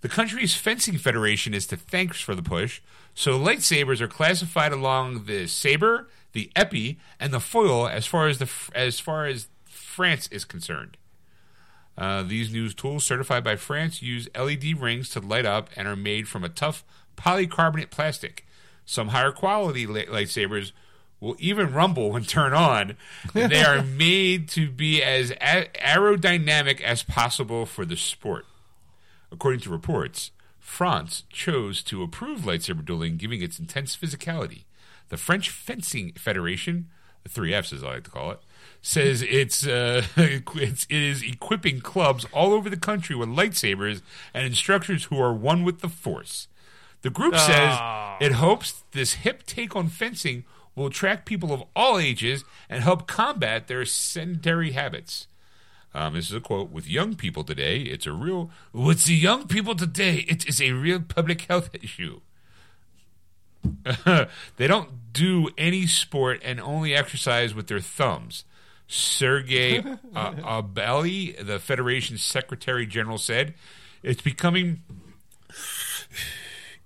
The 0.00 0.08
country's 0.08 0.56
fencing 0.56 0.98
federation 0.98 1.54
is 1.54 1.66
to 1.68 1.76
thank 1.76 2.14
for 2.14 2.34
the 2.34 2.42
push, 2.42 2.80
so 3.14 3.38
lightsabers 3.38 4.00
are 4.00 4.08
classified 4.08 4.72
along 4.72 5.24
the 5.24 5.46
saber, 5.46 6.08
the 6.32 6.50
épée, 6.56 6.96
and 7.18 7.32
the 7.32 7.40
foil 7.40 7.86
as 7.88 8.06
far 8.06 8.28
as 8.28 8.38
the 8.38 8.50
as 8.74 9.00
far 9.00 9.26
as 9.26 9.48
France 9.66 10.28
is 10.30 10.44
concerned. 10.44 10.96
Uh, 11.98 12.22
these 12.22 12.52
new 12.52 12.68
tools, 12.70 13.04
certified 13.04 13.44
by 13.44 13.56
France, 13.56 14.00
use 14.00 14.28
LED 14.38 14.80
rings 14.80 15.10
to 15.10 15.20
light 15.20 15.44
up 15.44 15.68
and 15.76 15.86
are 15.86 15.96
made 15.96 16.28
from 16.28 16.44
a 16.44 16.48
tough 16.48 16.84
polycarbonate 17.16 17.90
plastic. 17.90 18.46
Some 18.86 19.08
higher 19.08 19.32
quality 19.32 19.86
li- 19.86 20.06
lightsabers 20.06 20.72
will 21.20 21.36
even 21.38 21.72
rumble 21.72 22.10
when 22.12 22.24
turned 22.24 22.54
on. 22.54 22.96
They 23.34 23.62
are 23.62 23.82
made 23.82 24.48
to 24.50 24.70
be 24.70 25.02
as 25.02 25.30
a- 25.32 25.68
aerodynamic 25.74 26.80
as 26.80 27.02
possible 27.02 27.66
for 27.66 27.84
the 27.84 27.96
sport. 27.96 28.46
According 29.30 29.60
to 29.60 29.70
reports, 29.70 30.30
France 30.60 31.24
chose 31.30 31.82
to 31.84 32.02
approve 32.02 32.42
lightsaber 32.42 32.84
dueling, 32.84 33.16
giving 33.16 33.42
its 33.42 33.58
intense 33.58 33.96
physicality. 33.96 34.64
The 35.08 35.16
French 35.16 35.50
Fencing 35.50 36.12
Federation, 36.12 36.88
the 37.24 37.28
three 37.28 37.52
Fs 37.52 37.72
as 37.72 37.82
I 37.82 37.94
like 37.94 38.04
to 38.04 38.10
call 38.10 38.30
it, 38.30 38.40
says 38.80 39.22
it's, 39.22 39.66
uh, 39.66 40.02
it's 40.16 40.84
it 40.84 41.02
is 41.02 41.22
equipping 41.22 41.80
clubs 41.80 42.26
all 42.32 42.52
over 42.52 42.70
the 42.70 42.76
country 42.76 43.16
with 43.16 43.28
lightsabers 43.28 44.02
and 44.32 44.46
instructors 44.46 45.04
who 45.04 45.20
are 45.20 45.34
one 45.34 45.64
with 45.64 45.80
the 45.80 45.88
Force. 45.88 46.46
The 47.02 47.10
group 47.10 47.34
says 47.36 47.78
it 48.20 48.32
hopes 48.32 48.84
this 48.92 49.14
hip 49.14 49.44
take 49.46 49.74
on 49.74 49.88
fencing 49.88 50.44
will 50.74 50.86
attract 50.86 51.26
people 51.26 51.52
of 51.52 51.64
all 51.74 51.98
ages 51.98 52.44
and 52.68 52.82
help 52.82 53.06
combat 53.06 53.66
their 53.66 53.84
sedentary 53.84 54.72
habits. 54.72 55.26
Um, 55.94 56.14
this 56.14 56.30
is 56.30 56.36
a 56.36 56.40
quote. 56.40 56.70
With 56.70 56.88
young 56.88 57.16
people 57.16 57.44
today, 57.44 57.80
it's 57.80 58.06
a 58.06 58.12
real. 58.12 58.50
With 58.72 59.04
the 59.04 59.14
young 59.14 59.48
people 59.48 59.74
today, 59.74 60.24
it 60.28 60.48
is 60.48 60.60
a 60.60 60.72
real 60.72 61.00
public 61.00 61.42
health 61.42 61.70
issue. 61.82 62.20
they 64.56 64.66
don't 64.66 65.12
do 65.12 65.50
any 65.58 65.86
sport 65.86 66.40
and 66.44 66.60
only 66.60 66.94
exercise 66.94 67.54
with 67.54 67.66
their 67.66 67.80
thumbs. 67.80 68.44
Sergey 68.86 69.78
uh, 70.16 70.32
Aubailly, 70.32 71.36
the 71.44 71.58
Federation's 71.58 72.22
Secretary 72.22 72.86
General, 72.86 73.18
said, 73.18 73.54
"It's 74.02 74.22
becoming." 74.22 74.82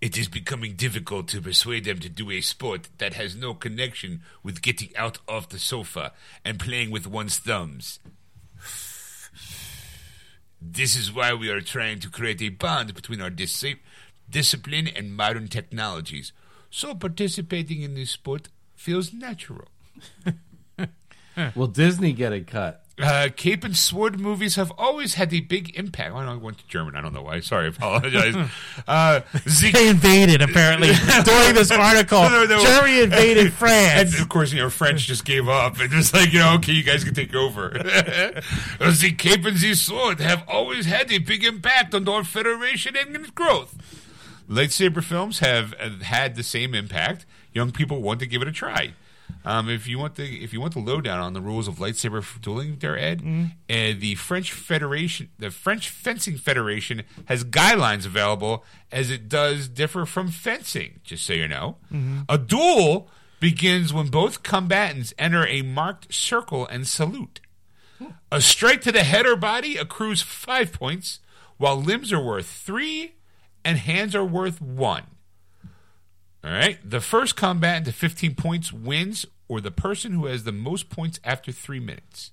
It 0.00 0.18
is 0.18 0.28
becoming 0.28 0.74
difficult 0.74 1.28
to 1.28 1.40
persuade 1.40 1.84
them 1.84 1.98
to 2.00 2.10
do 2.10 2.30
a 2.30 2.42
sport 2.42 2.90
that 2.98 3.14
has 3.14 3.34
no 3.34 3.54
connection 3.54 4.20
with 4.42 4.60
getting 4.60 4.94
out 4.96 5.18
of 5.26 5.48
the 5.48 5.58
sofa 5.58 6.12
and 6.44 6.60
playing 6.60 6.90
with 6.90 7.06
one's 7.06 7.38
thumbs. 7.38 8.00
This 10.66 10.96
is 10.96 11.12
why 11.12 11.34
we 11.34 11.50
are 11.50 11.60
trying 11.60 11.98
to 12.00 12.08
create 12.08 12.40
a 12.40 12.48
bond 12.48 12.94
between 12.94 13.20
our 13.20 13.28
dis- 13.28 13.64
discipline 14.30 14.88
and 14.88 15.14
modern 15.14 15.48
technologies. 15.48 16.32
So 16.70 16.94
participating 16.94 17.82
in 17.82 17.94
this 17.94 18.10
sport 18.10 18.48
feels 18.74 19.12
natural. 19.12 19.68
Will 21.54 21.66
Disney 21.66 22.12
get 22.12 22.32
a 22.32 22.40
cut? 22.40 22.83
Uh, 22.96 23.28
Cape 23.34 23.64
and 23.64 23.76
Sword 23.76 24.20
movies 24.20 24.54
have 24.54 24.70
always 24.78 25.14
had 25.14 25.34
a 25.34 25.40
big 25.40 25.76
impact. 25.76 26.14
I, 26.14 26.30
I 26.30 26.34
went 26.36 26.58
to 26.58 26.66
German. 26.68 26.94
I 26.94 27.00
don't 27.00 27.12
know 27.12 27.22
why. 27.22 27.40
Sorry, 27.40 27.64
I 27.64 27.68
apologize. 27.70 28.36
uh, 28.86 29.20
the- 29.32 29.70
They 29.72 29.88
invaded 29.88 30.40
apparently 30.40 30.92
during 31.24 31.54
this 31.56 31.72
article. 31.72 32.22
No, 32.30 32.44
no. 32.44 32.62
Germany 32.64 33.00
invaded 33.02 33.52
France. 33.52 34.12
and 34.14 34.22
of 34.22 34.28
course, 34.28 34.52
you 34.52 34.60
know, 34.60 34.70
French 34.70 35.06
just 35.06 35.24
gave 35.24 35.48
up 35.48 35.78
and 35.80 35.90
just 35.90 36.14
like, 36.14 36.32
you 36.32 36.38
know, 36.38 36.54
okay, 36.54 36.72
you 36.72 36.84
guys 36.84 37.02
can 37.02 37.14
take 37.14 37.34
over. 37.34 37.70
the 37.70 39.14
Cape 39.18 39.44
and 39.44 39.56
the 39.56 39.74
Sword 39.74 40.20
have 40.20 40.44
always 40.48 40.86
had 40.86 41.10
a 41.12 41.18
big 41.18 41.42
impact 41.44 41.94
on 41.94 42.08
our 42.08 42.22
federation 42.24 42.96
and 42.96 43.16
its 43.16 43.30
growth. 43.30 43.76
Lightsaber 44.48 45.02
films 45.02 45.38
have 45.40 45.74
uh, 45.80 45.90
had 46.04 46.36
the 46.36 46.42
same 46.42 46.74
impact. 46.74 47.24
Young 47.52 47.72
people 47.72 48.00
want 48.02 48.20
to 48.20 48.26
give 48.26 48.42
it 48.42 48.48
a 48.48 48.52
try. 48.52 48.94
Um, 49.44 49.68
if 49.68 49.86
you 49.86 49.98
want 49.98 50.14
the 50.14 50.42
if 50.42 50.52
you 50.54 50.60
want 50.60 50.72
the 50.72 50.80
lowdown 50.80 51.20
on 51.20 51.34
the 51.34 51.40
rules 51.40 51.68
of 51.68 51.76
lightsaber 51.76 52.24
dueling, 52.40 52.76
there, 52.78 52.98
Ed, 52.98 53.20
uh, 53.68 53.92
the 53.98 54.14
French 54.14 54.52
Federation, 54.52 55.28
the 55.38 55.50
French 55.50 55.90
Fencing 55.90 56.38
Federation, 56.38 57.02
has 57.26 57.44
guidelines 57.44 58.06
available 58.06 58.64
as 58.90 59.10
it 59.10 59.28
does 59.28 59.68
differ 59.68 60.06
from 60.06 60.28
fencing. 60.28 61.00
Just 61.04 61.26
so 61.26 61.34
you 61.34 61.46
know, 61.46 61.76
a 62.28 62.38
duel 62.38 63.08
begins 63.40 63.92
when 63.92 64.08
both 64.08 64.42
combatants 64.42 65.12
enter 65.18 65.46
a 65.46 65.60
marked 65.60 66.12
circle 66.14 66.66
and 66.66 66.86
salute. 66.86 67.40
A 68.32 68.40
strike 68.40 68.80
to 68.82 68.92
the 68.92 69.04
head 69.04 69.26
or 69.26 69.36
body 69.36 69.76
accrues 69.76 70.22
five 70.22 70.72
points, 70.72 71.20
while 71.58 71.76
limbs 71.76 72.12
are 72.12 72.22
worth 72.22 72.46
three 72.46 73.14
and 73.64 73.78
hands 73.78 74.14
are 74.14 74.24
worth 74.24 74.60
one. 74.60 75.04
All 76.42 76.50
right. 76.50 76.78
The 76.84 77.00
first 77.00 77.36
combatant 77.36 77.86
to 77.86 77.92
15 77.92 78.34
points 78.34 78.72
wins, 78.72 79.24
or 79.48 79.60
the 79.60 79.70
person 79.70 80.12
who 80.12 80.26
has 80.26 80.44
the 80.44 80.52
most 80.52 80.90
points 80.90 81.20
after 81.24 81.52
three 81.52 81.80
minutes. 81.80 82.30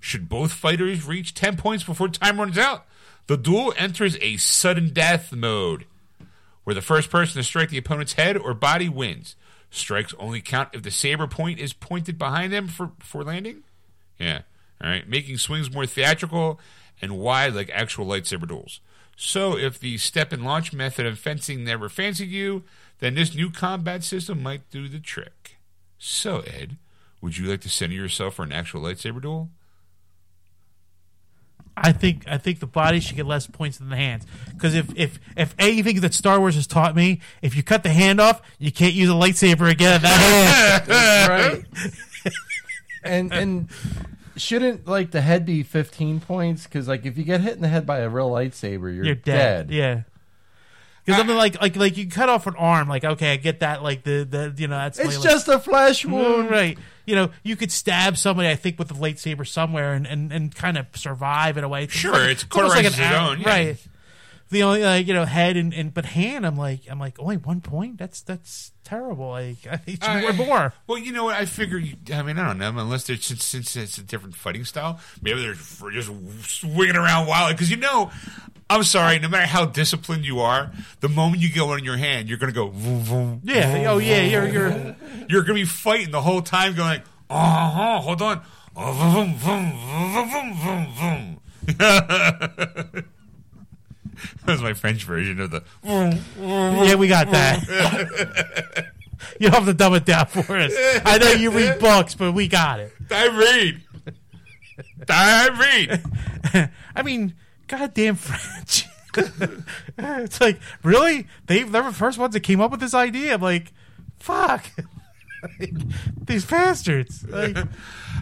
Should 0.00 0.28
both 0.28 0.52
fighters 0.52 1.06
reach 1.06 1.34
10 1.34 1.56
points 1.56 1.84
before 1.84 2.08
time 2.08 2.38
runs 2.38 2.58
out, 2.58 2.86
the 3.26 3.36
duel 3.36 3.74
enters 3.76 4.16
a 4.20 4.36
sudden 4.36 4.90
death 4.90 5.32
mode, 5.32 5.86
where 6.64 6.74
the 6.74 6.82
first 6.82 7.10
person 7.10 7.40
to 7.40 7.44
strike 7.44 7.70
the 7.70 7.78
opponent's 7.78 8.14
head 8.14 8.36
or 8.36 8.54
body 8.54 8.88
wins. 8.88 9.36
Strikes 9.70 10.14
only 10.18 10.40
count 10.40 10.70
if 10.72 10.82
the 10.82 10.90
saber 10.90 11.26
point 11.26 11.58
is 11.58 11.72
pointed 11.72 12.18
behind 12.18 12.52
them 12.52 12.68
for, 12.68 12.92
for 13.00 13.24
landing. 13.24 13.64
Yeah. 14.18 14.42
All 14.82 14.90
right. 14.90 15.08
Making 15.08 15.38
swings 15.38 15.72
more 15.72 15.86
theatrical 15.86 16.60
and 17.02 17.18
wide 17.18 17.54
like 17.54 17.70
actual 17.72 18.06
lightsaber 18.06 18.48
duels. 18.48 18.80
So, 19.16 19.56
if 19.56 19.78
the 19.78 19.96
step 19.96 20.32
and 20.32 20.44
launch 20.44 20.74
method 20.74 21.06
of 21.06 21.18
fencing 21.18 21.64
never 21.64 21.88
fancied 21.88 22.28
you, 22.28 22.64
then 22.98 23.14
this 23.14 23.34
new 23.34 23.50
combat 23.50 24.04
system 24.04 24.42
might 24.42 24.70
do 24.70 24.88
the 24.88 25.00
trick. 25.00 25.32
So, 25.98 26.40
Ed, 26.40 26.76
would 27.20 27.38
you 27.38 27.46
like 27.48 27.60
to 27.62 27.68
center 27.68 27.94
yourself 27.94 28.34
for 28.34 28.42
an 28.42 28.52
actual 28.52 28.82
lightsaber 28.82 29.22
duel? 29.22 29.50
I 31.78 31.92
think 31.92 32.24
I 32.26 32.38
think 32.38 32.60
the 32.60 32.66
body 32.66 33.00
should 33.00 33.16
get 33.16 33.26
less 33.26 33.46
points 33.46 33.76
than 33.76 33.90
the 33.90 33.96
hands 33.96 34.24
because 34.54 34.74
if 34.74 34.86
if 34.96 35.18
if 35.36 35.54
anything 35.58 36.00
that 36.00 36.14
Star 36.14 36.40
Wars 36.40 36.54
has 36.54 36.66
taught 36.66 36.96
me, 36.96 37.20
if 37.42 37.54
you 37.54 37.62
cut 37.62 37.82
the 37.82 37.90
hand 37.90 38.18
off, 38.18 38.40
you 38.58 38.72
can't 38.72 38.94
use 38.94 39.10
a 39.10 39.12
lightsaber 39.12 39.70
again. 39.70 40.00
That 40.00 40.86
hand. 40.88 41.64
right. 42.24 42.32
and 43.04 43.30
and 43.30 43.68
shouldn't 44.36 44.86
like 44.86 45.10
the 45.10 45.20
head 45.20 45.44
be 45.44 45.62
15 45.62 46.20
points? 46.20 46.64
Because 46.64 46.88
like 46.88 47.04
if 47.04 47.18
you 47.18 47.24
get 47.24 47.42
hit 47.42 47.56
in 47.56 47.60
the 47.60 47.68
head 47.68 47.84
by 47.84 47.98
a 47.98 48.08
real 48.08 48.30
lightsaber, 48.30 48.94
you're, 48.94 49.04
You're 49.04 49.14
dead. 49.14 49.68
dead. 49.68 49.70
Yeah. 49.70 50.02
Because 51.06 51.22
I 51.22 51.24
mean, 51.26 51.36
like, 51.36 51.60
like, 51.62 51.76
like 51.76 51.96
you 51.96 52.08
cut 52.08 52.28
off 52.28 52.46
an 52.48 52.56
arm. 52.56 52.88
Like, 52.88 53.04
okay, 53.04 53.32
I 53.32 53.36
get 53.36 53.60
that. 53.60 53.82
Like 53.82 54.02
the, 54.02 54.26
the, 54.28 54.52
you 54.60 54.66
know, 54.68 54.76
that's 54.76 54.98
It's 54.98 55.16
like, 55.16 55.24
just 55.24 55.48
a 55.48 55.58
flesh 55.58 56.04
Mm, 56.04 56.10
wound. 56.10 56.50
right. 56.50 56.76
You 57.06 57.14
know, 57.14 57.30
you 57.44 57.54
could 57.54 57.70
stab 57.70 58.16
somebody, 58.16 58.48
I 58.48 58.56
think, 58.56 58.78
with 58.78 58.90
a 58.90 58.94
lightsaber 58.94 59.46
somewhere 59.46 59.92
and, 59.94 60.04
and, 60.06 60.32
and 60.32 60.52
kind 60.54 60.76
of 60.76 60.86
survive 60.96 61.56
in 61.56 61.62
a 61.62 61.68
way. 61.68 61.84
It's 61.84 61.92
Sure, 61.94 62.10
like- 62.12 62.30
it's 62.32 62.44
almost 62.52 62.74
like 62.74 62.86
an 62.98 63.14
own, 63.14 63.40
yeah. 63.40 63.48
right? 63.48 63.76
The 64.48 64.62
only 64.62 64.82
like 64.84 65.08
you 65.08 65.14
know 65.14 65.24
head 65.24 65.56
and, 65.56 65.74
and 65.74 65.92
but 65.92 66.04
hand, 66.04 66.46
I'm 66.46 66.56
like 66.56 66.82
I'm 66.88 67.00
like 67.00 67.18
only 67.18 67.36
one 67.36 67.60
point. 67.60 67.98
That's 67.98 68.20
that's 68.22 68.70
terrible. 68.84 69.30
Like 69.30 69.56
I 69.70 69.76
think 69.76 69.98
it 70.00 70.04
should 70.04 70.36
be 70.36 70.42
Uh, 70.42 70.46
more. 70.46 70.72
Well, 70.86 70.98
you 70.98 71.10
know 71.12 71.24
what? 71.24 71.34
I 71.34 71.46
figure. 71.46 71.78
You, 71.78 71.96
I 72.14 72.22
mean, 72.22 72.38
I 72.38 72.46
don't 72.46 72.58
know. 72.58 72.68
Unless 72.68 73.08
they're 73.08 73.16
since, 73.16 73.44
since 73.44 73.74
it's 73.74 73.98
a 73.98 74.02
different 74.04 74.36
fighting 74.36 74.64
style, 74.64 75.00
maybe 75.20 75.40
they're 75.42 75.54
just 75.90 76.10
swinging 76.48 76.94
around 76.94 77.26
wildly. 77.26 77.54
Because 77.54 77.72
you 77.72 77.76
know, 77.76 78.12
I'm 78.70 78.84
sorry. 78.84 79.18
No 79.18 79.28
matter 79.28 79.46
how 79.46 79.64
disciplined 79.64 80.24
you 80.24 80.38
are, 80.38 80.70
the 81.00 81.08
moment 81.08 81.42
you 81.42 81.48
get 81.50 81.66
one 81.66 81.78
in 81.80 81.84
your 81.84 81.96
hand, 81.96 82.28
you're 82.28 82.38
gonna 82.38 82.52
go. 82.52 82.68
Vroom, 82.68 83.00
vroom, 83.00 83.40
Yeah. 83.42 83.72
vroom, 83.72 83.86
Oh 83.88 83.98
yeah. 83.98 84.22
You're 84.22 84.46
you're. 84.48 84.96
You're 85.28 85.42
gonna 85.42 85.54
be 85.54 85.64
fighting 85.64 86.12
the 86.12 86.22
whole 86.22 86.40
time, 86.40 86.74
going, 86.76 87.02
"Oh, 87.28 87.34
uh-huh, 87.34 88.00
hold 88.00 88.22
on." 88.22 88.42
Oh, 88.76 88.92
vroom, 88.92 89.34
vroom, 89.34 89.72
vroom, 90.12 90.30
vroom, 90.30 90.86
vroom, 90.94 91.40
vroom. 91.76 93.04
that 94.44 94.52
was 94.52 94.62
my 94.62 94.74
French 94.74 95.04
version 95.04 95.40
of 95.40 95.50
the. 95.50 95.62
Yeah, 95.84 96.94
we 96.94 97.08
got 97.08 97.30
that. 97.30 98.92
you 99.40 99.48
don't 99.48 99.54
have 99.54 99.66
to 99.66 99.74
dumb 99.74 99.94
it 99.94 100.04
down 100.04 100.26
for 100.26 100.56
us. 100.56 100.72
I 101.04 101.18
know 101.18 101.32
you 101.32 101.50
read 101.50 101.78
books, 101.78 102.14
but 102.14 102.32
we 102.32 102.48
got 102.48 102.80
it. 102.80 102.92
I 103.10 103.28
read. 103.28 103.82
I 105.08 105.94
read. 106.52 106.70
I 106.96 107.02
mean, 107.02 107.34
goddamn 107.66 108.16
French. 108.16 108.86
it's 109.98 110.40
like, 110.40 110.60
really? 110.82 111.26
They 111.46 111.62
they're 111.62 111.82
the 111.82 111.92
first 111.92 112.18
ones 112.18 112.34
that 112.34 112.40
came 112.40 112.60
up 112.60 112.70
with 112.70 112.80
this 112.80 112.94
idea. 112.94 113.34
I'm 113.34 113.40
like, 113.40 113.72
fuck. 114.18 114.70
Like, 115.58 115.72
these 116.26 116.44
bastards. 116.44 117.24
Like, 117.28 117.56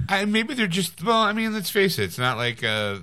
I, 0.09 0.25
maybe 0.25 0.55
they're 0.55 0.67
just 0.67 1.03
well. 1.03 1.23
I 1.23 1.33
mean, 1.33 1.53
let's 1.53 1.71
face 1.71 1.99
it. 1.99 2.05
It's 2.05 2.19
not 2.19 2.37
like 2.37 2.63
uh, 2.63 2.99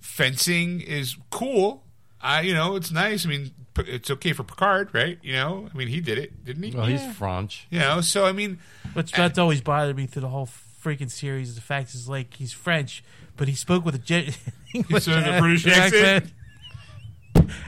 fencing 0.00 0.80
is 0.80 1.16
cool. 1.30 1.84
I, 2.20 2.42
you 2.42 2.54
know, 2.54 2.76
it's 2.76 2.90
nice. 2.90 3.24
I 3.24 3.28
mean, 3.28 3.52
it's 3.78 4.10
okay 4.10 4.32
for 4.32 4.42
Picard, 4.42 4.90
right? 4.92 5.18
You 5.22 5.34
know, 5.34 5.68
I 5.72 5.76
mean, 5.76 5.88
he 5.88 6.00
did 6.00 6.18
it, 6.18 6.44
didn't 6.44 6.62
he? 6.62 6.70
Well, 6.72 6.86
he's 6.86 7.04
French. 7.16 7.66
You 7.70 7.78
know, 7.78 8.00
so 8.00 8.26
I 8.26 8.32
mean, 8.32 8.58
which 8.92 9.12
that's 9.12 9.38
always 9.38 9.60
bothered 9.60 9.96
me 9.96 10.06
through 10.06 10.22
the 10.22 10.28
whole 10.28 10.48
freaking 10.82 11.10
series. 11.10 11.50
Is 11.50 11.54
the 11.54 11.60
fact 11.60 11.94
is 11.94 12.08
like 12.08 12.34
he's 12.34 12.52
French, 12.52 13.02
but 13.36 13.48
he 13.48 13.54
spoke 13.54 13.84
with 13.84 13.94
a 13.94 13.98
jet 13.98 14.36
English 14.74 15.04
So 15.04 15.12
the 15.12 15.38
British 15.40 15.66
accent? 15.66 16.32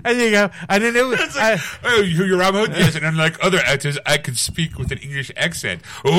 And 0.04 0.18
you 0.18 0.30
go. 0.30 0.50
And 0.68 0.82
then 0.84 0.96
it 0.96 1.04
was. 1.06 1.20
it's 1.20 1.36
like, 1.36 1.60
oh, 1.84 2.00
you- 2.00 2.24
you're 2.24 2.38
Robin 2.38 2.60
Hood, 2.70 2.76
yes. 2.78 2.94
And 2.96 3.04
unlike 3.04 3.42
other 3.44 3.58
actors, 3.58 3.98
I 4.06 4.18
can 4.18 4.34
speak 4.34 4.78
with 4.78 4.90
an 4.92 4.98
English 4.98 5.30
accent. 5.36 5.82
Ooh, 6.06 6.10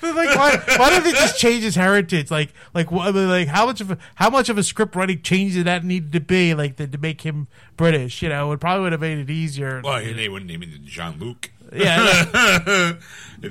But 0.00 0.14
like, 0.14 0.36
why, 0.36 0.56
why 0.78 0.90
don't 0.90 1.04
they 1.04 1.12
just 1.12 1.38
change 1.38 1.62
his 1.62 1.74
heritage? 1.76 2.30
Like, 2.30 2.52
like, 2.74 2.90
what, 2.90 3.14
like, 3.14 3.48
how 3.48 3.66
much 3.66 3.80
of 3.80 3.90
a, 3.90 3.98
how 4.16 4.30
much 4.30 4.48
of 4.48 4.58
a 4.58 4.62
script 4.62 4.94
writing 4.96 5.22
change 5.22 5.54
did 5.54 5.66
that 5.66 5.84
need 5.84 6.12
to 6.12 6.20
be, 6.20 6.54
like, 6.54 6.76
to, 6.76 6.86
to 6.86 6.98
make 6.98 7.22
him 7.22 7.48
British? 7.76 8.22
You 8.22 8.28
know, 8.28 8.50
it 8.52 8.60
probably 8.60 8.82
would 8.84 8.92
have 8.92 9.00
made 9.00 9.18
it 9.18 9.30
easier. 9.30 9.80
well, 9.84 10.02
they 10.02 10.28
wouldn't 10.28 10.50
name 10.50 10.62
him 10.62 10.80
Jean 10.84 11.18
Luc. 11.18 11.50
Yeah, 11.72 11.96
I 12.34 12.96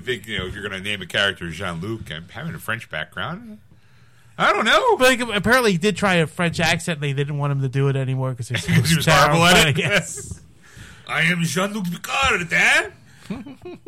think 0.01 0.27
you 0.27 0.38
know 0.39 0.45
if 0.47 0.53
you're 0.53 0.68
going 0.68 0.73
to 0.81 0.88
name 0.88 1.01
a 1.01 1.06
character 1.06 1.49
Jean 1.51 1.80
Luc, 1.80 2.11
I'm 2.11 2.27
having 2.30 2.53
a 2.53 2.60
French 2.60 2.89
background. 2.89 3.60
I 4.41 4.53
don't 4.53 4.64
know. 4.66 4.95
but 4.98 5.20
like, 5.20 5.36
apparently 5.38 5.74
he 5.74 5.78
did 5.78 5.98
try 5.98 6.16
a 6.16 6.26
French 6.28 6.60
accent. 6.61 6.98
and 6.98 7.03
They 7.03 7.14
didn't 7.14 7.38
want 7.38 7.52
him 7.52 7.61
to 7.61 7.68
do 7.70 7.90
it 7.90 7.95
anymore 7.95 8.32
because 8.32 8.48
he 8.66 8.80
was 8.80 9.06
horrible 9.06 9.44
at 9.45 9.68
it? 9.68 9.78
Yes. 9.78 10.40
I 11.07 11.22
am 11.24 11.41
Jean 11.44 11.74
Luc 11.74 11.86
Picard, 11.91 12.53
eh? 12.53 12.90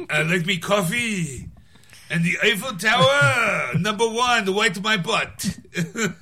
I 0.09 0.21
like 0.23 0.45
me 0.45 0.57
coffee. 0.57 1.47
And 2.09 2.25
the 2.25 2.35
Eiffel 2.43 2.75
Tower, 2.77 3.77
number 3.79 4.07
one, 4.09 4.43
the 4.45 4.51
white 4.51 4.75
of 4.75 4.83
my 4.83 4.97
butt. 4.97 5.37
the 5.73 6.13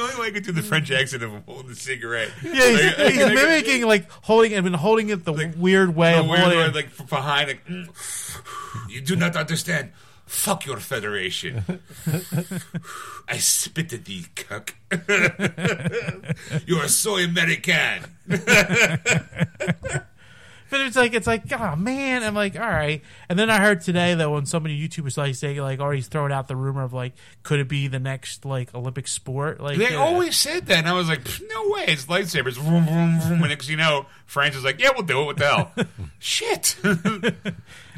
only 0.00 0.16
way 0.20 0.26
I 0.26 0.30
could 0.30 0.44
do 0.44 0.52
the 0.52 0.62
French 0.62 0.90
accent 0.90 1.22
of 1.22 1.30
him 1.30 1.42
holding 1.46 1.70
a 1.70 1.74
cigarette. 1.74 2.30
Yeah, 2.42 2.52
he's, 2.52 2.98
Like, 2.98 3.12
he's 3.12 3.22
I- 3.22 3.34
mimiking 3.34 3.86
like 3.86 4.10
holding. 4.10 4.56
I 4.56 4.60
mean, 4.60 4.72
holding 4.74 5.08
it 5.10 5.24
the 5.24 5.54
weird 5.56 5.94
way 5.94 6.12
the 6.14 6.20
of 6.20 6.26
weird 6.28 6.40
holding. 6.40 6.58
it. 6.60 6.74
like 6.74 6.90
from 6.90 7.06
behind, 7.06 7.48
like, 7.48 7.66
mm, 7.66 8.88
you 8.90 9.00
do 9.00 9.16
not 9.16 9.36
understand. 9.36 9.92
Fuck 10.32 10.64
your 10.64 10.78
federation. 10.78 11.62
I 13.28 13.36
spit 13.36 13.92
at 13.92 14.06
thee, 14.06 14.24
cuck. 14.34 14.74
you 16.66 16.78
are 16.78 16.88
so 16.88 17.18
American. 17.18 18.04
But 20.72 20.80
it's 20.80 20.96
like 20.96 21.12
it's 21.12 21.26
like 21.26 21.42
oh 21.52 21.76
man 21.76 22.22
I'm 22.22 22.34
like 22.34 22.58
all 22.58 22.62
right 22.62 23.02
and 23.28 23.38
then 23.38 23.50
I 23.50 23.60
heard 23.60 23.82
today 23.82 24.14
that 24.14 24.30
when 24.30 24.46
somebody 24.46 24.88
YouTube 24.88 25.04
was 25.04 25.18
like 25.18 25.34
saying 25.34 25.58
like 25.58 25.80
already 25.80 26.00
throwing 26.00 26.32
out 26.32 26.48
the 26.48 26.56
rumor 26.56 26.82
of 26.82 26.94
like 26.94 27.12
could 27.42 27.60
it 27.60 27.68
be 27.68 27.88
the 27.88 27.98
next 27.98 28.46
like 28.46 28.74
Olympic 28.74 29.06
sport 29.06 29.60
like 29.60 29.76
They 29.76 29.94
uh, 29.94 30.00
always 30.00 30.34
said 30.34 30.64
that, 30.68 30.78
and 30.78 30.88
I 30.88 30.94
was 30.94 31.10
like, 31.10 31.20
"No 31.46 31.68
way! 31.68 31.84
It's 31.88 32.06
lightsabers." 32.06 32.54
Vroom, 32.54 32.86
vroom, 32.86 33.20
vroom. 33.20 33.40
And 33.40 33.50
next, 33.50 33.68
you 33.68 33.76
know, 33.76 34.06
France 34.24 34.56
is 34.56 34.64
like, 34.64 34.80
"Yeah, 34.80 34.92
we'll 34.94 35.02
do 35.02 35.20
it. 35.20 35.24
What 35.26 35.36
the 35.36 35.44
hell?" 35.44 35.72
Shit. 36.18 36.76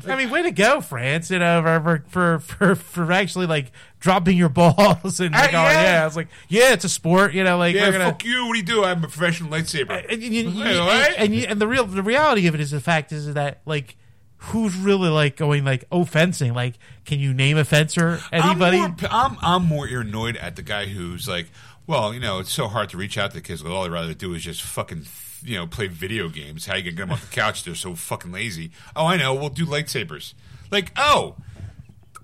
I 0.06 0.16
mean 0.16 0.30
way 0.30 0.42
to 0.42 0.50
go 0.50 0.80
France 0.80 1.30
you 1.30 1.38
know 1.38 1.62
for 1.62 2.04
for 2.08 2.38
for, 2.40 2.74
for 2.74 3.12
actually 3.12 3.46
like 3.46 3.72
dropping 4.00 4.36
your 4.36 4.48
balls 4.48 5.20
and 5.20 5.32
like, 5.32 5.54
Uh, 5.54 5.58
oh 5.58 5.62
yeah. 5.64 5.82
yeah 5.96 6.02
I 6.02 6.04
was 6.04 6.16
like 6.16 6.28
yeah 6.48 6.72
it's 6.72 6.84
a 6.84 6.88
sport 6.88 7.32
you 7.32 7.44
know 7.44 7.56
like 7.58 7.74
yeah, 7.74 7.86
we're 7.86 7.92
gonna 7.92 8.04
fuck 8.06 8.24
you. 8.24 8.46
What 8.46 8.52
do 8.54 8.58
you 8.58 8.64
do? 8.64 8.84
I'm 8.84 8.98
a 8.98 9.08
professional 9.08 9.50
lightsaber. 9.50 10.04
and, 10.12 10.22
you, 10.22 10.30
you- 10.48 10.78
what? 10.80 11.14
and, 11.18 11.34
you- 11.34 11.46
and 11.48 11.60
the 11.60 11.68
real 11.68 11.84
the 11.86 12.02
reality 12.02 12.46
of 12.46 12.54
it 12.54 12.60
is 12.60 12.70
the 12.70 12.80
fact 12.80 13.12
is 13.12 13.32
that 13.34 13.60
like 13.66 13.96
who's 14.38 14.76
really 14.76 15.08
like 15.08 15.36
going 15.36 15.64
like 15.64 15.84
oh 15.90 16.04
fencing 16.04 16.52
like 16.52 16.74
can 17.06 17.18
you 17.18 17.32
name 17.32 17.56
a 17.56 17.64
fencer 17.64 18.18
anybody 18.30 18.78
I'm 18.78 18.90
more, 19.00 19.10
I'm, 19.10 19.38
I'm 19.40 19.64
more 19.64 19.86
annoyed 19.86 20.36
at 20.36 20.56
the 20.56 20.62
guy 20.62 20.84
who's 20.86 21.26
like, 21.28 21.46
well, 21.86 22.12
you 22.14 22.20
know, 22.20 22.38
it's 22.40 22.52
so 22.52 22.66
hard 22.68 22.88
to 22.90 22.96
reach 22.96 23.16
out 23.18 23.32
to 23.32 23.40
kids. 23.40 23.62
'cause 23.62 23.70
All 23.70 23.84
I'd 23.84 23.90
rather 23.92 24.12
do 24.14 24.32
is 24.34 24.42
just 24.42 24.62
fucking, 24.62 25.02
you 25.44 25.56
know, 25.56 25.66
play 25.66 25.86
video 25.86 26.28
games. 26.28 26.66
How 26.66 26.76
you 26.76 26.82
gonna 26.82 26.96
get 26.96 27.02
them 27.02 27.12
off 27.12 27.28
the 27.28 27.34
couch? 27.34 27.64
They're 27.64 27.74
so 27.74 27.94
fucking 27.94 28.32
lazy. 28.32 28.70
Oh, 28.96 29.06
I 29.06 29.16
know. 29.16 29.34
We'll 29.34 29.50
do 29.50 29.66
lightsabers. 29.66 30.34
Like, 30.70 30.92
oh, 30.96 31.36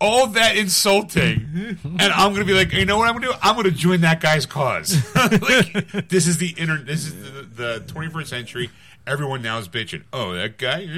all 0.01 0.29
that 0.29 0.57
insulting, 0.57 1.77
and 1.85 2.01
I'm 2.01 2.33
gonna 2.33 2.47
be 2.47 2.55
like, 2.55 2.73
you 2.73 2.87
know 2.87 2.97
what 2.97 3.09
I'm 3.09 3.15
gonna 3.15 3.27
do? 3.27 3.35
I'm 3.43 3.55
gonna 3.55 3.71
join 3.71 4.01
that 4.01 4.21
guy's 4.21 4.47
cause. 4.47 4.97
like, 5.15 6.09
this 6.09 6.27
is 6.27 6.39
the 6.39 6.55
inter. 6.57 6.79
This 6.79 7.07
is 7.07 7.15
the, 7.15 7.81
the 7.81 7.93
21st 7.93 8.27
century. 8.27 8.71
Everyone 9.07 9.43
now 9.43 9.59
is 9.59 9.69
bitching. 9.69 10.05
Oh, 10.13 10.33
that 10.33 10.57
guy. 10.57 10.89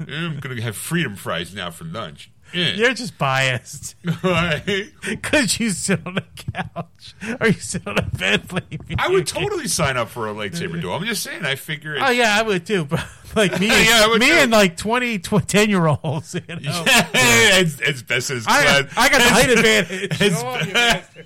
I'm 0.00 0.38
gonna 0.38 0.60
have 0.62 0.76
freedom 0.76 1.16
fries 1.16 1.54
now 1.54 1.70
for 1.70 1.84
lunch. 1.84 2.30
Eh. 2.54 2.74
you're 2.76 2.94
just 2.94 3.18
biased 3.18 3.96
Right. 4.22 4.90
because 5.08 5.58
you 5.60 5.70
sit 5.70 6.00
on 6.06 6.16
a 6.18 6.24
couch 6.52 7.14
or 7.40 7.48
you 7.48 7.52
sit 7.54 7.86
on 7.86 7.98
a 7.98 8.02
bed 8.02 8.48
playing 8.48 8.66
video 8.70 8.96
I 8.98 9.08
would 9.08 9.26
games. 9.26 9.32
totally 9.32 9.68
sign 9.68 9.96
up 9.96 10.08
for 10.08 10.28
a 10.28 10.32
lightsaber 10.34 10.80
duel. 10.80 10.94
I'm 10.94 11.04
just 11.04 11.22
saying. 11.22 11.44
I 11.44 11.54
figure. 11.56 11.94
It's, 11.94 12.04
Oh 12.06 12.10
yeah, 12.10 12.36
I 12.38 12.42
would 12.42 12.64
too. 12.66 12.84
But 12.84 13.04
like 13.36 13.58
me, 13.60 13.68
and, 13.68 13.86
Yeah, 13.88 14.02
I 14.04 14.06
would 14.08 14.20
me 14.20 14.28
too. 14.28 14.32
and 14.34 14.52
like 14.52 14.76
20, 14.76 15.18
10 15.18 15.70
year 15.70 15.86
olds. 15.86 16.34
You 16.34 16.40
know? 16.48 16.56
it's, 16.86 17.80
it's 17.80 18.02
best 18.02 18.30
as 18.30 18.46
I. 18.46 18.86
I 18.96 19.08
got 19.08 19.18
the 19.18 19.28
height 19.28 19.50
advantage. 19.50 20.20
it's- 20.20 21.16
you. 21.16 21.22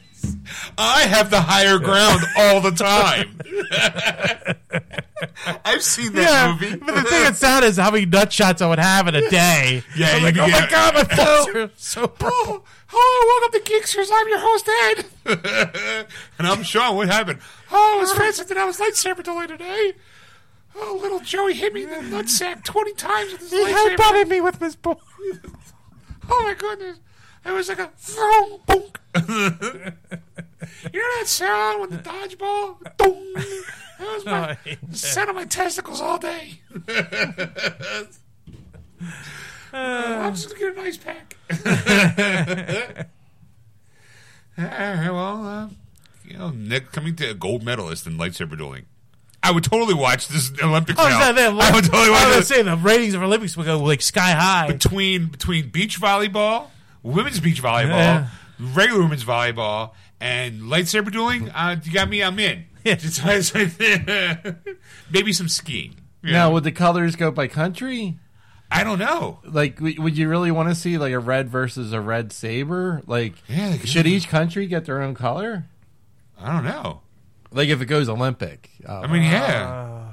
I 0.79 1.03
have 1.03 1.31
the 1.31 1.41
higher 1.41 1.79
ground 1.79 2.23
all 2.37 2.61
the 2.61 2.71
time. 2.73 3.41
I've 5.65 5.83
seen 5.83 6.13
that 6.15 6.23
yeah, 6.23 6.53
movie. 6.61 6.77
but 6.77 6.95
the 6.95 7.03
thing 7.03 7.23
that's 7.25 7.39
sad 7.39 7.65
is 7.65 7.77
how 7.77 7.91
many 7.91 8.07
nut 8.07 8.33
shots 8.33 8.63
I 8.63 8.69
would 8.69 8.79
have 8.79 9.07
in 9.09 9.15
a 9.15 9.29
day. 9.31 9.83
Yeah, 9.97 10.13
I'm 10.13 10.23
like, 10.23 10.37
oh 10.39 10.47
my 10.49 10.67
god, 10.71 10.95
my 10.95 11.05
balls 11.17 11.49
are 11.49 11.71
so 11.77 12.07
pro. 12.09 12.31
Oh, 12.93 12.99
oh, 12.99 13.41
welcome 13.41 13.61
to 13.61 13.71
Geeksters. 13.73 14.09
I'm 14.13 14.29
your 14.29 14.41
host, 14.41 14.69
Ed. 15.29 16.07
and 16.41 16.47
I'm 16.49 16.65
Sean. 16.65 16.97
What 16.97 17.07
happened? 17.07 17.39
Oh, 17.71 17.99
it 17.99 18.01
was 18.01 18.13
fancy 18.15 18.43
that 18.43 18.57
I 18.59 18.65
was 18.65 18.79
lightsaber 18.79 19.23
delay 19.23 19.47
today. 19.47 19.93
Oh, 20.75 20.99
little 21.01 21.21
Joey 21.21 21.55
hit 21.55 21.73
me 21.73 21.85
in 21.85 21.89
the 21.91 21.97
nutsack 22.17 22.65
20 22.65 22.95
times 22.95 23.31
with 23.31 23.43
his 23.43 23.53
He 23.53 23.59
lightsaber. 23.59 23.95
headbutted 23.97 24.27
me 24.29 24.41
with 24.41 24.59
his 24.59 24.75
ball. 24.75 25.01
Oh 26.29 26.43
my 26.43 26.55
goodness. 26.55 26.99
It 27.45 27.53
was 27.53 27.69
like 27.69 27.79
a 27.79 27.91
thong, 27.97 28.59
bonk. 28.69 28.97
you 30.93 31.01
know 31.01 31.19
that 31.19 31.25
sound 31.27 31.81
with 31.81 31.91
the 31.91 31.99
dodgeball? 31.99 32.77
Dong. 32.97 33.33
That 33.35 34.15
was 34.15 34.23
Oh, 34.27 34.31
my 34.31 34.51
I 34.51 34.55
hate 34.65 34.79
sound 34.95 35.31
of 35.31 35.37
my 35.37 35.45
testicles 35.45 36.01
all 36.01 36.19
day. 36.19 36.61
I'm 39.73 40.35
just 40.35 40.49
gonna 40.49 40.59
get 40.59 40.77
an 40.77 40.85
ice 40.85 40.97
pack. 40.97 41.37
all 44.59 44.65
right, 44.65 45.11
well, 45.11 45.47
uh, 45.47 45.69
you 46.25 46.37
know, 46.39 46.51
Nick 46.51 46.93
coming 46.93 47.17
to 47.17 47.31
a 47.31 47.35
gold 47.35 47.63
medalist 47.63 48.07
in 48.07 48.19
lightsaber 48.19 48.57
dueling. 48.57 48.87
I 49.43 49.53
would 49.53 49.65
totally 49.65 49.95
watch 49.95 50.29
this 50.29 50.53
Olympics 50.63 50.99
Oh, 51.01 51.09
now. 51.09 51.33
that, 51.33 51.53
I 51.55 51.75
would 51.75 51.85
totally 51.85 52.09
I 52.09 52.27
watch 52.29 52.37
was 52.37 52.49
saying 52.49 52.67
the 52.67 52.77
ratings 52.77 53.15
of 53.15 53.23
Olympics 53.23 53.57
would 53.57 53.65
go 53.67 53.79
like 53.79 54.03
sky 54.03 54.33
high. 54.33 54.67
between 54.71 55.27
between 55.29 55.71
beach 55.71 55.99
volleyball, 56.01 56.67
women's 57.03 57.41
beach 57.41 57.63
volleyball, 57.63 57.89
Yeah. 57.91 58.29
regular 58.59 59.03
women's 59.03 59.25
volleyball, 59.25 59.93
and 60.21 60.63
lightsaber 60.63 61.11
dueling. 61.13 61.49
Uh, 61.51 61.77
you 61.83 61.93
got 61.93 62.09
me. 62.09 62.23
I'm 62.23 62.39
in. 62.39 62.65
Yeah. 62.85 62.95
Just- 62.95 63.23
Maybe 65.11 65.33
some 65.33 65.49
skiing. 65.49 65.97
Yeah. 66.23 66.33
Now, 66.33 66.53
would 66.53 66.65
the 66.65 66.73
colors 66.73 67.17
go 67.17 67.31
by 67.31 67.47
country? 67.47 68.19
I 68.71 68.85
don't 68.85 68.99
know. 68.99 69.41
Like, 69.45 69.81
would 69.81 70.17
you 70.17 70.29
really 70.29 70.51
want 70.51 70.69
to 70.69 70.75
see 70.75 70.97
like 70.97 71.13
a 71.13 71.19
red 71.19 71.49
versus 71.51 71.93
a 71.93 72.01
red 72.01 72.33
saber? 72.33 73.03
Like, 73.07 73.35
Yeah, 73.49 73.77
should 73.79 74.07
each 74.07 74.29
country 74.29 74.67
get 74.67 74.85
their 74.85 75.03
own 75.03 75.15
color? 75.15 75.67
I 76.41 76.53
don't 76.55 76.65
know. 76.65 77.01
Like, 77.51 77.69
if 77.69 77.81
it 77.83 77.87
goes 77.87 78.09
Olympic, 78.09 78.71
uh, 78.89 79.01
I 79.01 79.07
mean, 79.13 79.25
yeah. 79.25 80.13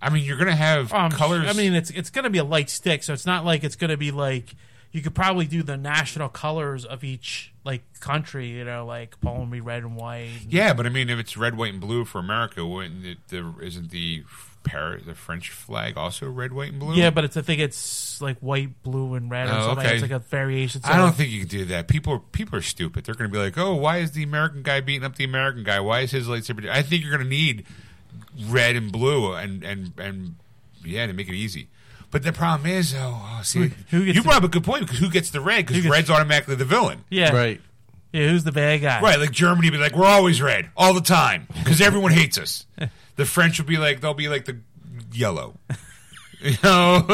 I 0.00 0.08
mean, 0.08 0.24
you're 0.24 0.38
gonna 0.38 0.54
have 0.56 0.92
Um, 0.94 1.10
colors. 1.10 1.46
I 1.48 1.52
mean, 1.52 1.74
it's 1.74 1.90
it's 1.90 2.08
going 2.10 2.22
to 2.24 2.30
be 2.30 2.38
a 2.38 2.44
light 2.44 2.70
stick, 2.70 3.02
so 3.02 3.12
it's 3.12 3.26
not 3.26 3.44
like 3.44 3.64
it's 3.64 3.76
going 3.76 3.90
to 3.90 3.96
be 3.98 4.10
like 4.12 4.54
you 4.92 5.02
could 5.02 5.14
probably 5.14 5.46
do 5.46 5.62
the 5.62 5.76
national 5.76 6.28
colors 6.28 6.84
of 6.84 7.04
each 7.04 7.52
like 7.64 7.82
country. 8.00 8.48
You 8.48 8.64
know, 8.64 8.84
like 8.86 9.20
Poland 9.20 9.50
be 9.50 9.60
red 9.60 9.82
and 9.82 9.96
white. 9.96 10.30
yeah, 10.48 10.72
but 10.74 10.86
I 10.86 10.88
mean, 10.88 11.08
if 11.10 11.18
it's 11.18 11.36
red, 11.36 11.56
white, 11.56 11.72
and 11.72 11.80
blue 11.80 12.04
for 12.04 12.18
America, 12.18 12.64
wouldn't 12.66 13.04
it, 13.06 13.18
the, 13.28 13.54
isn't 13.62 13.90
the 13.90 14.24
Paris, 14.62 15.04
the 15.06 15.14
French 15.14 15.50
flag 15.50 15.96
also 15.96 16.28
red, 16.28 16.52
white, 16.52 16.70
and 16.72 16.80
blue? 16.80 16.94
Yeah, 16.94 17.10
but 17.10 17.24
it's 17.24 17.36
I 17.36 17.42
think 17.42 17.60
it's 17.60 18.20
like 18.20 18.38
white, 18.40 18.82
blue, 18.82 19.14
and 19.14 19.30
red 19.30 19.48
or 19.48 19.52
Oh, 19.52 19.60
something. 19.68 19.86
okay. 19.86 19.94
It's 19.94 20.02
like 20.02 20.10
a 20.10 20.18
variation. 20.18 20.82
So 20.82 20.90
I 20.90 20.96
don't 20.96 21.14
think 21.14 21.30
you 21.30 21.40
can 21.40 21.48
do 21.48 21.64
that. 21.66 21.88
People 21.88 22.12
are 22.14 22.18
people 22.18 22.58
are 22.58 22.62
stupid. 22.62 23.04
They're 23.04 23.14
going 23.14 23.30
to 23.30 23.32
be 23.32 23.42
like, 23.42 23.56
"Oh, 23.56 23.74
why 23.74 23.98
is 23.98 24.10
the 24.12 24.22
American 24.22 24.62
guy 24.62 24.80
beating 24.80 25.04
up 25.04 25.16
the 25.16 25.24
American 25.24 25.62
guy? 25.64 25.80
Why 25.80 26.00
is 26.00 26.10
his 26.10 26.26
lightsaber?" 26.28 26.68
I 26.68 26.82
think 26.82 27.02
you're 27.02 27.12
going 27.16 27.22
to 27.24 27.28
need 27.30 27.64
red 28.48 28.76
and 28.76 28.90
blue 28.92 29.32
and 29.32 29.62
and 29.62 29.92
and 29.98 30.34
yeah 30.84 31.06
to 31.06 31.12
make 31.12 31.28
it 31.28 31.34
easy. 31.34 31.68
But 32.10 32.22
the 32.24 32.32
problem 32.32 32.68
is, 32.70 32.94
oh, 32.96 33.20
oh, 33.38 33.40
see, 33.42 33.70
who 33.90 34.04
gets 34.04 34.16
you 34.16 34.22
the- 34.22 34.22
brought 34.22 34.36
up 34.38 34.44
a 34.44 34.48
good 34.48 34.64
point 34.64 34.82
because 34.82 34.98
who 34.98 35.08
gets 35.10 35.30
the 35.30 35.40
red? 35.40 35.58
Because 35.66 35.76
Who 35.76 35.82
gets- 35.82 35.92
red's 35.92 36.10
automatically 36.10 36.56
the 36.56 36.64
villain, 36.64 37.04
Yeah, 37.08 37.32
right? 37.34 37.60
Yeah, 38.12 38.28
who's 38.28 38.42
the 38.42 38.50
bad 38.52 38.78
guy? 38.82 39.00
right? 39.00 39.20
Like 39.20 39.30
Germany 39.30 39.68
would 39.70 39.76
be 39.76 39.82
like, 39.82 39.94
"We're 39.94 40.04
always 40.06 40.42
red 40.42 40.70
all 40.76 40.92
the 40.94 41.00
time 41.00 41.46
because 41.58 41.80
everyone 41.80 42.12
hates 42.12 42.38
us." 42.38 42.66
The 43.16 43.26
French 43.26 43.58
will 43.58 43.66
be 43.66 43.76
like, 43.76 44.00
they'll 44.00 44.14
be 44.14 44.28
like 44.30 44.46
the 44.46 44.58
yellow. 45.12 45.58
You 46.42 46.52
know, 46.62 47.04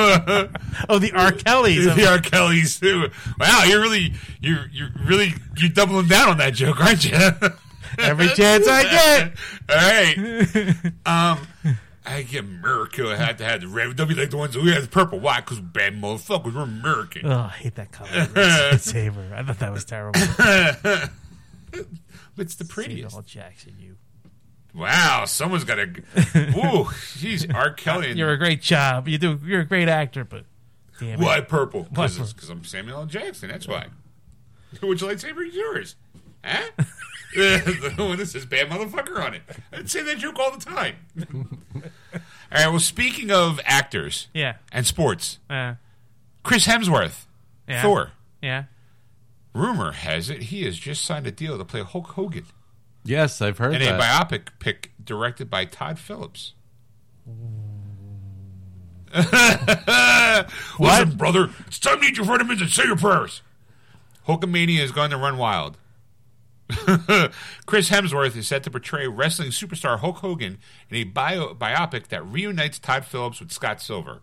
Oh, 0.88 0.98
the 1.00 1.10
R. 1.12 1.32
Kellys. 1.32 1.84
the 1.96 2.06
R. 2.08 2.20
Kellys 2.20 2.78
too. 2.78 3.08
Wow, 3.40 3.64
you're 3.66 3.80
really, 3.80 4.12
you're, 4.40 4.68
you're 4.72 4.90
really, 5.04 5.34
you're 5.56 5.68
doubling 5.68 6.06
down 6.06 6.28
on 6.28 6.38
that 6.38 6.54
joke, 6.54 6.78
aren't 6.80 7.04
you? 7.04 7.16
Every 7.98 8.28
chance 8.28 8.68
I 8.68 8.82
get. 8.84 9.32
All 9.68 9.76
right. 9.76 11.36
Um, 11.40 11.76
I 12.06 12.22
get 12.22 12.44
America. 12.44 13.08
I 13.10 13.16
had 13.16 13.38
to 13.38 13.44
have 13.44 13.60
the 13.62 13.68
red. 13.68 13.96
They'll 13.96 14.06
be 14.06 14.14
like 14.14 14.30
the 14.30 14.36
ones 14.36 14.54
who 14.54 14.62
the 14.62 14.86
purple. 14.86 15.18
Why? 15.18 15.40
Because 15.40 15.60
bad 15.60 16.00
motherfuckers. 16.00 16.54
We're 16.54 16.62
American. 16.62 17.26
Oh, 17.26 17.50
I 17.52 17.56
hate 17.58 17.74
that 17.74 17.90
color. 17.90 18.28
Red 18.34 18.80
saber. 18.80 19.32
I 19.34 19.42
thought 19.42 19.58
that 19.58 19.72
was 19.72 19.84
terrible. 19.84 20.20
it's 22.36 22.54
the 22.54 22.64
prettiest. 22.64 23.10
Samuel 23.10 23.22
Jackson, 23.26 23.74
you. 23.78 23.96
Wow, 24.74 25.24
someone's 25.26 25.64
got 25.64 25.78
a. 25.78 25.82
Ooh, 25.86 26.84
jeez, 27.16 27.52
R. 27.52 27.70
Kelly. 27.72 28.12
You're 28.12 28.32
a 28.32 28.38
great 28.38 28.60
job. 28.62 29.08
You 29.08 29.18
do. 29.18 29.40
You're 29.44 29.62
a 29.62 29.66
great 29.66 29.88
actor, 29.88 30.22
but 30.24 30.44
damn 31.00 31.20
it. 31.20 31.24
why 31.24 31.40
purple? 31.40 31.84
Because 31.90 32.48
I'm 32.50 32.62
Samuel 32.64 33.00
L. 33.00 33.06
Jackson. 33.06 33.48
That's 33.48 33.66
why. 33.66 33.86
Would 34.82 34.88
Which 34.88 35.00
lightsaber 35.00 35.48
is 35.48 35.54
yours? 35.54 35.96
Huh? 36.44 36.84
The 37.36 37.94
one 37.98 38.18
that 38.18 38.26
says 38.26 38.46
bad 38.46 38.68
motherfucker 38.68 39.18
on 39.24 39.34
it. 39.34 39.42
I'd 39.72 39.90
say 39.90 40.02
that 40.02 40.18
joke 40.18 40.38
all 40.38 40.56
the 40.56 40.64
time. 40.64 40.96
all 41.22 42.20
right, 42.52 42.68
well, 42.68 42.78
speaking 42.80 43.30
of 43.30 43.60
actors 43.64 44.28
Yeah. 44.34 44.56
and 44.72 44.86
sports, 44.86 45.38
Uh, 45.50 45.74
Chris 46.42 46.66
Hemsworth, 46.66 47.26
yeah. 47.68 47.82
Thor. 47.82 48.12
Yeah. 48.42 48.64
Rumor 49.54 49.92
has 49.92 50.28
it 50.30 50.42
he 50.44 50.64
has 50.64 50.76
just 50.76 51.04
signed 51.04 51.26
a 51.26 51.30
deal 51.30 51.56
to 51.58 51.64
play 51.64 51.82
Hulk 51.82 52.08
Hogan 52.08 52.44
Yes, 53.04 53.40
I've 53.40 53.58
heard 53.58 53.74
in 53.76 53.82
a 53.82 53.96
that. 53.96 54.00
biopic 54.30 54.48
pick 54.58 54.90
directed 55.02 55.48
by 55.48 55.64
Todd 55.64 55.98
Phillips. 55.98 56.54
Listen, 59.14 61.16
brother, 61.16 61.50
it's 61.66 61.78
time 61.78 62.00
to 62.00 62.06
eat 62.06 62.16
your 62.16 62.26
vitamins 62.26 62.60
and 62.60 62.70
say 62.70 62.84
your 62.84 62.96
prayers. 62.96 63.42
Hulkamania 64.28 64.80
is 64.80 64.92
going 64.92 65.10
to 65.10 65.16
run 65.16 65.38
wild. 65.38 65.78
Chris 67.66 67.90
Hemsworth 67.90 68.36
is 68.36 68.48
set 68.48 68.64
to 68.64 68.70
portray 68.70 69.06
wrestling 69.06 69.50
superstar 69.50 70.00
Hulk 70.00 70.16
Hogan 70.16 70.58
in 70.90 70.96
a 70.96 71.04
bio- 71.04 71.54
biopic 71.54 72.08
that 72.08 72.26
reunites 72.26 72.78
Todd 72.78 73.04
Phillips 73.04 73.38
with 73.38 73.52
Scott 73.52 73.80
Silver, 73.80 74.20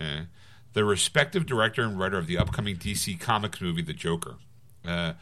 uh, 0.00 0.22
the 0.72 0.84
respective 0.84 1.46
director 1.46 1.82
and 1.82 1.98
writer 1.98 2.18
of 2.18 2.26
the 2.26 2.38
upcoming 2.38 2.76
DC 2.76 3.20
Comics 3.20 3.60
movie 3.60 3.82
The 3.82 3.92
Joker. 3.92 4.34
Uh, 4.84 5.12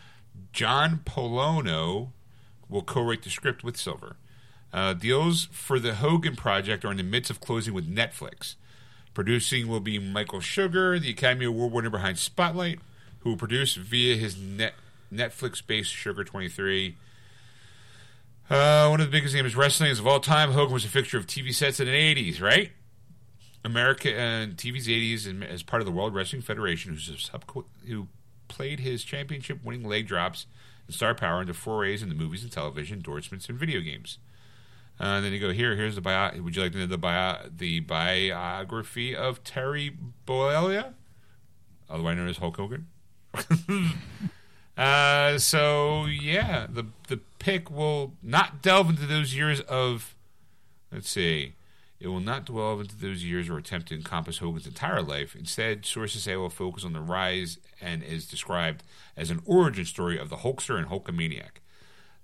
John 0.53 1.01
Pollono 1.05 2.11
will 2.69 2.83
co-write 2.83 3.23
the 3.23 3.31
script 3.31 3.63
with 3.63 3.77
Silver. 3.77 4.17
Uh, 4.73 4.95
deals 4.95 5.49
for 5.53 5.79
the 5.79 5.95
Hogan 5.95 6.35
project 6.35 6.85
are 6.85 6.91
in 6.91 6.97
the 6.97 7.03
midst 7.03 7.31
of 7.31 7.41
closing 7.41 7.75
with 7.75 7.89
Netflix. 7.89 8.57
Producing 9.13 9.69
will 9.69 9.81
be 9.81 9.99
Michael 9.99 10.41
Sugar, 10.41 10.99
the 10.99 11.11
Academy 11.11 11.45
Award 11.45 11.73
winner 11.73 11.91
behind 11.91 12.19
Spotlight, 12.19 12.81
who 13.21 13.31
will 13.31 13.37
produce 13.37 13.75
via 13.77 14.17
his 14.17 14.37
net 14.37 14.75
Netflix-based 15.17 15.91
Sugar 15.91 16.25
23. 16.25 16.97
Uh, 18.51 18.89
one 18.89 19.01
of 19.01 19.07
the 19.07 19.13
biggest 19.13 19.35
names 19.35 19.57
wrestling 19.57 19.91
of 19.91 20.07
all 20.07 20.21
time. 20.21 20.53
Hogan 20.53 20.75
was 20.75 20.85
a 20.85 20.89
fixture 20.89 21.17
of 21.17 21.27
TV 21.27 21.55
sets 21.55 21.81
in 21.81 21.87
the 21.87 21.93
80s, 21.93 22.41
right? 22.41 22.73
America 23.65 24.15
and 24.15 24.57
TV's 24.57 24.87
80s 24.87 25.27
and 25.27 25.43
as 25.43 25.63
part 25.63 25.81
of 25.81 25.87
the 25.87 25.93
World 25.93 26.15
Wrestling 26.15 26.43
Federation, 26.43 26.99
who 27.87 28.09
played 28.49 28.81
his 28.81 29.03
championship-winning 29.03 29.89
leg 29.89 30.07
drops 30.07 30.47
and 30.87 30.95
star 30.95 31.15
power 31.15 31.41
into 31.41 31.55
forays 31.55 32.03
in 32.03 32.11
the 32.11 32.15
movies 32.15 32.43
and 32.43 32.53
television, 32.53 32.99
endorsements, 32.99 33.49
and 33.49 33.59
video 33.59 33.81
games. 33.81 34.19
Uh, 35.01 35.05
and 35.05 35.25
then 35.25 35.33
you 35.33 35.41
go 35.41 35.51
here. 35.51 35.75
Here's 35.75 35.95
the 35.97 36.01
bio. 36.01 36.41
Would 36.41 36.55
you 36.55 36.63
like 36.63 36.73
to 36.73 36.79
know 36.79 36.87
the 36.87 36.99
bio, 36.99 37.49
the 37.55 37.81
biography 37.81 39.17
of 39.17 39.43
Terry 39.43 39.97
Bollea, 40.27 40.95
otherwise 41.91 42.17
known 42.17 42.29
as 42.29 42.37
Hulk 42.37 42.57
Hogan? 42.57 42.87
uh, 44.77 45.39
so 45.39 46.07
yeah, 46.07 46.67
the 46.69 46.87
the 47.09 47.21
pick 47.39 47.71
will 47.71 48.15
not 48.23 48.63
delve 48.63 48.91
into 48.91 49.07
those 49.07 49.35
years 49.35 49.61
of. 49.63 50.15
Let's 50.93 51.11
see. 51.11 51.55
It 52.01 52.09
will 52.09 52.21
not 52.21 52.45
delve 52.45 52.81
into 52.81 52.97
those 52.97 53.25
years 53.25 53.49
or 53.49 53.57
attempt 53.57 53.89
to 53.89 53.95
encompass 53.95 54.39
Hogan's 54.39 54.67
entire 54.67 55.01
life. 55.01 55.35
Instead, 55.35 55.87
sources 55.87 56.25
say 56.25 56.33
it 56.33 56.37
will 56.37 56.51
focus 56.51 56.85
on 56.85 56.93
the 56.93 57.01
rise 57.01 57.59
and 57.81 58.03
is 58.03 58.27
described 58.27 58.83
as 59.17 59.31
an 59.31 59.41
origin 59.47 59.85
story 59.85 60.19
of 60.19 60.29
the 60.29 60.37
Hulkster 60.37 60.77
and 60.77 60.89
Hulkamaniac. 60.89 61.61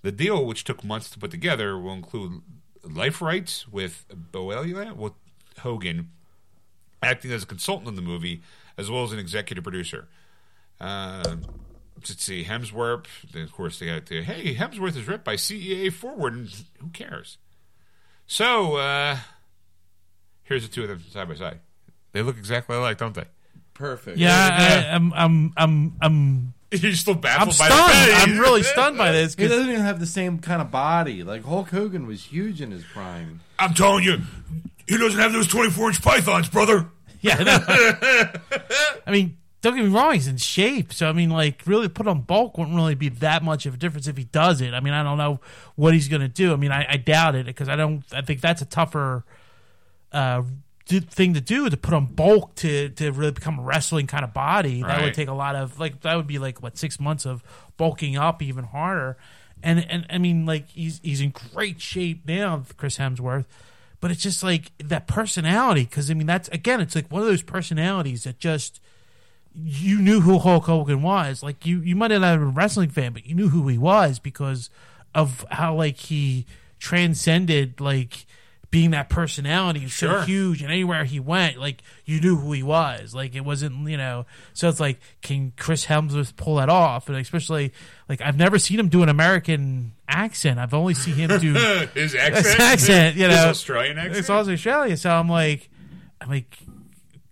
The 0.02 0.12
deal, 0.12 0.44
which 0.44 0.64
took 0.64 0.84
months 0.84 1.08
to 1.10 1.18
put 1.18 1.30
together, 1.30 1.78
will 1.78 1.94
include 1.94 2.42
life 2.82 3.22
rights 3.22 3.68
with 3.68 4.04
Bollea, 4.08 4.94
with 4.94 5.12
Hogan 5.60 6.10
acting 7.02 7.32
as 7.32 7.44
a 7.44 7.46
consultant 7.46 7.88
in 7.88 7.96
the 7.96 8.02
movie, 8.02 8.42
as 8.76 8.90
well 8.90 9.04
as 9.04 9.12
an 9.12 9.18
executive 9.18 9.64
producer. 9.64 10.08
Uh, 10.80 11.36
let's 12.08 12.24
see, 12.24 12.44
Hemsworth. 12.44 13.06
Then 13.32 13.42
of 13.42 13.52
course 13.52 13.78
they 13.78 13.86
got 13.86 14.06
the 14.06 14.22
hey, 14.22 14.54
Hemsworth 14.54 14.96
is 14.96 15.06
ripped 15.06 15.24
by 15.24 15.36
CEA 15.36 15.92
Forward, 15.92 16.34
and 16.34 16.48
who 16.80 16.88
cares? 16.88 17.38
So 18.26 18.76
uh, 18.76 19.18
here's 20.44 20.66
the 20.66 20.72
two 20.72 20.82
of 20.82 20.88
them 20.88 21.02
side 21.10 21.28
by 21.28 21.34
side. 21.34 21.60
They 22.12 22.22
look 22.22 22.38
exactly 22.38 22.76
alike, 22.76 22.98
don't 22.98 23.14
they? 23.14 23.24
Perfect. 23.74 24.18
Yeah, 24.18 24.86
I, 24.90 24.94
I'm, 24.94 25.12
I'm, 25.14 25.52
I'm, 25.56 25.96
I'm, 26.00 26.54
You're 26.72 26.92
still 26.92 27.14
baffled. 27.14 27.54
I'm 27.60 27.68
baffled 27.68 27.88
by 27.88 27.92
stunned. 27.94 28.10
the 28.10 28.32
I'm 28.34 28.38
really 28.38 28.62
stunned 28.62 28.98
by 28.98 29.12
this. 29.12 29.34
He 29.34 29.48
doesn't 29.48 29.68
even 29.68 29.80
have 29.80 29.98
the 29.98 30.06
same 30.06 30.38
kind 30.38 30.60
of 30.60 30.70
body. 30.70 31.22
Like 31.22 31.44
Hulk 31.44 31.70
Hogan 31.70 32.06
was 32.06 32.24
huge 32.24 32.60
in 32.60 32.70
his 32.70 32.84
prime. 32.84 33.40
I'm 33.58 33.74
telling 33.74 34.04
you, 34.04 34.18
he 34.86 34.96
doesn't 34.96 35.18
have 35.18 35.32
those 35.32 35.46
24 35.48 35.88
inch 35.88 36.02
pythons, 36.02 36.48
brother. 36.48 36.86
Yeah. 37.22 37.36
I. 37.38 38.40
I 39.06 39.10
mean, 39.10 39.36
don't 39.62 39.76
get 39.76 39.84
me 39.84 39.90
wrong, 39.90 40.14
he's 40.14 40.26
in 40.26 40.38
shape. 40.38 40.92
So 40.92 41.08
I 41.08 41.12
mean, 41.12 41.30
like, 41.30 41.62
really 41.66 41.88
put 41.88 42.06
on 42.06 42.22
bulk 42.22 42.56
wouldn't 42.56 42.76
really 42.76 42.94
be 42.94 43.08
that 43.08 43.42
much 43.42 43.66
of 43.66 43.74
a 43.74 43.76
difference 43.76 44.06
if 44.06 44.16
he 44.16 44.24
does 44.24 44.60
it. 44.60 44.72
I 44.72 44.80
mean, 44.80 44.94
I 44.94 45.02
don't 45.02 45.18
know 45.18 45.40
what 45.76 45.92
he's 45.94 46.08
going 46.08 46.22
to 46.22 46.28
do. 46.28 46.52
I 46.52 46.56
mean, 46.56 46.72
I, 46.72 46.86
I 46.88 46.96
doubt 46.96 47.34
it 47.34 47.46
because 47.46 47.68
I 47.68 47.76
don't. 47.76 48.02
I 48.12 48.22
think 48.22 48.40
that's 48.40 48.62
a 48.62 48.66
tougher 48.66 49.24
uh, 50.12 50.42
thing 50.86 51.34
to 51.34 51.40
do 51.40 51.68
to 51.68 51.76
put 51.76 51.94
on 51.94 52.06
bulk 52.06 52.54
to 52.56 52.88
to 52.90 53.10
really 53.12 53.32
become 53.32 53.58
a 53.58 53.62
wrestling 53.62 54.06
kind 54.06 54.24
of 54.24 54.32
body. 54.32 54.82
That 54.82 55.02
would 55.02 55.14
take 55.14 55.28
a 55.28 55.34
lot 55.34 55.54
of 55.54 55.78
like 55.78 56.00
that 56.00 56.16
would 56.16 56.26
be 56.26 56.38
like 56.38 56.62
what 56.62 56.78
six 56.78 56.98
months 56.98 57.26
of 57.26 57.42
bulking 57.76 58.16
up 58.16 58.42
even 58.42 58.64
harder. 58.64 59.16
And 59.62 59.84
and 59.90 60.06
I 60.08 60.18
mean, 60.18 60.46
like 60.46 60.68
he's 60.70 61.00
he's 61.02 61.20
in 61.20 61.30
great 61.52 61.80
shape 61.80 62.26
now, 62.26 62.64
Chris 62.76 62.98
Hemsworth. 62.98 63.44
But 64.00 64.10
it's 64.10 64.22
just 64.22 64.42
like 64.42 64.72
that 64.78 65.06
personality, 65.06 65.84
because 65.84 66.10
I 66.10 66.14
mean, 66.14 66.26
that's 66.26 66.48
again, 66.48 66.80
it's 66.80 66.94
like 66.94 67.12
one 67.12 67.20
of 67.20 67.28
those 67.28 67.42
personalities 67.42 68.24
that 68.24 68.38
just 68.38 68.80
you 69.54 69.98
knew 70.00 70.20
who 70.20 70.38
Hulk 70.38 70.64
Hogan 70.64 71.02
was. 71.02 71.42
Like 71.42 71.66
you, 71.66 71.80
you 71.80 71.96
might 71.96 72.08
not 72.08 72.22
have 72.22 72.38
been 72.40 72.48
a 72.48 72.52
wrestling 72.52 72.90
fan, 72.90 73.12
but 73.12 73.26
you 73.26 73.34
knew 73.34 73.48
who 73.48 73.66
he 73.68 73.78
was 73.78 74.18
because 74.18 74.70
of 75.14 75.44
how 75.50 75.74
like 75.74 75.96
he 75.96 76.46
transcended 76.78 77.80
like 77.80 78.26
being 78.70 78.92
that 78.92 79.08
personality. 79.08 79.80
Was 79.82 79.94
so 79.94 80.20
huge, 80.20 80.62
and 80.62 80.70
anywhere 80.70 81.04
he 81.04 81.18
went, 81.18 81.58
like 81.58 81.82
you 82.04 82.20
knew 82.20 82.36
who 82.36 82.52
he 82.52 82.62
was. 82.62 83.14
Like 83.14 83.34
it 83.34 83.40
wasn't, 83.44 83.88
you 83.88 83.96
know. 83.96 84.26
So 84.54 84.68
it's 84.68 84.78
like, 84.78 85.00
can 85.22 85.52
Chris 85.56 85.86
Hemsworth 85.86 86.36
pull 86.36 86.56
that 86.56 86.68
off? 86.68 87.08
And 87.08 87.18
especially, 87.18 87.72
like 88.08 88.20
I've 88.20 88.36
never 88.36 88.58
seen 88.58 88.78
him 88.78 88.88
do 88.88 89.02
an 89.02 89.08
American 89.08 89.92
accent. 90.08 90.58
I've 90.60 90.74
only 90.74 90.94
seen 90.94 91.14
him 91.14 91.40
do 91.40 91.52
his 91.94 92.14
accent, 92.14 92.46
his 92.46 92.60
accent. 92.60 93.16
You 93.16 93.28
know, 93.28 93.34
his 93.36 93.44
Australian 93.46 93.98
accent. 93.98 94.16
It's 94.18 94.30
also 94.30 94.52
Australian. 94.52 94.96
So 94.96 95.10
I'm 95.10 95.28
like, 95.28 95.68
I'm 96.20 96.28
like, 96.28 96.56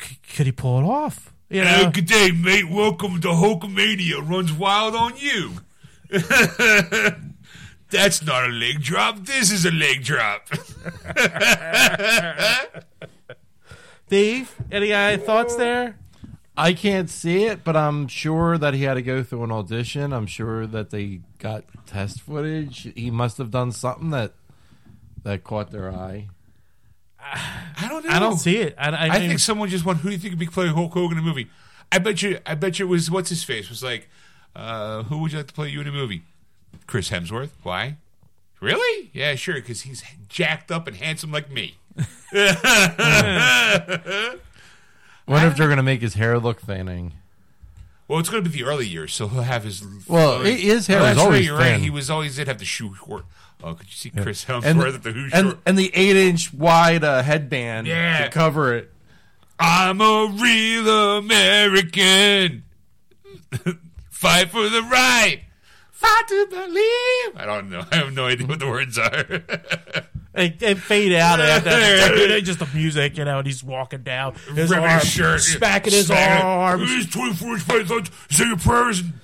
c- 0.03 0.19
could 0.35 0.47
he 0.47 0.53
pull 0.53 0.81
it 0.81 0.85
off? 0.85 1.33
You 1.51 1.65
know, 1.65 1.85
Uh, 1.87 1.91
good 1.91 2.07
day, 2.07 2.31
mate. 2.31 2.69
Welcome 2.69 3.21
to 3.23 3.29
Hulkamania. 3.29 4.29
Runs 4.29 4.53
wild 4.53 4.95
on 4.95 5.15
you. 5.17 5.53
That's 7.91 8.23
not 8.23 8.45
a 8.45 8.49
leg 8.53 8.83
drop. 8.83 9.25
This 9.25 9.51
is 9.51 9.65
a 9.65 9.71
leg 9.71 10.05
drop. 10.05 10.47
Dave, 14.11 14.55
any 14.71 14.93
uh, 14.93 15.17
thoughts 15.19 15.57
there? 15.57 15.97
I 16.57 16.73
can't 16.75 17.09
see 17.09 17.45
it, 17.45 17.65
but 17.65 17.77
I'm 17.77 18.09
sure 18.09 18.59
that 18.59 18.75
he 18.75 18.83
had 18.83 18.95
to 18.95 19.03
go 19.03 19.23
through 19.23 19.45
an 19.45 19.53
audition. 19.53 20.13
I'm 20.13 20.27
sure 20.27 20.67
that 20.67 20.91
they 20.91 21.21
got 21.39 21.65
test 21.87 22.21
footage. 22.21 22.93
He 22.95 23.11
must 23.11 23.39
have 23.39 23.51
done 23.51 23.73
something 23.73 24.11
that 24.11 24.33
that 25.23 25.45
caught 25.45 25.71
their 25.71 25.91
eye. 25.93 26.29
I 27.21 27.89
don't 27.89 28.05
know. 28.05 28.11
I 28.11 28.19
don't 28.19 28.39
see 28.39 28.59
it. 28.59 28.75
I, 28.79 28.91
I, 28.91 29.09
I 29.17 29.19
think 29.19 29.39
someone 29.39 29.69
just 29.69 29.85
went. 29.85 30.01
Who 30.01 30.09
do 30.09 30.15
you 30.15 30.19
think 30.19 30.33
would 30.33 30.39
be 30.39 30.47
playing 30.47 30.73
Hulk 30.75 30.93
Hogan 30.93 31.19
in 31.19 31.25
a 31.25 31.27
movie? 31.27 31.49
I 31.91 31.99
bet 31.99 32.23
you. 32.23 32.39
I 32.47 32.55
bet 32.55 32.79
you 32.79 32.87
it 32.87 32.89
was 32.89 33.11
what's 33.11 33.31
his 33.31 33.45
face 33.45 33.69
was 33.69 33.83
like. 33.83 34.09
Uh, 34.57 35.05
who 35.05 35.19
would 35.19 35.33
you 35.33 35.39
like 35.39 35.47
to 35.47 35.55
play 35.55 35.69
you 35.69 35.81
in 35.81 35.87
a 35.87 35.93
movie? 35.93 36.23
Chris 36.87 37.11
Hemsworth. 37.11 37.51
Why? 37.63 37.97
Really? 38.61 39.11
Yeah, 39.13 39.35
sure. 39.37 39.55
Because 39.57 39.83
he's 39.83 40.03
jacked 40.29 40.73
up 40.73 40.87
and 40.89 40.97
handsome 40.97 41.31
like 41.31 41.51
me. 41.51 41.77
Wonder 45.29 45.49
if 45.49 45.57
they're 45.57 45.69
gonna 45.69 45.83
make 45.83 46.01
his 46.01 46.15
hair 46.15 46.39
look 46.39 46.61
thinning. 46.61 47.13
Well, 48.09 48.19
it's 48.19 48.31
going 48.31 48.43
to 48.43 48.49
be 48.51 48.59
the 48.59 48.65
early 48.65 48.87
years, 48.87 49.13
so 49.13 49.29
he'll 49.29 49.43
have 49.43 49.65
his. 49.65 49.83
Well, 50.09 50.39
flowing- 50.41 50.57
his 50.59 50.87
hair 50.87 51.01
Oh, 51.01 51.03
was 51.03 51.17
right, 51.17 51.23
always 51.25 51.47
You're 51.47 51.59
right. 51.59 51.79
He 51.81 51.91
was 51.91 52.09
always 52.11 52.37
did 52.37 52.49
have 52.49 52.59
the 52.59 52.65
shoe 52.65 52.95
short. 52.95 53.27
Oh, 53.63 53.75
could 53.75 53.87
you 53.89 53.93
see 53.93 54.11
Chris 54.11 54.45
Hemsworth 54.47 54.65
And, 54.65 54.81
at 54.83 55.03
the 55.03 55.13
Who 55.13 55.29
and, 55.33 55.59
and 55.67 55.77
the 55.79 55.91
eight 55.95 56.17
inch 56.17 56.55
wide 56.55 57.05
uh, 57.05 57.23
headband 57.23 57.87
Yeah. 57.87 58.25
to 58.25 58.31
cover 58.31 58.75
it. 58.75 58.93
I'm 59.59 60.01
a 60.01 60.27
real 60.41 61.19
American. 61.19 62.63
Fight 64.11 64.51
for 64.51 64.69
the 64.69 64.83
right. 64.83 65.43
Fight 65.91 66.25
to 66.29 66.47
believe. 66.49 67.37
I 67.37 67.45
don't 67.45 67.69
know. 67.69 67.85
I 67.91 67.97
have 67.97 68.13
no 68.13 68.27
idea 68.27 68.47
what 68.47 68.61
the 68.61 68.69
words 68.69 68.97
are. 68.97 69.43
they, 70.39 70.51
they 70.51 70.75
fade 70.75 71.13
out 71.15 71.41
after 71.41 71.71
that. 71.71 72.41
just 72.45 72.61
the 72.61 72.69
music, 72.73 73.19
you 73.19 73.25
know, 73.25 73.39
and 73.39 73.47
he's 73.47 73.65
walking 73.65 74.03
down 74.03 74.35
his 74.55 74.71
Ripping 74.71 74.85
arm, 74.85 75.01
his 75.01 75.09
shirt, 75.09 75.41
smacking 75.41 75.93
his 75.93 76.07
smacking 76.07 76.47
it. 76.47 76.49
arms. 76.49 76.91
Here's 76.91 77.11
24 77.11 77.55
inch 77.55 77.67
pythons. 77.67 78.11
Say 78.31 78.47
your 78.47 78.57
prayers 78.57 79.01
and 79.01 79.15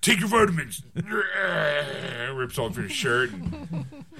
take 0.00 0.18
your 0.18 0.28
vitamins. 0.28 0.82
Rips 2.34 2.58
off 2.58 2.76
his 2.76 2.90
shirt. 2.90 3.30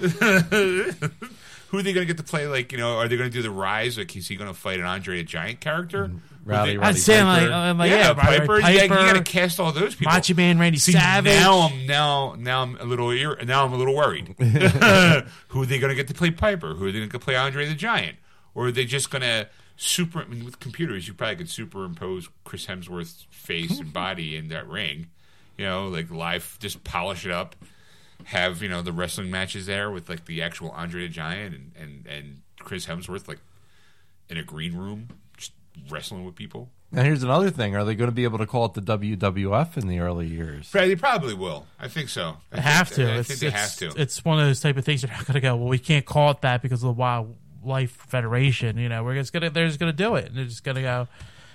Who 1.68 1.78
are 1.78 1.82
they 1.82 1.93
going 1.93 2.06
to 2.06 2.14
get 2.14 2.18
to 2.18 2.22
play? 2.22 2.47
Like, 2.47 2.70
you 2.70 2.78
know, 2.78 2.98
are 2.98 3.09
they 3.09 3.16
going 3.16 3.28
to 3.28 3.35
do 3.36 3.43
the 3.43 3.51
rise? 3.51 3.98
Like, 3.98 4.14
is 4.16 4.28
he 4.28 4.36
going 4.36 4.48
to 4.48 4.55
fight 4.55 4.78
an 4.78 4.86
Andre 4.86 5.16
the 5.16 5.24
Giant 5.24 5.59
character? 5.59 6.06
Mm-hmm. 6.06 6.34
Rowdy, 6.44 6.76
Would 6.76 6.84
I'd 6.84 6.88
Roddy 6.88 6.98
say 6.98 7.22
like, 7.22 7.40
Piper. 7.42 7.52
I'm 7.52 7.78
like, 7.78 7.90
yeah, 7.90 7.96
yeah, 7.96 8.14
Piper. 8.14 8.60
Piper, 8.60 8.70
You, 8.70 8.88
got, 8.88 9.12
to 9.14 9.22
cast 9.22 9.58
all 9.58 9.72
those 9.72 9.94
people. 9.94 10.12
Macho 10.12 10.34
Man, 10.34 10.58
Randy 10.58 10.78
See, 10.78 10.92
Savage. 10.92 11.32
Now 11.32 11.60
I'm 11.60 11.86
now 11.86 12.34
now 12.36 12.62
I'm 12.62 12.76
a 12.76 12.84
little 12.84 13.10
ear- 13.12 13.38
now 13.44 13.64
I'm 13.64 13.72
a 13.72 13.76
little 13.76 13.94
worried. 13.96 14.34
Who 14.38 15.62
are 15.62 15.66
they 15.66 15.78
going 15.78 15.88
to 15.88 15.94
get 15.94 16.08
to 16.08 16.14
play 16.14 16.30
Piper? 16.30 16.74
Who 16.74 16.86
are 16.86 16.92
they 16.92 16.98
going 16.98 17.10
to 17.10 17.18
play 17.18 17.36
Andre 17.36 17.66
the 17.66 17.74
Giant? 17.74 18.18
Or 18.54 18.66
are 18.66 18.72
they 18.72 18.84
just 18.84 19.10
going 19.10 19.22
to 19.22 19.48
super? 19.76 20.20
I 20.20 20.26
mean, 20.26 20.44
with 20.44 20.60
computers, 20.60 21.08
you 21.08 21.14
probably 21.14 21.36
could 21.36 21.50
superimpose 21.50 22.28
Chris 22.44 22.66
Hemsworth's 22.66 23.26
face 23.30 23.80
and 23.80 23.92
body 23.92 24.36
in 24.36 24.48
that 24.48 24.68
ring. 24.68 25.08
You 25.56 25.64
know, 25.64 25.88
like 25.88 26.10
live, 26.10 26.58
just 26.60 26.84
polish 26.84 27.24
it 27.24 27.32
up. 27.32 27.56
Have 28.24 28.62
you 28.62 28.68
know 28.68 28.82
the 28.82 28.92
wrestling 28.92 29.30
matches 29.30 29.66
there 29.66 29.90
with 29.90 30.08
like 30.08 30.26
the 30.26 30.42
actual 30.42 30.70
Andre 30.70 31.02
the 31.02 31.08
Giant 31.08 31.54
and 31.54 31.72
and 31.78 32.06
and 32.06 32.40
Chris 32.58 32.86
Hemsworth 32.86 33.28
like 33.28 33.40
in 34.28 34.36
a 34.36 34.42
green 34.42 34.76
room 34.76 35.08
just 35.08 35.23
wrestling 35.90 36.24
with 36.24 36.34
people. 36.34 36.70
Now 36.92 37.02
here's 37.02 37.22
another 37.24 37.51
thing: 37.51 37.74
Are 37.74 37.84
they 37.84 37.94
going 37.96 38.09
to 38.10 38.14
be 38.14 38.24
able 38.24 38.38
to 38.38 38.46
call 38.46 38.66
it 38.66 38.74
the 38.74 38.80
WWF 38.80 39.76
in 39.76 39.88
the 39.88 39.98
early 39.98 40.26
years? 40.28 40.70
They 40.70 40.94
probably 40.94 41.34
will. 41.34 41.66
I 41.80 41.88
think 41.88 42.09
so. 42.09 42.36
I 42.52 42.56
They 42.56 42.62
have 42.62 42.90
to. 42.92 43.05
I 43.10 43.16
it's, 43.18 43.28
think 43.28 43.40
they 43.40 43.46
it's, 43.48 43.56
have 43.80 43.94
to. 43.94 44.01
It's 44.01 44.24
one 44.24 44.38
of 44.38 44.46
those 44.46 44.60
type 44.60 44.76
of 44.76 44.84
things. 44.84 45.02
They're 45.02 45.10
not 45.10 45.24
going 45.26 45.34
to 45.34 45.40
go. 45.40 45.56
Well, 45.56 45.68
we 45.68 45.78
can't 45.80 46.05
call 46.06 46.30
it 46.30 46.40
that 46.42 46.62
because 46.62 46.82
of 46.84 46.88
the 46.94 47.01
Wildlife 47.01 47.90
Federation. 47.90 48.78
You 48.78 48.88
know, 48.88 49.02
we're 49.02 49.14
just 49.16 49.32
gonna. 49.32 49.51
They're 49.51 49.66
just 49.66 49.80
going 49.80 49.90
to 49.90 49.96
do 49.96 50.14
it. 50.14 50.26
And 50.26 50.36
they're 50.36 50.44
just 50.44 50.62
going 50.62 50.76
to 50.76 50.82
go. 50.82 51.09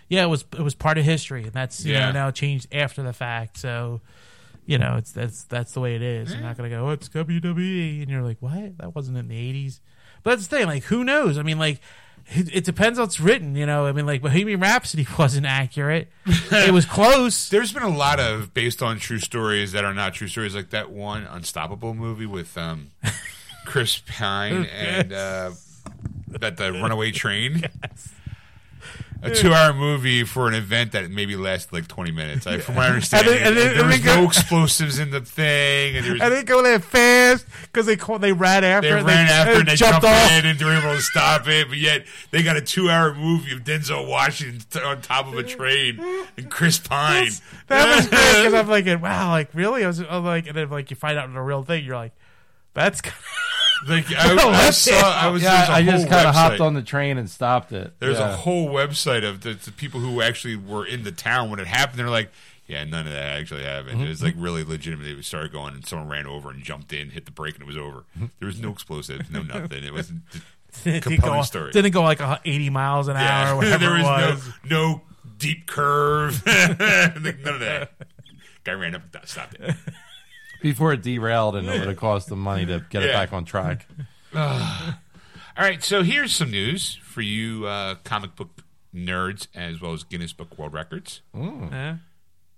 Yeah, 0.10 0.24
it 0.24 0.28
was. 0.28 0.44
It 0.54 0.62
was 0.62 0.76
part 0.76 0.98
of 0.98 1.06
history, 1.06 1.44
and 1.44 1.54
that's 1.54 1.86
you 1.86 1.94
Yeah. 1.94 2.08
know 2.08 2.12
now 2.12 2.32
changed 2.32 2.68
after 2.74 3.02
the 3.02 3.14
fact. 3.14 3.58
So, 3.58 4.02
you 4.66 4.78
know, 4.78 4.96
it's 4.98 5.14
that's 5.14 5.44
that's 5.44 5.72
the 5.72 5.80
way 5.80 5.96
it 5.96 6.02
is. 6.02 6.34
You're 6.34 6.42
not 6.42 6.58
going 6.58 6.70
to 6.70 6.76
go. 6.76 6.88
Oh, 6.88 6.90
it's 6.90 7.08
WWE, 7.08 8.02
and 8.02 8.10
you're 8.12 8.24
like, 8.24 8.38
what? 8.42 8.78
That 8.80 8.94
wasn't 8.94 9.18
in 9.18 9.30
the 9.30 9.36
'80s. 9.36 9.80
But 10.24 10.32
that's 10.32 10.48
the 10.48 10.58
thing. 10.58 10.66
Like, 10.68 10.84
who 10.84 11.06
knows? 11.06 11.38
I 11.38 11.44
mean, 11.44 11.60
like. 11.60 11.80
It, 12.28 12.56
it 12.56 12.64
depends 12.64 13.00
how 13.00 13.06
it's 13.06 13.20
written. 13.20 13.56
You 13.56 13.66
know, 13.66 13.86
I 13.86 13.92
mean, 13.92 14.06
like 14.06 14.22
Bohemian 14.22 14.60
Rhapsody 14.60 15.08
wasn't 15.20 15.46
accurate. 15.46 16.10
it 16.26 16.74
was 16.74 16.86
close. 16.86 17.50
There's 17.52 17.72
been 17.72 17.84
a 17.84 17.90
lot 17.96 18.20
of 18.20 18.54
based 18.54 18.82
on 18.82 19.00
true 19.00 19.20
stories 19.20 19.72
that 19.72 19.84
are 19.84 19.94
not 19.94 20.14
true 20.14 20.28
stories, 20.28 20.56
like 20.56 20.70
that 20.72 20.92
one 20.92 21.24
Unstoppable 21.24 21.94
movie 21.94 22.26
with 22.26 22.58
um, 22.58 22.92
Chris 23.66 24.02
Pine 24.08 24.66
and 24.74 25.14
uh, 25.14 25.52
that 26.28 26.58
the 26.58 26.72
Runaway 26.74 27.12
Train. 27.12 27.64
A 29.22 29.36
two-hour 29.36 29.74
movie 29.74 30.24
for 30.24 30.48
an 30.48 30.54
event 30.54 30.94
that 30.94 31.12
maybe 31.12 31.36
lasted 31.36 31.74
like 31.74 31.88
20 31.90 32.12
minutes. 32.12 32.48
I, 32.48 32.60
from 32.60 32.76
my 32.76 32.88
understanding, 32.88 33.34
And 33.34 33.58
then- 33.58 33.68
and 33.68 33.78
then- 33.78 33.78
there 33.78 33.86
was 33.88 34.06
no 34.06 34.24
explosives 34.26 34.98
in 34.98 35.12
the 35.12 35.20
thing, 35.20 35.98
and 35.98 36.06
there 36.06 36.14
was 36.14 36.22
I 36.22 36.30
didn't 36.30 36.46
go 36.46 36.64
that 36.64 36.84
fast 36.86 37.46
because 37.64 37.86
they 37.86 37.98
called, 37.98 38.22
they 38.22 38.32
ran 38.32 38.64
after. 38.64 38.96
they 38.96 39.04
ran 39.04 39.28
after 39.28 39.60
and 39.60 39.68
they 39.68 39.76
jumped, 39.76 40.06
off. 40.06 40.32
in 40.32 40.46
and 40.46 40.58
they 40.58 40.64
were 40.64 40.72
able 40.74 40.96
to 40.96 41.02
stop 41.02 41.48
it, 41.50 41.68
but 41.68 41.78
yet 41.78 42.06
they 42.32 42.44
got 42.44 42.56
a 42.56 42.62
two-hour 42.62 43.14
movie 43.16 43.52
of 43.52 43.66
Denzel 43.66 44.08
Washington 44.08 44.84
on 44.84 45.02
top 45.02 45.28
of 45.28 45.38
a 45.38 45.44
train 45.44 46.00
and 46.38 46.50
Chris 46.50 46.80
Pine. 46.80 47.32
That 47.68 47.96
was 47.98 48.08
great 48.10 48.20
because 48.46 48.54
I'm 48.54 48.68
like, 48.70 48.86
wow, 49.04 49.32
like 49.32 49.50
really? 49.54 49.84
I 49.84 49.88
was 49.88 50.00
I'm 50.00 50.24
like, 50.24 50.48
and 50.48 50.56
then 50.56 50.70
like 50.70 50.90
you 50.92 50.96
find 50.96 51.18
out 51.20 51.30
in 51.30 51.36
a 51.36 51.44
real 51.44 51.64
thing. 51.64 51.84
You're 51.84 51.98
like, 51.98 52.14
that's 52.74 53.02
kind 53.02 53.16
Like 53.88 54.12
I, 54.18 54.36
I 54.36 54.70
saw, 54.72 54.94
I 54.94 55.28
was 55.28 55.42
Yeah, 55.42 55.58
there's 55.58 55.70
a 55.70 55.74
I 55.74 55.82
just 55.84 56.10
kind 56.10 56.28
of 56.28 56.36
hopped 56.36 56.60
on 56.60 56.74
the 56.74 56.82
train 56.82 57.18
and 57.18 57.30
stopped 57.30 57.72
it. 57.72 57.94
There's 58.00 58.20
yeah. 58.20 58.34
a 58.34 58.36
whole 58.36 58.70
website 58.70 59.28
of 59.28 59.42
the, 59.42 59.54
the 59.54 59.72
people 59.72 60.00
who 60.00 60.22
actually 60.22 60.56
were 60.56 60.86
in 60.86 61.04
the 61.04 61.12
town 61.12 61.50
when 61.50 61.60
it 61.60 61.68
happened. 61.68 62.00
They're 62.00 62.10
like, 62.10 62.32
yeah, 62.70 62.84
none 62.84 63.08
of 63.08 63.14
that 63.14 63.40
actually 63.40 63.64
happened. 63.64 63.96
Mm-hmm, 63.96 64.06
it 64.06 64.10
was 64.10 64.22
like 64.22 64.34
mm-hmm. 64.34 64.44
really 64.44 64.64
legitimate. 64.64 65.08
It 65.08 65.26
started 65.26 65.52
going, 65.52 65.74
and 65.74 65.86
someone 65.86 66.08
ran 66.08 66.28
over 66.28 66.52
and 66.52 66.64
jumped 66.64 66.94
in, 66.94 67.10
hit 67.10 67.26
the 67.26 67.32
brake, 67.32 67.56
and 67.56 67.64
it 67.64 67.68
was 67.68 67.78
over. 67.78 68.04
Mm-hmm. 68.16 68.26
There 68.40 68.46
was 68.46 68.60
no 68.60 68.72
explosives, 68.72 69.30
no 69.32 69.42
nothing. 69.44 69.84
It 69.84 69.92
was 69.92 70.12
didn't 70.84 71.02
compelling 71.02 71.40
go, 71.40 71.44
story. 71.44 71.72
Didn't 71.72 71.92
go 71.92 72.04
like 72.04 72.22
80 72.22 72.70
miles 72.70 73.08
an 73.08 73.18
hour 73.18 73.54
or 73.54 73.58
whatever 73.58 73.78
there 73.80 74.04
was, 74.04 74.04
it 74.04 74.34
was. 74.36 74.50
no 74.70 74.80
no 74.88 75.02
deep 75.38 75.66
curve, 75.66 76.46
none 76.46 76.68
of 76.70 77.60
that. 77.60 77.92
Guy 78.64 78.74
ran 78.74 78.94
up, 78.94 79.02
and 79.16 79.28
stopped 79.28 79.56
it. 79.60 79.76
Before 80.62 80.92
it 80.94 81.02
derailed 81.02 81.56
and 81.56 81.68
it 81.68 81.80
would 81.80 81.88
have 81.88 81.98
cost 81.98 82.28
them 82.30 82.40
money 82.40 82.66
to 82.66 82.84
get 82.90 83.04
it 83.04 83.08
Yeah. 83.08 83.14
back 83.14 83.34
on 83.34 83.46
track. 83.46 83.86
All 84.36 85.66
right, 85.66 85.84
so 85.84 86.04
here's 86.04 86.34
some 86.34 86.52
news 86.52 86.96
for 87.04 87.22
you 87.22 87.66
uh, 87.66 87.96
comic 88.04 88.36
book 88.36 88.64
nerds 88.96 89.48
as 89.54 89.82
well 89.82 89.94
as 89.94 90.04
Guinness 90.04 90.34
Book 90.34 90.58
World 90.58 90.74
Records. 90.74 91.22
Yeah. 91.36 91.98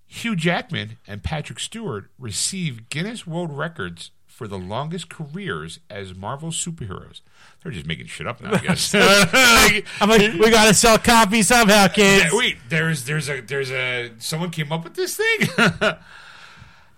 Hugh 0.08 0.36
Jackman 0.36 0.98
and 1.08 1.24
Patrick 1.24 1.60
Stewart 1.60 2.10
received 2.20 2.90
Guinness 2.90 3.26
World 3.26 3.52
Records 3.58 4.12
for 4.28 4.48
the 4.48 4.58
longest 4.58 5.10
careers 5.10 5.80
as 5.90 6.14
Marvel 6.16 6.50
superheroes. 6.50 7.22
They're 7.64 7.72
just 7.72 7.86
making 7.86 8.08
shit 8.08 8.28
up 8.28 8.42
now, 8.42 8.54
I 8.54 8.58
guess. 8.66 8.94
Like, 8.94 9.86
I'm 10.02 10.10
like, 10.10 10.34
we 10.34 10.50
got 10.50 10.66
to 10.68 10.74
sell 10.74 10.98
copies 10.98 11.48
somehow, 11.48 11.88
kids. 11.88 12.26
yeah, 12.32 12.38
wait, 12.38 12.58
there's 12.70 13.06
there's 13.06 13.30
a 13.30 13.42
there's 13.42 13.72
a 13.72 14.12
someone 14.20 14.50
came 14.52 14.72
up 14.72 14.84
with 14.84 14.96
this 14.96 15.16
thing. 15.18 15.48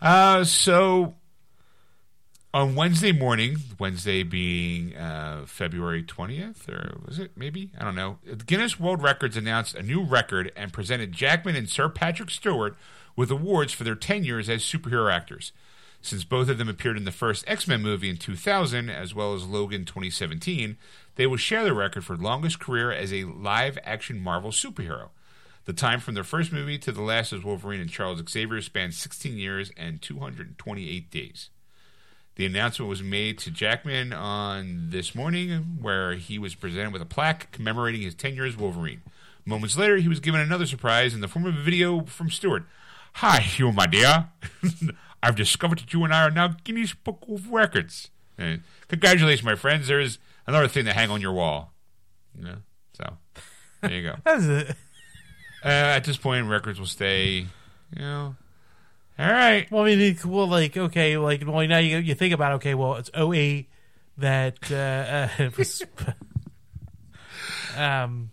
uh, 0.04 0.44
so 0.44 1.16
on 2.54 2.76
Wednesday 2.76 3.12
morning, 3.12 3.58
Wednesday 3.80 4.22
being 4.22 4.96
uh, 4.96 5.44
February 5.48 6.04
20th, 6.04 6.70
or 6.70 7.00
was 7.06 7.18
it 7.18 7.32
maybe? 7.36 7.72
I 7.80 7.84
don't 7.84 7.96
know. 7.96 8.20
Guinness 8.46 8.80
World 8.80 9.02
Records 9.02 9.36
announced 9.36 9.74
a 9.74 9.82
new 9.82 10.04
record 10.04 10.52
and 10.56 10.72
presented 10.72 11.14
Jackman 11.14 11.56
and 11.56 11.68
Sir 11.68 11.90
Patrick 11.90 12.30
Stewart 12.30 12.76
with 13.16 13.32
awards 13.32 13.74
for 13.74 13.84
their 13.84 13.96
tenures 13.96 14.50
as 14.50 14.62
superhero 14.62 15.12
actors. 15.12 15.52
Since 16.02 16.26
both 16.26 16.50
of 16.50 16.58
them 16.58 16.68
appeared 16.68 16.98
in 16.98 17.06
the 17.06 17.12
first 17.12 17.46
X 17.48 17.68
Men 17.68 17.82
movie 17.82 18.10
in 18.10 18.18
2000, 18.18 18.90
as 18.90 19.16
well 19.16 19.34
as 19.34 19.46
Logan 19.46 19.86
2017, 19.86 20.78
they 21.16 21.26
will 21.26 21.38
share 21.38 21.64
the 21.64 21.74
record 21.74 22.04
for 22.04 22.18
longest 22.18 22.60
career 22.60 22.92
as 22.92 23.14
a 23.14 23.24
live 23.24 23.80
action 23.84 24.20
Marvel 24.20 24.52
superhero. 24.52 25.10
The 25.65 25.73
time 25.73 25.99
from 26.02 26.14
their 26.14 26.26
first 26.26 26.52
movie 26.52 26.77
to 26.80 26.91
the 26.91 27.02
last 27.02 27.31
as 27.31 27.44
Wolverine 27.44 27.80
and 27.80 27.90
Charles 27.90 28.22
Xavier 28.30 28.61
spans 28.61 28.98
16 28.98 29.38
years 29.38 29.72
and 29.77 30.02
228 30.02 31.10
days. 31.10 31.49
The 32.35 32.45
announcement 32.45 32.90
was 32.90 33.02
made 33.02 33.38
to 33.40 33.52
Jackman 33.52 34.11
on 34.11 34.90
this 34.90 35.15
morning, 35.15 35.77
where 35.80 36.15
he 36.15 36.38
was 36.38 36.56
presented 36.56 36.91
with 36.91 37.02
a 37.02 37.06
plaque 37.06 37.52
commemorating 37.52 38.02
his 38.02 38.15
10 38.15 38.35
years 38.35 38.56
as 38.56 38.60
Wolverine. 38.60 39.03
Moments 39.45 39.77
later, 39.77 39.98
he 39.98 40.10
was 40.10 40.19
given 40.19 40.41
another 40.41 40.65
surprise 40.65 41.14
in 41.14 41.22
the 41.22 41.27
form 41.27 41.45
of 41.45 41.56
a 41.56 41.61
video 41.61 42.02
from 42.06 42.30
Stewart. 42.30 42.64
Hi, 43.14 43.40
Hugh, 43.40 43.72
my 43.72 43.85
dear. 43.85 44.30
I've 45.23 45.35
discovered 45.35 45.80
that 45.80 45.94
you 45.94 46.03
and 46.03 46.14
I 46.14 46.23
are 46.23 46.31
now 46.31 46.56
Guinness 46.64 46.94
Book 46.94 47.23
of 47.30 47.49
Records. 47.49 48.10
And 48.38 48.64
congratulations, 48.88 49.45
my 49.45 49.56
friends. 49.56 49.88
There 49.88 49.99
is 49.99 50.18
another 50.48 50.68
thing 50.68 50.85
to 50.85 50.94
hang 50.94 51.10
on 51.10 51.22
your 51.22 51.34
wall. 51.34 51.72
You 52.35 52.45
know, 52.45 52.56
so 52.94 53.18
there 53.81 53.91
you 53.91 54.02
go. 54.02 54.15
That's 54.26 54.45
it. 54.45 54.76
Uh, 55.64 55.69
at 55.69 56.03
this 56.03 56.18
point, 56.18 56.48
records 56.48 56.80
will 56.80 56.88
stay. 56.88 57.48
You 57.95 58.02
know, 58.02 58.35
all 59.18 59.31
right. 59.31 59.69
Well, 59.72 59.84
I 59.84 59.95
mean, 59.95 60.18
well, 60.26 60.48
like, 60.48 60.76
okay, 60.76 61.18
like, 61.18 61.44
well, 61.45 61.65
now 61.68 61.77
you 61.77 61.98
you 61.98 62.15
think 62.15 62.34
about, 62.34 62.53
okay, 62.53 62.73
well, 62.73 62.95
it's 62.95 63.11
08 63.15 63.69
that 64.18 64.72
uh, 64.72 65.44
uh, 65.44 65.49
was, 65.57 65.84
um, 67.77 68.31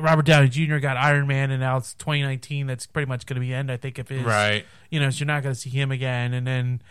Robert 0.00 0.26
Downey 0.26 0.48
Jr. 0.48 0.78
got 0.78 0.96
Iron 0.96 1.26
Man, 1.26 1.50
and 1.50 1.60
now 1.60 1.78
it's 1.78 1.94
2019. 1.94 2.66
That's 2.66 2.86
pretty 2.86 3.08
much 3.08 3.24
going 3.24 3.36
to 3.36 3.40
be 3.40 3.48
the 3.48 3.54
end, 3.54 3.70
I 3.70 3.76
think, 3.78 3.98
if 3.98 4.08
his. 4.08 4.22
Right. 4.22 4.64
You 4.90 5.00
know, 5.00 5.10
so 5.10 5.20
you're 5.20 5.26
not 5.26 5.42
going 5.42 5.54
to 5.54 5.60
see 5.60 5.70
him 5.70 5.90
again, 5.90 6.34
and 6.34 6.46
then. 6.46 6.82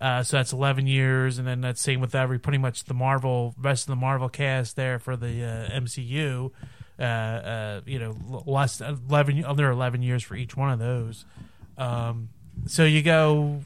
Uh, 0.00 0.24
so 0.24 0.36
that's 0.36 0.52
11 0.52 0.88
years, 0.88 1.38
and 1.38 1.46
then 1.46 1.60
that's 1.60 1.80
same 1.80 2.00
with 2.00 2.16
every 2.16 2.38
pretty 2.38 2.58
much 2.58 2.84
the 2.84 2.92
Marvel 2.92 3.54
rest 3.56 3.84
of 3.84 3.90
the 3.90 3.96
Marvel 3.96 4.28
cast 4.28 4.74
there 4.74 4.98
for 4.98 5.16
the 5.16 5.44
uh, 5.44 5.70
MCU. 5.70 6.50
Uh, 6.98 7.02
uh, 7.02 7.80
you 7.86 7.98
know, 7.98 8.16
l- 8.30 8.44
less 8.46 8.80
11 8.80 9.44
other 9.44 9.68
11 9.70 10.02
years 10.02 10.22
for 10.22 10.36
each 10.36 10.56
one 10.56 10.70
of 10.70 10.78
those. 10.78 11.24
Um, 11.76 12.28
so 12.66 12.84
you 12.84 13.02
go. 13.02 13.60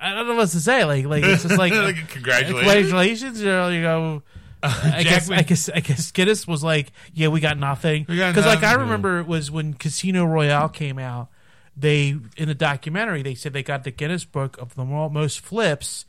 I 0.00 0.14
don't 0.14 0.26
know 0.26 0.34
what 0.34 0.48
to 0.50 0.60
say. 0.60 0.84
Like, 0.84 1.04
like 1.06 1.22
it's 1.24 1.42
just 1.42 1.58
like, 1.58 1.72
Like, 1.74 2.08
congratulations. 2.08 2.64
congratulations. 2.64 3.40
You 3.40 3.46
know, 3.46 3.68
you 3.68 3.82
go. 3.82 4.22
I 4.62 5.02
guess, 5.02 5.30
I 5.30 5.42
guess, 5.42 5.68
I 5.68 5.80
guess 5.80 6.10
Guinness 6.10 6.46
was 6.46 6.64
like, 6.64 6.90
yeah, 7.12 7.28
we 7.28 7.40
got 7.40 7.58
nothing. 7.58 8.04
Because, 8.04 8.46
like, 8.46 8.62
I 8.62 8.74
remember 8.74 9.20
it 9.20 9.26
was 9.26 9.50
when 9.50 9.74
Casino 9.74 10.24
Royale 10.24 10.70
came 10.70 10.98
out. 10.98 11.28
They 11.76 12.16
in 12.36 12.48
the 12.48 12.54
documentary 12.54 13.22
they 13.22 13.34
said 13.34 13.52
they 13.52 13.62
got 13.64 13.84
the 13.84 13.90
Guinness 13.90 14.24
Book 14.24 14.56
of 14.58 14.74
the 14.76 14.84
most 14.84 15.40
flips 15.40 16.06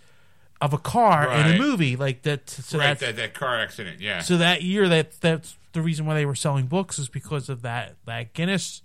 of 0.61 0.73
a 0.73 0.77
car 0.77 1.23
in 1.31 1.41
Right. 1.41 1.55
a 1.55 1.57
movie. 1.59 1.95
Like 1.95 2.21
that. 2.23 2.49
So 2.49 2.77
right, 2.79 2.87
that's 2.87 3.01
that, 3.01 3.15
that 3.17 3.33
car 3.33 3.59
accident, 3.59 3.99
yeah. 4.01 4.21
so 4.21 4.37
that 4.37 4.61
year, 4.63 4.87
that 4.89 5.19
that's 5.21 5.55
the 5.73 5.81
reason 5.81 6.05
why 6.05 6.13
they 6.15 6.25
were 6.25 6.35
selling 6.35 6.67
books 6.67 6.97
is 6.99 7.09
because 7.09 7.49
of 7.49 7.61
that 7.63 7.95
that 8.05 8.33
Guinness, 8.33 8.81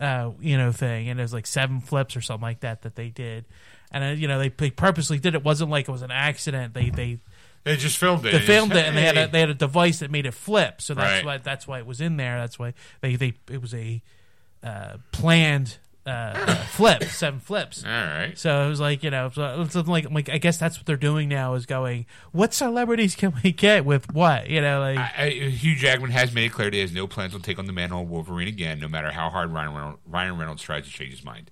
uh, 0.00 0.30
you 0.40 0.56
know, 0.58 0.72
thing. 0.72 1.08
And 1.08 1.20
it 1.20 1.22
was 1.22 1.32
like 1.32 1.46
seven 1.46 1.80
flips 1.80 2.16
or 2.16 2.20
something 2.20 2.42
like 2.42 2.60
that 2.60 2.82
that 2.82 2.96
they 2.96 3.08
did. 3.08 3.44
And 3.92 4.02
uh, 4.04 4.06
you 4.08 4.26
know, 4.26 4.38
they, 4.38 4.48
they 4.48 4.70
purposely 4.70 5.18
did 5.18 5.34
it. 5.34 5.38
it. 5.38 5.44
wasn't 5.44 5.70
like 5.70 5.88
it 5.88 5.92
was 5.92 6.02
an 6.02 6.10
accident. 6.10 6.74
They 6.74 6.90
they 6.90 7.18
they 7.64 7.76
just 7.76 7.98
filmed 7.98 8.26
it. 8.26 8.32
they 8.32 8.40
filmed 8.40 8.72
it 8.72 8.84
and 8.86 8.96
they 8.96 9.02
had 9.02 9.16
a, 9.16 9.28
they 9.28 9.38
had 9.40 9.50
a 9.50 9.54
device 9.54 10.00
that 10.00 10.10
made 10.10 10.26
it 10.26 10.34
flip. 10.34 10.82
So 10.82 10.94
that's 10.94 11.18
Right. 11.18 11.24
why 11.24 11.38
that's 11.38 11.68
why 11.68 11.78
it 11.78 11.86
was 11.86 12.00
in 12.00 12.16
there. 12.16 12.38
That's 12.40 12.58
why 12.58 12.74
they 13.02 13.14
they 13.16 13.34
it 13.48 13.62
was 13.62 13.72
a 13.74 14.02
uh, 14.64 14.96
planned 15.12 15.76
uh, 16.04 16.56
flip, 16.66 17.04
seven 17.04 17.40
flips. 17.40 17.84
All 17.84 17.90
right. 17.90 18.36
So 18.36 18.64
it 18.64 18.68
was 18.68 18.80
like 18.80 19.02
you 19.02 19.10
know, 19.10 19.30
so 19.32 19.66
something 19.68 19.92
like 19.92 20.10
like 20.10 20.28
I 20.28 20.38
guess 20.38 20.58
that's 20.58 20.78
what 20.78 20.86
they're 20.86 20.96
doing 20.96 21.28
now 21.28 21.54
is 21.54 21.66
going. 21.66 22.06
What 22.32 22.54
celebrities 22.54 23.14
can 23.14 23.34
we 23.42 23.52
get 23.52 23.84
with 23.84 24.12
what? 24.12 24.48
You 24.48 24.60
know, 24.60 24.80
like 24.80 24.98
I, 24.98 25.12
I, 25.18 25.30
Hugh 25.30 25.76
Jackman 25.76 26.10
has 26.10 26.34
made 26.34 26.46
it 26.46 26.52
clear 26.52 26.70
he 26.70 26.80
has 26.80 26.92
no 26.92 27.06
plans 27.06 27.34
on 27.34 27.40
taking 27.40 27.60
on 27.60 27.66
the 27.66 27.72
mantle 27.72 28.02
of 28.02 28.10
Wolverine 28.10 28.48
again, 28.48 28.80
no 28.80 28.88
matter 28.88 29.10
how 29.10 29.30
hard 29.30 29.52
Ryan 29.52 29.74
Reynolds, 29.74 29.98
Ryan 30.06 30.38
Reynolds 30.38 30.62
tries 30.62 30.84
to 30.84 30.90
change 30.90 31.12
his 31.12 31.24
mind. 31.24 31.50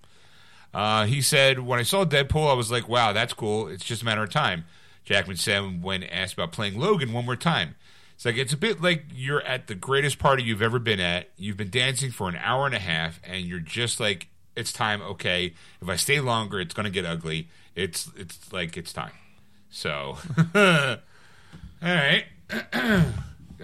Uh, 0.72 1.06
he 1.06 1.20
said, 1.20 1.60
When 1.60 1.78
I 1.78 1.82
saw 1.82 2.04
Deadpool, 2.04 2.50
I 2.50 2.54
was 2.54 2.70
like, 2.70 2.88
wow, 2.88 3.12
that's 3.12 3.32
cool. 3.32 3.68
It's 3.68 3.84
just 3.84 4.02
a 4.02 4.04
matter 4.04 4.22
of 4.22 4.30
time. 4.30 4.64
Jackman 5.04 5.36
said 5.36 5.82
when 5.82 6.04
asked 6.04 6.34
about 6.34 6.52
playing 6.52 6.78
Logan 6.78 7.12
one 7.12 7.24
more 7.24 7.36
time. 7.36 7.74
It's 8.14 8.24
like, 8.24 8.36
it's 8.36 8.52
a 8.52 8.56
bit 8.56 8.82
like 8.82 9.06
you're 9.14 9.42
at 9.42 9.66
the 9.66 9.74
greatest 9.74 10.18
party 10.18 10.42
you've 10.42 10.62
ever 10.62 10.78
been 10.78 11.00
at. 11.00 11.30
You've 11.36 11.56
been 11.56 11.70
dancing 11.70 12.10
for 12.10 12.28
an 12.28 12.36
hour 12.36 12.66
and 12.66 12.74
a 12.74 12.78
half, 12.80 13.18
and 13.24 13.46
you're 13.46 13.60
just 13.60 13.98
like, 13.98 14.28
it's 14.60 14.72
time. 14.72 15.02
Okay, 15.02 15.54
if 15.80 15.88
I 15.88 15.96
stay 15.96 16.20
longer, 16.20 16.60
it's 16.60 16.74
going 16.74 16.84
to 16.84 16.90
get 16.90 17.04
ugly. 17.04 17.48
It's 17.74 18.10
it's 18.16 18.52
like 18.52 18.76
it's 18.76 18.92
time. 18.92 19.12
So, 19.70 20.18
all 20.54 20.96
right. 21.82 22.24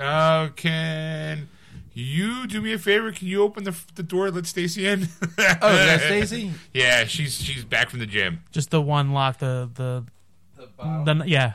uh, 0.01 0.49
can 0.57 1.49
you 1.93 2.47
do 2.47 2.61
me 2.61 2.73
a 2.73 2.79
favor? 2.79 3.13
Can 3.13 3.29
you 3.29 3.43
open 3.43 3.65
the 3.65 3.77
the 3.95 4.03
door? 4.03 4.31
Let 4.31 4.47
Stacy 4.47 4.87
in. 4.87 5.09
Oh, 5.39 5.73
is 5.75 5.87
that 5.87 6.01
Stacy? 6.01 6.53
Yeah, 6.73 7.05
she's 7.05 7.41
she's 7.41 7.65
back 7.65 7.91
from 7.91 7.99
the 8.01 8.07
gym. 8.07 8.43
just 8.51 8.71
the 8.71 8.81
one 8.81 9.13
lock. 9.13 9.39
The 9.39 9.71
the 9.75 10.05
the 10.79 11.25
yeah. 11.27 11.55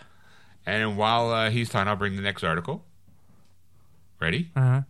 And 0.66 0.98
while 0.98 1.32
uh, 1.32 1.50
he's 1.50 1.70
talking, 1.70 1.88
I'll 1.88 1.96
bring 1.96 2.16
the 2.16 2.22
next 2.22 2.44
article. 2.44 2.84
Ready? 4.20 4.52
Uh-huh. 4.56 4.82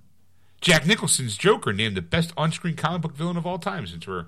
Jack 0.60 0.86
Nicholson's 0.86 1.38
Joker 1.38 1.74
named 1.74 1.96
the 1.96 2.02
best 2.02 2.34
on-screen 2.38 2.76
comic 2.76 3.02
book 3.02 3.16
villain 3.16 3.38
of 3.38 3.48
all 3.48 3.58
time. 3.58 3.88
Since 3.88 4.06
we're 4.06 4.26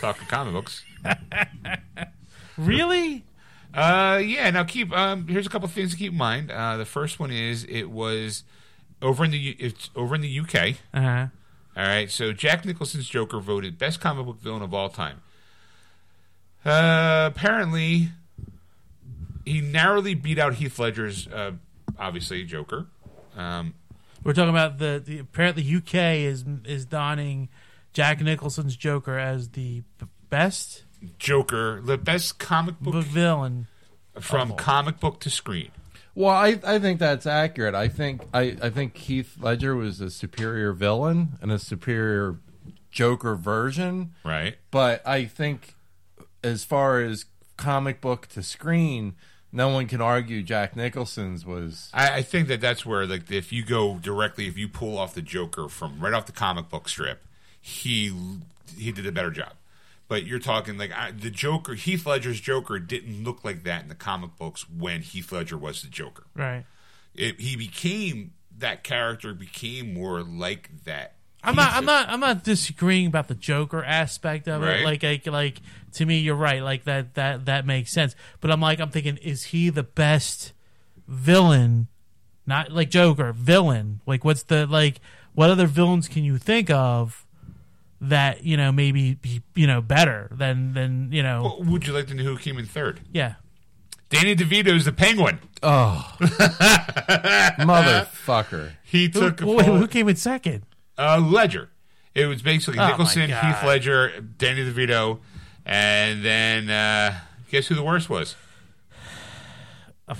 talking 0.00 0.26
comic 0.26 0.52
books, 0.54 0.84
Really? 2.56 3.24
Uh, 3.72 4.20
yeah. 4.24 4.50
Now 4.50 4.64
keep. 4.64 4.92
Um, 4.92 5.26
here's 5.26 5.46
a 5.46 5.50
couple 5.50 5.66
things 5.68 5.90
to 5.92 5.96
keep 5.96 6.12
in 6.12 6.18
mind. 6.18 6.50
Uh, 6.50 6.76
the 6.76 6.84
first 6.84 7.18
one 7.18 7.30
is 7.32 7.64
it 7.64 7.90
was 7.90 8.44
over 9.02 9.24
in 9.24 9.32
the 9.32 9.38
U- 9.38 9.56
it's 9.58 9.90
over 9.96 10.14
in 10.14 10.20
the 10.20 10.40
UK. 10.40 10.76
Uh 10.94 11.00
huh. 11.00 11.26
All 11.76 11.82
right. 11.82 12.08
So 12.10 12.32
Jack 12.32 12.64
Nicholson's 12.64 13.08
Joker 13.08 13.40
voted 13.40 13.76
best 13.78 14.00
comic 14.00 14.26
book 14.26 14.40
villain 14.40 14.62
of 14.62 14.72
all 14.72 14.88
time. 14.88 15.22
Uh, 16.64 17.28
apparently, 17.34 18.08
he 19.44 19.60
narrowly 19.60 20.14
beat 20.14 20.38
out 20.38 20.54
Heath 20.54 20.78
Ledger's, 20.78 21.26
uh, 21.26 21.52
obviously 21.98 22.44
Joker. 22.44 22.86
Um, 23.36 23.74
We're 24.22 24.32
talking 24.32 24.50
about 24.50 24.78
the, 24.78 25.02
the 25.04 25.18
apparently 25.18 25.62
UK 25.76 25.94
is 26.24 26.44
is 26.64 26.84
donning 26.86 27.48
Jack 27.94 28.20
Nicholson's 28.20 28.76
Joker 28.76 29.18
as 29.18 29.50
the 29.50 29.82
b- 29.98 30.06
best 30.28 30.84
Joker, 31.18 31.80
the 31.82 31.96
best 31.96 32.38
comic 32.38 32.74
b- 32.82 32.90
book 32.90 33.04
villain. 33.04 33.66
from 34.20 34.52
comic 34.54 35.00
book 35.00 35.20
to 35.20 35.30
screen. 35.30 35.70
Well, 36.14 36.30
I, 36.30 36.60
I 36.64 36.78
think 36.78 37.00
that's 37.00 37.26
accurate. 37.26 37.74
I 37.74 37.88
think 37.88 38.22
I, 38.32 38.56
I 38.62 38.70
think 38.70 38.96
Heath 38.96 39.36
Ledger 39.40 39.74
was 39.74 40.00
a 40.00 40.10
superior 40.10 40.72
villain 40.72 41.38
and 41.40 41.50
a 41.50 41.58
superior 41.58 42.38
Joker 42.90 43.34
version. 43.34 44.12
Right. 44.24 44.56
But 44.70 45.06
I 45.06 45.24
think 45.24 45.74
as 46.44 46.64
far 46.64 47.00
as 47.00 47.24
comic 47.56 48.00
book 48.00 48.28
to 48.28 48.42
screen, 48.42 49.14
no 49.50 49.68
one 49.68 49.86
can 49.86 50.00
argue 50.00 50.42
Jack 50.42 50.76
Nicholson's 50.76 51.44
was 51.44 51.90
I, 51.92 52.18
I 52.18 52.22
think 52.22 52.46
that 52.48 52.60
that's 52.60 52.86
where, 52.86 53.06
like, 53.06 53.30
if 53.30 53.52
you 53.52 53.64
go 53.64 53.98
directly, 53.98 54.46
if 54.46 54.56
you 54.56 54.68
pull 54.68 54.96
off 54.98 55.14
the 55.14 55.22
Joker 55.22 55.68
from 55.68 55.98
right 56.00 56.12
off 56.12 56.26
the 56.26 56.32
comic 56.32 56.68
book 56.68 56.88
strip, 56.88 57.23
he 57.66 58.12
he 58.76 58.92
did 58.92 59.06
a 59.06 59.12
better 59.12 59.30
job. 59.30 59.54
But 60.06 60.26
you're 60.26 60.38
talking 60.38 60.76
like 60.76 60.92
I, 60.92 61.12
the 61.12 61.30
Joker, 61.30 61.72
Heath 61.74 62.04
Ledger's 62.06 62.38
Joker 62.38 62.78
didn't 62.78 63.24
look 63.24 63.42
like 63.42 63.64
that 63.64 63.82
in 63.82 63.88
the 63.88 63.94
comic 63.94 64.36
books 64.36 64.68
when 64.68 65.00
Heath 65.00 65.32
Ledger 65.32 65.56
was 65.56 65.80
the 65.80 65.88
Joker. 65.88 66.24
Right. 66.34 66.66
It, 67.14 67.40
he 67.40 67.56
became 67.56 68.32
that 68.58 68.84
character 68.84 69.32
became 69.32 69.94
more 69.94 70.22
like 70.22 70.84
that. 70.84 71.14
I'm 71.42 71.54
not. 71.56 71.72
I'm 71.72 71.86
not. 71.86 72.08
I'm 72.10 72.20
not 72.20 72.44
disagreeing 72.44 73.06
about 73.06 73.28
the 73.28 73.34
Joker 73.34 73.82
aspect 73.82 74.46
of 74.46 74.60
Right. 74.60 74.80
it. 74.80 74.84
Like, 74.84 75.02
like, 75.02 75.26
like 75.26 75.60
to 75.92 76.04
me, 76.04 76.18
you're 76.18 76.34
right. 76.34 76.62
Like 76.62 76.84
that. 76.84 77.14
That 77.14 77.46
that 77.46 77.64
makes 77.64 77.90
sense. 77.92 78.14
But 78.42 78.50
I'm 78.50 78.60
like, 78.60 78.80
I'm 78.80 78.90
thinking, 78.90 79.16
is 79.18 79.44
he 79.44 79.70
the 79.70 79.82
best 79.82 80.52
villain? 81.08 81.88
Not 82.46 82.70
like 82.72 82.90
Joker 82.90 83.32
villain. 83.32 84.00
Like, 84.06 84.22
what's 84.22 84.42
the 84.42 84.66
like? 84.66 85.00
What 85.32 85.48
other 85.48 85.66
villains 85.66 86.08
can 86.08 86.24
you 86.24 86.36
think 86.38 86.68
of 86.70 87.23
that 88.08 88.44
you 88.44 88.56
know 88.56 88.70
maybe 88.72 89.14
be 89.14 89.42
you 89.54 89.66
know 89.66 89.80
better 89.80 90.28
than 90.32 90.72
than 90.74 91.10
you 91.12 91.22
know? 91.22 91.42
Well, 91.42 91.62
would 91.70 91.86
you 91.86 91.92
like 91.92 92.06
to 92.08 92.14
know 92.14 92.22
who 92.24 92.36
came 92.38 92.58
in 92.58 92.66
third? 92.66 93.00
Yeah. 93.12 93.34
Danny 94.10 94.36
DeVito's 94.36 94.84
the 94.84 94.92
Penguin. 94.92 95.40
oh 95.62 96.14
motherfucker. 97.58 98.72
He 98.82 99.04
Who, 99.04 99.08
took 99.20 99.40
a 99.40 99.46
wait, 99.46 99.66
who 99.66 99.86
came 99.88 100.08
in 100.08 100.16
second? 100.16 100.64
uh, 100.98 101.18
Ledger. 101.18 101.70
It 102.14 102.26
was 102.26 102.42
basically 102.42 102.78
Oh, 102.78 102.86
Nicholson, 102.88 103.28
Heath 103.28 103.64
Ledger, 103.64 104.20
Danny 104.38 104.60
DeVito, 104.70 105.18
and 105.66 106.24
then 106.24 106.70
uh, 106.70 107.18
guess 107.50 107.66
who 107.66 107.74
the 107.74 107.82
worst 107.82 108.08
was? 108.08 108.36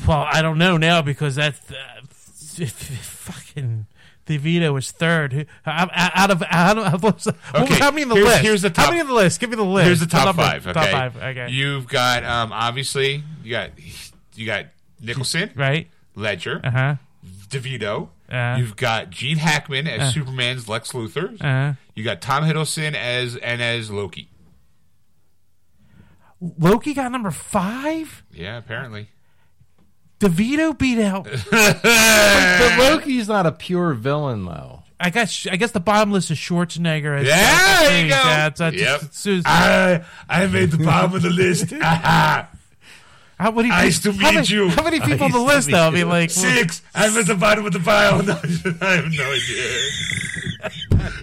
Well, 0.08 0.26
I 0.32 0.42
don't 0.42 0.58
know 0.58 0.76
now 0.76 1.02
because 1.02 1.36
that's 1.36 1.60
uh, 1.70 2.00
fucking 2.66 3.86
DeVito 4.26 4.72
was 4.72 4.90
third. 4.90 5.46
Out 5.66 5.90
out 5.92 6.30
of 6.30 6.42
out 6.50 6.78
of, 6.78 7.04
Okay, 7.54 7.74
how 7.78 7.90
many 7.90 8.02
in 8.02 8.08
the 8.08 8.14
here's- 8.14 8.28
list? 8.30 8.42
here's 8.42 8.62
the 8.62 8.70
top- 8.70 8.86
How 8.86 8.90
many 8.90 9.00
in 9.00 9.06
the 9.06 9.12
list? 9.14 9.38
Give 9.40 9.50
me 9.50 9.56
the 9.56 9.62
list. 9.64 9.86
Here's 9.86 10.00
the 10.00 10.06
top 10.06 10.24
number. 10.26 10.42
five. 10.42 10.66
Okay, 10.66 10.72
Top 10.72 10.90
five. 10.90 11.16
Okay. 11.16 11.48
You've 11.50 11.86
got 11.88 12.24
um, 12.24 12.52
obviously 12.52 13.22
you 13.42 13.50
got 13.50 13.70
you 14.34 14.46
got 14.46 14.66
Nicholson, 15.00 15.50
right. 15.54 15.88
Ledger, 16.14 16.60
Uh 16.64 16.70
huh. 16.70 16.94
DeVito. 17.48 18.08
Uh. 18.30 18.56
You've 18.58 18.76
got 18.76 19.10
Gene 19.10 19.36
Hackman 19.36 19.86
as 19.86 20.14
Superman's 20.14 20.68
Lex 20.68 20.92
Luthor. 20.92 21.36
Uh. 21.44 21.74
You 21.94 22.02
got 22.02 22.20
Tom 22.22 22.44
Hiddleston 22.44 22.94
as 22.94 23.36
and 23.36 23.60
as 23.62 23.90
Loki. 23.90 24.28
Loki 26.58 26.94
got 26.94 27.10
number 27.12 27.30
five. 27.30 28.22
Yeah, 28.32 28.56
apparently. 28.58 29.08
DeVito 30.20 30.76
beat 30.78 30.98
out. 31.00 31.24
But 31.50 32.78
Loki's 32.78 33.28
not 33.28 33.46
a 33.46 33.52
pure 33.52 33.94
villain 33.94 34.44
though. 34.44 34.82
I 35.00 35.10
guess. 35.10 35.46
I 35.50 35.56
guess 35.56 35.72
the 35.72 35.80
bottom 35.80 36.12
list 36.12 36.30
is 36.30 36.38
Schwarzenegger. 36.38 37.18
As 37.20 37.26
Yeah, 37.26 37.82
there 37.82 38.02
you 38.04 38.08
go. 38.10 38.14
Yeah, 38.14 38.46
it's, 38.46 38.60
it's, 38.60 38.76
Yep. 38.76 39.02
it's, 39.02 39.26
it's, 39.26 39.46
I 39.46 40.04
I 40.28 40.46
made 40.46 40.70
the 40.70 40.78
bottom 40.84 41.14
of 41.14 41.22
the 41.22 41.30
list. 41.30 41.70
how 41.80 42.48
many? 43.38 43.68
Nice 43.68 44.00
to 44.02 44.12
how 44.12 44.32
many, 44.32 44.46
you. 44.46 44.68
How 44.70 44.82
many 44.84 45.00
people 45.00 45.24
on 45.24 45.32
the 45.32 45.40
list 45.40 45.68
though? 45.70 45.78
I 45.82 45.86
you. 45.88 45.92
mean, 45.92 46.08
like 46.08 46.30
Six. 46.30 46.80
I'm 46.94 47.16
at 47.18 47.26
the 47.26 47.34
bottom 47.34 47.66
of 47.66 47.72
the 47.72 47.80
pile. 47.80 48.22
No, 48.24 48.38
I 48.80 48.94
have 48.94 49.10
no 49.12 49.32
idea. 49.32 49.90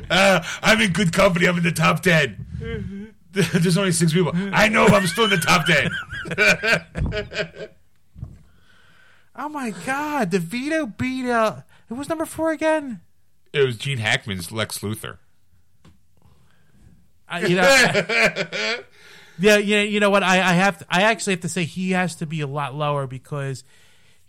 Uh, 0.09 0.43
I'm 0.61 0.81
in 0.81 0.91
good 0.91 1.13
company. 1.13 1.47
I'm 1.47 1.57
in 1.57 1.63
the 1.63 1.71
top 1.71 2.01
ten. 2.03 2.45
There's 3.31 3.77
only 3.77 3.93
six 3.93 4.11
people. 4.13 4.33
I 4.35 4.67
know 4.67 4.85
I'm 4.87 5.07
still 5.07 5.23
in 5.23 5.29
the 5.31 5.37
top 5.37 5.65
ten. 5.65 5.89
Oh 9.35 9.49
my 9.49 9.71
God! 9.85 10.31
DeVito 10.31 10.97
beat 10.97 11.29
out. 11.29 11.63
Who 11.87 11.95
was 11.95 12.09
number 12.09 12.25
four 12.25 12.51
again? 12.51 13.01
It 13.53 13.65
was 13.65 13.77
Gene 13.77 13.97
Hackman's 13.97 14.51
Lex 14.51 14.79
Luthor. 14.79 15.17
I, 17.27 17.45
you 17.45 17.55
know, 17.55 17.61
yeah, 19.39 19.57
yeah. 19.57 19.81
You 19.81 19.99
know 19.99 20.09
what? 20.09 20.23
I, 20.23 20.35
I 20.35 20.53
have. 20.53 20.79
To, 20.79 20.85
I 20.89 21.03
actually 21.03 21.33
have 21.33 21.41
to 21.41 21.49
say 21.49 21.63
he 21.63 21.91
has 21.91 22.15
to 22.15 22.25
be 22.25 22.41
a 22.41 22.47
lot 22.47 22.75
lower 22.75 23.07
because 23.07 23.63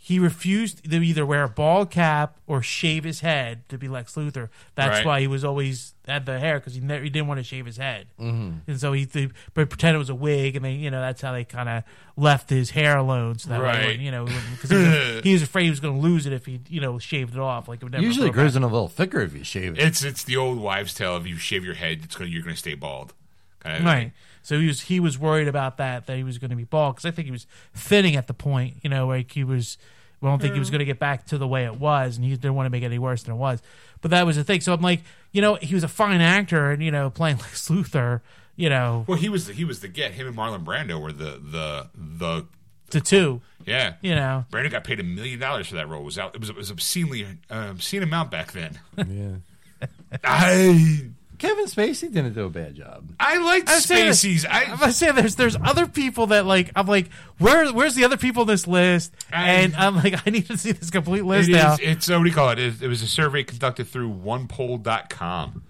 he 0.04 0.18
refused 0.18 0.82
to 0.90 0.96
either 1.00 1.24
wear 1.24 1.44
a 1.44 1.48
bald 1.48 1.88
cap 1.92 2.36
or 2.48 2.60
shave 2.60 3.04
his 3.04 3.20
head 3.20 3.68
to 3.68 3.78
be 3.78 3.86
Lex 3.86 4.16
Luthor. 4.16 4.48
That's 4.74 4.96
Right. 4.98 5.06
why 5.06 5.20
he 5.20 5.28
was 5.28 5.44
always 5.44 5.94
had 6.08 6.26
the 6.26 6.40
hair 6.40 6.58
because 6.58 6.74
he 6.74 6.80
never 6.80 7.04
he 7.04 7.08
didn't 7.08 7.28
want 7.28 7.38
to 7.38 7.44
shave 7.44 7.66
his 7.66 7.76
head, 7.76 8.08
mm-hmm. 8.18 8.58
and 8.66 8.80
so 8.80 8.92
he 8.92 9.04
they, 9.04 9.28
but 9.54 9.70
pretend 9.70 9.94
it 9.94 9.98
was 9.98 10.10
a 10.10 10.14
wig, 10.16 10.56
and 10.56 10.64
they 10.64 10.72
you 10.72 10.90
know 10.90 11.00
that's 11.00 11.20
how 11.22 11.30
they 11.30 11.44
kind 11.44 11.68
of 11.68 11.84
left 12.16 12.50
his 12.50 12.70
hair 12.70 12.96
alone. 12.98 13.38
So 13.38 13.50
that 13.50 13.60
Right. 13.60 13.86
when, 13.86 14.00
you 14.00 14.10
know, 14.10 14.24
because 14.24 14.70
he, 14.70 14.76
was- 14.76 15.20
he 15.22 15.32
was 15.34 15.42
afraid 15.42 15.64
he 15.64 15.70
was 15.70 15.78
going 15.78 15.94
to 15.94 16.00
lose 16.00 16.26
it 16.26 16.32
if 16.32 16.46
he 16.46 16.58
you 16.68 16.80
know 16.80 16.98
shaved 16.98 17.34
it 17.34 17.40
off. 17.40 17.68
Like 17.68 17.80
it 17.80 17.84
would 17.84 17.92
never 17.92 18.02
Usually 18.04 18.26
it 18.28 18.32
grows 18.32 18.56
in 18.56 18.64
a 18.64 18.66
little 18.66 18.88
thicker 18.88 19.20
if 19.20 19.34
you 19.36 19.44
shave 19.44 19.78
it. 19.78 19.84
It's 19.84 20.02
it's 20.02 20.24
the 20.24 20.36
old 20.36 20.58
wives' 20.58 20.94
tale. 20.94 21.16
If 21.16 21.28
you 21.28 21.36
shave 21.36 21.64
your 21.64 21.74
head, 21.74 22.00
it's 22.02 22.16
gonna 22.16 22.28
you're 22.28 22.42
gonna 22.42 22.56
stay 22.56 22.74
bald. 22.74 23.14
Kind 23.60 23.76
of 23.78 23.84
Right. 23.84 24.12
So 24.42 24.58
he 24.58 24.66
was 24.66 24.82
he 24.82 25.00
was 25.00 25.18
worried 25.18 25.48
about 25.48 25.76
that 25.78 26.06
that 26.06 26.16
he 26.16 26.24
was 26.24 26.38
going 26.38 26.50
to 26.50 26.56
be 26.56 26.64
bald 26.64 26.96
because 26.96 27.06
I 27.06 27.10
think 27.10 27.26
he 27.26 27.32
was 27.32 27.46
thinning 27.74 28.16
at 28.16 28.26
the 28.26 28.34
point, 28.34 28.76
you 28.82 28.90
know, 28.90 29.06
like 29.06 29.32
he 29.32 29.44
was. 29.44 29.78
Well, 30.20 30.30
I 30.30 30.32
don't 30.34 30.40
think 30.42 30.54
he 30.54 30.60
was 30.60 30.70
going 30.70 30.78
to 30.78 30.84
get 30.84 31.00
back 31.00 31.26
to 31.26 31.38
the 31.38 31.48
way 31.48 31.64
it 31.64 31.80
was, 31.80 32.16
and 32.16 32.24
he 32.24 32.30
didn't 32.30 32.54
want 32.54 32.66
to 32.66 32.70
make 32.70 32.84
it 32.84 32.86
any 32.86 33.00
worse 33.00 33.24
than 33.24 33.34
it 33.34 33.38
was. 33.38 33.60
But 34.02 34.12
that 34.12 34.24
was 34.24 34.36
the 34.36 34.44
thing. 34.44 34.60
So 34.60 34.72
I'm 34.72 34.80
like, 34.80 35.00
you 35.32 35.42
know, 35.42 35.56
he 35.56 35.74
was 35.74 35.82
a 35.82 35.88
fine 35.88 36.20
actor, 36.20 36.70
and 36.70 36.80
you 36.80 36.92
know, 36.92 37.10
playing 37.10 37.38
Lex 37.38 37.68
Luthor, 37.68 38.20
you 38.54 38.68
know, 38.68 39.04
Well, 39.08 39.18
he 39.18 39.28
was 39.28 39.48
the, 39.48 39.52
he 39.52 39.64
was 39.64 39.80
the 39.80 39.88
get. 39.88 40.12
Him 40.12 40.28
and 40.28 40.36
Marlon 40.36 40.64
Brando 40.64 41.00
were 41.00 41.10
the 41.10 41.40
the 41.42 41.88
the 41.96 42.46
the 42.90 43.00
two, 43.00 43.40
yeah. 43.66 43.94
you 44.00 44.14
know. 44.14 44.44
Brando 44.50 44.70
got 44.70 44.84
paid 44.84 45.00
a 45.00 45.02
million 45.02 45.40
dollars 45.40 45.66
for 45.68 45.74
that 45.74 45.88
role. 45.88 46.02
It 46.02 46.04
was 46.04 46.18
out. 46.18 46.34
It 46.34 46.40
was 46.40 46.50
it 46.50 46.56
was 46.56 46.70
obscenely 46.70 47.26
uh, 47.50 47.68
obscene 47.70 48.02
amount 48.02 48.30
back 48.30 48.52
then. 48.52 48.78
yeah. 48.96 49.86
I 50.24 51.10
Kevin 51.42 51.64
Spacey 51.66 52.02
didn't 52.02 52.34
do 52.34 52.44
a 52.44 52.48
bad 52.48 52.76
job. 52.76 53.12
I 53.18 53.36
liked 53.38 53.68
I 53.68 53.80
saying 53.80 54.10
Spacey's. 54.12 54.46
I'm 54.48 54.74
I 54.74 54.76
gonna 54.76 54.92
say 54.92 55.10
there's 55.10 55.34
there's 55.34 55.56
other 55.56 55.88
people 55.88 56.28
that 56.28 56.46
like 56.46 56.70
I'm 56.76 56.86
like 56.86 57.10
where 57.38 57.72
where's 57.72 57.96
the 57.96 58.04
other 58.04 58.16
people 58.16 58.42
in 58.42 58.48
this 58.48 58.68
list 58.68 59.12
I- 59.32 59.50
and 59.50 59.74
I'm 59.74 59.96
like 59.96 60.24
I 60.24 60.30
need 60.30 60.46
to 60.46 60.56
see 60.56 60.70
this 60.70 60.90
complete 60.90 61.24
list 61.24 61.48
it 61.48 61.54
now. 61.54 61.72
is, 61.74 61.80
it's 61.82 62.08
uh, 62.08 62.14
what 62.16 62.22
do 62.22 62.28
you 62.30 62.34
call 62.34 62.50
it? 62.50 62.60
it? 62.60 62.80
It 62.80 62.86
was 62.86 63.02
a 63.02 63.08
survey 63.08 63.42
conducted 63.42 63.88
through 63.88 64.10
OnePoll.com. 64.12 65.64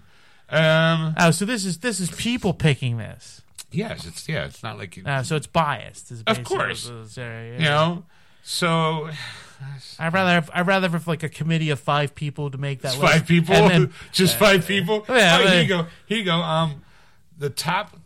Um. 0.49 1.15
Oh, 1.17 1.31
so 1.31 1.45
this 1.45 1.65
is 1.65 1.79
this 1.79 1.99
is 1.99 2.11
people 2.11 2.53
picking 2.53 2.97
this. 2.97 3.41
Yes, 3.71 4.05
it's 4.05 4.29
yeah. 4.29 4.45
It's 4.45 4.61
not 4.61 4.77
like 4.77 5.01
Uh, 5.03 5.23
so 5.23 5.35
it's 5.35 5.47
biased. 5.47 6.11
Of 6.27 6.43
course. 6.43 6.87
what 6.87 6.95
it 6.97 7.01
is, 7.01 7.17
yeah, 7.17 7.43
yeah. 7.43 7.53
you 7.53 7.63
know. 7.63 8.03
So 8.43 9.09
I'd 9.99 10.13
rather 10.13 10.31
have, 10.31 10.49
I'd 10.53 10.67
rather 10.67 10.89
have 10.89 11.07
like 11.07 11.23
a 11.23 11.29
committee 11.29 11.69
of 11.69 11.79
five 11.79 12.15
people 12.15 12.49
to 12.51 12.57
make 12.57 12.81
that 12.81 12.89
Just 12.93 13.01
list. 13.01 13.13
five 13.13 13.27
people, 13.27 13.55
And 13.55 13.69
then- 13.71 13.93
just 14.11 14.37
five 14.37 14.67
people. 14.67 15.05
yeah, 15.09 15.39
oh, 15.41 15.47
here 15.47 15.61
you 15.61 15.67
go. 15.67 15.87
Here 16.05 16.17
you 16.17 16.25
go. 16.25 16.35
Um, 16.35 16.83
the 17.37 17.49
top, 17.49 17.97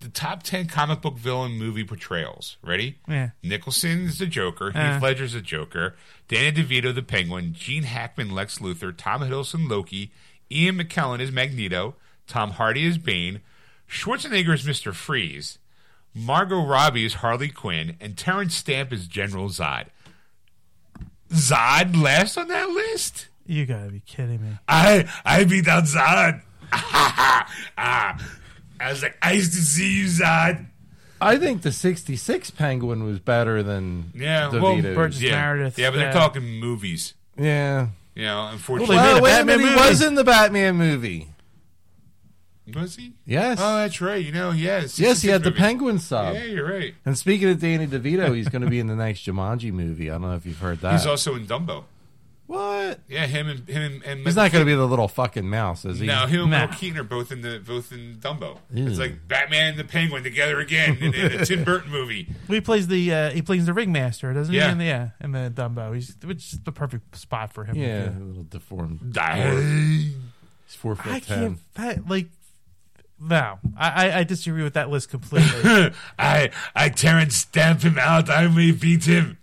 the 0.00 0.08
top 0.08 0.42
ten 0.42 0.66
comic 0.66 1.00
book 1.02 1.16
villain 1.18 1.52
movie 1.52 1.84
portrayals. 1.84 2.56
Ready? 2.62 2.98
Yeah. 3.08 3.30
Nicholson's 3.42 4.18
the 4.18 4.26
Joker. 4.26 4.72
Uh. 4.74 4.94
Heath 4.94 5.02
Ledger's 5.02 5.32
the 5.34 5.40
Joker. 5.40 5.96
Danny 6.28 6.52
DeVito 6.62 6.94
the 6.94 7.02
Penguin. 7.02 7.52
Gene 7.52 7.82
Hackman 7.82 8.30
Lex 8.30 8.58
Luthor. 8.58 8.94
Tom 8.96 9.20
Hiddleston 9.22 9.68
Loki. 9.68 10.12
Ian 10.50 10.76
McKellen 10.78 11.20
is 11.20 11.30
Magneto. 11.30 11.94
Tom 12.26 12.52
Hardy 12.52 12.84
is 12.86 12.98
Bane. 12.98 13.40
Schwarzenegger 13.88 14.54
is 14.54 14.64
Mister 14.66 14.92
Freeze. 14.92 15.58
Margot 16.14 16.64
Robbie 16.64 17.04
is 17.04 17.14
Harley 17.14 17.48
Quinn, 17.50 17.96
and 18.00 18.16
Terence 18.16 18.54
Stamp 18.56 18.92
is 18.92 19.06
General 19.06 19.48
Zod. 19.48 19.86
Zod 21.30 22.00
last 22.00 22.36
on 22.36 22.48
that 22.48 22.68
list. 22.68 23.28
you 23.46 23.66
gotta 23.66 23.90
be 23.90 24.00
kidding 24.00 24.42
me. 24.42 24.56
I 24.68 25.08
I 25.24 25.44
beat 25.44 25.68
out 25.68 25.84
Zod. 25.84 26.42
ah, 26.72 28.16
I 28.80 28.90
was 28.90 29.02
like, 29.02 29.16
I 29.22 29.32
used 29.32 29.52
to 29.52 29.58
see 29.60 30.00
you, 30.00 30.06
Zod. 30.06 30.66
I 31.20 31.36
think 31.36 31.62
the 31.62 31.72
'66 31.72 32.50
Penguin 32.52 33.04
was 33.04 33.18
better 33.18 33.62
than 33.62 34.10
Yeah, 34.14 34.48
well, 34.48 34.76
DeVito's. 34.76 34.94
Burgess 34.94 35.20
yeah, 35.22 35.30
Meredith, 35.32 35.78
yeah, 35.78 35.90
but 35.90 35.96
they're 35.98 36.12
talking 36.12 36.42
movies. 36.60 37.14
yeah. 37.36 37.88
You 38.16 38.24
know, 38.26 38.36
Well, 38.36 38.48
unfortunately, 38.48 38.96
they 38.96 39.02
made 39.02 39.06
Well, 39.12 39.18
a 39.18 39.22
wait 39.22 39.30
a 39.30 39.36
Batman 39.38 39.58
minute. 39.58 39.82
He 39.82 39.88
was 39.88 40.02
in 40.02 40.14
the 40.16 40.24
Batman 40.24 40.76
movie. 40.76 41.28
Was 42.74 42.96
he? 42.96 43.12
Yes. 43.26 43.58
Oh, 43.60 43.76
that's 43.78 44.00
right. 44.00 44.24
You 44.24 44.32
know, 44.32 44.50
yes, 44.50 44.98
yes, 44.98 45.22
he 45.22 45.28
had 45.28 45.42
the 45.42 45.50
movie. 45.50 45.60
Penguin 45.60 45.98
sub. 45.98 46.34
Yeah, 46.34 46.44
you're 46.44 46.68
right. 46.68 46.94
And 47.04 47.16
speaking 47.18 47.48
of 47.48 47.60
Danny 47.60 47.86
DeVito, 47.86 48.34
he's 48.34 48.48
going 48.48 48.62
to 48.62 48.68
be 48.70 48.78
in 48.80 48.86
the 48.86 48.96
next 48.96 49.26
Jumanji 49.26 49.72
movie. 49.72 50.10
I 50.10 50.14
don't 50.14 50.22
know 50.22 50.34
if 50.34 50.46
you've 50.46 50.58
heard 50.58 50.80
that. 50.80 50.92
He's 50.92 51.06
also 51.06 51.34
in 51.36 51.46
Dumbo. 51.46 51.84
what? 52.46 52.98
Yeah, 53.08 53.26
him 53.26 53.48
and 53.48 53.68
him 53.68 53.82
and, 53.82 54.04
and 54.04 54.20
He's 54.26 54.34
not 54.34 54.50
going 54.50 54.62
to 54.62 54.66
be 54.66 54.74
the 54.74 54.84
little 54.86 55.06
fucking 55.06 55.48
mouse, 55.48 55.84
is 55.84 56.00
he? 56.00 56.06
No, 56.06 56.26
him 56.26 56.42
and 56.42 56.50
Nah. 56.50 56.58
Michael 56.62 56.76
Keaton 56.76 56.98
are 56.98 57.04
both 57.04 57.30
in 57.30 57.42
the 57.42 57.62
both 57.64 57.92
in 57.92 58.16
Dumbo. 58.16 58.58
Ew. 58.74 58.88
It's 58.88 58.98
like 58.98 59.28
Batman 59.28 59.70
and 59.70 59.78
the 59.78 59.84
Penguin 59.84 60.24
together 60.24 60.58
again 60.58 60.96
in, 61.00 61.14
in 61.14 61.32
a 61.40 61.44
Tim 61.46 61.62
Burton 61.62 61.92
movie. 61.92 62.26
He 62.48 62.60
plays 62.60 62.88
the 62.88 63.12
uh, 63.12 63.30
he 63.30 63.40
plays 63.42 63.66
the 63.66 63.72
ringmaster, 63.72 64.32
doesn't 64.34 64.52
Yeah. 64.52 64.66
he? 64.66 64.72
In 64.72 64.78
the, 64.78 64.84
yeah, 64.84 65.08
in 65.20 65.30
the 65.32 65.52
Dumbo, 65.54 65.94
he's 65.94 66.16
which 66.24 66.52
is 66.52 66.58
the 66.60 66.72
perfect 66.72 67.16
spot 67.16 67.52
for 67.52 67.64
him. 67.64 67.76
Yeah, 67.76 68.08
a 68.10 68.18
little 68.18 68.42
deformed. 68.42 69.12
Die. 69.12 69.52
He's 70.66 70.74
four 70.76 70.96
foot 70.96 71.12
I 71.12 71.18
ten. 71.20 71.38
can't 71.38 71.74
that, 71.74 72.08
like. 72.08 72.26
No, 73.22 73.58
I, 73.76 74.08
I 74.08 74.18
I 74.20 74.24
disagree 74.24 74.62
with 74.62 74.72
that 74.74 74.88
list 74.88 75.10
completely. 75.10 75.92
I 76.18 76.50
I 76.74 76.88
Terence 76.88 77.36
stamp 77.36 77.82
him 77.82 77.98
out. 77.98 78.30
I 78.30 78.48
may 78.48 78.72
beat 78.72 79.04
him. 79.04 79.36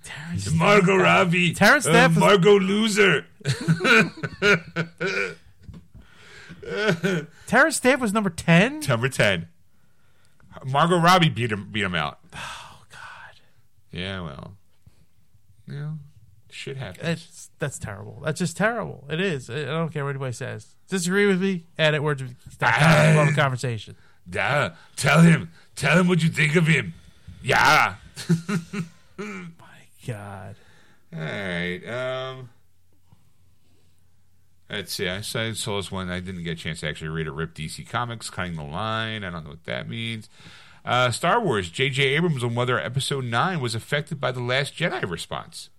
Margot 0.56 0.96
Robbie. 0.96 1.54
Terence 1.54 1.86
uh, 1.86 1.92
Stamp 1.92 2.18
Margot 2.18 2.58
loser. 2.58 3.28
Terence 7.46 7.76
Stamp 7.76 8.02
was 8.02 8.14
number 8.14 8.32
ten. 8.32 8.80
Number 8.80 9.10
ten. 9.10 9.48
Margot 10.66 11.00
Robbie 11.00 11.30
beat 11.30 11.52
him 11.52 11.70
beat 11.72 11.84
him 11.84 11.94
out. 11.94 12.18
Oh 12.36 12.80
God. 12.92 13.40
Yeah, 13.92 14.22
well. 14.22 14.56
You 15.68 15.76
know, 15.76 16.00
shit 16.50 16.78
happens. 16.78 17.08
It's 17.08 17.28
that's 17.60 17.80
terrible. 17.80 18.22
That's 18.24 18.40
just 18.40 18.58
terrible. 18.58 19.06
It 19.10 19.20
is. 19.20 19.50
I 19.50 19.66
don't 19.66 19.92
care 19.92 20.04
what 20.04 20.12
anybody 20.12 20.34
says. 20.34 20.76
Disagree 20.90 21.26
with 21.26 21.42
me? 21.42 21.66
Add 21.78 21.96
it. 21.96 22.04
Words. 22.04 22.22
Love 22.62 23.30
a 23.30 23.34
conversation. 23.36 23.96
Yeah, 24.32 24.76
tell 24.96 25.22
him. 25.22 25.52
Tell 25.76 26.00
him 26.00 26.08
what 26.08 26.22
you 26.22 26.30
think 26.30 26.56
of 26.56 26.68
him. 26.68 26.94
Yeah. 27.42 27.96
My 29.18 29.86
God. 30.06 30.56
All 31.14 31.20
right. 31.20 31.82
Um, 31.88 32.50
let's 34.70 34.94
see. 34.94 35.08
I 35.08 35.22
saw, 35.22 35.52
saw 35.54 35.78
this 35.78 35.92
one. 35.92 36.10
I 36.10 36.20
didn't 36.20 36.44
get 36.44 36.52
a 36.52 36.56
chance 36.56 36.82
to 36.82 36.88
actually 36.90 37.10
read 37.10 37.28
it. 37.28 37.32
Rip 37.32 37.54
DC 37.54 37.88
Comics, 37.88 38.30
cutting 38.30 38.56
the 38.56 38.64
line. 38.64 39.24
I 39.24 39.30
don't 39.30 39.44
know 39.44 39.52
what 39.52 39.66
that 39.66 39.88
means. 39.88 40.30
Uh, 40.84 41.12
Star 41.12 41.40
Wars. 41.40 41.70
J.J. 41.70 42.04
Abrams 42.04 42.44
on 42.44 42.56
whether 42.56 42.80
Episode 42.80 43.26
Nine 43.26 43.60
was 43.60 43.76
affected 43.76 44.20
by 44.20 44.32
the 44.32 44.42
Last 44.42 44.76
Jedi 44.76 45.10
response. 45.10 45.70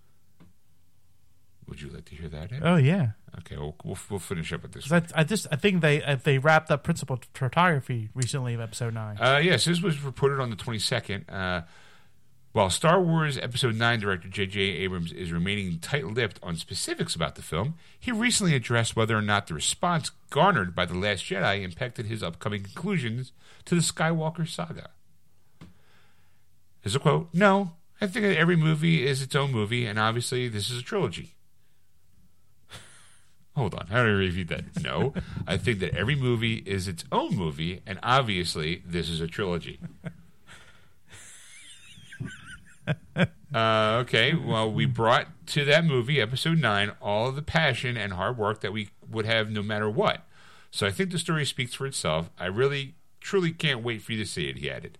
Would 1.69 1.81
you 1.81 1.89
like 1.89 2.05
to 2.05 2.15
hear 2.15 2.27
that? 2.29 2.51
Ed? 2.51 2.61
Oh 2.63 2.77
yeah. 2.77 3.11
Okay, 3.39 3.55
we'll, 3.55 3.75
we'll 3.83 3.97
we'll 4.09 4.19
finish 4.19 4.51
up 4.51 4.63
with 4.63 4.73
this. 4.73 4.91
I, 4.91 5.03
I 5.13 5.23
just 5.23 5.47
I 5.51 5.55
think 5.55 5.81
they 5.81 6.01
uh, 6.03 6.17
they 6.21 6.39
wrapped 6.39 6.71
up 6.71 6.83
principal 6.83 7.19
photography 7.33 8.09
recently 8.15 8.53
of 8.55 8.59
episode 8.59 8.93
nine. 8.93 9.17
Uh, 9.19 9.39
yes, 9.41 9.65
this 9.65 9.81
was 9.81 10.01
reported 10.01 10.39
on 10.39 10.49
the 10.49 10.55
22nd. 10.55 11.25
Uh, 11.29 11.61
while 12.51 12.71
Star 12.71 12.99
Wars 12.99 13.37
Episode 13.37 13.75
9 13.75 13.99
director 13.99 14.27
J.J. 14.27 14.59
Abrams 14.59 15.11
is 15.11 15.31
remaining 15.31 15.77
tight 15.77 16.05
lipped 16.07 16.39
on 16.41 16.55
specifics 16.55 17.13
about 17.13 17.35
the 17.35 17.43
film, 17.43 17.75
he 17.99 18.11
recently 18.11 18.55
addressed 18.55 18.95
whether 18.95 19.15
or 19.15 19.21
not 19.21 19.45
the 19.45 19.53
response 19.53 20.11
garnered 20.31 20.73
by 20.73 20.85
The 20.85 20.97
Last 20.97 21.23
Jedi 21.25 21.61
impacted 21.61 22.07
his 22.07 22.23
upcoming 22.23 22.63
conclusions 22.63 23.33
to 23.65 23.75
the 23.75 23.81
Skywalker 23.81 24.47
saga. 24.47 24.89
Here's 26.81 26.95
a 26.95 26.99
quote 26.99 27.29
No, 27.33 27.73
I 28.01 28.07
think 28.07 28.25
that 28.25 28.37
every 28.37 28.55
movie 28.55 29.05
is 29.05 29.21
its 29.21 29.35
own 29.35 29.51
movie, 29.51 29.85
and 29.85 29.99
obviously 29.99 30.47
this 30.47 30.71
is 30.71 30.79
a 30.79 30.83
trilogy. 30.83 31.35
Hold 33.59 33.75
on, 33.75 33.87
how 33.87 34.03
do 34.05 34.09
I 34.09 34.13
review 34.13 34.45
that? 34.45 34.81
No, 34.81 35.13
I 35.45 35.57
think 35.57 35.79
that 35.79 35.93
every 35.93 36.15
movie 36.15 36.63
is 36.65 36.87
its 36.87 37.03
own 37.11 37.35
movie, 37.35 37.81
and 37.85 37.99
obviously 38.01 38.81
this 38.85 39.09
is 39.09 39.19
a 39.19 39.27
trilogy. 39.27 39.79
Uh, 43.53 43.97
okay, 44.01 44.33
well, 44.33 44.71
we 44.71 44.85
brought 44.85 45.27
to 45.47 45.65
that 45.65 45.83
movie, 45.83 46.21
episode 46.21 46.59
9, 46.59 46.91
all 47.01 47.27
of 47.27 47.35
the 47.35 47.41
passion 47.41 47.97
and 47.97 48.13
hard 48.13 48.37
work 48.37 48.61
that 48.61 48.71
we 48.71 48.89
would 49.09 49.25
have 49.25 49.49
no 49.49 49.61
matter 49.61 49.89
what. 49.89 50.25
So 50.71 50.87
I 50.87 50.91
think 50.91 51.11
the 51.11 51.19
story 51.19 51.45
speaks 51.45 51.73
for 51.73 51.85
itself. 51.85 52.29
I 52.39 52.45
really, 52.45 52.95
truly 53.19 53.51
can't 53.51 53.83
wait 53.83 54.01
for 54.01 54.13
you 54.13 54.19
to 54.19 54.25
see 54.25 54.49
it, 54.49 54.57
he 54.57 54.69
added. 54.69 54.97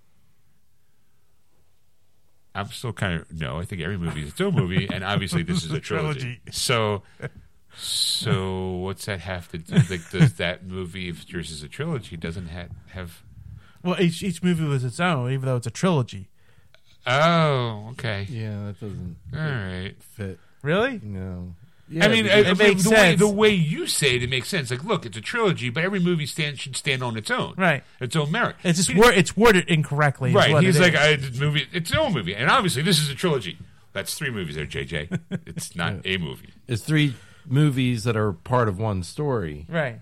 I'm 2.53 2.67
still 2.67 2.93
kind 2.93 3.21
of, 3.21 3.31
no, 3.31 3.59
I 3.59 3.65
think 3.65 3.81
every 3.81 3.97
movie 3.97 4.23
is 4.23 4.29
its 4.29 4.41
own 4.41 4.55
movie, 4.55 4.87
and 4.91 5.03
obviously 5.03 5.43
this 5.43 5.63
is 5.63 5.71
a. 5.71 5.79
Trilogy. 5.79 6.41
So, 6.51 7.03
so 7.79 8.71
what's 8.83 9.05
that 9.05 9.19
have 9.21 9.49
to 9.49 9.57
do? 9.57 9.75
Like, 9.89 10.09
does 10.11 10.33
that 10.35 10.65
movie, 10.65 11.09
if 11.09 11.29
yours 11.29 11.51
is 11.51 11.63
a 11.63 11.67
trilogy, 11.67 12.17
doesn't 12.17 12.47
have, 12.47 12.69
have 12.91 13.23
Well, 13.83 13.99
each 13.99 14.21
each 14.23 14.43
movie 14.43 14.65
was 14.65 14.83
its 14.83 14.99
own, 14.99 15.31
even 15.31 15.45
though 15.45 15.55
it's 15.55 15.67
a 15.67 15.71
trilogy. 15.71 16.29
oh, 17.07 17.89
okay. 17.91 18.27
Yeah, 18.29 18.65
that 18.67 18.79
doesn't 18.79 19.15
All 19.33 19.39
right. 19.39 19.95
fit. 20.01 20.39
Really? 20.61 20.99
No. 21.03 21.55
I 22.01 22.07
mean, 22.07 22.27
it 22.27 22.45
I- 22.45 22.49
I- 22.51 22.53
makes 22.53 22.83
the 22.83 22.91
Way, 22.91 22.95
sense. 22.97 23.19
the 23.19 23.27
way 23.27 23.49
you 23.49 23.87
say 23.87 24.15
it, 24.15 24.21
it 24.21 24.29
makes 24.29 24.47
sense. 24.47 24.69
Like, 24.69 24.83
look, 24.83 25.07
it's 25.07 25.17
a 25.17 25.21
trilogy, 25.21 25.71
but 25.71 25.83
every 25.83 25.99
movie 25.99 26.27
stand, 26.27 26.59
should 26.59 26.75
stand 26.75 27.01
on 27.01 27.17
its 27.17 27.31
own, 27.31 27.55
Right. 27.57 27.83
Its 27.99 28.15
own 28.15 28.31
merit. 28.31 28.57
It's 28.63 28.77
just 28.77 28.91
He- 28.91 28.99
word, 28.99 29.17
it's 29.17 29.35
worded 29.35 29.67
incorrectly. 29.67 30.31
right. 30.31 30.51
what 30.53 30.63
He's 30.63 30.79
like. 30.79 30.95
I, 30.95 31.15
this 31.15 31.39
movie, 31.39 31.61
it's 31.73 31.89
its 31.89 31.95
own 31.97 32.13
movie, 32.13 32.35
and 32.35 32.47
obviously 32.51 32.83
this 32.83 32.99
is 33.01 33.09
a 33.09 33.15
trilogy. 33.15 33.57
That's 33.91 34.13
three 34.13 34.29
movies 34.29 34.53
there, 34.55 34.67
JJ. 34.67 35.19
It's 35.47 35.75
not 35.75 35.95
a 36.05 36.17
movie. 36.17 36.49
It's 36.67 36.83
three 36.83 37.15
movies 37.45 38.03
that 38.03 38.15
are 38.15 38.33
part 38.33 38.67
of 38.67 38.79
one 38.79 39.03
story. 39.03 39.65
right. 39.69 40.01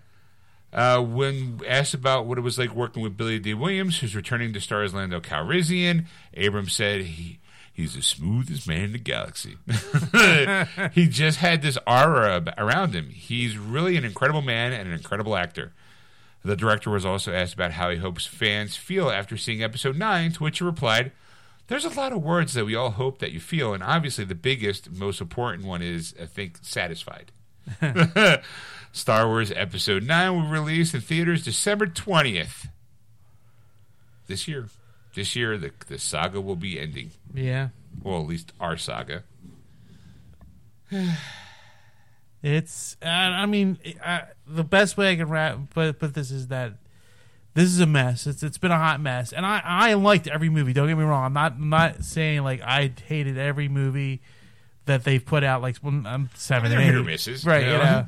Uh, 0.73 1.01
when 1.01 1.61
asked 1.65 1.93
about 1.93 2.25
what 2.25 2.37
it 2.37 2.41
was 2.41 2.59
like 2.59 2.75
working 2.75 3.01
with 3.01 3.15
Billy 3.15 3.39
Dee 3.39 3.53
Williams, 3.53 3.99
who's 3.99 4.15
returning 4.15 4.51
to 4.51 4.59
star 4.59 4.83
as 4.83 4.93
Lando 4.93 5.21
Calrissian, 5.21 6.05
Abrams 6.33 6.73
said 6.73 7.01
he 7.01 7.39
he's 7.71 7.95
the 7.95 8.01
smoothest 8.01 8.67
man 8.67 8.83
in 8.83 8.91
the 8.91 8.97
galaxy. 8.97 9.57
he 10.93 11.07
just 11.07 11.37
had 11.37 11.61
this 11.61 11.77
aura 11.87 12.53
around 12.57 12.93
him. 12.93 13.09
He's 13.09 13.57
really 13.57 13.95
an 13.95 14.03
incredible 14.03 14.41
man 14.41 14.73
and 14.73 14.87
an 14.87 14.93
incredible 14.93 15.37
actor. 15.37 15.73
The 16.43 16.55
director 16.55 16.89
was 16.89 17.05
also 17.05 17.33
asked 17.33 17.53
about 17.53 17.73
how 17.73 17.89
he 17.89 17.97
hopes 17.97 18.25
fans 18.25 18.75
feel 18.75 19.09
after 19.09 19.37
seeing 19.37 19.63
Episode 19.63 19.95
Nine, 19.95 20.31
to 20.33 20.43
which 20.43 20.59
he 20.59 20.65
replied. 20.65 21.11
There's 21.67 21.85
a 21.85 21.89
lot 21.89 22.13
of 22.13 22.23
words 22.23 22.53
that 22.53 22.65
we 22.65 22.75
all 22.75 22.91
hope 22.91 23.19
that 23.19 23.31
you 23.31 23.39
feel, 23.39 23.73
and 23.73 23.83
obviously 23.83 24.23
the 24.23 24.35
biggest, 24.35 24.89
most 24.91 25.19
important 25.19 25.65
one 25.65 25.81
is, 25.81 26.15
I 26.21 26.25
think, 26.25 26.59
satisfied. 26.61 27.31
Star 28.93 29.27
Wars 29.27 29.51
Episode 29.51 30.03
9 30.03 30.33
will 30.33 30.49
release 30.49 30.93
in 30.93 31.01
theaters 31.01 31.43
December 31.43 31.85
20th. 31.87 32.69
This 34.27 34.47
year. 34.47 34.69
This 35.13 35.35
year, 35.35 35.57
the, 35.57 35.71
the 35.87 35.97
saga 35.99 36.39
will 36.39 36.55
be 36.55 36.79
ending. 36.79 37.11
Yeah. 37.33 37.69
Well, 38.01 38.21
at 38.21 38.27
least 38.27 38.53
our 38.59 38.77
saga. 38.77 39.23
It's. 42.43 42.97
Uh, 43.01 43.07
I 43.07 43.47
mean, 43.47 43.79
uh, 44.05 44.19
the 44.45 44.63
best 44.63 44.95
way 44.95 45.11
I 45.11 45.15
can 45.15 45.27
wrap, 45.27 45.57
but 45.73 45.97
but 45.99 46.13
this 46.13 46.29
is 46.29 46.47
that 46.47 46.73
this 47.57 47.69
is 47.69 47.79
a 47.79 47.87
mess. 47.87 48.27
It's 48.27 48.43
it's 48.43 48.59
been 48.59 48.69
a 48.69 48.77
hot 48.77 49.01
mess, 49.01 49.33
and 49.33 49.43
I 49.43 49.59
I 49.65 49.93
liked 49.95 50.27
every 50.27 50.47
movie. 50.49 50.73
Don't 50.73 50.87
get 50.87 50.95
me 50.95 51.03
wrong. 51.03 51.25
I'm 51.25 51.33
not 51.33 51.53
I'm 51.53 51.69
not 51.69 52.03
saying 52.03 52.43
like 52.43 52.61
I 52.61 52.91
hated 53.07 53.39
every 53.39 53.67
movie 53.67 54.21
that 54.85 55.03
they've 55.03 55.25
put 55.25 55.43
out. 55.43 55.63
Like 55.63 55.77
when 55.77 56.05
I'm 56.05 56.29
seven 56.35 56.71
and 56.71 56.79
eight, 56.79 56.93
or 56.93 57.03
misses, 57.03 57.43
right? 57.47 57.65
you 57.65 57.71
You 57.71 57.77
know? 57.79 58.05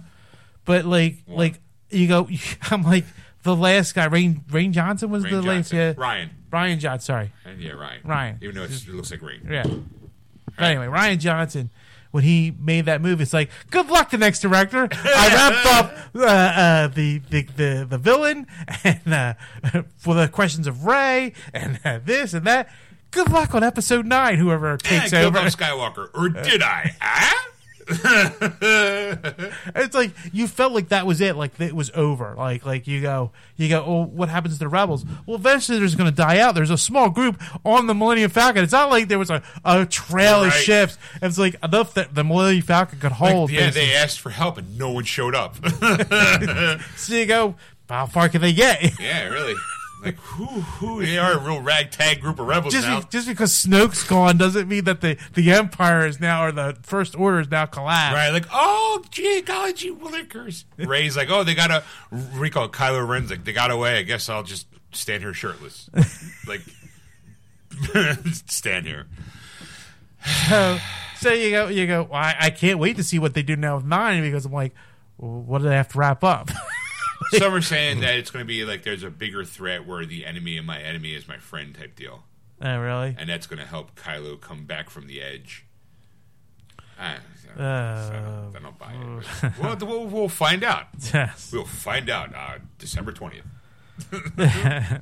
but 0.66 0.86
like 0.86 1.24
like 1.28 1.60
you 1.90 2.08
go. 2.08 2.30
I'm 2.70 2.84
like 2.84 3.06
the 3.42 3.56
last 3.56 3.96
guy. 3.96 4.06
Rain 4.06 4.44
Rain 4.52 4.72
Johnson 4.72 5.10
was 5.10 5.24
Rain 5.24 5.34
the 5.34 5.42
last. 5.42 5.74
Yeah, 5.74 5.94
Ryan. 5.98 6.30
Brian 6.52 6.80
Johnson. 6.80 7.06
Sorry. 7.08 7.32
And 7.44 7.60
yeah, 7.60 7.72
Ryan. 7.72 8.02
Ryan. 8.06 8.38
Even 8.44 8.56
though 8.56 8.64
it's, 8.66 8.84
it 8.84 8.94
looks 8.94 9.10
like 9.10 9.24
rain. 9.24 9.48
Yeah. 9.50 9.64
But 9.64 10.64
anyway, 10.64 10.86
Rian 10.86 11.18
Johnson, 11.18 11.72
when 12.12 12.24
he 12.24 12.54
made 12.60 12.86
that 12.86 13.02
movie, 13.02 13.24
it's 13.24 13.34
like, 13.34 13.50
good 13.70 13.88
luck, 13.90 14.10
the 14.10 14.18
next 14.18 14.40
director. 14.42 14.88
I 14.92 15.28
wrapped 15.34 15.66
up 15.66 15.98
uh, 16.16 16.26
uh, 16.26 16.88
the, 16.88 17.20
the 17.30 17.44
the 17.44 17.88
the 17.90 17.98
villain 17.98 18.48
and 18.84 19.14
uh, 19.14 19.34
for 19.98 20.16
the 20.16 20.28
questions 20.28 20.68
of 20.68 20.86
Rey 20.86 21.34
and 21.54 21.80
uh, 21.86 22.00
this 22.04 22.34
and 22.34 22.46
that. 22.48 22.70
Good 23.12 23.32
luck 23.32 23.56
on 23.56 23.64
episode 23.64 24.06
nine. 24.06 24.38
Whoever 24.38 24.78
takes 24.78 25.10
killed 25.10 25.36
over, 25.36 25.48
Skywalker. 25.48 26.10
Or 26.14 26.30
did 26.30 26.62
I? 26.62 26.96
Ah? 27.02 27.49
it's 29.76 29.96
like 29.96 30.12
you 30.32 30.48
felt 30.48 30.74
like 30.74 30.90
that 30.90 31.06
was 31.06 31.22
it. 31.22 31.36
Like 31.36 31.60
it 31.60 31.74
was 31.76 31.92
over. 31.96 32.36
Like 32.38 32.66
like 32.66 32.88
you 32.88 33.02
go 33.02 33.32
you 33.58 33.70
go. 33.70 33.84
Oh, 33.86 34.04
what 34.06 34.30
happens 34.30 34.56
to 34.56 34.60
the 34.60 34.68
rebels? 34.68 35.06
Well, 35.26 35.36
eventually 35.36 35.80
there's 35.80 35.96
going 35.96 36.10
to 36.10 36.16
die 36.16 36.40
out. 36.40 36.56
There's 36.56 36.70
a 36.70 36.78
small 36.78 37.10
group 37.10 37.42
on 37.66 37.88
the 37.88 37.96
Millennium 37.96 38.30
Falcon. 38.32 38.64
It's 38.64 38.72
not 38.74 38.90
like 38.90 39.08
there 39.08 39.20
was 39.20 39.30
a, 39.30 39.42
a 39.66 39.86
trail 39.86 40.44
of 40.44 40.50
Right. 40.50 40.54
ships. 40.64 40.98
It's 41.22 41.38
like 41.38 41.56
enough 41.64 41.94
that 41.96 42.14
the 42.16 42.24
Millennium 42.24 42.64
Falcon 42.64 43.00
could 43.00 43.12
hold. 43.14 43.52
yeah, 43.52 43.68
basically. 43.68 43.88
they 43.88 43.96
asked 43.96 44.20
for 44.20 44.30
help 44.30 44.58
and 44.58 44.78
no 44.78 44.92
one 44.92 45.04
showed 45.04 45.36
up. 45.36 45.58
So 46.96 47.16
you 47.16 47.26
go, 47.26 47.56
how 47.90 48.06
far 48.06 48.30
can 48.30 48.42
they 48.42 48.54
get? 48.54 49.00
yeah, 49.00 49.26
really. 49.30 49.56
Like 50.04 50.16
who 50.16 50.46
who 50.46 51.06
they 51.06 51.18
are 51.18 51.34
a 51.34 51.40
real 51.40 51.62
ragtag 51.62 52.22
group 52.22 52.40
of 52.40 52.48
rebels 52.48 52.74
just 52.74 52.88
now. 52.88 53.02
be, 53.02 53.08
just 53.10 53.28
because 53.28 53.52
Snoke's 53.52 54.04
gone 54.04 54.38
doesn't 54.38 54.70
mean 54.70 54.86
that 54.86 55.02
the 55.02 55.18
the 55.34 55.52
Empire 55.52 56.06
is 56.06 56.22
now 56.22 56.46
or 56.46 56.52
the 56.54 56.78
First 56.84 57.18
Order 57.18 57.42
is 57.42 57.52
now 57.52 57.66
collapsed. 57.66 58.16
Right, 58.16 58.30
like, 58.30 58.46
oh, 58.54 59.04
gee, 59.12 59.42
golly, 59.42 59.74
gee, 59.74 59.94
willikers. 59.94 60.64
Rey's 60.78 61.18
like, 61.18 61.30
oh, 61.30 61.44
they 61.44 61.54
got 61.54 61.68
to, 61.68 61.84
recall 62.12 62.70
Kylo 62.70 63.06
Ren's 63.06 63.30
like, 63.30 63.44
they 63.44 63.52
got 63.52 63.72
away. 63.72 63.98
I 63.98 64.04
guess 64.04 64.30
I'll 64.30 64.44
just 64.44 64.68
stand 64.94 65.22
here 65.22 65.34
shirtless. 65.34 65.90
like, 66.48 66.62
stand 68.48 68.86
here. 68.86 69.08
So, 70.48 70.80
so 71.18 71.34
you 71.34 71.52
go, 71.52 71.68
you 71.68 71.88
go. 71.88 72.04
Well, 72.04 72.22
I, 72.22 72.36
I 72.40 72.50
can't 72.52 72.80
wait 72.80 72.96
to 72.98 73.04
see 73.04 73.20
what 73.20 73.34
they 73.34 73.44
do 73.44 73.56
now 73.56 73.76
with 73.76 73.86
nine 73.86 74.24
because 74.24 74.46
I'm 74.46 74.54
like, 74.54 74.74
well, 75.18 75.42
what 75.42 75.62
do 75.62 75.70
they 75.70 75.76
have 75.76 75.90
to 75.90 75.98
wrap 75.98 76.24
up? 76.24 76.50
Some 77.38 77.54
are 77.54 77.62
saying 77.62 78.00
that 78.02 78.16
it's 78.16 78.32
going 78.32 78.44
to 78.44 78.48
be 78.48 78.64
like 78.66 78.84
there's 78.84 79.04
a 79.04 79.10
bigger 79.10 79.44
threat 79.46 79.86
where 79.86 80.06
the 80.06 80.26
enemy 80.26 80.58
of 80.58 80.66
my 80.66 80.80
enemy 80.82 81.14
is 81.14 81.28
my 81.28 81.38
friend 81.38 81.76
type 81.76 81.96
deal. 81.96 82.24
oh, 82.62 82.78
really? 82.80 83.16
And 83.18 83.30
that's 83.30 83.48
going 83.48 83.60
to 83.60 83.66
help 83.66 83.96
Kylo 83.96 84.40
come 84.40 84.66
back 84.66 84.90
from 84.90 85.08
the 85.08 85.22
edge. 85.22 85.66
I, 87.00 87.16
I, 87.58 87.62
Uh, 87.62 88.10
don't, 88.12 88.56
I 88.56 88.60
don't 88.60 88.78
buy 88.78 88.94
it. 88.94 89.54
Well, 89.60 89.78
we'll, 89.82 90.06
we'll 90.08 90.30
find 90.30 90.64
out. 90.64 90.88
Yes. 91.14 91.52
We'll 91.52 91.66
find 91.66 92.10
out 92.10 92.34
uh, 92.36 92.60
December 92.78 93.12
20th. 93.12 93.42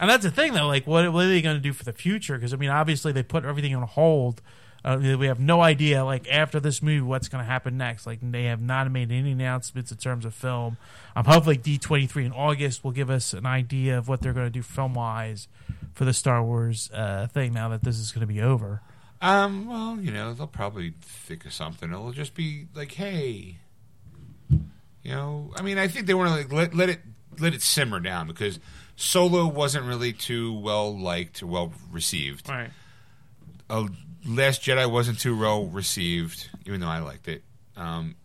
And 0.00 0.08
that's 0.08 0.22
the 0.22 0.30
thing, 0.30 0.52
though. 0.52 0.68
Like, 0.68 0.86
what, 0.86 1.12
what 1.12 1.24
are 1.24 1.28
they 1.28 1.42
going 1.42 1.56
to 1.56 1.60
do 1.60 1.72
for 1.72 1.82
the 1.84 1.92
future? 1.92 2.36
Because 2.38 2.54
I 2.54 2.56
mean, 2.56 2.70
obviously, 2.70 3.10
they 3.10 3.24
put 3.24 3.44
everything 3.44 3.74
on 3.74 3.82
hold. 3.82 4.40
Uh, 4.84 4.96
we 5.18 5.26
have 5.26 5.40
no 5.40 5.60
idea, 5.60 6.04
like 6.04 6.30
after 6.30 6.60
this 6.60 6.82
movie, 6.82 7.00
what's 7.00 7.28
going 7.28 7.44
to 7.44 7.50
happen 7.50 7.76
next. 7.76 8.06
Like, 8.06 8.20
they 8.22 8.44
have 8.44 8.60
not 8.60 8.90
made 8.90 9.10
any 9.10 9.32
announcements 9.32 9.90
in 9.90 9.98
terms 9.98 10.24
of 10.24 10.34
film. 10.34 10.76
I'm 11.16 11.24
hoping 11.24 11.46
like 11.48 11.62
D 11.62 11.78
23 11.78 12.26
in 12.26 12.32
August 12.32 12.84
will 12.84 12.92
give 12.92 13.10
us 13.10 13.32
an 13.32 13.44
idea 13.44 13.98
of 13.98 14.08
what 14.08 14.20
they're 14.20 14.32
going 14.32 14.46
to 14.46 14.50
do 14.52 14.62
film 14.62 14.94
wise 14.94 15.48
for 15.94 16.04
the 16.04 16.12
Star 16.12 16.42
Wars 16.44 16.90
uh, 16.94 17.26
thing. 17.26 17.52
Now 17.52 17.68
that 17.70 17.82
this 17.82 17.98
is 17.98 18.12
going 18.12 18.20
to 18.26 18.32
be 18.32 18.40
over, 18.40 18.80
Um, 19.20 19.66
well, 19.66 19.98
you 20.00 20.12
know, 20.12 20.32
they'll 20.32 20.46
probably 20.46 20.94
think 21.02 21.44
of 21.44 21.52
something. 21.52 21.90
It'll 21.90 22.12
just 22.12 22.34
be 22.34 22.66
like, 22.74 22.92
hey, 22.92 23.56
you 24.48 25.12
know, 25.12 25.52
I 25.56 25.62
mean, 25.62 25.76
I 25.78 25.88
think 25.88 26.06
they 26.06 26.14
want 26.14 26.30
to 26.30 26.36
like 26.36 26.52
let, 26.52 26.74
let 26.74 26.88
it 26.88 27.00
let 27.40 27.52
it 27.54 27.62
simmer 27.62 27.98
down 28.00 28.26
because 28.28 28.58
Solo 28.96 29.46
wasn't 29.46 29.86
really 29.86 30.12
too 30.12 30.52
well 30.52 30.96
liked 30.96 31.42
or 31.42 31.46
well 31.46 31.72
received. 31.90 32.48
right? 32.48 32.70
Uh, 33.70 33.88
Last 34.26 34.62
Jedi 34.62 34.90
wasn't 34.90 35.20
too 35.20 35.38
well 35.38 35.66
received, 35.66 36.48
even 36.66 36.80
though 36.80 36.88
I 36.88 36.98
liked 36.98 37.28
it. 37.28 37.42
Um, 37.76 38.16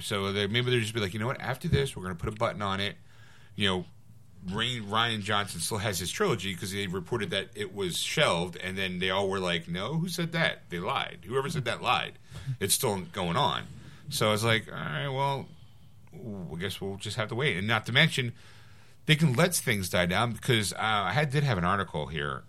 so 0.00 0.32
they, 0.32 0.46
maybe 0.46 0.70
they'll 0.70 0.80
just 0.80 0.94
be 0.94 1.00
like, 1.00 1.14
you 1.14 1.20
know 1.20 1.26
what? 1.26 1.40
After 1.40 1.68
this, 1.68 1.96
we're 1.96 2.02
going 2.02 2.16
to 2.16 2.22
put 2.22 2.32
a 2.32 2.36
button 2.36 2.62
on 2.62 2.80
it. 2.80 2.96
You 3.56 3.68
know, 3.68 3.84
Rain, 4.50 4.84
Rian 4.84 5.22
Johnson 5.22 5.60
still 5.60 5.78
has 5.78 5.98
his 5.98 6.10
trilogy 6.10 6.52
because 6.52 6.72
they 6.72 6.86
reported 6.86 7.30
that 7.30 7.48
it 7.54 7.74
was 7.74 7.98
shelved, 7.98 8.56
and 8.56 8.76
then 8.76 8.98
they 8.98 9.10
all 9.10 9.28
were 9.28 9.38
like, 9.38 9.68
"No, 9.68 9.94
who 9.94 10.08
said 10.08 10.32
that? 10.32 10.68
They 10.68 10.78
lied. 10.78 11.20
Whoever 11.26 11.48
said 11.48 11.64
that 11.66 11.82
lied. 11.82 12.14
It's 12.58 12.74
still 12.74 12.98
going 13.12 13.36
on." 13.36 13.64
So 14.08 14.28
I 14.28 14.32
was 14.32 14.42
like, 14.42 14.66
"All 14.68 14.74
right, 14.74 15.08
well, 15.08 15.46
I 16.14 16.58
guess 16.58 16.80
we'll 16.80 16.96
just 16.96 17.16
have 17.16 17.28
to 17.28 17.34
wait." 17.34 17.56
And 17.56 17.68
not 17.68 17.86
to 17.86 17.92
mention, 17.92 18.32
they 19.06 19.14
can 19.14 19.34
let 19.34 19.54
things 19.54 19.88
die 19.88 20.06
down 20.06 20.32
because 20.32 20.72
uh, 20.72 20.78
I 20.80 21.12
had, 21.12 21.30
did 21.30 21.44
have 21.44 21.58
an 21.58 21.64
article 21.64 22.06
here, 22.06 22.42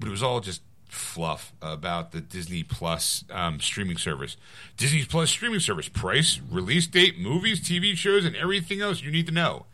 but 0.00 0.08
it 0.08 0.10
was 0.10 0.22
all 0.22 0.40
just 0.40 0.62
fluff 0.88 1.52
about 1.62 2.12
the 2.12 2.20
Disney 2.20 2.62
Plus 2.62 3.24
um, 3.30 3.60
streaming 3.60 3.96
service. 3.98 4.36
Disney 4.76 5.04
Plus 5.04 5.30
streaming 5.30 5.60
service 5.60 5.88
price, 5.88 6.40
release 6.50 6.86
date, 6.86 7.18
movies, 7.18 7.60
TV 7.60 7.94
shows, 7.96 8.24
and 8.24 8.36
everything 8.36 8.80
else 8.80 9.02
you 9.02 9.10
need 9.10 9.26
to 9.26 9.32
know. 9.32 9.66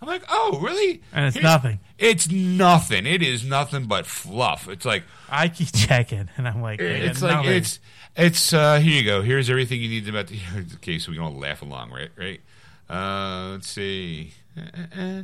I'm 0.00 0.06
like, 0.06 0.22
oh, 0.28 0.60
really? 0.62 1.02
And 1.12 1.26
it's 1.26 1.34
Here's- 1.34 1.42
nothing. 1.42 1.80
It's 1.98 2.30
nothing. 2.30 3.04
It 3.04 3.20
is 3.22 3.44
nothing 3.44 3.86
but 3.86 4.06
fluff. 4.06 4.68
It's 4.68 4.84
like 4.84 5.02
I 5.28 5.48
keep 5.48 5.72
checking, 5.74 6.28
and 6.36 6.46
I'm 6.46 6.62
like, 6.62 6.80
it's 6.80 7.20
like 7.20 7.32
nothing. 7.38 7.50
it's 7.52 7.80
it's 8.16 8.52
uh 8.52 8.78
here 8.78 8.94
you 8.94 9.04
go. 9.04 9.22
Here's 9.22 9.50
everything 9.50 9.80
you 9.80 9.88
need 9.88 10.08
about 10.08 10.28
the 10.28 10.38
okay, 10.76 11.00
so 11.00 11.10
we 11.10 11.16
can 11.16 11.24
all 11.24 11.34
laugh 11.34 11.62
along, 11.62 11.90
right? 11.90 12.10
Right. 12.16 12.40
Uh, 12.88 13.48
let's 13.54 13.68
see. 13.68 14.32
Uh, 14.56 14.60
uh, 14.60 15.00
uh. 15.00 15.22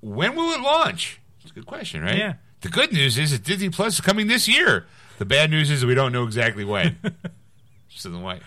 When 0.00 0.34
will 0.34 0.52
it 0.52 0.60
launch? 0.60 1.20
It's 1.42 1.50
a 1.50 1.54
good 1.54 1.66
question, 1.66 2.02
right? 2.02 2.16
Yeah. 2.16 2.34
The 2.64 2.70
good 2.70 2.92
news 2.94 3.18
is 3.18 3.30
that 3.32 3.44
Disney 3.44 3.68
Plus 3.68 3.94
is 3.96 4.00
coming 4.00 4.26
this 4.26 4.48
year. 4.48 4.86
The 5.18 5.26
bad 5.26 5.50
news 5.50 5.70
is 5.70 5.84
we 5.84 5.94
don't 5.94 6.12
know 6.12 6.24
exactly 6.24 6.64
when. 6.64 6.96
Just 7.90 8.06
isn't 8.06 8.22
white. 8.22 8.40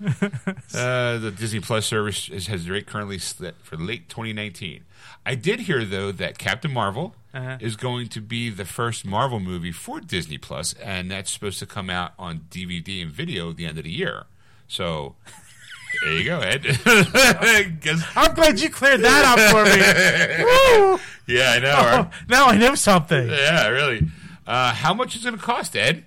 Uh, 0.00 1.18
the 1.18 1.34
Disney 1.36 1.58
Plus 1.58 1.84
service 1.84 2.28
is, 2.28 2.46
has 2.46 2.70
rate 2.70 2.86
currently 2.86 3.18
set 3.18 3.56
for 3.64 3.76
late 3.76 4.08
2019. 4.08 4.84
I 5.26 5.34
did 5.34 5.60
hear 5.60 5.84
though 5.84 6.12
that 6.12 6.38
Captain 6.38 6.72
Marvel 6.72 7.16
Uh-huh. 7.34 7.56
is 7.60 7.74
going 7.74 8.06
to 8.10 8.20
be 8.20 8.48
the 8.48 8.64
first 8.64 9.04
Marvel 9.04 9.40
movie 9.40 9.72
for 9.72 10.00
Disney 10.00 10.38
Plus, 10.38 10.72
and 10.74 11.10
that's 11.10 11.32
supposed 11.32 11.58
to 11.58 11.66
come 11.66 11.90
out 11.90 12.12
on 12.16 12.42
DVD 12.50 13.02
and 13.02 13.10
video 13.10 13.50
at 13.50 13.56
the 13.56 13.66
end 13.66 13.76
of 13.78 13.82
the 13.84 13.90
year. 13.90 14.24
So 14.68 15.16
there 16.02 16.12
you 16.12 16.24
go, 16.24 16.40
Ed. 16.40 16.64
I'm 18.16 18.34
glad 18.34 18.60
you 18.60 18.70
cleared 18.70 19.00
that 19.02 19.24
up 19.24 19.38
for 19.50 19.64
me. 19.64 20.44
Woo! 20.44 21.00
yeah, 21.26 21.52
I 21.52 21.58
know. 21.60 21.74
Oh, 21.76 21.96
Right? 22.02 22.10
now 22.28 22.46
I 22.46 22.56
know 22.56 22.74
something. 22.74 23.28
Yeah, 23.28 23.68
really. 23.68 24.06
Uh, 24.46 24.72
how 24.74 24.92
much 24.94 25.14
is 25.16 25.22
it 25.22 25.28
going 25.28 25.38
to 25.38 25.44
cost, 25.44 25.74
Ed? 25.76 26.04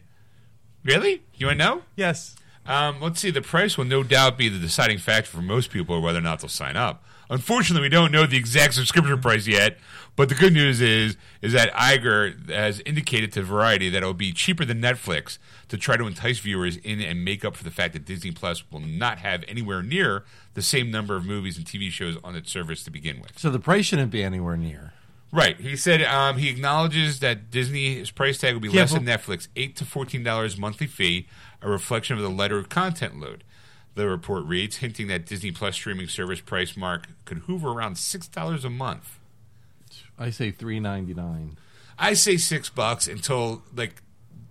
Really? 0.83 1.23
You 1.35 1.47
want 1.47 1.59
to 1.59 1.65
know? 1.65 1.81
Yes. 1.95 2.35
Um, 2.65 3.01
let's 3.01 3.19
see. 3.19 3.31
The 3.31 3.41
price 3.41 3.77
will 3.77 3.85
no 3.85 4.03
doubt 4.03 4.37
be 4.37 4.49
the 4.49 4.59
deciding 4.59 4.97
factor 4.99 5.29
for 5.31 5.41
most 5.41 5.71
people 5.71 6.01
whether 6.01 6.19
or 6.19 6.21
not 6.21 6.39
they'll 6.39 6.49
sign 6.49 6.75
up. 6.75 7.03
Unfortunately, 7.29 7.81
we 7.85 7.89
don't 7.89 8.11
know 8.11 8.25
the 8.25 8.37
exact 8.37 8.75
subscription 8.75 9.19
price 9.21 9.47
yet. 9.47 9.77
But 10.17 10.29
the 10.29 10.35
good 10.35 10.51
news 10.51 10.81
is, 10.81 11.15
is 11.43 11.53
that 11.53 11.71
Iger 11.73 12.49
has 12.49 12.81
indicated 12.87 13.31
to 13.33 13.43
Variety 13.43 13.87
that 13.89 14.01
it 14.01 14.05
will 14.05 14.15
be 14.15 14.33
cheaper 14.33 14.65
than 14.65 14.81
Netflix 14.81 15.37
to 15.69 15.77
try 15.77 15.95
to 15.95 16.07
entice 16.07 16.39
viewers 16.39 16.77
in 16.77 16.99
and 17.01 17.23
make 17.23 17.45
up 17.45 17.55
for 17.55 17.63
the 17.63 17.69
fact 17.69 17.93
that 17.93 18.03
Disney 18.03 18.31
Plus 18.31 18.63
will 18.71 18.79
not 18.79 19.19
have 19.19 19.43
anywhere 19.47 19.83
near 19.83 20.23
the 20.55 20.63
same 20.63 20.89
number 20.89 21.15
of 21.15 21.23
movies 21.23 21.55
and 21.55 21.67
TV 21.67 21.91
shows 21.91 22.17
on 22.23 22.35
its 22.35 22.51
service 22.51 22.83
to 22.85 22.89
begin 22.91 23.21
with. 23.21 23.37
So 23.37 23.51
the 23.51 23.59
price 23.59 23.85
shouldn't 23.85 24.09
be 24.09 24.23
anywhere 24.23 24.57
near. 24.57 24.93
Right. 25.31 25.59
He 25.59 25.75
said 25.75 26.01
um, 26.01 26.37
he 26.37 26.49
acknowledges 26.49 27.19
that 27.19 27.51
Disney's 27.51 28.09
price 28.09 28.39
tag 28.39 28.55
will 28.55 28.61
be 28.61 28.69
Yeah, 28.69 28.81
less 28.81 28.93
than 28.93 29.05
Netflix, 29.05 29.49
eight 29.55 29.75
to 29.75 29.85
fourteen 29.85 30.23
dollars 30.23 30.57
monthly 30.57 30.87
fee, 30.87 31.27
a 31.61 31.69
reflection 31.69 32.17
of 32.17 32.23
the 32.23 32.29
lighter 32.29 32.63
content 32.63 33.19
load. 33.19 33.43
The 33.93 34.07
report 34.07 34.45
reads, 34.45 34.77
hinting 34.77 35.07
that 35.07 35.25
Disney 35.27 35.51
Plus 35.51 35.75
streaming 35.75 36.07
service 36.07 36.39
price 36.39 36.75
mark 36.75 37.07
could 37.25 37.43
hover 37.47 37.69
around 37.69 37.97
six 37.99 38.27
dollars 38.27 38.65
a 38.65 38.69
month. 38.71 39.16
I 40.19 40.29
say 40.31 40.51
three 40.51 40.79
ninety 40.79 41.13
nine. 41.13 41.57
I 41.99 42.13
say 42.13 42.37
six 42.37 42.69
bucks 42.69 43.07
until 43.07 43.63
like 43.75 44.01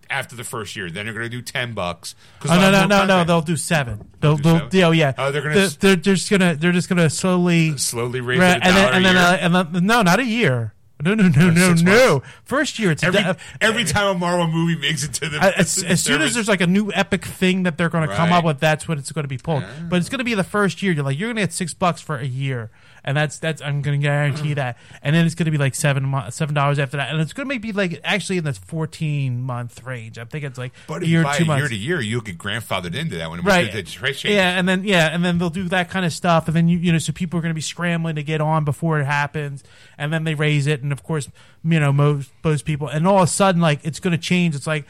after 0.09 0.37
the 0.37 0.45
first 0.45 0.77
year. 0.77 0.89
Then 0.91 1.07
they're 1.07 1.15
going 1.15 1.25
to 1.27 1.31
do 1.31 1.43
ten 1.43 1.75
bucks. 1.75 2.15
Oh 2.49 2.55
no 2.59 2.71
no 2.71 2.87
no 2.87 3.05
no! 3.07 3.25
They'll 3.25 3.41
do 3.43 3.57
seven. 3.57 4.09
They'll 4.21 4.37
do 4.37 4.43
they'll 4.43 4.59
seven? 4.59 4.71
yeah, 4.79 4.87
oh, 4.87 4.91
yeah. 4.93 5.13
Oh, 5.19 5.33
they're 5.33 5.43
gonna 5.43 5.55
They're, 5.55 5.65
s- 5.65 5.77
they're 5.77 5.97
just 5.97 6.31
gonna 6.31 6.55
they're 6.55 6.73
just 6.73 6.89
gonna 6.89 7.11
slowly 7.11 7.77
slowly 7.79 8.21
raise 8.21 8.39
Right, 8.39 8.57
it 8.59 8.63
and 8.65 8.77
then 8.77 8.95
and 8.95 9.05
then 9.05 9.17
uh, 9.17 9.39
and 9.41 9.55
then 9.75 9.87
no, 9.87 10.03
not 10.03 10.21
a 10.21 10.25
year. 10.25 10.73
No 11.05 11.13
no 11.13 11.29
no 11.29 11.51
no 11.51 11.75
no. 11.75 12.23
First 12.45 12.79
year 12.79 12.91
it's 12.93 13.03
every, 13.05 13.21
every 13.61 13.85
time 13.85 14.17
a 14.17 14.19
Marvel 14.19 14.47
movie 14.47 14.81
makes 14.81 15.05
it 15.05 15.13
to 15.15 15.29
the 15.29 15.39
as, 15.59 15.83
as 15.85 16.03
soon 16.03 16.23
as 16.23 16.33
there's 16.33 16.49
like 16.49 16.63
a 16.63 16.67
new 16.67 16.91
epic 16.91 17.23
thing 17.27 17.65
that 17.65 17.77
they're 17.77 17.91
going 17.91 18.09
to 18.09 18.15
come 18.15 18.31
Right. 18.31 18.39
up 18.39 18.45
with, 18.47 18.61
that's 18.61 18.89
when 18.89 18.97
it's 18.97 19.13
going 19.13 19.25
to 19.25 19.29
be 19.29 19.37
pulled. 19.37 19.63
But 19.91 19.97
it's 19.97 20.09
going 20.09 20.21
to 20.21 20.25
be 20.25 20.33
the 20.33 20.43
first 20.43 20.83
year. 20.83 20.93
You're 20.95 21.05
like, 21.05 21.19
you're 21.19 21.27
going 21.29 21.37
to 21.37 21.43
get 21.43 21.53
six 21.53 21.75
bucks 21.75 22.01
for 22.01 22.17
a 22.17 22.25
year, 22.25 22.71
and 23.07 23.17
that's 23.17 23.39
that's 23.39 23.63
I'm 23.63 23.81
going 23.83 23.99
to 24.01 24.05
guarantee 24.05 24.55
that. 24.55 24.77
And 25.01 25.15
then 25.15 25.25
it's 25.25 25.35
going 25.35 25.45
to 25.47 25.51
be 25.53 25.59
like 25.59 25.75
seven 25.75 26.05
mo- 26.05 26.29
seven 26.31 26.55
dollars 26.55 26.79
after 26.79 26.97
that, 26.97 27.11
and 27.13 27.21
it's 27.21 27.33
going 27.33 27.49
to 27.49 27.59
be 27.59 27.73
like 27.73 28.01
actually 28.05 28.39
in 28.39 28.45
this 28.45 28.59
14 28.59 29.41
month 29.43 29.85
range. 29.85 30.19
I 30.19 30.25
think 30.25 30.45
it's 30.45 30.59
like 30.59 30.73
but 30.89 31.07
year, 31.07 31.21
you 31.21 31.25
buy 31.25 31.37
two 31.39 31.45
it 31.45 31.47
months. 31.47 31.61
year 31.61 31.69
to 31.69 31.77
year, 31.77 32.01
you'll 32.01 32.21
get 32.21 32.37
grandfathered 32.37 32.95
into 32.95 33.17
that 33.19 33.31
when 33.31 33.41
right 33.43 33.73
the 33.73 33.83
price 33.85 34.19
changes. 34.21 34.37
yeah 34.37 34.59
and 34.59 34.69
then 34.69 34.83
yeah 34.85 35.07
and 35.15 35.25
then 35.25 35.39
they'll 35.39 35.49
do 35.51 35.69
that 35.69 35.89
kind 35.89 36.05
of 36.05 36.13
stuff 36.13 36.49
and 36.49 36.57
then 36.57 36.69
you 36.69 36.79
you 36.79 36.91
know 36.93 36.99
so 36.99 37.13
people 37.13 37.39
are 37.39 37.43
going 37.43 37.51
to 37.51 37.55
be 37.55 37.61
scrambling 37.61 38.17
to 38.17 38.23
get 38.23 38.41
on 38.41 38.65
before 38.65 38.99
it 39.01 39.05
happens 39.05 39.63
and 39.97 40.13
then 40.13 40.25
they 40.25 40.35
raise 40.35 40.67
it 40.67 40.83
and 40.83 40.93
of 40.93 41.03
course 41.05 41.29
you 41.65 41.79
know 41.79 41.93
most 41.93 42.31
most 42.43 42.65
people 42.65 42.89
and 42.89 43.07
all 43.07 43.19
of 43.19 43.23
a 43.25 43.27
sudden 43.27 43.61
like 43.61 43.81
it's 43.85 44.01
going 44.01 44.13
to 44.13 44.19
change 44.23 44.55
it's 44.57 44.67
like 44.67 44.85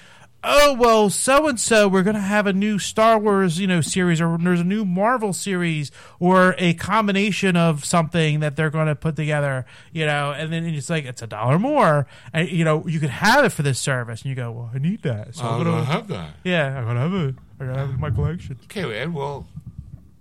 oh 0.49 0.75
well 0.75 1.11
so 1.11 1.49
and 1.49 1.59
so 1.59 1.89
we're 1.89 2.03
going 2.03 2.15
to 2.15 2.21
have 2.21 2.47
a 2.47 2.53
new 2.53 2.79
star 2.79 3.19
wars 3.19 3.59
you 3.59 3.67
know 3.67 3.81
series 3.81 4.21
or 4.21 4.39
there's 4.39 4.61
a 4.61 4.65
new 4.65 4.85
marvel 4.85 5.33
series 5.33 5.91
or 6.21 6.55
a 6.59 6.73
combination 6.75 7.57
of 7.57 7.85
something 7.85 8.41
that 8.41 8.55
they're 8.57 8.71
going 8.71 8.87
to 8.87 8.95
put 8.95 9.17
together 9.17 9.67
you 9.93 10.07
know 10.07 10.31
and 10.33 10.53
then 10.53 10.65
it's 10.65 10.89
like 10.89 11.05
it's 11.05 11.21
a 11.23 11.27
dollar 11.27 11.59
more 11.59 12.07
and 12.33 12.49
you 12.49 12.65
know 12.65 12.87
you 12.87 13.01
could 13.01 13.11
have 13.11 13.45
it 13.45 13.51
for 13.51 13.63
this 13.63 13.79
service 13.79 14.23
and 14.23 14.31
you 14.31 14.37
go 14.37 14.51
well 14.53 14.71
i 14.75 14.79
need 14.79 15.03
that 15.03 15.35
so 15.35 15.43
I'm 15.45 15.55
I'm 15.55 15.59
gonna 15.65 15.71
gonna, 15.73 15.85
have 15.85 16.09
that. 16.09 16.31
yeah 16.45 16.79
i'm 16.79 16.85
going 16.85 16.97
to 16.97 17.03
have 17.03 17.15
it 17.15 17.35
i 17.61 17.65
got 17.67 17.73
to 17.73 17.79
have 17.79 17.91
it 17.91 17.95
in 17.95 18.01
my 18.01 18.11
collection 18.11 18.59
Okay, 18.65 18.99
Ed. 18.99 19.13
Well, 19.13 19.47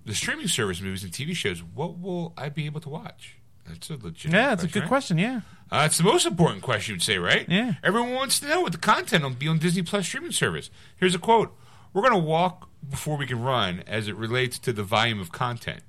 the 0.05 0.13
streaming 0.15 0.47
service 0.47 0.81
movies 0.81 1.03
and 1.03 1.11
TV 1.11 1.35
shows. 1.35 1.61
What 1.63 1.99
will 1.99 2.33
I 2.37 2.49
be 2.49 2.65
able 2.65 2.79
to 2.81 2.89
watch? 2.89 3.34
That's 3.67 3.89
a 3.89 3.97
legit. 3.97 4.31
Yeah, 4.31 4.49
that's 4.49 4.63
a 4.63 4.67
good 4.67 4.81
right? 4.81 4.87
question. 4.87 5.17
Yeah. 5.17 5.41
Uh, 5.71 5.83
it's 5.85 5.97
the 5.97 6.03
most 6.03 6.25
important 6.25 6.61
question, 6.61 6.95
you'd 6.95 7.01
say, 7.01 7.17
right? 7.17 7.47
Yeah. 7.49 7.73
Everyone 7.83 8.13
wants 8.13 8.39
to 8.39 8.47
know 8.47 8.61
what 8.61 8.71
the 8.71 8.77
content 8.77 9.23
will 9.23 9.31
be 9.31 9.47
on 9.47 9.57
Disney 9.57 9.81
Plus 9.81 10.05
streaming 10.05 10.31
service. 10.31 10.69
Here's 10.97 11.15
a 11.15 11.19
quote: 11.19 11.55
"We're 11.93 12.01
going 12.01 12.13
to 12.13 12.19
walk 12.19 12.69
before 12.87 13.17
we 13.17 13.25
can 13.25 13.41
run, 13.41 13.83
as 13.87 14.07
it 14.07 14.15
relates 14.15 14.59
to 14.59 14.73
the 14.73 14.83
volume 14.83 15.19
of 15.19 15.31
content." 15.31 15.81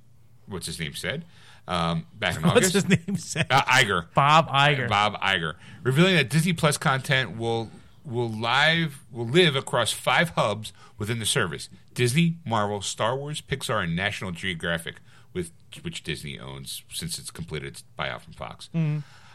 what's 0.48 0.66
his 0.66 0.78
name 0.78 0.94
said 0.94 1.24
um, 1.68 2.06
back 2.14 2.36
in 2.36 2.44
August. 2.44 2.74
What's 2.74 2.86
his 2.86 3.06
name? 3.06 3.16
said? 3.16 3.46
Uh, 3.50 3.62
Iger. 3.62 4.06
Bob 4.14 4.48
Iger. 4.48 4.88
Bob 4.88 5.20
Iger, 5.20 5.54
revealing 5.82 6.14
that 6.14 6.30
Disney 6.30 6.52
Plus 6.52 6.78
content 6.78 7.36
will 7.36 7.70
will 8.04 8.30
live 8.30 9.00
will 9.10 9.26
live 9.26 9.56
across 9.56 9.92
five 9.92 10.30
hubs 10.30 10.72
within 10.98 11.18
the 11.18 11.26
service: 11.26 11.68
Disney, 11.94 12.36
Marvel, 12.44 12.80
Star 12.80 13.16
Wars, 13.16 13.40
Pixar, 13.40 13.82
and 13.82 13.96
National 13.96 14.30
Geographic, 14.30 14.96
with 15.36 15.52
which 15.82 16.02
Disney 16.02 16.40
owns 16.40 16.82
since 16.92 17.18
it's 17.20 17.30
completed 17.30 17.68
its 17.68 17.84
buyout 17.96 18.22
from 18.22 18.32
Fox. 18.32 18.68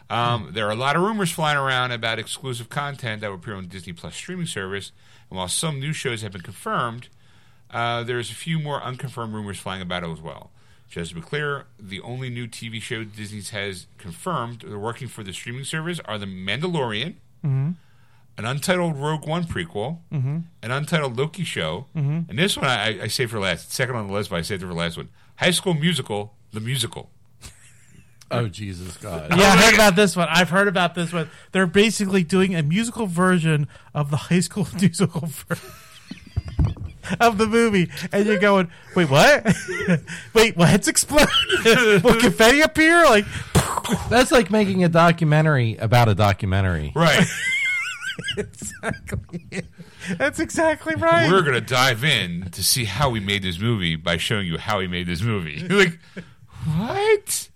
Um, 0.10 0.50
there 0.52 0.68
are 0.68 0.72
a 0.72 0.76
lot 0.76 0.98
of 0.98 1.04
rumors 1.04 1.32
flying 1.32 1.58
around 1.58 1.92
about 1.94 2.20
exclusive 2.20 2.68
content 2.68 3.22
that 3.22 3.30
will 3.30 3.36
appear 3.38 3.56
on 3.56 3.68
Disney 3.68 3.94
Plus 3.94 4.14
streaming 4.14 4.46
service, 4.48 4.92
and 5.30 5.38
while 5.38 5.48
some 5.48 5.80
new 5.80 5.94
shows 5.94 6.22
have 6.22 6.34
been 6.34 6.42
confirmed, 6.42 7.08
uh, 7.70 8.04
there's 8.04 8.30
a 8.30 8.36
few 8.36 8.60
more 8.60 8.84
unconfirmed 8.84 9.34
rumors 9.34 9.58
flying 9.58 9.82
about 9.82 10.04
as 10.04 10.20
well. 10.20 10.52
Just 10.90 11.12
to 11.12 11.16
be 11.16 11.22
clear, 11.22 11.68
the 11.80 12.02
only 12.02 12.30
new 12.30 12.46
TV 12.46 12.82
show 12.82 13.06
Disney 13.06 13.42
has 13.58 13.88
confirmed 13.98 14.66
they're 14.68 14.78
working 14.78 15.08
for 15.08 15.24
the 15.24 15.32
streaming 15.32 15.64
service 15.64 16.02
are 16.04 16.18
The 16.18 16.26
Mandalorian, 16.26 17.16
an 18.38 18.46
untitled 18.46 18.98
Rogue 18.98 19.26
One 19.26 19.46
prequel, 19.46 20.00
an 20.62 20.72
untitled 20.72 21.18
Loki 21.18 21.46
show, 21.46 21.86
and 22.30 22.38
this 22.38 22.58
one 22.58 22.66
I, 22.68 23.04
I 23.04 23.08
saved 23.08 23.32
for 23.32 23.40
last. 23.40 23.72
Second 23.72 23.96
on 23.96 24.08
the 24.08 24.14
list, 24.14 24.30
but 24.30 24.40
I 24.40 24.42
saved 24.42 24.62
it 24.64 24.68
for 24.68 24.74
last 24.74 24.98
one. 24.98 25.08
High 25.42 25.52
School 25.52 25.74
Musical, 25.74 26.36
the 26.54 26.60
musical. 26.60 27.10
Oh 28.34 28.48
Jesus 28.48 28.96
God! 28.96 29.28
Yeah, 29.38 29.52
I 29.52 29.58
heard 29.58 29.74
about 29.74 29.98
this 29.98 30.16
one. 30.16 30.30
I've 30.32 30.50
heard 30.50 30.70
about 30.70 30.96
this 30.96 31.12
one. 31.12 31.30
They're 31.52 31.68
basically 31.68 32.24
doing 32.24 32.56
a 32.56 32.64
musical 32.64 33.06
version 33.06 33.68
of 33.94 34.10
the 34.10 34.16
high 34.16 34.40
school 34.40 34.66
musical 34.80 35.28
version 35.28 35.70
of 37.20 37.38
the 37.38 37.46
movie, 37.46 37.92
and 38.14 38.26
you're 38.26 38.40
going, 38.40 38.72
"Wait, 38.96 39.10
what? 39.10 39.54
Wait, 40.34 40.56
what's 40.56 40.88
exploding? 40.88 41.28
Will 41.66 42.22
confetti 42.22 42.62
appear?" 42.62 43.04
Like, 43.04 43.26
That's 44.10 44.32
like 44.32 44.50
making 44.50 44.86
a 44.86 44.90
documentary 44.90 45.76
about 45.76 46.08
a 46.08 46.16
documentary. 46.16 46.94
Right. 46.96 47.28
exactly. 48.38 49.64
That's 50.18 50.40
exactly 50.40 50.96
right. 50.96 51.30
We're 51.30 51.42
gonna 51.44 51.62
dive 51.62 52.04
in 52.04 52.50
to 52.52 52.64
see 52.64 52.86
how 52.86 53.10
we 53.10 53.20
made 53.20 53.44
this 53.44 53.60
movie 53.60 53.96
by 53.96 54.18
showing 54.18 54.48
you 54.48 54.58
how 54.58 54.80
he 54.80 54.88
made 54.88 55.08
this 55.08 55.22
movie. 55.22 55.60
like, 55.68 56.00
what? 56.76 57.50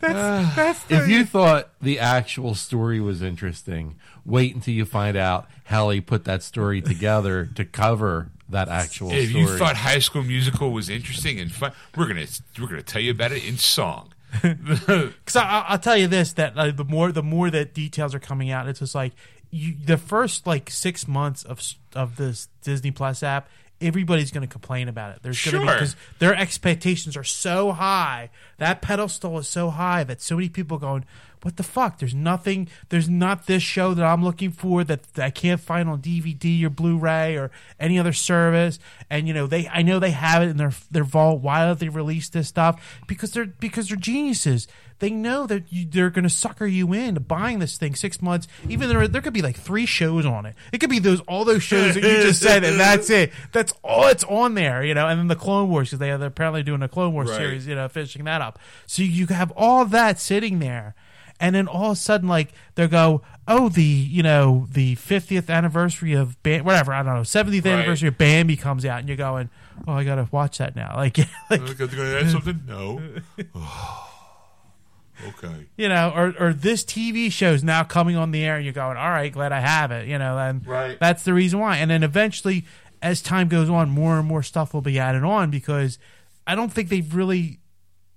that's 0.00 0.56
that's 0.56 0.84
the, 0.84 0.96
If 0.96 1.08
you 1.08 1.24
thought 1.24 1.70
the 1.80 1.98
actual 1.98 2.54
story 2.54 3.00
was 3.00 3.22
interesting, 3.22 3.96
wait 4.24 4.54
until 4.54 4.74
you 4.74 4.84
find 4.84 5.16
out 5.16 5.48
how 5.64 5.90
he 5.90 6.00
put 6.00 6.24
that 6.24 6.42
story 6.42 6.80
together 6.82 7.46
to 7.54 7.64
cover 7.64 8.28
that 8.48 8.68
actual 8.68 9.10
If 9.10 9.30
story. 9.30 9.44
you 9.44 9.58
thought 9.58 9.76
High 9.76 9.98
School 10.00 10.22
Musical 10.22 10.70
was 10.72 10.88
interesting 10.88 11.40
and 11.40 11.50
fun, 11.50 11.72
we're 11.96 12.06
gonna 12.06 12.26
we're 12.60 12.66
gonna 12.68 12.82
tell 12.82 13.02
you 13.02 13.10
about 13.12 13.32
it 13.32 13.44
in 13.46 13.56
song. 13.58 14.10
Because 14.42 15.36
I, 15.36 15.64
I'll 15.68 15.78
tell 15.78 15.96
you 15.96 16.08
this: 16.08 16.32
that 16.32 16.56
uh, 16.56 16.72
the 16.72 16.84
more 16.84 17.12
the 17.12 17.22
more 17.22 17.50
that 17.50 17.72
details 17.72 18.14
are 18.14 18.20
coming 18.20 18.50
out, 18.50 18.68
it's 18.68 18.80
just 18.80 18.94
like 18.94 19.12
you, 19.54 19.74
the 19.84 19.96
first 19.96 20.46
like 20.46 20.68
six 20.70 21.06
months 21.06 21.44
of 21.44 21.60
of 21.94 22.16
this 22.16 22.48
Disney 22.62 22.90
Plus 22.90 23.22
app. 23.22 23.48
Everybody's 23.80 24.30
going 24.30 24.46
to 24.46 24.50
complain 24.50 24.88
about 24.88 25.14
it. 25.14 25.22
There's 25.22 25.44
going 25.44 25.54
to 25.56 25.60
be 25.60 25.66
Sure. 25.66 25.74
because 25.74 25.96
their 26.18 26.34
expectations 26.34 27.16
are 27.16 27.24
so 27.24 27.72
high. 27.72 28.30
That 28.58 28.80
pedestal 28.80 29.36
is 29.38 29.48
so 29.48 29.70
high 29.70 30.04
that 30.04 30.22
so 30.22 30.36
many 30.36 30.48
people 30.48 30.78
going, 30.78 31.04
"What 31.42 31.56
the 31.56 31.64
fuck?" 31.64 31.98
There's 31.98 32.14
nothing. 32.14 32.68
There's 32.88 33.08
not 33.10 33.46
this 33.46 33.62
show 33.64 33.92
that 33.92 34.04
I'm 34.04 34.22
looking 34.24 34.52
for 34.52 34.84
that, 34.84 35.02
that 35.14 35.24
I 35.26 35.30
can't 35.30 35.60
find 35.60 35.88
on 35.88 36.00
DVD 36.00 36.64
or 36.64 36.70
Blu-ray 36.70 37.36
or 37.36 37.50
any 37.78 37.98
other 37.98 38.12
service. 38.12 38.78
And 39.10 39.26
you 39.28 39.34
know, 39.34 39.46
they 39.46 39.68
I 39.68 39.82
know 39.82 39.98
they 39.98 40.12
have 40.12 40.42
it 40.42 40.48
in 40.50 40.56
their 40.56 40.72
their 40.90 41.04
vault. 41.04 41.42
Why 41.42 41.66
don't 41.66 41.78
they 41.80 41.88
release 41.90 42.28
this 42.28 42.48
stuff? 42.48 42.80
Because 43.08 43.32
they're 43.32 43.44
because 43.46 43.88
they're 43.88 43.96
geniuses. 43.98 44.66
They 45.00 45.10
know 45.10 45.46
that 45.46 45.72
you, 45.72 45.86
they're 45.86 46.10
going 46.10 46.22
to 46.22 46.30
sucker 46.30 46.66
you 46.66 46.92
into 46.92 47.20
buying 47.20 47.58
this 47.58 47.76
thing 47.76 47.94
six 47.94 48.22
months. 48.22 48.46
Even 48.68 48.88
there, 48.88 49.08
there 49.08 49.20
could 49.20 49.32
be 49.32 49.42
like 49.42 49.56
three 49.56 49.86
shows 49.86 50.24
on 50.24 50.46
it. 50.46 50.54
It 50.72 50.78
could 50.78 50.90
be 50.90 50.98
those 50.98 51.20
all 51.22 51.44
those 51.44 51.62
shows 51.62 51.94
that 51.94 52.02
you 52.02 52.22
just 52.22 52.40
said, 52.40 52.64
and 52.64 52.78
that's 52.78 53.10
it. 53.10 53.32
That's 53.52 53.72
all 53.82 54.06
it's 54.06 54.24
on 54.24 54.54
there, 54.54 54.84
you 54.84 54.94
know. 54.94 55.08
And 55.08 55.18
then 55.18 55.28
the 55.28 55.36
Clone 55.36 55.68
Wars 55.68 55.88
because 55.88 55.98
they 55.98 56.10
are 56.10 56.24
apparently 56.24 56.62
doing 56.62 56.82
a 56.82 56.88
Clone 56.88 57.12
Wars 57.12 57.28
Right. 57.30 57.36
series, 57.36 57.66
you 57.66 57.74
know, 57.74 57.88
finishing 57.88 58.24
that 58.24 58.40
up. 58.40 58.58
So 58.86 59.02
you 59.02 59.26
have 59.26 59.52
all 59.56 59.84
that 59.86 60.20
sitting 60.20 60.60
there, 60.60 60.94
and 61.40 61.54
then 61.54 61.66
all 61.66 61.86
of 61.90 61.96
a 61.96 62.00
sudden, 62.00 62.28
like 62.28 62.52
they 62.76 62.86
go, 62.86 63.22
oh, 63.48 63.68
the 63.68 63.82
you 63.82 64.22
know 64.22 64.66
the 64.70 64.94
fiftieth 64.94 65.50
anniversary 65.50 66.12
of 66.12 66.40
Bam, 66.44 66.64
whatever 66.64 66.92
I 66.92 67.02
don't 67.02 67.14
know, 67.14 67.22
seventieth 67.24 67.66
Right. 67.66 67.72
anniversary 67.72 68.08
of 68.08 68.16
Bambi 68.18 68.56
comes 68.56 68.84
out, 68.86 69.00
and 69.00 69.08
you're 69.08 69.16
going, 69.16 69.50
oh, 69.88 69.92
I 69.94 70.04
gotta 70.04 70.28
watch 70.30 70.58
that 70.58 70.76
now, 70.76 70.92
like, 70.96 71.18
like 71.50 71.60
something? 72.30 72.62
No. 72.66 73.02
okay. 75.28 75.66
you 75.76 75.88
know, 75.88 76.12
or 76.14 76.34
or 76.38 76.52
this 76.52 76.84
TV 76.84 77.30
show 77.30 77.52
is 77.52 77.62
now 77.64 77.84
coming 77.84 78.16
on 78.16 78.30
the 78.30 78.42
air, 78.44 78.56
and 78.56 78.64
you're 78.64 78.72
going, 78.74 78.96
all 78.96 79.10
right, 79.10 79.32
glad 79.32 79.52
I 79.52 79.60
have 79.60 79.90
it, 79.90 80.08
you 80.08 80.18
know, 80.18 80.38
and 80.38 80.66
Right. 80.66 80.98
that's 80.98 81.22
the 81.24 81.34
reason 81.34 81.58
why. 81.60 81.76
And 81.78 81.90
then 81.90 82.02
eventually, 82.02 82.64
as 83.02 83.20
time 83.22 83.48
goes 83.48 83.68
on, 83.70 83.90
more 83.90 84.18
and 84.18 84.26
more 84.26 84.42
stuff 84.42 84.72
will 84.74 84.80
be 84.82 84.98
added 84.98 85.22
on 85.24 85.50
because 85.50 85.98
I 86.46 86.54
don't 86.54 86.72
think 86.72 86.88
they've 86.88 87.14
really 87.14 87.60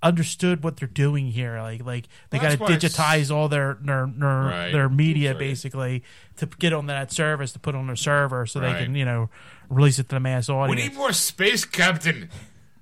understood 0.03 0.63
what 0.63 0.77
they're 0.77 0.87
doing 0.87 1.27
here. 1.31 1.59
Like, 1.59 1.83
like 1.83 2.05
they 2.29 2.37
got 2.37 2.51
to 2.51 2.57
digitize 2.57 3.33
all 3.35 3.49
their 3.49 3.77
their 3.81 4.05
their, 4.15 4.29
Right. 4.29 4.71
their 4.71 4.89
media 4.89 5.31
Right. 5.31 5.39
basically 5.39 6.03
to 6.37 6.45
get 6.45 6.71
on 6.71 6.85
that 6.85 7.11
service 7.11 7.51
to 7.53 7.59
put 7.59 7.73
on 7.73 7.87
their 7.87 7.95
server 7.95 8.45
so 8.45 8.59
Right. 8.61 8.73
they 8.77 8.83
can 8.85 8.95
you 8.95 9.05
know 9.05 9.29
release 9.69 9.97
it 9.97 10.07
to 10.09 10.15
the 10.15 10.19
mass 10.19 10.49
audience. 10.49 10.77
We 10.79 10.87
need 10.89 10.95
more 10.95 11.11
space, 11.13 11.65
Captain. 11.65 12.29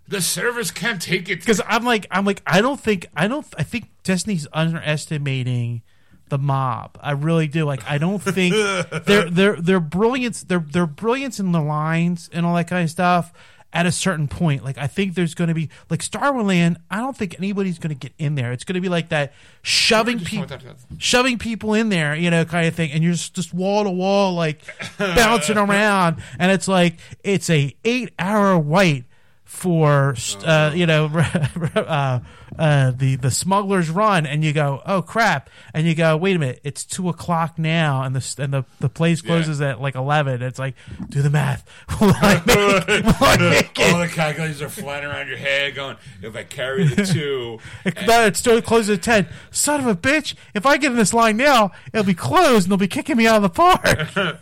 The 0.07 0.21
service 0.21 0.69
can't 0.71 1.01
take 1.01 1.29
it. 1.29 1.39
because 1.39 1.61
I'm 1.67 1.83
like 1.83 2.05
I'm 2.11 2.25
like 2.25 2.41
I 2.45 2.61
don't 2.61 2.79
think 2.79 3.07
I 3.15 3.27
don't 3.27 3.45
I 3.57 3.63
think 3.63 3.89
Disney's 4.03 4.47
underestimating 4.53 5.81
the 6.29 6.37
mob. 6.37 6.97
I 7.01 7.11
really 7.11 7.47
do. 7.47 7.65
Like 7.65 7.83
I 7.89 7.97
don't 7.97 8.21
think 8.21 8.53
their 9.05 9.29
their 9.29 9.55
their 9.55 9.79
brilliance 9.79 10.43
their 10.43 10.59
their 10.59 10.85
brilliance 10.87 11.39
in 11.39 11.51
the 11.51 11.61
lines 11.61 12.29
and 12.33 12.45
all 12.45 12.55
that 12.55 12.67
kind 12.67 12.83
of 12.83 12.89
stuff. 12.89 13.33
At 13.73 13.85
a 13.85 13.91
certain 13.91 14.29
point, 14.29 14.63
like 14.63 14.77
I 14.77 14.87
think 14.87 15.15
there's 15.15 15.33
going 15.33 15.49
to 15.49 15.53
be 15.53 15.69
like 15.89 16.01
Star 16.01 16.31
Wars 16.31 16.45
Land. 16.45 16.77
I 16.89 16.97
don't 16.97 17.17
think 17.17 17.35
anybody's 17.37 17.77
going 17.77 17.89
to 17.89 17.99
get 17.99 18.13
in 18.17 18.35
there. 18.35 18.53
It's 18.53 18.63
going 18.63 18.75
to 18.75 18.79
be 18.79 18.87
like 18.87 19.09
that 19.09 19.33
shoving 19.63 20.19
people, 20.21 20.57
shoving 20.97 21.37
people 21.37 21.73
in 21.73 21.89
there, 21.89 22.15
you 22.15 22.31
know, 22.31 22.45
kind 22.45 22.67
of 22.67 22.73
thing, 22.73 22.91
and 22.91 23.03
you're 23.03 23.11
just, 23.11 23.33
just 23.35 23.53
wall 23.53 23.83
to 23.83 23.89
wall, 23.89 24.33
like 24.33 24.61
bouncing 24.97 25.57
around, 25.57 26.23
and 26.39 26.53
it's 26.53 26.69
like 26.69 26.99
it's 27.21 27.49
a 27.49 27.75
eight 27.83 28.13
hour 28.17 28.57
wait 28.57 29.03
for 29.45 30.15
uh, 30.43 30.71
you 30.75 30.85
know 30.85 31.05
uh, 31.75 32.19
uh, 32.57 32.91
the 32.91 33.15
the 33.15 33.31
smugglers 33.31 33.89
run, 33.89 34.25
and 34.25 34.43
you 34.43 34.51
go, 34.53 34.81
oh 34.85 35.01
crap, 35.01 35.49
and 35.73 35.85
you 35.87 35.93
go, 35.95 36.17
wait 36.17 36.35
a 36.35 36.39
minute, 36.39 36.59
it's 36.63 36.83
two 36.83 37.09
o'clock 37.09 37.57
now, 37.59 38.01
and 38.03 38.15
the 38.15 38.43
and 38.43 38.53
the, 38.53 38.65
the 38.79 38.89
place 38.89 39.21
closes 39.21 39.61
at 39.61 39.79
like 39.79 39.95
eleven. 39.95 40.41
It's 40.41 40.59
like, 40.59 40.75
do 41.09 41.21
the 41.21 41.29
math. 41.29 41.65
Will 42.01 42.13
I 42.15 42.41
make, 42.45 43.05
will 43.05 43.15
I 43.21 43.37
make? 43.37 43.79
All 43.79 43.99
the 43.99 44.07
calculators 44.07 44.61
are 44.61 44.69
flying 44.69 45.05
around 45.05 45.27
your 45.27 45.37
head, 45.37 45.75
going, 45.75 45.97
"If 46.21 46.35
I 46.35 46.43
carry 46.43 46.87
the 46.87 47.05
two, 47.05 47.59
No, 48.07 48.25
it 48.25 48.35
still 48.35 48.61
closes 48.61 48.97
at 48.97 49.03
ten. 49.03 49.27
Son 49.51 49.79
of 49.79 49.87
a 49.87 49.95
bitch! 49.95 50.35
If 50.53 50.65
I 50.65 50.77
get 50.77 50.91
in 50.91 50.97
this 50.97 51.13
line 51.13 51.37
now, 51.37 51.71
it'll 51.93 52.05
be 52.05 52.13
closed, 52.13 52.65
and 52.65 52.71
they'll 52.71 52.77
be 52.77 52.87
kicking 52.87 53.17
me 53.17 53.27
out 53.27 53.37
of 53.37 53.43
the 53.43 53.49
park. 53.49 54.39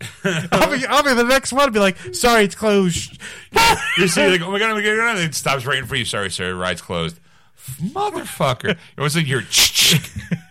I'll 0.24 0.70
be, 0.78 0.86
I'll 0.86 1.02
be 1.02 1.12
the 1.14 1.24
next 1.24 1.52
one 1.52 1.66
to 1.66 1.70
be 1.72 1.78
like, 1.78 1.96
sorry, 2.14 2.44
it's 2.44 2.54
closed. 2.54 3.18
you 3.98 4.08
see, 4.08 4.26
like, 4.28 4.40
oh 4.40 4.50
my 4.50 4.58
god, 4.58 4.70
oh 4.70 4.74
my 4.76 4.80
god, 4.82 4.90
oh 4.90 4.96
my 4.96 5.02
god," 5.04 5.16
and 5.18 5.28
it 5.30 5.34
stops 5.34 5.66
waiting 5.66 5.86
for 5.86 5.94
you. 5.96 6.04
Sorry, 6.04 6.30
sir, 6.30 6.54
ride's 6.54 6.80
closed. 6.82 7.20
Motherfucker! 7.82 8.76
It 8.96 9.00
was 9.00 9.14
like 9.16 9.26
you're. 9.26 9.42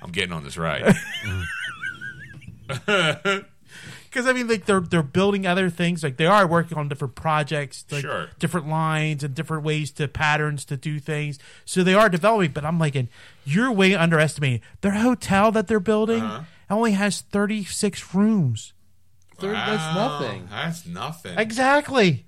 I'm 0.03 0.11
getting 0.11 0.31
on 0.33 0.43
this 0.43 0.57
ride. 0.57 0.95
Because 2.67 4.25
I 4.25 4.33
mean, 4.33 4.47
like 4.47 4.65
they're 4.65 4.79
they're 4.79 5.03
building 5.03 5.45
other 5.45 5.69
things. 5.69 6.03
Like 6.03 6.17
they 6.17 6.25
are 6.25 6.47
working 6.47 6.77
on 6.77 6.87
different 6.89 7.15
projects, 7.15 7.85
like 7.91 8.01
Sure. 8.01 8.29
different 8.39 8.67
lines 8.67 9.23
and 9.23 9.35
different 9.35 9.63
ways 9.63 9.91
to 9.91 10.07
patterns 10.07 10.65
to 10.65 10.77
do 10.77 10.99
things. 10.99 11.37
So 11.65 11.83
they 11.83 11.93
are 11.93 12.09
developing. 12.09 12.51
But 12.51 12.65
I'm 12.65 12.79
like, 12.79 12.95
and 12.95 13.07
you're 13.45 13.71
way 13.71 13.93
underestimating 13.95 14.61
their 14.81 14.93
hotel 14.93 15.51
that 15.51 15.67
they're 15.67 15.79
building. 15.79 16.21
Uh-huh. 16.23 16.43
Only 16.71 16.91
has 16.93 17.21
36 17.21 18.13
rooms. 18.13 18.73
There- 19.39 19.51
that's 19.53 19.95
nothing. 19.95 20.47
That's 20.49 20.85
nothing. 20.85 21.37
Exactly. 21.37 22.25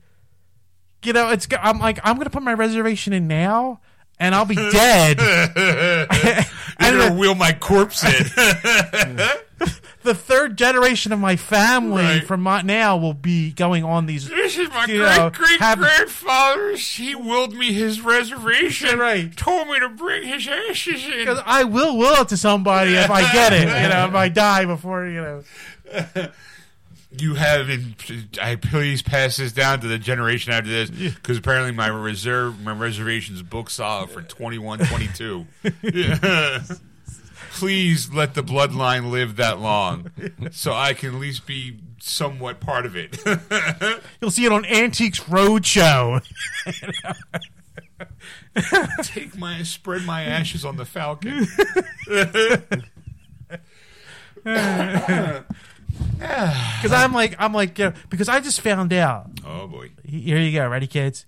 You 1.03 1.13
know, 1.13 1.29
it's. 1.29 1.47
I'm 1.59 1.79
like, 1.79 1.99
I'm 2.03 2.17
gonna 2.17 2.29
put 2.29 2.43
my 2.43 2.53
reservation 2.53 3.11
in 3.13 3.27
now, 3.27 3.79
and 4.19 4.35
I'll 4.35 4.45
be 4.45 4.55
dead. 4.71 5.17
I'm 6.79 6.97
gonna 6.97 7.15
wheel 7.15 7.35
my 7.35 7.53
corpse 7.53 8.03
in. 8.03 8.11
the 10.03 10.15
third 10.15 10.57
generation 10.57 11.11
of 11.11 11.19
my 11.19 11.35
family 11.35 12.01
Right. 12.03 12.23
from 12.25 12.41
my, 12.41 12.61
now 12.63 12.97
will 12.97 13.13
be 13.13 13.51
going 13.51 13.83
on 13.83 14.05
these. 14.07 14.27
This 14.27 14.57
is 14.57 14.69
my 14.69 14.85
You 14.85 14.99
know, 14.99 15.29
great 15.29 15.33
great 15.33 15.59
have- 15.59 15.77
grandfather. 15.79 16.75
He 16.75 17.13
willed 17.15 17.53
me 17.53 17.71
his 17.73 18.01
reservation. 18.01 18.99
Right. 18.99 19.35
Told 19.35 19.67
me 19.69 19.79
to 19.79 19.89
bring 19.89 20.23
his 20.27 20.47
ashes 20.47 21.03
in. 21.05 21.17
Because 21.19 21.41
I 21.45 21.63
will 21.63 21.97
will 21.97 22.21
it 22.21 22.29
to 22.29 22.38
somebody 22.38 22.93
if 22.95 23.09
I 23.09 23.21
get 23.31 23.53
it. 23.53 23.61
You 23.61 23.89
know, 23.89 24.05
if 24.07 24.13
I 24.15 24.29
die 24.29 24.65
before 24.65 25.05
you 25.07 25.21
know. 25.21 25.43
You 27.17 27.35
haven't. 27.35 28.39
I 28.41 28.55
please 28.55 29.01
pass 29.01 29.38
this 29.38 29.51
down 29.51 29.81
to 29.81 29.88
the 29.88 29.99
generation 29.99 30.53
after 30.53 30.69
this 30.69 30.89
because 30.89 31.38
apparently 31.38 31.73
my 31.73 31.88
reserve, 31.88 32.61
my 32.61 32.71
reservations 32.71 33.41
book 33.41 33.69
solid 33.69 34.09
for 34.09 34.21
twenty 34.21 34.57
one, 34.57 34.79
twenty 34.79 35.09
two. 35.09 35.45
Yeah. 35.81 36.63
Please 37.51 38.11
let 38.13 38.33
the 38.33 38.41
bloodline 38.41 39.11
live 39.11 39.35
that 39.35 39.59
long, 39.59 40.09
so 40.51 40.73
I 40.73 40.93
can 40.93 41.13
at 41.13 41.19
least 41.19 41.45
be 41.45 41.79
somewhat 41.99 42.59
part 42.61 42.85
of 42.85 42.95
it. 42.95 43.21
You'll 44.21 44.31
see 44.31 44.45
it 44.45 44.51
on 44.51 44.65
Antiques 44.65 45.19
Roadshow. 45.21 46.23
Take 49.03 49.38
my 49.38 49.63
spread 49.63 50.05
my 50.05 50.23
ashes 50.23 50.63
on 50.63 50.77
the 50.77 50.85
Falcon. 50.85 51.45
Because 56.81 56.93
I'm 56.93 57.13
like, 57.13 57.35
I'm 57.39 57.53
like, 57.53 57.77
you 57.77 57.85
know, 57.85 57.93
because 58.09 58.27
I 58.29 58.39
just 58.39 58.61
found 58.61 58.91
out. 58.93 59.29
Oh 59.45 59.67
boy. 59.67 59.91
Here 60.05 60.37
you 60.39 60.51
go, 60.57 60.67
ready, 60.67 60.87
kids? 60.87 61.25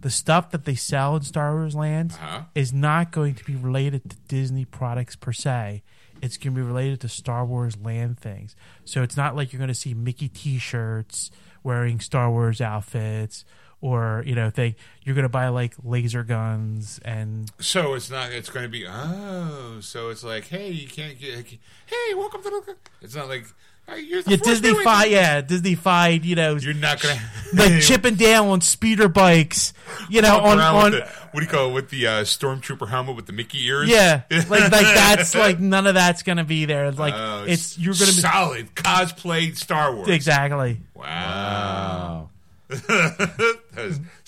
The 0.00 0.10
stuff 0.10 0.50
that 0.50 0.64
they 0.66 0.74
sell 0.74 1.16
in 1.16 1.22
Star 1.22 1.52
Wars 1.54 1.74
Land 1.74 2.12
Uh-huh. 2.12 2.42
is 2.54 2.72
not 2.72 3.10
going 3.10 3.34
to 3.36 3.44
be 3.44 3.56
related 3.56 4.08
to 4.10 4.16
Disney 4.28 4.64
products 4.66 5.16
per 5.16 5.32
se. 5.32 5.82
It's 6.22 6.36
going 6.36 6.54
to 6.54 6.60
be 6.60 6.66
related 6.66 7.00
to 7.02 7.08
Star 7.08 7.44
Wars 7.44 7.76
Land 7.76 8.18
things. 8.20 8.54
So 8.84 9.02
it's 9.02 9.16
not 9.16 9.34
like 9.34 9.52
you're 9.52 9.58
going 9.58 9.68
to 9.68 9.74
see 9.74 9.94
Mickey 9.94 10.28
T-shirts 10.28 11.30
wearing 11.62 11.98
Star 12.00 12.30
Wars 12.30 12.60
outfits, 12.60 13.44
or 13.80 14.22
you 14.26 14.34
know, 14.34 14.50
thing. 14.50 14.74
You're 15.02 15.14
going 15.14 15.24
to 15.24 15.28
buy 15.30 15.48
like 15.48 15.74
laser 15.82 16.22
guns 16.22 17.00
and 17.04 17.50
So 17.60 17.94
it's 17.94 18.10
not. 18.10 18.30
It's 18.32 18.48
going 18.50 18.64
to 18.64 18.70
be. 18.70 18.86
Oh, 18.86 19.78
so 19.80 20.10
it's 20.10 20.22
like, 20.22 20.44
hey, 20.48 20.70
you 20.70 20.86
can't 20.86 21.18
get. 21.18 21.46
Hey, 21.46 22.14
welcome 22.14 22.42
to 22.42 22.50
the. 22.66 22.76
It's 23.02 23.14
not 23.14 23.28
like. 23.28 23.46
Hey, 23.86 24.00
you're 24.00 24.22
yeah, 24.26 24.36
Disney 24.36 24.70
doing 24.72 24.82
fi 24.84 25.04
it. 25.06 25.12
yeah, 25.12 25.40
Disney 25.42 25.74
fied, 25.74 26.24
you 26.24 26.34
know, 26.36 26.56
You're 26.56 26.72
not 26.74 27.02
gonna 27.02 27.20
like 27.52 27.80
chipping 27.82 28.14
down 28.14 28.48
on 28.48 28.60
speeder 28.62 29.08
bikes, 29.08 29.74
you 30.08 30.22
know, 30.22 30.38
walk 30.38 30.44
on 30.44 30.58
on 30.58 30.90
the, 30.92 31.00
what 31.32 31.40
do 31.40 31.46
you 31.46 31.50
call 31.50 31.68
it 31.70 31.74
with 31.74 31.90
the 31.90 32.06
uh, 32.06 32.10
stormtrooper 32.22 32.88
helmet 32.88 33.14
with 33.14 33.26
the 33.26 33.32
Mickey 33.34 33.66
ears? 33.66 33.88
Yeah, 33.90 34.22
like 34.30 34.48
like 34.48 34.70
that's 34.70 35.34
like 35.34 35.60
none 35.60 35.86
of 35.86 35.94
that's 35.94 36.22
gonna 36.22 36.44
be 36.44 36.64
there. 36.64 36.90
Like 36.92 37.12
Oh, 37.14 37.44
it's 37.46 37.78
you're 37.78 37.92
gonna 37.94 38.06
be 38.06 38.20
solid 38.20 38.74
cosplay 38.74 39.54
Star 39.56 39.94
Wars. 39.94 40.08
exactly. 40.08 40.80
Wow. 40.94 42.30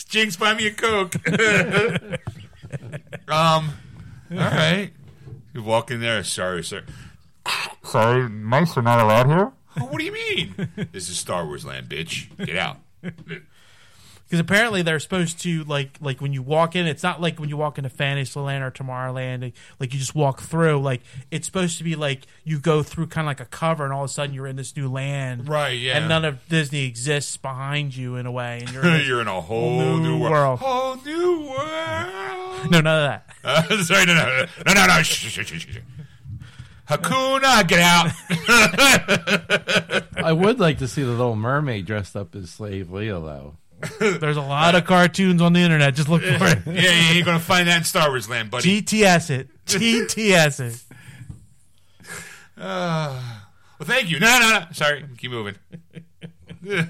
Jinx, 0.08 0.36
buy 0.36 0.54
me 0.54 0.66
a 0.66 0.72
coke. 0.74 1.16
um. 3.28 3.70
All 4.30 4.36
right. 4.38 4.90
You 5.54 5.62
walk 5.62 5.90
in 5.90 6.00
there. 6.00 6.22
Sorry, 6.24 6.62
sir. 6.62 6.82
Sorry, 7.84 8.28
mice 8.28 8.76
are 8.76 8.82
not 8.82 9.00
allowed 9.00 9.26
here. 9.26 9.52
What 9.88 9.98
do 9.98 10.04
you 10.04 10.12
mean? 10.12 10.54
this 10.92 11.08
is 11.08 11.18
Star 11.18 11.44
Wars 11.44 11.64
land, 11.64 11.88
bitch. 11.88 12.28
Get 12.44 12.56
out. 12.56 12.78
Because 13.02 14.40
apparently 14.40 14.82
they're 14.82 14.98
supposed 14.98 15.40
to 15.42 15.62
like 15.64 15.98
like 16.00 16.20
when 16.20 16.32
you 16.32 16.42
walk 16.42 16.74
in, 16.74 16.86
it's 16.88 17.04
not 17.04 17.20
like 17.20 17.38
when 17.38 17.48
you 17.48 17.56
walk 17.56 17.78
into 17.78 17.88
Fantasyland 17.90 18.64
or 18.64 18.72
Tomorrowland, 18.72 19.42
like, 19.42 19.54
like 19.78 19.92
you 19.92 20.00
just 20.00 20.16
walk 20.16 20.40
through. 20.40 20.80
Like 20.80 21.02
it's 21.30 21.46
supposed 21.46 21.78
to 21.78 21.84
be 21.84 21.94
like 21.94 22.22
you 22.42 22.58
go 22.58 22.82
through 22.82 23.06
kind 23.06 23.26
of 23.26 23.28
like 23.28 23.38
a 23.40 23.44
cover, 23.44 23.84
and 23.84 23.92
all 23.92 24.02
of 24.02 24.10
a 24.10 24.12
sudden 24.12 24.34
you're 24.34 24.48
in 24.48 24.56
this 24.56 24.74
new 24.76 24.88
land, 24.88 25.48
Right, 25.48 25.78
yeah. 25.78 25.98
And 25.98 26.08
none 26.08 26.24
of 26.24 26.40
Disney 26.48 26.86
exists 26.86 27.36
behind 27.36 27.94
you 27.94 28.16
in 28.16 28.26
a 28.26 28.32
way, 28.32 28.58
and 28.62 28.72
you're 28.72 28.84
in 28.84 28.92
this- 28.98 29.06
You're 29.06 29.20
in 29.20 29.28
a 29.28 29.40
whole 29.40 29.78
New 29.78 30.00
new, 30.00 30.18
world. 30.18 30.32
world. 30.32 30.58
Whole 30.58 30.96
new 31.04 31.42
world. 31.42 32.70
no 32.72 32.80
none 32.80 32.86
of 32.86 33.22
that. 33.22 33.30
Uh, 33.44 33.62
sorry, 33.84 34.06
no, 34.06 34.14
no, 34.14 34.46
no, 34.66 34.72
no, 34.74 34.86
no. 34.86 35.02
Shh, 35.02 35.28
shh, 35.28 35.30
shh, 35.30 35.46
shh, 35.46 35.66
shh. 35.68 35.78
Hakuna, 36.88 37.66
get 37.66 37.80
out. 37.80 38.12
I 40.24 40.32
would 40.32 40.60
like 40.60 40.78
to 40.78 40.88
see 40.88 41.02
the 41.02 41.10
Little 41.10 41.36
Mermaid 41.36 41.84
dressed 41.86 42.14
up 42.16 42.34
as 42.34 42.50
Slave 42.50 42.86
Leia, 42.86 43.22
though. 43.22 43.56
There's 44.18 44.36
a 44.36 44.42
lot 44.42 44.74
of 44.74 44.84
cartoons 44.84 45.42
on 45.42 45.52
the 45.52 45.60
internet. 45.60 45.94
Just 45.94 46.08
look 46.08 46.22
for 46.22 46.46
it. 46.46 46.58
yeah, 46.66 46.90
you 46.90 47.16
ain't 47.18 47.26
gonna 47.26 47.38
find 47.40 47.68
that 47.68 47.78
in 47.78 47.84
Star 47.84 48.08
Wars 48.08 48.28
land, 48.28 48.50
buddy. 48.50 48.80
TTS 48.82 49.30
it. 49.30 49.48
TTS 49.66 50.60
it. 50.60 50.82
Uh, 52.58 53.12
well, 53.78 53.86
thank 53.86 54.08
you. 54.08 54.18
No, 54.18 54.38
no, 54.40 54.48
no. 54.60 54.64
Sorry, 54.72 55.04
keep 55.18 55.30
moving. 55.30 55.56
you 56.62 56.86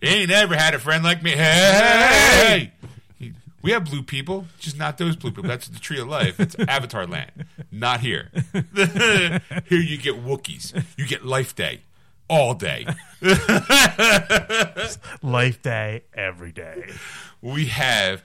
ain't 0.00 0.28
never 0.28 0.54
had 0.54 0.74
a 0.74 0.78
friend 0.78 1.02
like 1.02 1.24
me. 1.24 1.32
Hey, 1.32 2.72
we 3.62 3.72
have 3.72 3.84
blue 3.84 4.02
people, 4.02 4.46
just 4.58 4.78
not 4.78 4.98
those 4.98 5.16
blue 5.16 5.30
people. 5.30 5.48
That's 5.48 5.68
the 5.68 5.78
tree 5.78 6.00
of 6.00 6.08
life. 6.08 6.40
It's 6.40 6.56
Avatar 6.68 7.06
land, 7.06 7.46
not 7.70 8.00
here. 8.00 8.30
here 8.52 9.80
you 9.80 9.98
get 9.98 10.24
Wookiees. 10.24 10.84
You 10.96 11.06
get 11.06 11.24
Life 11.24 11.54
Day 11.54 11.80
all 12.28 12.54
day. 12.54 12.86
Life 15.22 15.62
Day 15.62 16.04
every 16.14 16.52
day. 16.52 16.92
We 17.42 17.66
have 17.66 18.22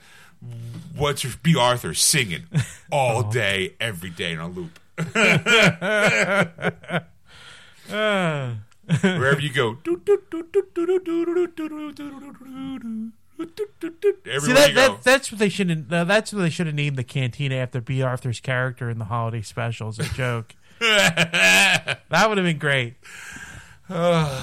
what's 0.94 1.22
her, 1.22 1.30
Bea 1.42 1.56
Arthur 1.56 1.94
singing 1.94 2.44
all 2.92 3.22
day, 3.24 3.74
every 3.80 4.10
day 4.10 4.36
on 4.36 4.40
a 4.40 4.48
loop. 4.48 4.78
Wherever 9.02 9.40
you 9.40 9.52
go. 9.52 9.76
Everywhere 13.38 14.40
See 14.40 14.52
that, 14.52 14.74
that 14.74 15.02
that's 15.02 15.30
what 15.30 15.38
they 15.38 15.48
shouldn't. 15.48 15.92
Uh, 15.92 16.04
that's 16.04 16.32
what 16.32 16.40
they 16.40 16.50
should 16.50 16.66
have 16.66 16.74
named 16.74 16.96
the 16.96 17.04
cantina 17.04 17.56
after 17.56 17.80
Bea 17.80 18.02
Arthur's 18.02 18.40
character 18.40 18.88
in 18.88 18.98
the 18.98 19.04
holiday 19.06 19.42
special 19.42 19.88
as 19.88 19.98
a 19.98 20.04
joke. 20.04 20.54
that 20.80 21.98
would 22.10 22.38
have 22.38 22.46
been 22.46 22.58
great. 22.58 22.94
but 23.88 24.42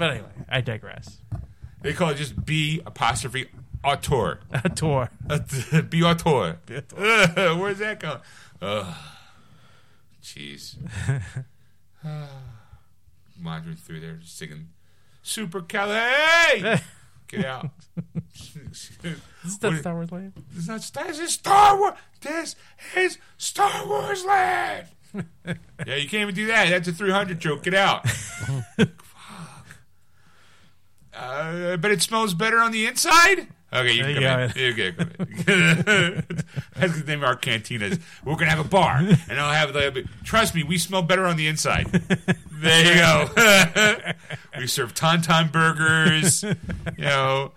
anyway, 0.00 0.28
I 0.48 0.60
digress. 0.60 1.18
they 1.82 1.92
call 1.92 2.10
it 2.10 2.16
just 2.16 2.44
B 2.44 2.80
apostrophe 2.84 3.46
auteur. 3.82 4.40
A 4.52 4.68
tour. 4.68 5.10
B 5.88 6.02
auteur. 6.02 6.58
Where's 6.96 7.78
that 7.78 8.00
going? 8.00 8.20
Jeez. 10.22 10.76
Wandering 13.42 13.76
through 13.76 14.00
there, 14.00 14.14
just 14.14 14.38
singing 14.38 14.68
Super 15.22 15.60
Cali. 15.60 16.80
Get 17.28 17.44
out. 17.44 17.70
Is 18.64 19.58
that 19.60 19.70
What- 19.70 19.78
Star 19.80 19.94
Wars 19.94 20.12
land? 20.12 20.32
This 20.52 20.62
is 20.64 20.68
not 20.68 20.82
Star. 20.82 21.06
This 21.06 21.18
is 21.18 21.32
Star 21.32 21.78
Wars. 21.78 21.94
This 22.20 22.56
is 22.96 23.18
Star 23.38 23.86
Wars 23.86 24.24
land. 24.24 24.86
yeah, 25.86 25.96
you 25.96 26.08
can't 26.08 26.22
even 26.22 26.34
do 26.34 26.46
that. 26.48 26.68
That's 26.70 26.88
a 26.88 26.92
three 26.92 27.10
hundred 27.10 27.38
joke. 27.40 27.62
Get 27.62 27.74
out. 27.74 28.08
Fuck. 28.08 29.66
Uh, 31.16 31.76
but 31.76 31.90
it 31.92 32.02
smells 32.02 32.34
better 32.34 32.58
on 32.58 32.72
the 32.72 32.86
inside. 32.86 33.48
Okay, 33.74 33.92
you 33.92 34.04
can 34.04 34.14
come 34.14 34.40
in. 34.40 34.50
go. 34.50 34.60
You 34.60 34.74
can 34.74 34.94
come 34.96 35.10
in. 35.18 36.44
That's 36.76 37.00
the 37.00 37.04
name 37.06 37.18
of 37.18 37.24
our 37.24 37.36
cantinas. 37.36 38.00
We're 38.24 38.36
gonna 38.36 38.50
have 38.50 38.64
a 38.64 38.68
bar, 38.68 38.98
and 38.98 39.40
I'll 39.40 39.52
have 39.52 39.72
the. 39.72 40.08
Trust 40.22 40.54
me, 40.54 40.62
we 40.62 40.78
smell 40.78 41.02
better 41.02 41.24
on 41.26 41.36
the 41.36 41.48
inside. 41.48 41.86
There 42.52 42.84
you 42.84 42.94
go. 42.94 44.12
we 44.58 44.66
serve 44.66 44.94
tauntaun 44.94 45.50
burgers. 45.50 46.44
You 46.44 46.54
know, 46.98 47.52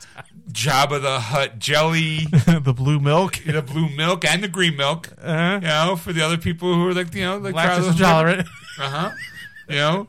Jabba 0.52 1.02
the 1.02 1.20
Hutt 1.20 1.60
jelly 1.60 2.26
the 2.62 2.74
blue 2.76 3.00
milk. 3.00 3.40
the 3.46 3.62
blue 3.62 3.90
milk 3.90 4.26
and 4.26 4.44
the 4.44 4.48
green 4.48 4.76
milk. 4.76 5.10
Uh-huh. 5.22 5.60
You 5.62 5.68
know, 5.68 5.96
for 5.96 6.14
the 6.14 6.24
other 6.24 6.38
people 6.38 6.74
who 6.74 6.88
are 6.88 6.94
like, 6.94 7.14
you 7.14 7.22
know, 7.22 7.38
like 7.38 7.54
Lactose 7.56 7.92
intolerant. 7.92 8.48
Uh 8.80 8.90
huh. 8.90 9.12
You 9.68 9.76
know, 9.76 10.08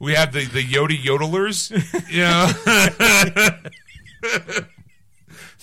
we 0.00 0.14
have 0.14 0.32
the 0.32 0.44
the 0.44 0.60
Yoda 0.60 0.98
yodelers. 0.98 1.70
You 2.10 2.22
know, 2.22 2.50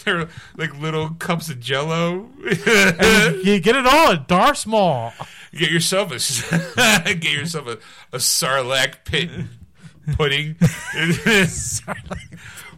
they're 0.06 0.28
like 0.58 0.80
little 0.80 1.10
cups 1.12 1.50
of 1.50 1.60
Jello. 1.60 2.30
you 2.44 3.60
get 3.60 3.76
it 3.76 3.86
on. 3.86 4.26
Dar 4.28 4.56
small. 4.56 5.14
get 5.54 5.72
yourself 5.72 6.12
a 6.12 7.14
get 7.16 7.32
yourself 7.32 7.68
a, 7.68 7.78
a 8.14 8.20
Sarlacc 8.20 9.06
pit 9.06 9.30
pudding. 10.18 10.56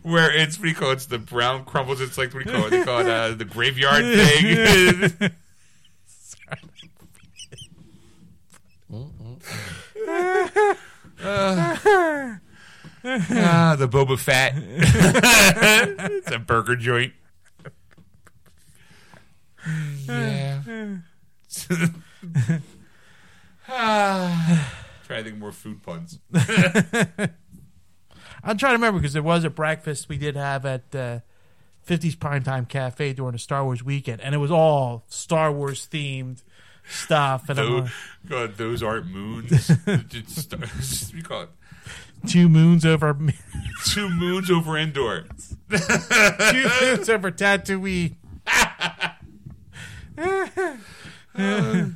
Where 0.02 0.36
it's 0.36 0.58
what 0.58 0.64
do 0.64 0.70
you 0.70 0.76
call 0.76 0.90
it? 0.90 0.94
It's 0.94 1.06
the 1.06 1.20
brown 1.20 1.66
crumbles. 1.66 2.02
It's 2.02 2.18
like 2.18 2.34
what 2.34 2.44
do 2.44 2.52
you 2.52 2.58
call 2.58 2.68
it? 2.68 2.70
They 2.72 2.84
call 2.84 3.00
it 3.00 3.08
uh, 3.08 3.32
the 3.32 3.46
graveyard 3.46 4.04
thing. 4.04 5.32
Ah, 13.06 13.76
the 13.78 13.88
Boba 13.88 14.18
Fett. 14.18 14.54
it's 14.58 16.32
a 16.32 16.40
burger 16.40 16.76
joint. 16.78 17.14
Yeah. 20.08 20.62
ah, 23.68 24.72
try 25.08 25.18
to 25.18 25.24
think 25.24 25.38
more 25.38 25.52
food 25.52 25.84
puns. 25.84 26.20
I'm 28.44 28.58
trying 28.58 28.72
to 28.72 28.74
remember 28.74 29.00
because 29.00 29.14
there 29.14 29.24
was 29.24 29.44
a 29.44 29.50
breakfast 29.50 30.10
we 30.10 30.18
did 30.18 30.36
have 30.36 30.66
at 30.66 30.84
uh, 30.96 31.20
50s 31.88 32.16
Primetime 32.18 32.68
Cafe 32.68 33.14
during 33.14 33.34
the 33.34 33.40
Star 33.40 33.64
Wars 33.64 33.84
weekend, 33.84 34.22
and 34.22 34.34
it 34.36 34.40
was 34.40 34.52
all 34.52 35.04
Star 35.08 35.52
Wars 35.52 35.88
themed 35.92 36.44
stuff. 36.88 37.50
And 37.50 37.58
Those, 37.58 37.82
like, 37.84 37.92
God, 38.28 38.56
those 38.58 38.84
aren't 38.84 39.08
moons. 39.08 39.52
It's 39.88 40.42
star- 40.42 40.60
what 40.60 41.08
do 41.12 41.18
you 41.18 41.24
call 41.24 41.42
it? 41.44 41.50
Two 42.28 42.50
moons 42.50 42.86
over 42.86 43.18
Two 43.86 44.10
moons 44.10 44.50
over 44.50 44.78
Endor. 44.78 45.26
two 45.70 46.70
moons 46.82 47.10
over 47.10 47.32
Tatooine. 47.32 48.16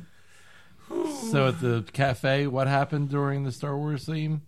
So 1.30 1.48
at 1.48 1.60
the 1.60 1.84
cafe, 1.92 2.46
what 2.46 2.66
happened 2.66 3.10
during 3.10 3.44
the 3.44 3.52
Star 3.52 3.76
Wars 3.76 4.06
theme? 4.06 4.42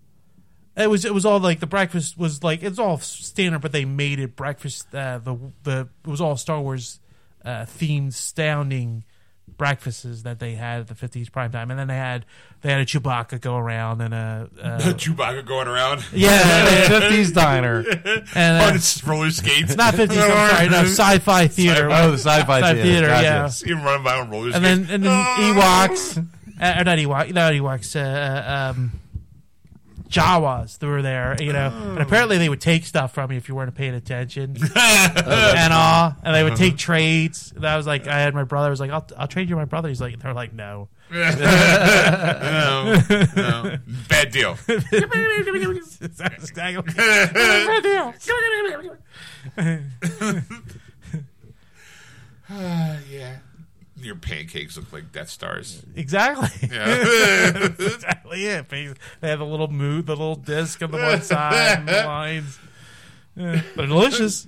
It 0.77 0.89
was 0.89 1.05
it 1.05 1.13
was 1.13 1.27
all 1.27 1.39
like 1.39 1.61
the 1.61 1.67
breakfast 1.67 2.17
was 2.17 2.43
like 2.43 2.63
it's 2.63 2.79
all 2.79 2.99
standard, 2.99 3.61
but 3.61 3.73
they 3.73 3.85
made 3.85 4.19
it 4.19 4.37
breakfast. 4.37 4.95
Uh, 4.95 5.19
the 5.19 5.37
the 5.65 5.89
it 6.05 6.09
was 6.09 6.21
all 6.21 6.37
Star 6.39 6.61
Wars 6.61 7.01
uh, 7.45 7.67
themed, 7.67 8.15
sounding 8.15 9.05
breakfasts 9.61 10.23
that 10.23 10.39
they 10.41 10.55
had 10.55 10.81
at 10.81 10.89
the 10.89 10.95
fifties 10.95 11.29
prime 11.29 11.53
time, 11.53 11.71
and 11.71 11.79
then 11.79 11.87
they 11.87 11.95
had 11.97 12.25
they 12.63 12.71
had 12.73 12.81
a 12.81 12.87
Chewbacca 12.87 13.41
go 13.41 13.57
around 13.57 14.01
and 14.01 14.15
a 14.15 14.49
uh, 14.63 14.79
Chewbacca 14.95 15.45
going 15.47 15.69
around 15.69 16.03
yeah, 16.13 16.89
Fifties 16.89 17.31
diner. 17.33 17.85
and 18.35 18.63
on 18.63 18.71
uh, 18.71 18.73
his 18.73 19.05
roller 19.07 19.31
skates. 19.31 19.77
not 19.77 19.95
fifties. 19.95 20.19
I'm 20.19 20.49
sorry, 20.49 20.69
no 20.71 20.83
sci-fi 20.85 21.47
theater. 21.49 21.91
Oh, 21.93 22.13
the 22.13 22.19
sci-fi 22.19 22.41
Sci-fi 22.61 22.73
theater. 22.73 22.83
theater, 22.83 23.07
Gotcha. 23.09 23.23
yeah. 23.25 23.47
See 23.49 23.69
him 23.71 23.83
running 23.83 24.03
by 24.05 24.19
on 24.19 24.31
roller 24.31 24.51
skates. 24.51 24.57
and 24.57 24.65
then 24.87 24.95
and 24.95 25.05
then! 25.05 25.25
Ewoks, 25.55 26.19
uh, 26.19 26.75
or 26.81 26.85
not 26.85 26.99
Ewok, 26.99 27.33
not 27.35 27.53
Ewoks, 27.53 27.95
uh, 27.95 28.71
um, 28.75 28.93
Jawas 30.11 30.79
that 30.79 30.87
were 30.87 31.03
there, 31.03 31.37
you 31.41 31.53
know. 31.53 31.73
Oh. 31.73 31.91
And 31.91 32.01
apparently 32.01 32.37
they 32.39 32.49
would 32.49 32.61
take 32.61 32.85
stuff 32.85 33.15
from 33.15 33.31
you 33.31 33.39
if 33.39 33.49
you 33.49 33.55
weren't 33.55 33.75
paying 33.75 33.95
attention, 33.95 34.57
oh. 34.77 35.55
and 35.57 35.73
all. 35.73 36.17
And 36.25 36.35
they 36.35 36.43
would 36.43 36.55
uh-huh. 36.55 36.63
take 36.63 36.77
trades. 36.77 37.53
And 37.55 37.65
I 37.65 37.77
was 37.77 37.87
like, 37.87 38.09
I 38.09 38.19
had 38.21 38.35
my 38.35 38.45
brother 38.45 38.67
I 38.67 38.71
was 38.71 38.81
like, 38.81 38.91
I'll, 38.91 39.07
I'll 39.17 39.29
trade 39.29 39.49
you 39.49 39.57
my 39.57 39.65
brother. 39.65 39.89
He's 39.89 40.01
like, 40.01 40.19
they're 40.19 40.35
like, 40.35 40.53
no. 40.53 40.89
no, 41.11 41.21
no. 43.37 43.79
Bad 44.09 44.31
deal. 44.33 44.57
Ah, 52.53 52.99
yeah. 53.09 53.37
Your 54.01 54.17
pancakes 54.17 54.77
look 54.77 54.93
like 54.93 55.13
Death 55.13 55.31
Stars. 55.31 55.85
exactly. 55.95 56.69
Yeah. 56.73 57.67
exactly 57.79 58.47
it. 58.47 58.69
They 58.69 58.95
have 59.23 59.39
the 59.39 59.47
little 59.47 59.69
mood, 59.69 60.07
the 60.07 60.13
little 60.17 60.37
disc 60.37 60.83
on 60.83 60.91
the 60.91 60.99
one 60.99 61.23
side, 61.23 61.79
and 61.79 61.89
the 61.89 61.93
lines. 62.07 62.59
Yeah, 63.37 63.63
they're 63.77 63.87
delicious. 63.87 64.47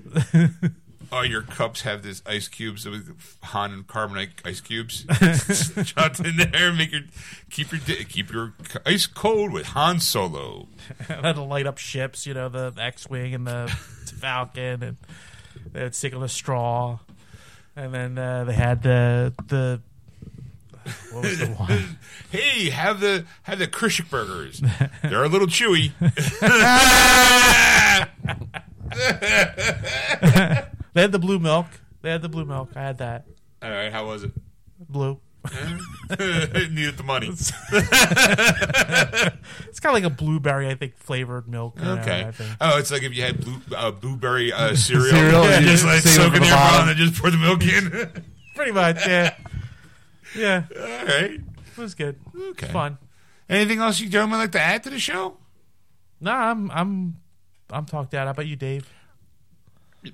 oh, 1.12 1.22
your 1.22 1.42
cups 1.42 1.82
have 1.82 2.02
this 2.02 2.22
ice 2.26 2.48
cubes 2.48 2.86
with 2.86 3.16
Han 3.44 3.72
and 3.72 3.86
carbonite 3.86 4.30
ice 4.44 4.60
cubes. 4.60 5.04
Shot 5.86 6.18
in 6.20 6.36
there, 6.50 6.72
make 6.72 6.92
your 6.92 7.02
keep 7.50 7.70
your 7.72 7.80
keep 7.80 8.32
your 8.32 8.54
ice 8.84 9.06
cold 9.06 9.52
with 9.52 9.66
Han 9.66 10.00
Solo. 10.00 10.68
to 11.08 11.42
light 11.42 11.66
up 11.66 11.78
ships, 11.78 12.26
you 12.26 12.34
know, 12.34 12.48
the 12.48 12.72
X-wing 12.76 13.34
and 13.34 13.46
the 13.46 13.68
Falcon, 14.20 14.82
and 14.82 14.96
they 15.72 15.82
would 15.82 15.94
stick 15.94 16.14
on 16.14 16.22
a 16.22 16.28
straw, 16.28 16.98
and 17.76 17.94
then 17.94 18.18
uh, 18.18 18.44
they 18.44 18.54
had 18.54 18.82
the 18.82 19.32
the 19.48 19.80
what 21.12 21.22
was 21.24 21.38
the 21.38 21.46
one? 21.58 21.98
Hey, 22.30 22.70
have 22.70 23.00
the 23.00 23.24
have 23.42 23.58
the 23.58 23.66
Krishik 23.68 24.08
burgers. 24.10 24.62
They're 25.02 25.24
a 25.24 25.28
little 25.28 25.48
chewy. 25.48 25.92
They 30.94 31.00
had 31.00 31.12
the 31.12 31.18
blue 31.18 31.38
milk. 31.38 31.66
They 32.02 32.10
had 32.10 32.22
the 32.22 32.28
blue 32.28 32.44
milk. 32.44 32.70
I 32.76 32.82
had 32.82 32.98
that 32.98 33.24
All 33.62 33.70
right, 33.70 33.92
how 33.92 34.06
was 34.06 34.24
it? 34.24 34.32
blue. 34.78 35.18
Needed 36.10 36.96
the 36.96 37.02
money. 37.04 37.28
It's 37.28 37.50
kind 39.80 39.96
of 39.96 40.02
like 40.02 40.04
a 40.04 40.10
blueberry, 40.10 40.68
I 40.68 40.74
think, 40.74 40.96
flavored 40.96 41.48
milk. 41.48 41.78
you 41.78 41.84
know, 41.84 41.92
Okay. 41.98 42.24
I 42.26 42.30
think. 42.30 42.50
Oh, 42.60 42.78
it's 42.78 42.90
like 42.90 43.02
if 43.02 43.14
you 43.14 43.22
had 43.22 43.40
blue, 43.44 43.56
uh, 43.76 43.90
blueberry 43.90 44.52
uh, 44.52 44.74
cereal, 44.76 45.10
Cereal, 45.10 45.44
and 45.44 45.64
just 45.66 45.84
like 45.84 46.00
soak 46.00 46.34
in 46.34 46.34
the 46.34 46.40
there 46.40 46.54
bottom. 46.54 46.88
and 46.88 46.90
then 46.90 46.96
just 47.08 47.20
pour 47.20 47.30
the 47.30 47.36
milk 47.38 47.62
in. 47.66 48.22
Pretty 48.54 48.72
much, 48.72 49.06
yeah, 49.06 49.34
yeah. 50.36 50.64
All 50.76 51.06
right. 51.06 51.40
It 51.40 51.78
was 51.78 51.94
good. 51.94 52.18
Okay. 52.36 52.68
Fun. 52.68 52.98
Anything 53.48 53.80
else 53.80 53.98
you 53.98 54.08
gentlemen 54.08 54.38
like 54.38 54.52
to 54.52 54.60
add 54.60 54.82
to 54.84 54.90
the 54.90 54.98
show? 55.00 55.38
No, 56.20 56.30
I'm 56.30 56.70
I'm 56.70 57.16
I'm 57.70 57.84
talked 57.86 58.14
out. 58.14 58.26
How 58.26 58.30
about 58.32 58.46
you, 58.46 58.56
Dave? 58.56 58.88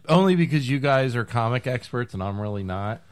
Only 0.09 0.37
because 0.37 0.69
you 0.69 0.79
guys 0.79 1.17
are 1.17 1.25
comic 1.25 1.67
experts 1.67 2.15
and 2.15 2.23
I'm 2.23 2.41
really 2.41 2.63
not. 2.63 3.03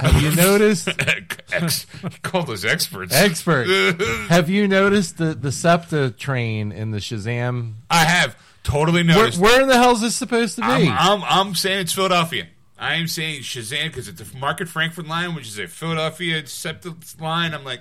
Have 0.00 0.20
you 0.22 0.34
noticed 0.34 0.88
Ex- 1.52 1.86
called 2.22 2.50
us 2.50 2.64
experts. 2.64 3.14
expert? 3.14 3.68
Have 4.28 4.50
you 4.50 4.66
noticed 4.66 5.18
the 5.18 5.34
the 5.34 5.52
SEPTA 5.52 6.10
train 6.16 6.72
in 6.72 6.90
the 6.90 6.98
Shazam? 6.98 7.74
I 7.90 8.04
have 8.04 8.36
totally 8.64 9.04
Where, 9.04 9.16
noticed. 9.16 9.38
where 9.40 9.60
in 9.62 9.68
the 9.68 9.76
hell 9.76 9.92
is 9.92 10.00
this 10.00 10.16
supposed 10.16 10.56
to 10.56 10.62
be? 10.62 10.66
I'm, 10.66 11.22
I'm, 11.22 11.22
I'm 11.24 11.54
saying 11.54 11.80
it's 11.80 11.92
Philadelphia. 11.92 12.48
I 12.76 12.94
am 12.94 13.06
saying 13.06 13.42
Shazam 13.42 13.84
because 13.86 14.08
it's 14.08 14.20
a 14.20 14.36
Market 14.36 14.68
Frankford 14.68 15.06
line, 15.06 15.34
which 15.34 15.46
is 15.46 15.58
a 15.58 15.68
Philadelphia 15.68 16.44
SEPTA 16.46 16.94
line. 17.20 17.54
I'm 17.54 17.64
like, 17.64 17.80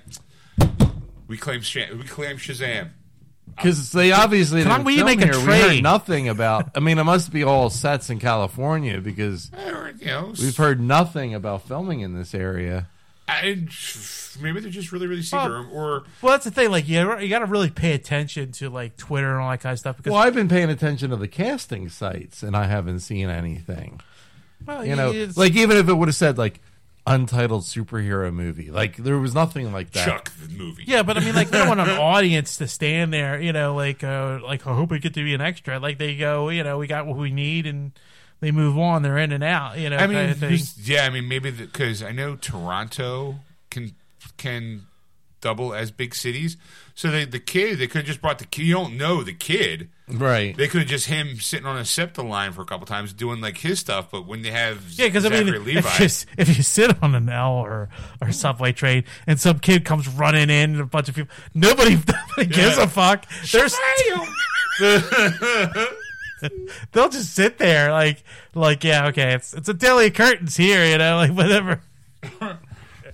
we 1.27 1.35
claim 1.37 1.61
we 1.97 2.03
claim 2.03 2.37
Shazam. 2.37 2.91
Because 3.55 3.91
they 3.91 4.11
obviously 4.11 4.63
Come 4.63 4.71
on, 4.71 4.77
didn't 4.79 4.85
will 4.85 4.91
you 4.93 4.97
film 5.05 5.17
make 5.17 5.21
a 5.21 5.25
here. 5.25 5.39
We 5.47 5.53
heard 5.53 5.67
trade? 5.67 5.83
nothing 5.83 6.29
about. 6.29 6.71
I 6.75 6.79
mean, 6.79 6.97
it 6.97 7.03
must 7.03 7.31
be 7.31 7.43
all 7.43 7.69
sets 7.69 8.09
in 8.09 8.19
California 8.19 8.99
because 9.01 9.51
you 9.99 10.05
know, 10.07 10.33
we've 10.39 10.57
heard 10.57 10.79
nothing 10.81 11.33
about 11.33 11.67
filming 11.67 12.01
in 12.01 12.13
this 12.13 12.33
area. 12.33 12.87
I, 13.25 13.65
maybe 14.41 14.59
they're 14.59 14.69
just 14.69 14.91
really, 14.91 15.07
really 15.07 15.21
secret, 15.21 15.67
or 15.71 16.03
Well, 16.21 16.33
that's 16.33 16.43
the 16.43 16.51
thing. 16.51 16.71
Like, 16.71 16.89
you 16.89 17.19
you 17.19 17.29
got 17.29 17.39
to 17.39 17.45
really 17.45 17.69
pay 17.69 17.93
attention 17.93 18.51
to 18.53 18.69
like 18.69 18.97
Twitter 18.97 19.31
and 19.31 19.41
all 19.41 19.49
that 19.51 19.61
kind 19.61 19.71
of 19.73 19.79
stuff 19.79 19.95
because 19.95 20.11
Well, 20.11 20.21
I've 20.21 20.33
been 20.33 20.49
paying 20.49 20.69
attention 20.69 21.09
to 21.11 21.15
the 21.15 21.29
casting 21.29 21.87
sites 21.87 22.43
and 22.43 22.55
I 22.55 22.65
haven't 22.65 22.99
seen 22.99 23.29
anything. 23.29 24.01
well, 24.65 24.85
You 24.85 24.95
know, 24.97 25.11
it's- 25.11 25.37
like 25.37 25.55
even 25.55 25.77
if 25.77 25.87
it 25.87 25.93
would 25.93 26.09
have 26.09 26.15
said 26.15 26.37
like 26.37 26.59
untitled 27.05 27.63
superhero 27.63 28.33
movie, 28.33 28.71
like 28.71 28.95
there 28.97 29.17
was 29.17 29.33
nothing 29.35 29.71
like 29.73 29.91
that. 29.91 30.05
Chuck 30.05 30.31
the 30.37 30.53
movie. 30.53 30.83
Yeah, 30.87 31.03
but 31.03 31.17
I 31.17 31.19
mean, 31.19 31.35
like, 31.35 31.49
they 31.49 31.57
don't 31.57 31.67
want 31.67 31.81
an 31.81 31.89
audience 31.99 32.57
to 32.57 32.67
stand 32.67 33.13
there, 33.13 33.41
you 33.41 33.51
know, 33.53 33.75
like, 33.75 34.03
uh, 34.03 34.39
like, 34.43 34.65
I 34.65 34.73
hope 34.73 34.91
we 34.91 34.99
get 34.99 35.13
to 35.15 35.23
be 35.23 35.33
an 35.33 35.41
extra. 35.41 35.79
Like, 35.79 35.97
they 35.97 36.15
go, 36.15 36.49
you 36.49 36.63
know, 36.63 36.77
we 36.77 36.87
got 36.87 37.05
what 37.05 37.17
we 37.17 37.31
need, 37.31 37.65
and 37.65 37.91
they 38.39 38.51
move 38.51 38.77
on. 38.77 39.01
They're 39.01 39.17
in 39.17 39.31
and 39.31 39.43
out, 39.43 39.77
you 39.77 39.89
know, 39.89 39.97
I 39.97 40.07
mean, 40.07 40.17
kind 40.17 40.31
of 40.31 40.37
thing. 40.37 40.59
yeah, 40.83 41.05
I 41.05 41.09
mean, 41.09 41.27
maybe 41.27 41.51
because 41.51 42.01
I 42.01 42.11
know 42.11 42.35
Toronto 42.35 43.39
can 43.69 43.93
can 44.37 44.87
double 45.41 45.73
as 45.73 45.91
big 45.91 46.15
cities, 46.15 46.57
so 46.95 47.11
they, 47.11 47.25
the 47.25 47.39
kid 47.39 47.79
they 47.79 47.87
could 47.87 47.99
have 47.99 48.05
just 48.05 48.21
brought 48.21 48.39
the 48.39 48.45
kid. 48.45 48.65
You 48.65 48.73
don't 48.73 48.97
know 48.97 49.23
the 49.23 49.33
kid. 49.33 49.89
Right. 50.13 50.55
They 50.55 50.67
could 50.67 50.81
have 50.81 50.89
just 50.89 51.07
him 51.07 51.39
sitting 51.39 51.65
on 51.65 51.75
a 51.77 51.83
SEPTA 51.85 52.21
line 52.21 52.51
for 52.51 52.61
a 52.61 52.65
couple 52.65 52.85
times 52.85 53.13
doing 53.13 53.41
like 53.41 53.57
his 53.57 53.79
stuff. 53.79 54.11
But 54.11 54.27
when 54.27 54.43
they 54.43 54.51
have 54.51 54.91
Yeah, 54.91 55.07
because 55.07 55.25
I 55.25 55.29
mean, 55.29 55.47
Levi, 55.63 55.79
if 55.79 55.99
you, 55.99 56.05
if 56.37 56.57
you 56.57 56.61
sit 56.63 57.01
on 57.01 57.15
an 57.15 57.29
L 57.29 57.53
or 57.53 57.89
or 58.21 58.31
subway 58.31 58.73
train 58.73 59.05
and 59.25 59.39
some 59.39 59.57
kid 59.59 59.85
comes 59.85 60.07
running 60.07 60.49
in 60.51 60.71
and 60.73 60.81
a 60.81 60.85
bunch 60.85 61.09
of 61.09 61.15
people, 61.15 61.33
nobody, 61.55 61.95
nobody 62.37 62.45
gives 62.53 62.77
Yeah. 62.77 62.83
a 62.83 62.87
fuck. 62.87 63.25
There's 63.51 63.75
they'll 66.91 67.09
just 67.09 67.33
sit 67.33 67.57
there 67.57 67.91
like 67.91 68.23
like 68.53 68.83
yeah 68.83 69.07
okay 69.07 69.33
it's 69.33 69.53
it's 69.53 69.69
a 69.69 69.73
daily 69.73 70.11
curtains 70.11 70.57
here 70.57 70.83
you 70.85 70.97
know 70.97 71.15
like 71.15 71.31
whatever. 71.31 71.81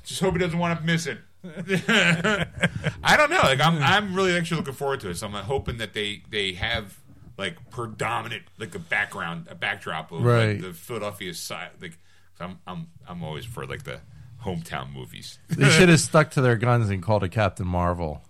just 0.04 0.20
hope 0.22 0.34
he 0.34 0.40
doesn't 0.40 0.58
want 0.60 0.80
to 0.80 0.86
miss 0.86 1.06
it. 1.08 1.18
I 1.44 3.16
don't 3.18 3.30
know. 3.30 3.40
Like 3.44 3.62
I'm, 3.62 3.82
I'm 3.82 4.14
really 4.16 4.36
actually 4.36 4.58
looking 4.58 4.74
forward 4.74 5.00
to 5.02 5.10
it. 5.10 5.16
So 5.16 5.28
I'm 5.28 5.34
hoping 5.34 5.78
that 5.78 5.94
they 5.94 6.24
they 6.30 6.54
have 6.54 6.98
like 7.38 7.70
predominant 7.70 8.44
like 8.58 8.76
a 8.76 8.80
background, 8.80 9.48
a 9.50 9.56
backdrop 9.56 10.12
of 10.12 10.24
Right. 10.24 10.54
like, 10.54 10.62
the 10.62 10.74
Philadelphia 10.74 11.34
side. 11.34 11.70
Like 11.82 11.98
I'm, 12.40 12.60
I'm, 12.68 12.88
I'm 13.08 13.24
always 13.24 13.46
for 13.46 13.66
like 13.66 13.84
the 13.84 14.02
hometown 14.44 14.94
movies. 14.94 15.40
They 15.50 15.70
should 15.70 15.90
have 15.90 16.00
stuck 16.00 16.32
to 16.32 16.42
their 16.42 16.56
guns 16.58 16.90
and 16.90 17.02
called 17.02 17.24
it 17.24 17.30
Captain 17.30 17.68
Marvel. 17.68 18.24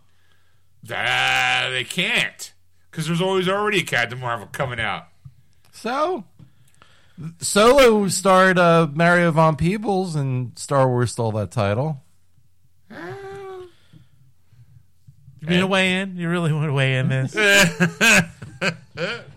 Ah, 0.91 1.67
they 1.71 1.83
can't 1.83 2.53
because 2.89 3.07
there's 3.07 3.21
always 3.21 3.47
already 3.49 3.79
a 3.79 3.83
Captain 3.83 4.19
Marvel 4.19 4.47
coming 4.51 4.79
out. 4.79 5.07
So, 5.71 6.25
Solo 7.39 8.07
starred 8.07 8.57
uh, 8.57 8.87
Mario 8.93 9.31
Van 9.31 9.55
Peebles, 9.55 10.15
and 10.15 10.57
Star 10.57 10.87
Wars 10.87 11.11
stole 11.11 11.31
that 11.33 11.51
title. 11.51 12.03
You 12.89 12.97
mean 15.47 15.59
to 15.61 15.67
weigh 15.67 16.01
in? 16.01 16.17
You 16.17 16.29
really 16.29 16.51
want 16.51 16.67
to 16.67 16.73
weigh 16.73 16.97
in 16.97 17.07
this? 17.07 17.33
I 17.37 18.29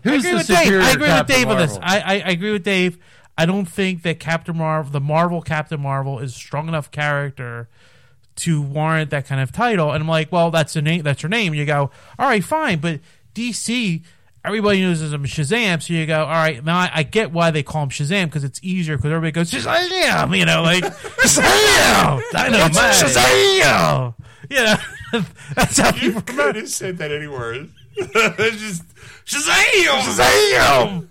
Who's 0.03 0.25
agree 0.25 0.31
the 0.31 0.37
with 0.37 0.47
Dave. 0.47 0.57
superior 0.57 0.81
I 0.81 0.91
agree 0.91 1.01
with 1.03 1.09
Captain 1.09 1.35
Dave 1.37 1.47
on 1.47 1.57
this. 1.57 1.79
Marvel? 1.79 1.89
I, 1.89 1.99
I, 1.99 2.13
I 2.13 2.29
agree 2.31 2.51
with 2.51 2.63
Dave. 2.63 2.97
I 3.37 3.45
don't 3.45 3.65
think 3.65 4.03
that 4.03 4.19
Captain 4.19 4.57
Marvel, 4.57 4.91
the 4.91 4.99
Marvel 4.99 5.41
Captain 5.41 5.81
Marvel, 5.81 6.19
is 6.19 6.35
a 6.35 6.35
strong 6.35 6.67
enough 6.67 6.91
character 6.91 7.69
to 8.35 8.61
warrant 8.61 9.11
that 9.11 9.25
kind 9.25 9.39
of 9.39 9.51
title. 9.51 9.91
And 9.91 10.01
I'm 10.01 10.07
like, 10.07 10.31
well, 10.31 10.51
that's 10.51 10.73
the 10.73 10.81
name. 10.81 11.03
That's 11.03 11.21
her 11.21 11.29
name. 11.29 11.53
You 11.53 11.65
go, 11.65 11.89
all 12.19 12.27
right, 12.27 12.43
fine, 12.43 12.79
but 12.79 12.99
DC. 13.33 14.03
Everybody 14.45 14.81
knows 14.81 15.01
him 15.01 15.23
as 15.23 15.29
Shazam, 15.29 15.81
so 15.81 15.93
you 15.93 16.05
go, 16.05 16.19
all 16.21 16.27
right. 16.29 16.63
Now 16.63 16.77
I, 16.77 16.91
I 16.95 17.03
get 17.03 17.31
why 17.31 17.51
they 17.51 17.63
call 17.63 17.83
him 17.83 17.89
Shazam 17.89 18.25
because 18.25 18.43
it's 18.43 18.59
easier 18.61 18.97
because 18.97 19.11
everybody 19.11 19.31
goes 19.31 19.49
Shazam, 19.51 20.37
you 20.37 20.45
know, 20.45 20.61
like 20.63 20.83
Shazam, 21.23 22.21
Dynamite. 22.31 22.71
Shazam, 22.73 24.13
you 24.49 24.57
know. 24.57 24.77
that's 25.55 25.77
how 25.77 25.91
people 25.91 26.03
You 26.03 26.09
remember. 26.09 26.21
could 26.33 26.55
have 26.57 26.69
said 26.69 26.97
that 26.97 27.11
any 27.11 27.27
worse. 27.27 27.67
It's 27.95 28.59
just 28.59 28.83
Shazam! 29.25 30.01
Shazam! 30.01 31.07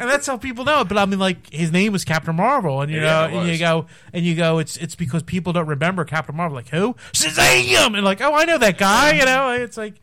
and 0.00 0.08
that's 0.08 0.26
how 0.26 0.36
people 0.38 0.64
know 0.64 0.80
it. 0.82 0.88
But 0.88 0.96
I 0.96 1.04
mean, 1.06 1.18
like 1.18 1.50
his 1.52 1.70
name 1.72 1.92
was 1.92 2.04
Captain 2.04 2.34
Marvel, 2.36 2.80
and 2.80 2.90
you 2.90 2.98
Yeah, 2.98 3.26
know, 3.26 3.40
and 3.40 3.48
you 3.50 3.58
go, 3.58 3.86
and 4.12 4.24
you 4.24 4.34
go, 4.36 4.58
it's 4.58 4.76
it's 4.78 4.94
because 4.94 5.22
people 5.24 5.52
don't 5.52 5.66
remember 5.66 6.04
Captain 6.04 6.34
Marvel. 6.36 6.54
Like 6.56 6.68
who? 6.68 6.94
Shazam! 7.12 7.94
And 7.96 8.04
like, 8.04 8.20
oh, 8.22 8.32
I 8.32 8.44
know 8.44 8.56
that 8.58 8.78
guy. 8.78 9.12
You 9.18 9.24
know, 9.26 9.50
it's 9.50 9.76
like, 9.76 9.94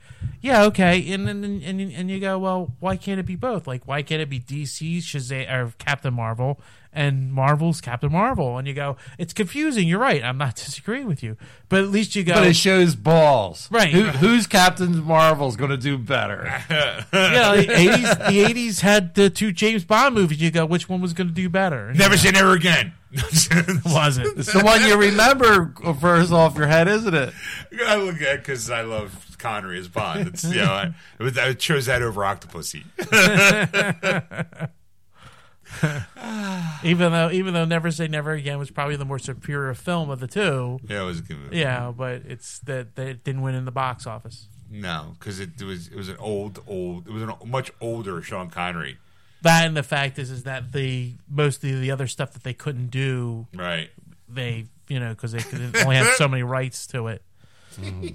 yeah, 0.42 0.64
okay. 0.66 1.12
And 1.14 1.28
and 1.28 1.44
and 1.46 1.64
and, 1.64 1.92
and 1.92 2.12
you 2.12 2.20
go, 2.20 2.38
well, 2.40 2.74
why 2.80 2.98
can't 2.98 3.20
it 3.20 3.26
be 3.26 3.36
both? 3.36 3.68
Like, 3.68 3.88
why 3.88 4.02
can't 4.02 4.22
it 4.22 4.30
be 4.30 4.40
DC's 4.40 5.06
Shazam 5.06 5.52
or 5.52 5.74
Captain 5.78 6.14
Marvel 6.14 6.60
and 6.94 7.32
Marvel's 7.32 7.82
Captain 7.82 8.12
Marvel? 8.12 8.58
And 8.58 8.68
you 8.68 8.74
go, 8.74 8.98
it's 9.18 9.34
confusing. 9.34 9.88
You're 9.88 10.00
right. 10.00 10.24
I'm 10.24 10.38
not 10.38 10.56
disagreeing 10.66 11.08
with 11.08 11.24
you, 11.24 11.38
but 11.70 11.80
at 11.84 11.90
least 11.90 12.16
you 12.16 12.24
go. 12.24 12.34
But 12.34 12.48
it 12.48 12.56
shows 12.56 12.96
balls. 12.96 13.70
Right. 13.72 13.90
Who, 13.90 14.04
who's 14.04 14.48
Captain 14.48 15.04
Marvel's 15.04 15.56
going 15.56 15.72
to 15.72 15.78
do 15.78 15.98
better? 15.98 16.44
yeah, 16.70 17.06
the 17.12 17.74
eighties. 17.76 18.18
The 18.18 18.46
eighties 18.46 18.82
had 18.82 19.16
the 19.16 19.30
two 19.30 19.52
James 19.52 19.84
Bond 19.84 20.16
movies. 20.16 20.42
You 20.42 20.52
go, 20.52 20.66
which 20.66 20.90
one 20.90 21.02
was 21.02 21.14
going 21.14 21.28
to 21.28 21.34
do 21.34 21.50
better? 21.50 21.90
And 21.90 22.00
Never 22.00 22.18
say 22.18 22.32
never 22.32 22.54
again. 22.54 22.94
was 23.86 24.18
it? 24.18 24.28
It's 24.38 24.52
the 24.52 24.62
one 24.62 24.84
you 24.84 24.98
remember 24.98 25.74
uh, 25.86 25.94
first 25.94 26.34
off 26.34 26.58
your 26.58 26.68
head, 26.68 26.90
isn't 26.90 27.14
it? 27.14 27.34
I 27.86 27.96
look 27.96 28.22
at 28.22 28.40
because 28.40 28.70
I 28.70 28.82
love 28.82 29.25
Connery 29.36 29.80
as 29.80 29.88
Bond. 29.88 30.28
It's 30.28 30.44
you 30.44 30.58
know 30.62 30.72
I, 30.74 30.94
it 31.20 31.24
was, 31.24 31.38
I 31.38 31.54
chose 31.54 31.86
that 31.88 32.02
over 32.02 32.22
Octopussy. 32.22 32.84
Even 36.84 37.12
though, 37.12 37.32
even 37.32 37.54
though 37.54 37.66
Never 37.66 37.90
Say 37.92 38.08
Never 38.08 38.32
Again 38.34 38.60
was 38.60 38.70
probably 38.70 38.96
the 38.96 39.06
more 39.06 39.20
superior 39.20 39.74
film 39.74 40.10
of 40.10 40.20
the 40.20 40.28
two. 40.28 40.80
yeah, 40.88 41.02
it 41.02 41.06
was 41.06 41.22
good 41.22 41.38
movie. 41.40 41.58
Yeah, 41.58 41.92
but 41.96 42.22
it's 42.28 42.60
that 42.60 42.96
that 42.96 43.08
it 43.08 43.24
didn't 43.24 43.42
win 43.42 43.56
in 43.56 43.66
the 43.66 43.72
box 43.72 44.06
office. 44.06 44.48
No, 44.70 45.16
because 45.20 45.40
it, 45.40 45.62
was 45.62 45.88
it 45.88 45.96
was 45.96 46.08
an 46.10 46.18
old 46.18 46.62
old 46.68 47.08
it 47.08 47.14
was 47.14 47.24
a 47.24 47.36
much 47.46 47.72
older 47.82 48.22
Sean 48.22 48.50
Connery. 48.50 48.98
That 49.42 49.66
and 49.66 49.76
the 49.76 49.84
fact 49.84 50.18
is, 50.20 50.30
is 50.32 50.44
that 50.44 50.72
the 50.72 51.14
most 51.30 51.64
of 51.64 51.82
the 51.82 51.92
other 51.92 52.08
stuff 52.08 52.34
that 52.34 52.44
they 52.44 52.54
couldn't 52.54 52.88
do, 52.88 53.48
Right. 53.54 53.90
they 54.30 54.66
you 54.88 55.00
know 55.00 55.10
because 55.10 55.32
they 55.32 55.40
could 55.40 55.76
only 55.78 55.96
have 55.96 56.14
so 56.16 56.28
many 56.28 56.44
rights 56.44 56.86
to 56.88 57.08
it, 57.08 57.22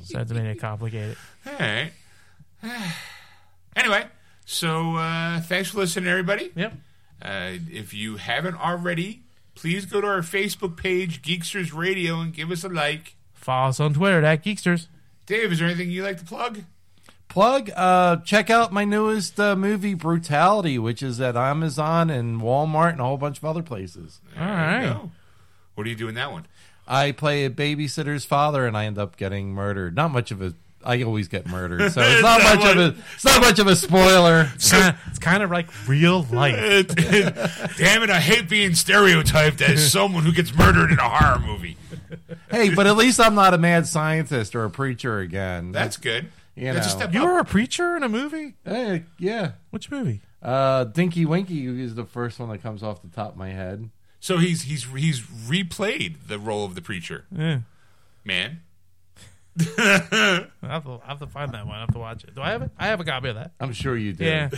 so 0.05 0.19
that's 0.19 0.33
made 0.33 0.47
it 0.47 0.61
complicated. 0.61 1.17
All 1.47 1.53
right. 1.59 1.93
anyway, 3.77 4.07
so 4.45 4.97
uh, 4.97 5.41
thanks 5.41 5.71
for 5.71 5.79
listening, 5.79 6.09
everybody. 6.09 6.51
Yep. 6.55 6.73
Uh, 7.23 7.53
if 7.71 7.93
you 7.95 8.17
haven't 8.17 8.57
already, 8.57 9.23
please 9.55 9.85
go 9.87 10.01
to 10.01 10.07
our 10.07 10.21
Facebook 10.21 10.77
page, 10.77 11.23
Geeksters 11.23 11.75
Radio, 11.75 12.21
and 12.21 12.33
give 12.33 12.51
us 12.51 12.65
a 12.65 12.69
like. 12.69 13.17
Follow 13.35 13.69
us 13.71 13.81
on 13.81 13.95
Twitter 13.95 14.25
at 14.25 14.45
Geeksters. 14.45 14.87
Dave, 15.27 15.53
is 15.53 15.59
there 15.59 15.69
anything 15.69 15.91
you'd 15.91 16.05
like 16.05 16.19
to 16.19 16.25
plug? 16.25 16.63
Plug, 17.29 17.71
uh, 17.77 18.17
check 18.25 18.51
out 18.51 18.73
my 18.73 18.85
newest 18.85 19.39
uh, 19.39 19.55
movie, 19.55 19.95
Brutality, 19.95 20.79
which 20.79 21.01
is 21.01 21.21
at 21.21 21.37
Amazon 21.37 22.11
and 22.11 22.41
Walmart 22.41 22.93
and 22.93 23.01
a 23.01 23.05
whole 23.05 23.17
bunch 23.17 23.39
of 23.39 23.45
other 23.45 23.63
places. 23.63 24.21
All 24.37 24.45
There 24.45 24.57
right. 24.57 25.01
What 25.77 25.87
are 25.87 25.91
you 25.91 25.97
doing 25.97 26.17
that 26.17 26.33
one? 26.33 26.47
I 26.91 27.13
play 27.13 27.45
a 27.45 27.51
babysitter's 27.51 28.25
father, 28.25 28.67
and 28.67 28.77
I 28.77 28.87
end 28.87 28.99
up 28.99 29.17
getting 29.17 29.55
murdered. 29.55 29.95
Not 29.95 30.11
much 30.11 30.31
of 30.33 30.43
a. 30.43 30.55
I 30.83 31.03
always 31.03 31.29
get 31.29 31.47
murdered, 31.47 31.93
so 31.93 32.01
it's 32.03 32.23
not 32.23 32.43
much 32.43 32.65
of 32.65 32.77
a. 32.79 32.97
It's 33.15 33.25
not 33.25 33.41
much 33.41 33.59
of 33.61 33.67
a 33.69 33.77
spoiler. 33.77 34.51
It's 34.55 34.73
kind, 34.73 34.89
of, 34.89 35.01
it's 35.09 35.19
kind 35.21 35.43
of 35.43 35.51
like 35.51 35.69
real 35.89 36.23
life. 36.25 36.57
Damn 36.97 38.03
it, 38.03 38.11
I 38.11 38.19
hate 38.19 38.49
being 38.49 38.75
stereotyped 38.75 39.61
as 39.61 39.93
someone 39.93 40.25
who 40.25 40.33
gets 40.33 40.53
murdered 40.55 40.91
in 40.91 40.99
a 40.99 41.09
horror 41.09 41.39
movie. 41.39 41.77
hey, 42.51 42.75
but 42.75 42.87
at 42.89 42.97
least 42.97 43.21
I'm 43.21 43.35
not 43.37 43.55
a 43.55 43.59
mad 43.59 43.87
scientist 43.87 44.57
or 44.57 44.65
a 44.65 44.71
preacher 44.71 45.21
again. 45.21 45.71
That's 45.71 45.97
good. 45.97 46.27
You 46.57 46.73
That's 46.73 46.89
a 46.89 46.91
know. 46.91 46.97
step 46.97 47.15
You 47.15 47.25
were 47.25 47.39
a 47.39 47.45
preacher 47.45 47.97
in 47.97 48.03
a 48.03 48.09
movie. 48.09 48.55
Hey, 48.65 49.05
yeah. 49.19 49.53
Which 49.71 49.91
movie? 49.91 50.23
Uh, 50.43 50.85
Dinky 50.85 51.25
Winky 51.25 51.67
is 51.83 51.95
the 51.95 52.05
first 52.05 52.41
one 52.41 52.49
that 52.51 52.63
comes 52.63 52.83
off 52.83 53.03
the 53.03 53.09
top 53.09 53.33
of 53.33 53.37
my 53.37 53.51
head. 53.51 53.89
So 54.21 54.39
he's 54.39 54.63
he's 54.63 54.85
he's 54.85 55.21
replayed 55.21 56.29
the 56.29 56.39
role 56.39 56.65
of 56.65 56.75
the 56.75 56.83
preacher. 56.83 57.25
Yeah. 57.35 57.61
Man. 58.25 58.61
I 59.59 60.47
have, 60.63 60.85
to, 60.85 61.01
I 61.05 61.09
have 61.09 61.19
to 61.19 61.27
find 61.27 61.53
that 61.53 61.67
one. 61.67 61.77
I 61.77 61.81
have 61.81 61.93
to 61.93 61.99
watch 61.99 62.25
it. 62.25 62.35
Do 62.35 62.41
I 62.41 62.51
have 62.51 62.63
it? 62.63 62.71
I 62.79 62.87
have 62.87 63.01
a 63.01 63.05
copy 63.05 63.31
of 63.31 63.35
that. 63.35 63.53
I'm 63.59 63.73
sure 63.73 63.97
you 63.97 64.13
do. 64.13 64.25
Yeah. 64.25 64.51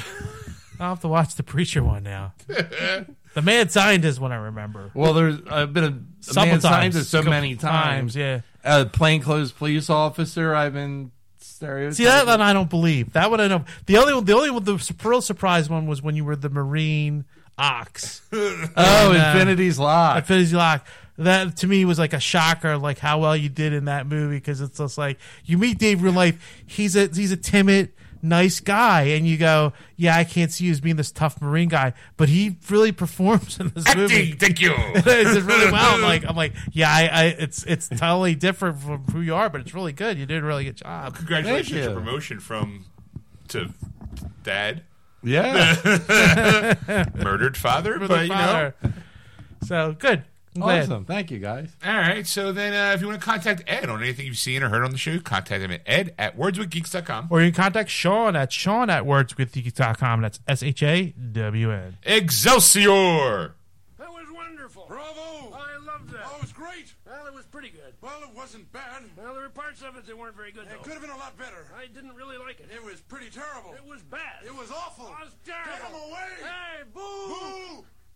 I'll 0.78 0.90
have 0.90 1.00
to 1.00 1.08
watch 1.08 1.34
the 1.36 1.42
preacher 1.42 1.82
one 1.82 2.02
now. 2.02 2.34
the 2.46 3.42
mad 3.42 3.70
scientist 3.70 4.20
one 4.20 4.32
I 4.32 4.36
remember. 4.36 4.90
Well, 4.94 5.14
there's 5.14 5.36
I've 5.48 5.72
been 5.72 5.84
a, 5.84 5.86
a 5.88 6.34
Couple 6.34 6.42
mad 6.42 6.50
times. 6.50 6.62
scientist 6.62 7.10
so 7.10 7.22
many 7.22 7.56
times. 7.56 8.16
Yeah. 8.16 8.40
A 8.64 8.84
plainclothes 8.84 9.52
police 9.52 9.88
officer. 9.88 10.54
I've 10.54 10.72
been 10.72 11.12
stereotyped. 11.38 11.96
See 11.96 12.04
that 12.04 12.26
one 12.26 12.40
I 12.40 12.52
don't 12.52 12.70
believe. 12.70 13.12
That 13.12 13.30
one 13.30 13.40
I 13.40 13.48
know. 13.48 13.64
The 13.86 13.96
only 13.98 14.14
one, 14.14 14.24
the 14.24 14.34
only 14.34 14.50
one, 14.50 14.64
the 14.64 14.94
real 15.04 15.20
surprise 15.20 15.70
one 15.70 15.86
was 15.86 16.02
when 16.02 16.16
you 16.16 16.24
were 16.24 16.36
the 16.36 16.50
Marine 16.50 17.24
Ox. 17.62 18.22
Oh, 18.32 19.12
And, 19.12 19.18
uh, 19.22 19.32
Infinity's 19.34 19.78
Lock. 19.78 20.16
Infinity's 20.18 20.52
Lock. 20.52 20.86
That 21.18 21.56
to 21.58 21.66
me 21.66 21.84
was 21.84 21.98
like 21.98 22.12
a 22.14 22.20
shocker, 22.20 22.76
like 22.78 22.98
how 22.98 23.20
well 23.20 23.36
you 23.36 23.48
did 23.48 23.72
in 23.72 23.84
that 23.84 24.06
movie 24.06 24.36
because 24.36 24.60
it's 24.60 24.78
just 24.78 24.96
like 24.98 25.18
you 25.44 25.58
meet 25.58 25.78
Dave 25.78 25.98
in 25.98 26.04
real 26.04 26.14
life. 26.14 26.62
He's 26.66 26.96
a 26.96 27.06
he's 27.08 27.30
a 27.32 27.36
timid, 27.36 27.92
nice 28.22 28.60
guy, 28.60 29.02
and 29.02 29.26
you 29.28 29.36
go, 29.36 29.74
yeah, 29.96 30.16
I 30.16 30.24
can't 30.24 30.50
see 30.50 30.64
you 30.64 30.70
as 30.72 30.80
being 30.80 30.96
this 30.96 31.12
tough 31.12 31.40
Marine 31.42 31.68
guy, 31.68 31.92
but 32.16 32.30
he 32.30 32.56
really 32.70 32.92
performs 33.04 33.60
in 33.60 33.68
this 33.74 33.84
movie. 33.94 34.32
Acting, 34.32 34.38
thank 34.38 34.60
you. 34.60 34.72
It 34.78 35.04
did 35.04 35.42
really 35.42 35.70
well. 35.70 35.94
I'm 35.96 36.00
like, 36.02 36.24
I'm 36.26 36.34
like, 36.34 36.54
yeah, 36.72 36.90
I, 36.90 37.06
I, 37.12 37.24
it's 37.26 37.62
it's 37.64 37.88
totally 37.88 38.34
different 38.34 38.80
from 38.80 39.04
who 39.12 39.20
you 39.20 39.34
are, 39.34 39.50
but 39.50 39.60
it's 39.60 39.74
really 39.74 39.92
good. 39.92 40.18
You 40.18 40.24
did 40.24 40.42
a 40.42 40.46
really 40.46 40.64
good 40.64 40.76
job. 40.76 41.14
Congratulations 41.16 41.70
Thank 41.70 41.84
on 41.90 41.94
you. 41.94 42.00
promotion 42.00 42.40
from 42.40 42.86
to 43.48 43.68
dad, 44.42 44.82
yeah. 45.22 47.06
murdered 47.14 47.56
father. 47.56 47.94
For 47.94 48.00
the 48.00 48.08
but 48.08 48.22
you 48.22 48.28
know. 48.28 48.72
So 49.64 49.96
good. 49.98 50.24
I'm 50.54 50.60
glad. 50.60 50.82
awesome. 50.82 51.04
Thank 51.06 51.30
you, 51.30 51.38
guys. 51.38 51.70
all 51.84 51.94
right. 51.94 52.26
So 52.26 52.52
then, 52.52 52.74
uh, 52.74 52.92
if 52.94 53.00
you 53.00 53.06
want 53.06 53.18
to 53.18 53.24
contact 53.24 53.62
Ed 53.66 53.88
on 53.88 54.02
anything 54.02 54.26
you've 54.26 54.36
seen 54.36 54.62
or 54.62 54.68
heard 54.68 54.84
on 54.84 54.90
the 54.90 54.98
show, 54.98 55.18
contact 55.18 55.62
him 55.62 55.70
at 55.70 55.80
ed 55.86 56.14
at 56.18 56.36
wordswithgeeks.com. 56.36 57.28
Or 57.30 57.40
you 57.40 57.50
can 57.50 57.62
contact 57.62 57.88
Sean 57.88 58.36
at 58.36 58.52
Sean 58.52 58.90
at 58.90 59.04
wordswithgeeks.com. 59.04 60.20
That's 60.20 60.40
S 60.46 60.62
H 60.62 60.82
A 60.82 61.14
W 61.32 61.70
N. 61.72 61.96
Excelsior! 62.02 63.54
That 63.98 64.10
was 64.10 64.26
wonderful. 64.30 64.84
Bravo! 64.88 65.54
I 65.56 65.78
loved 65.86 66.10
that. 66.10 66.20
Oh, 66.26 66.36
it 66.36 66.42
was 66.42 66.52
great. 66.52 66.92
Well, 67.06 67.26
it 67.26 67.32
was 67.34 67.41
pretty 67.52 67.68
good. 67.68 67.92
Well, 68.00 68.22
it 68.22 68.34
wasn't 68.34 68.72
bad. 68.72 69.04
Well, 69.16 69.34
there 69.34 69.42
were 69.44 69.48
parts 69.50 69.82
of 69.82 69.96
it 69.96 70.06
that 70.06 70.18
weren't 70.18 70.34
very 70.34 70.50
good, 70.50 70.64
It 70.64 70.70
though. 70.70 70.82
could 70.82 70.94
have 70.94 71.02
been 71.02 71.10
a 71.12 71.16
lot 71.16 71.36
better. 71.38 71.68
I 71.76 71.86
didn't 71.86 72.14
really 72.16 72.38
like 72.38 72.58
it. 72.60 72.70
It 72.74 72.82
was 72.82 73.00
pretty 73.02 73.28
terrible. 73.30 73.74
It 73.74 73.84
was 73.84 74.02
bad. 74.02 74.42
It 74.44 74.54
was 74.56 74.70
awful. 74.72 75.06
It 75.06 75.24
was 75.24 75.34
Get 75.44 75.56
him 75.84 75.94
away! 75.94 76.32
Hey, 76.40 76.82
boo! 76.92 77.00
Boo! 77.28 77.84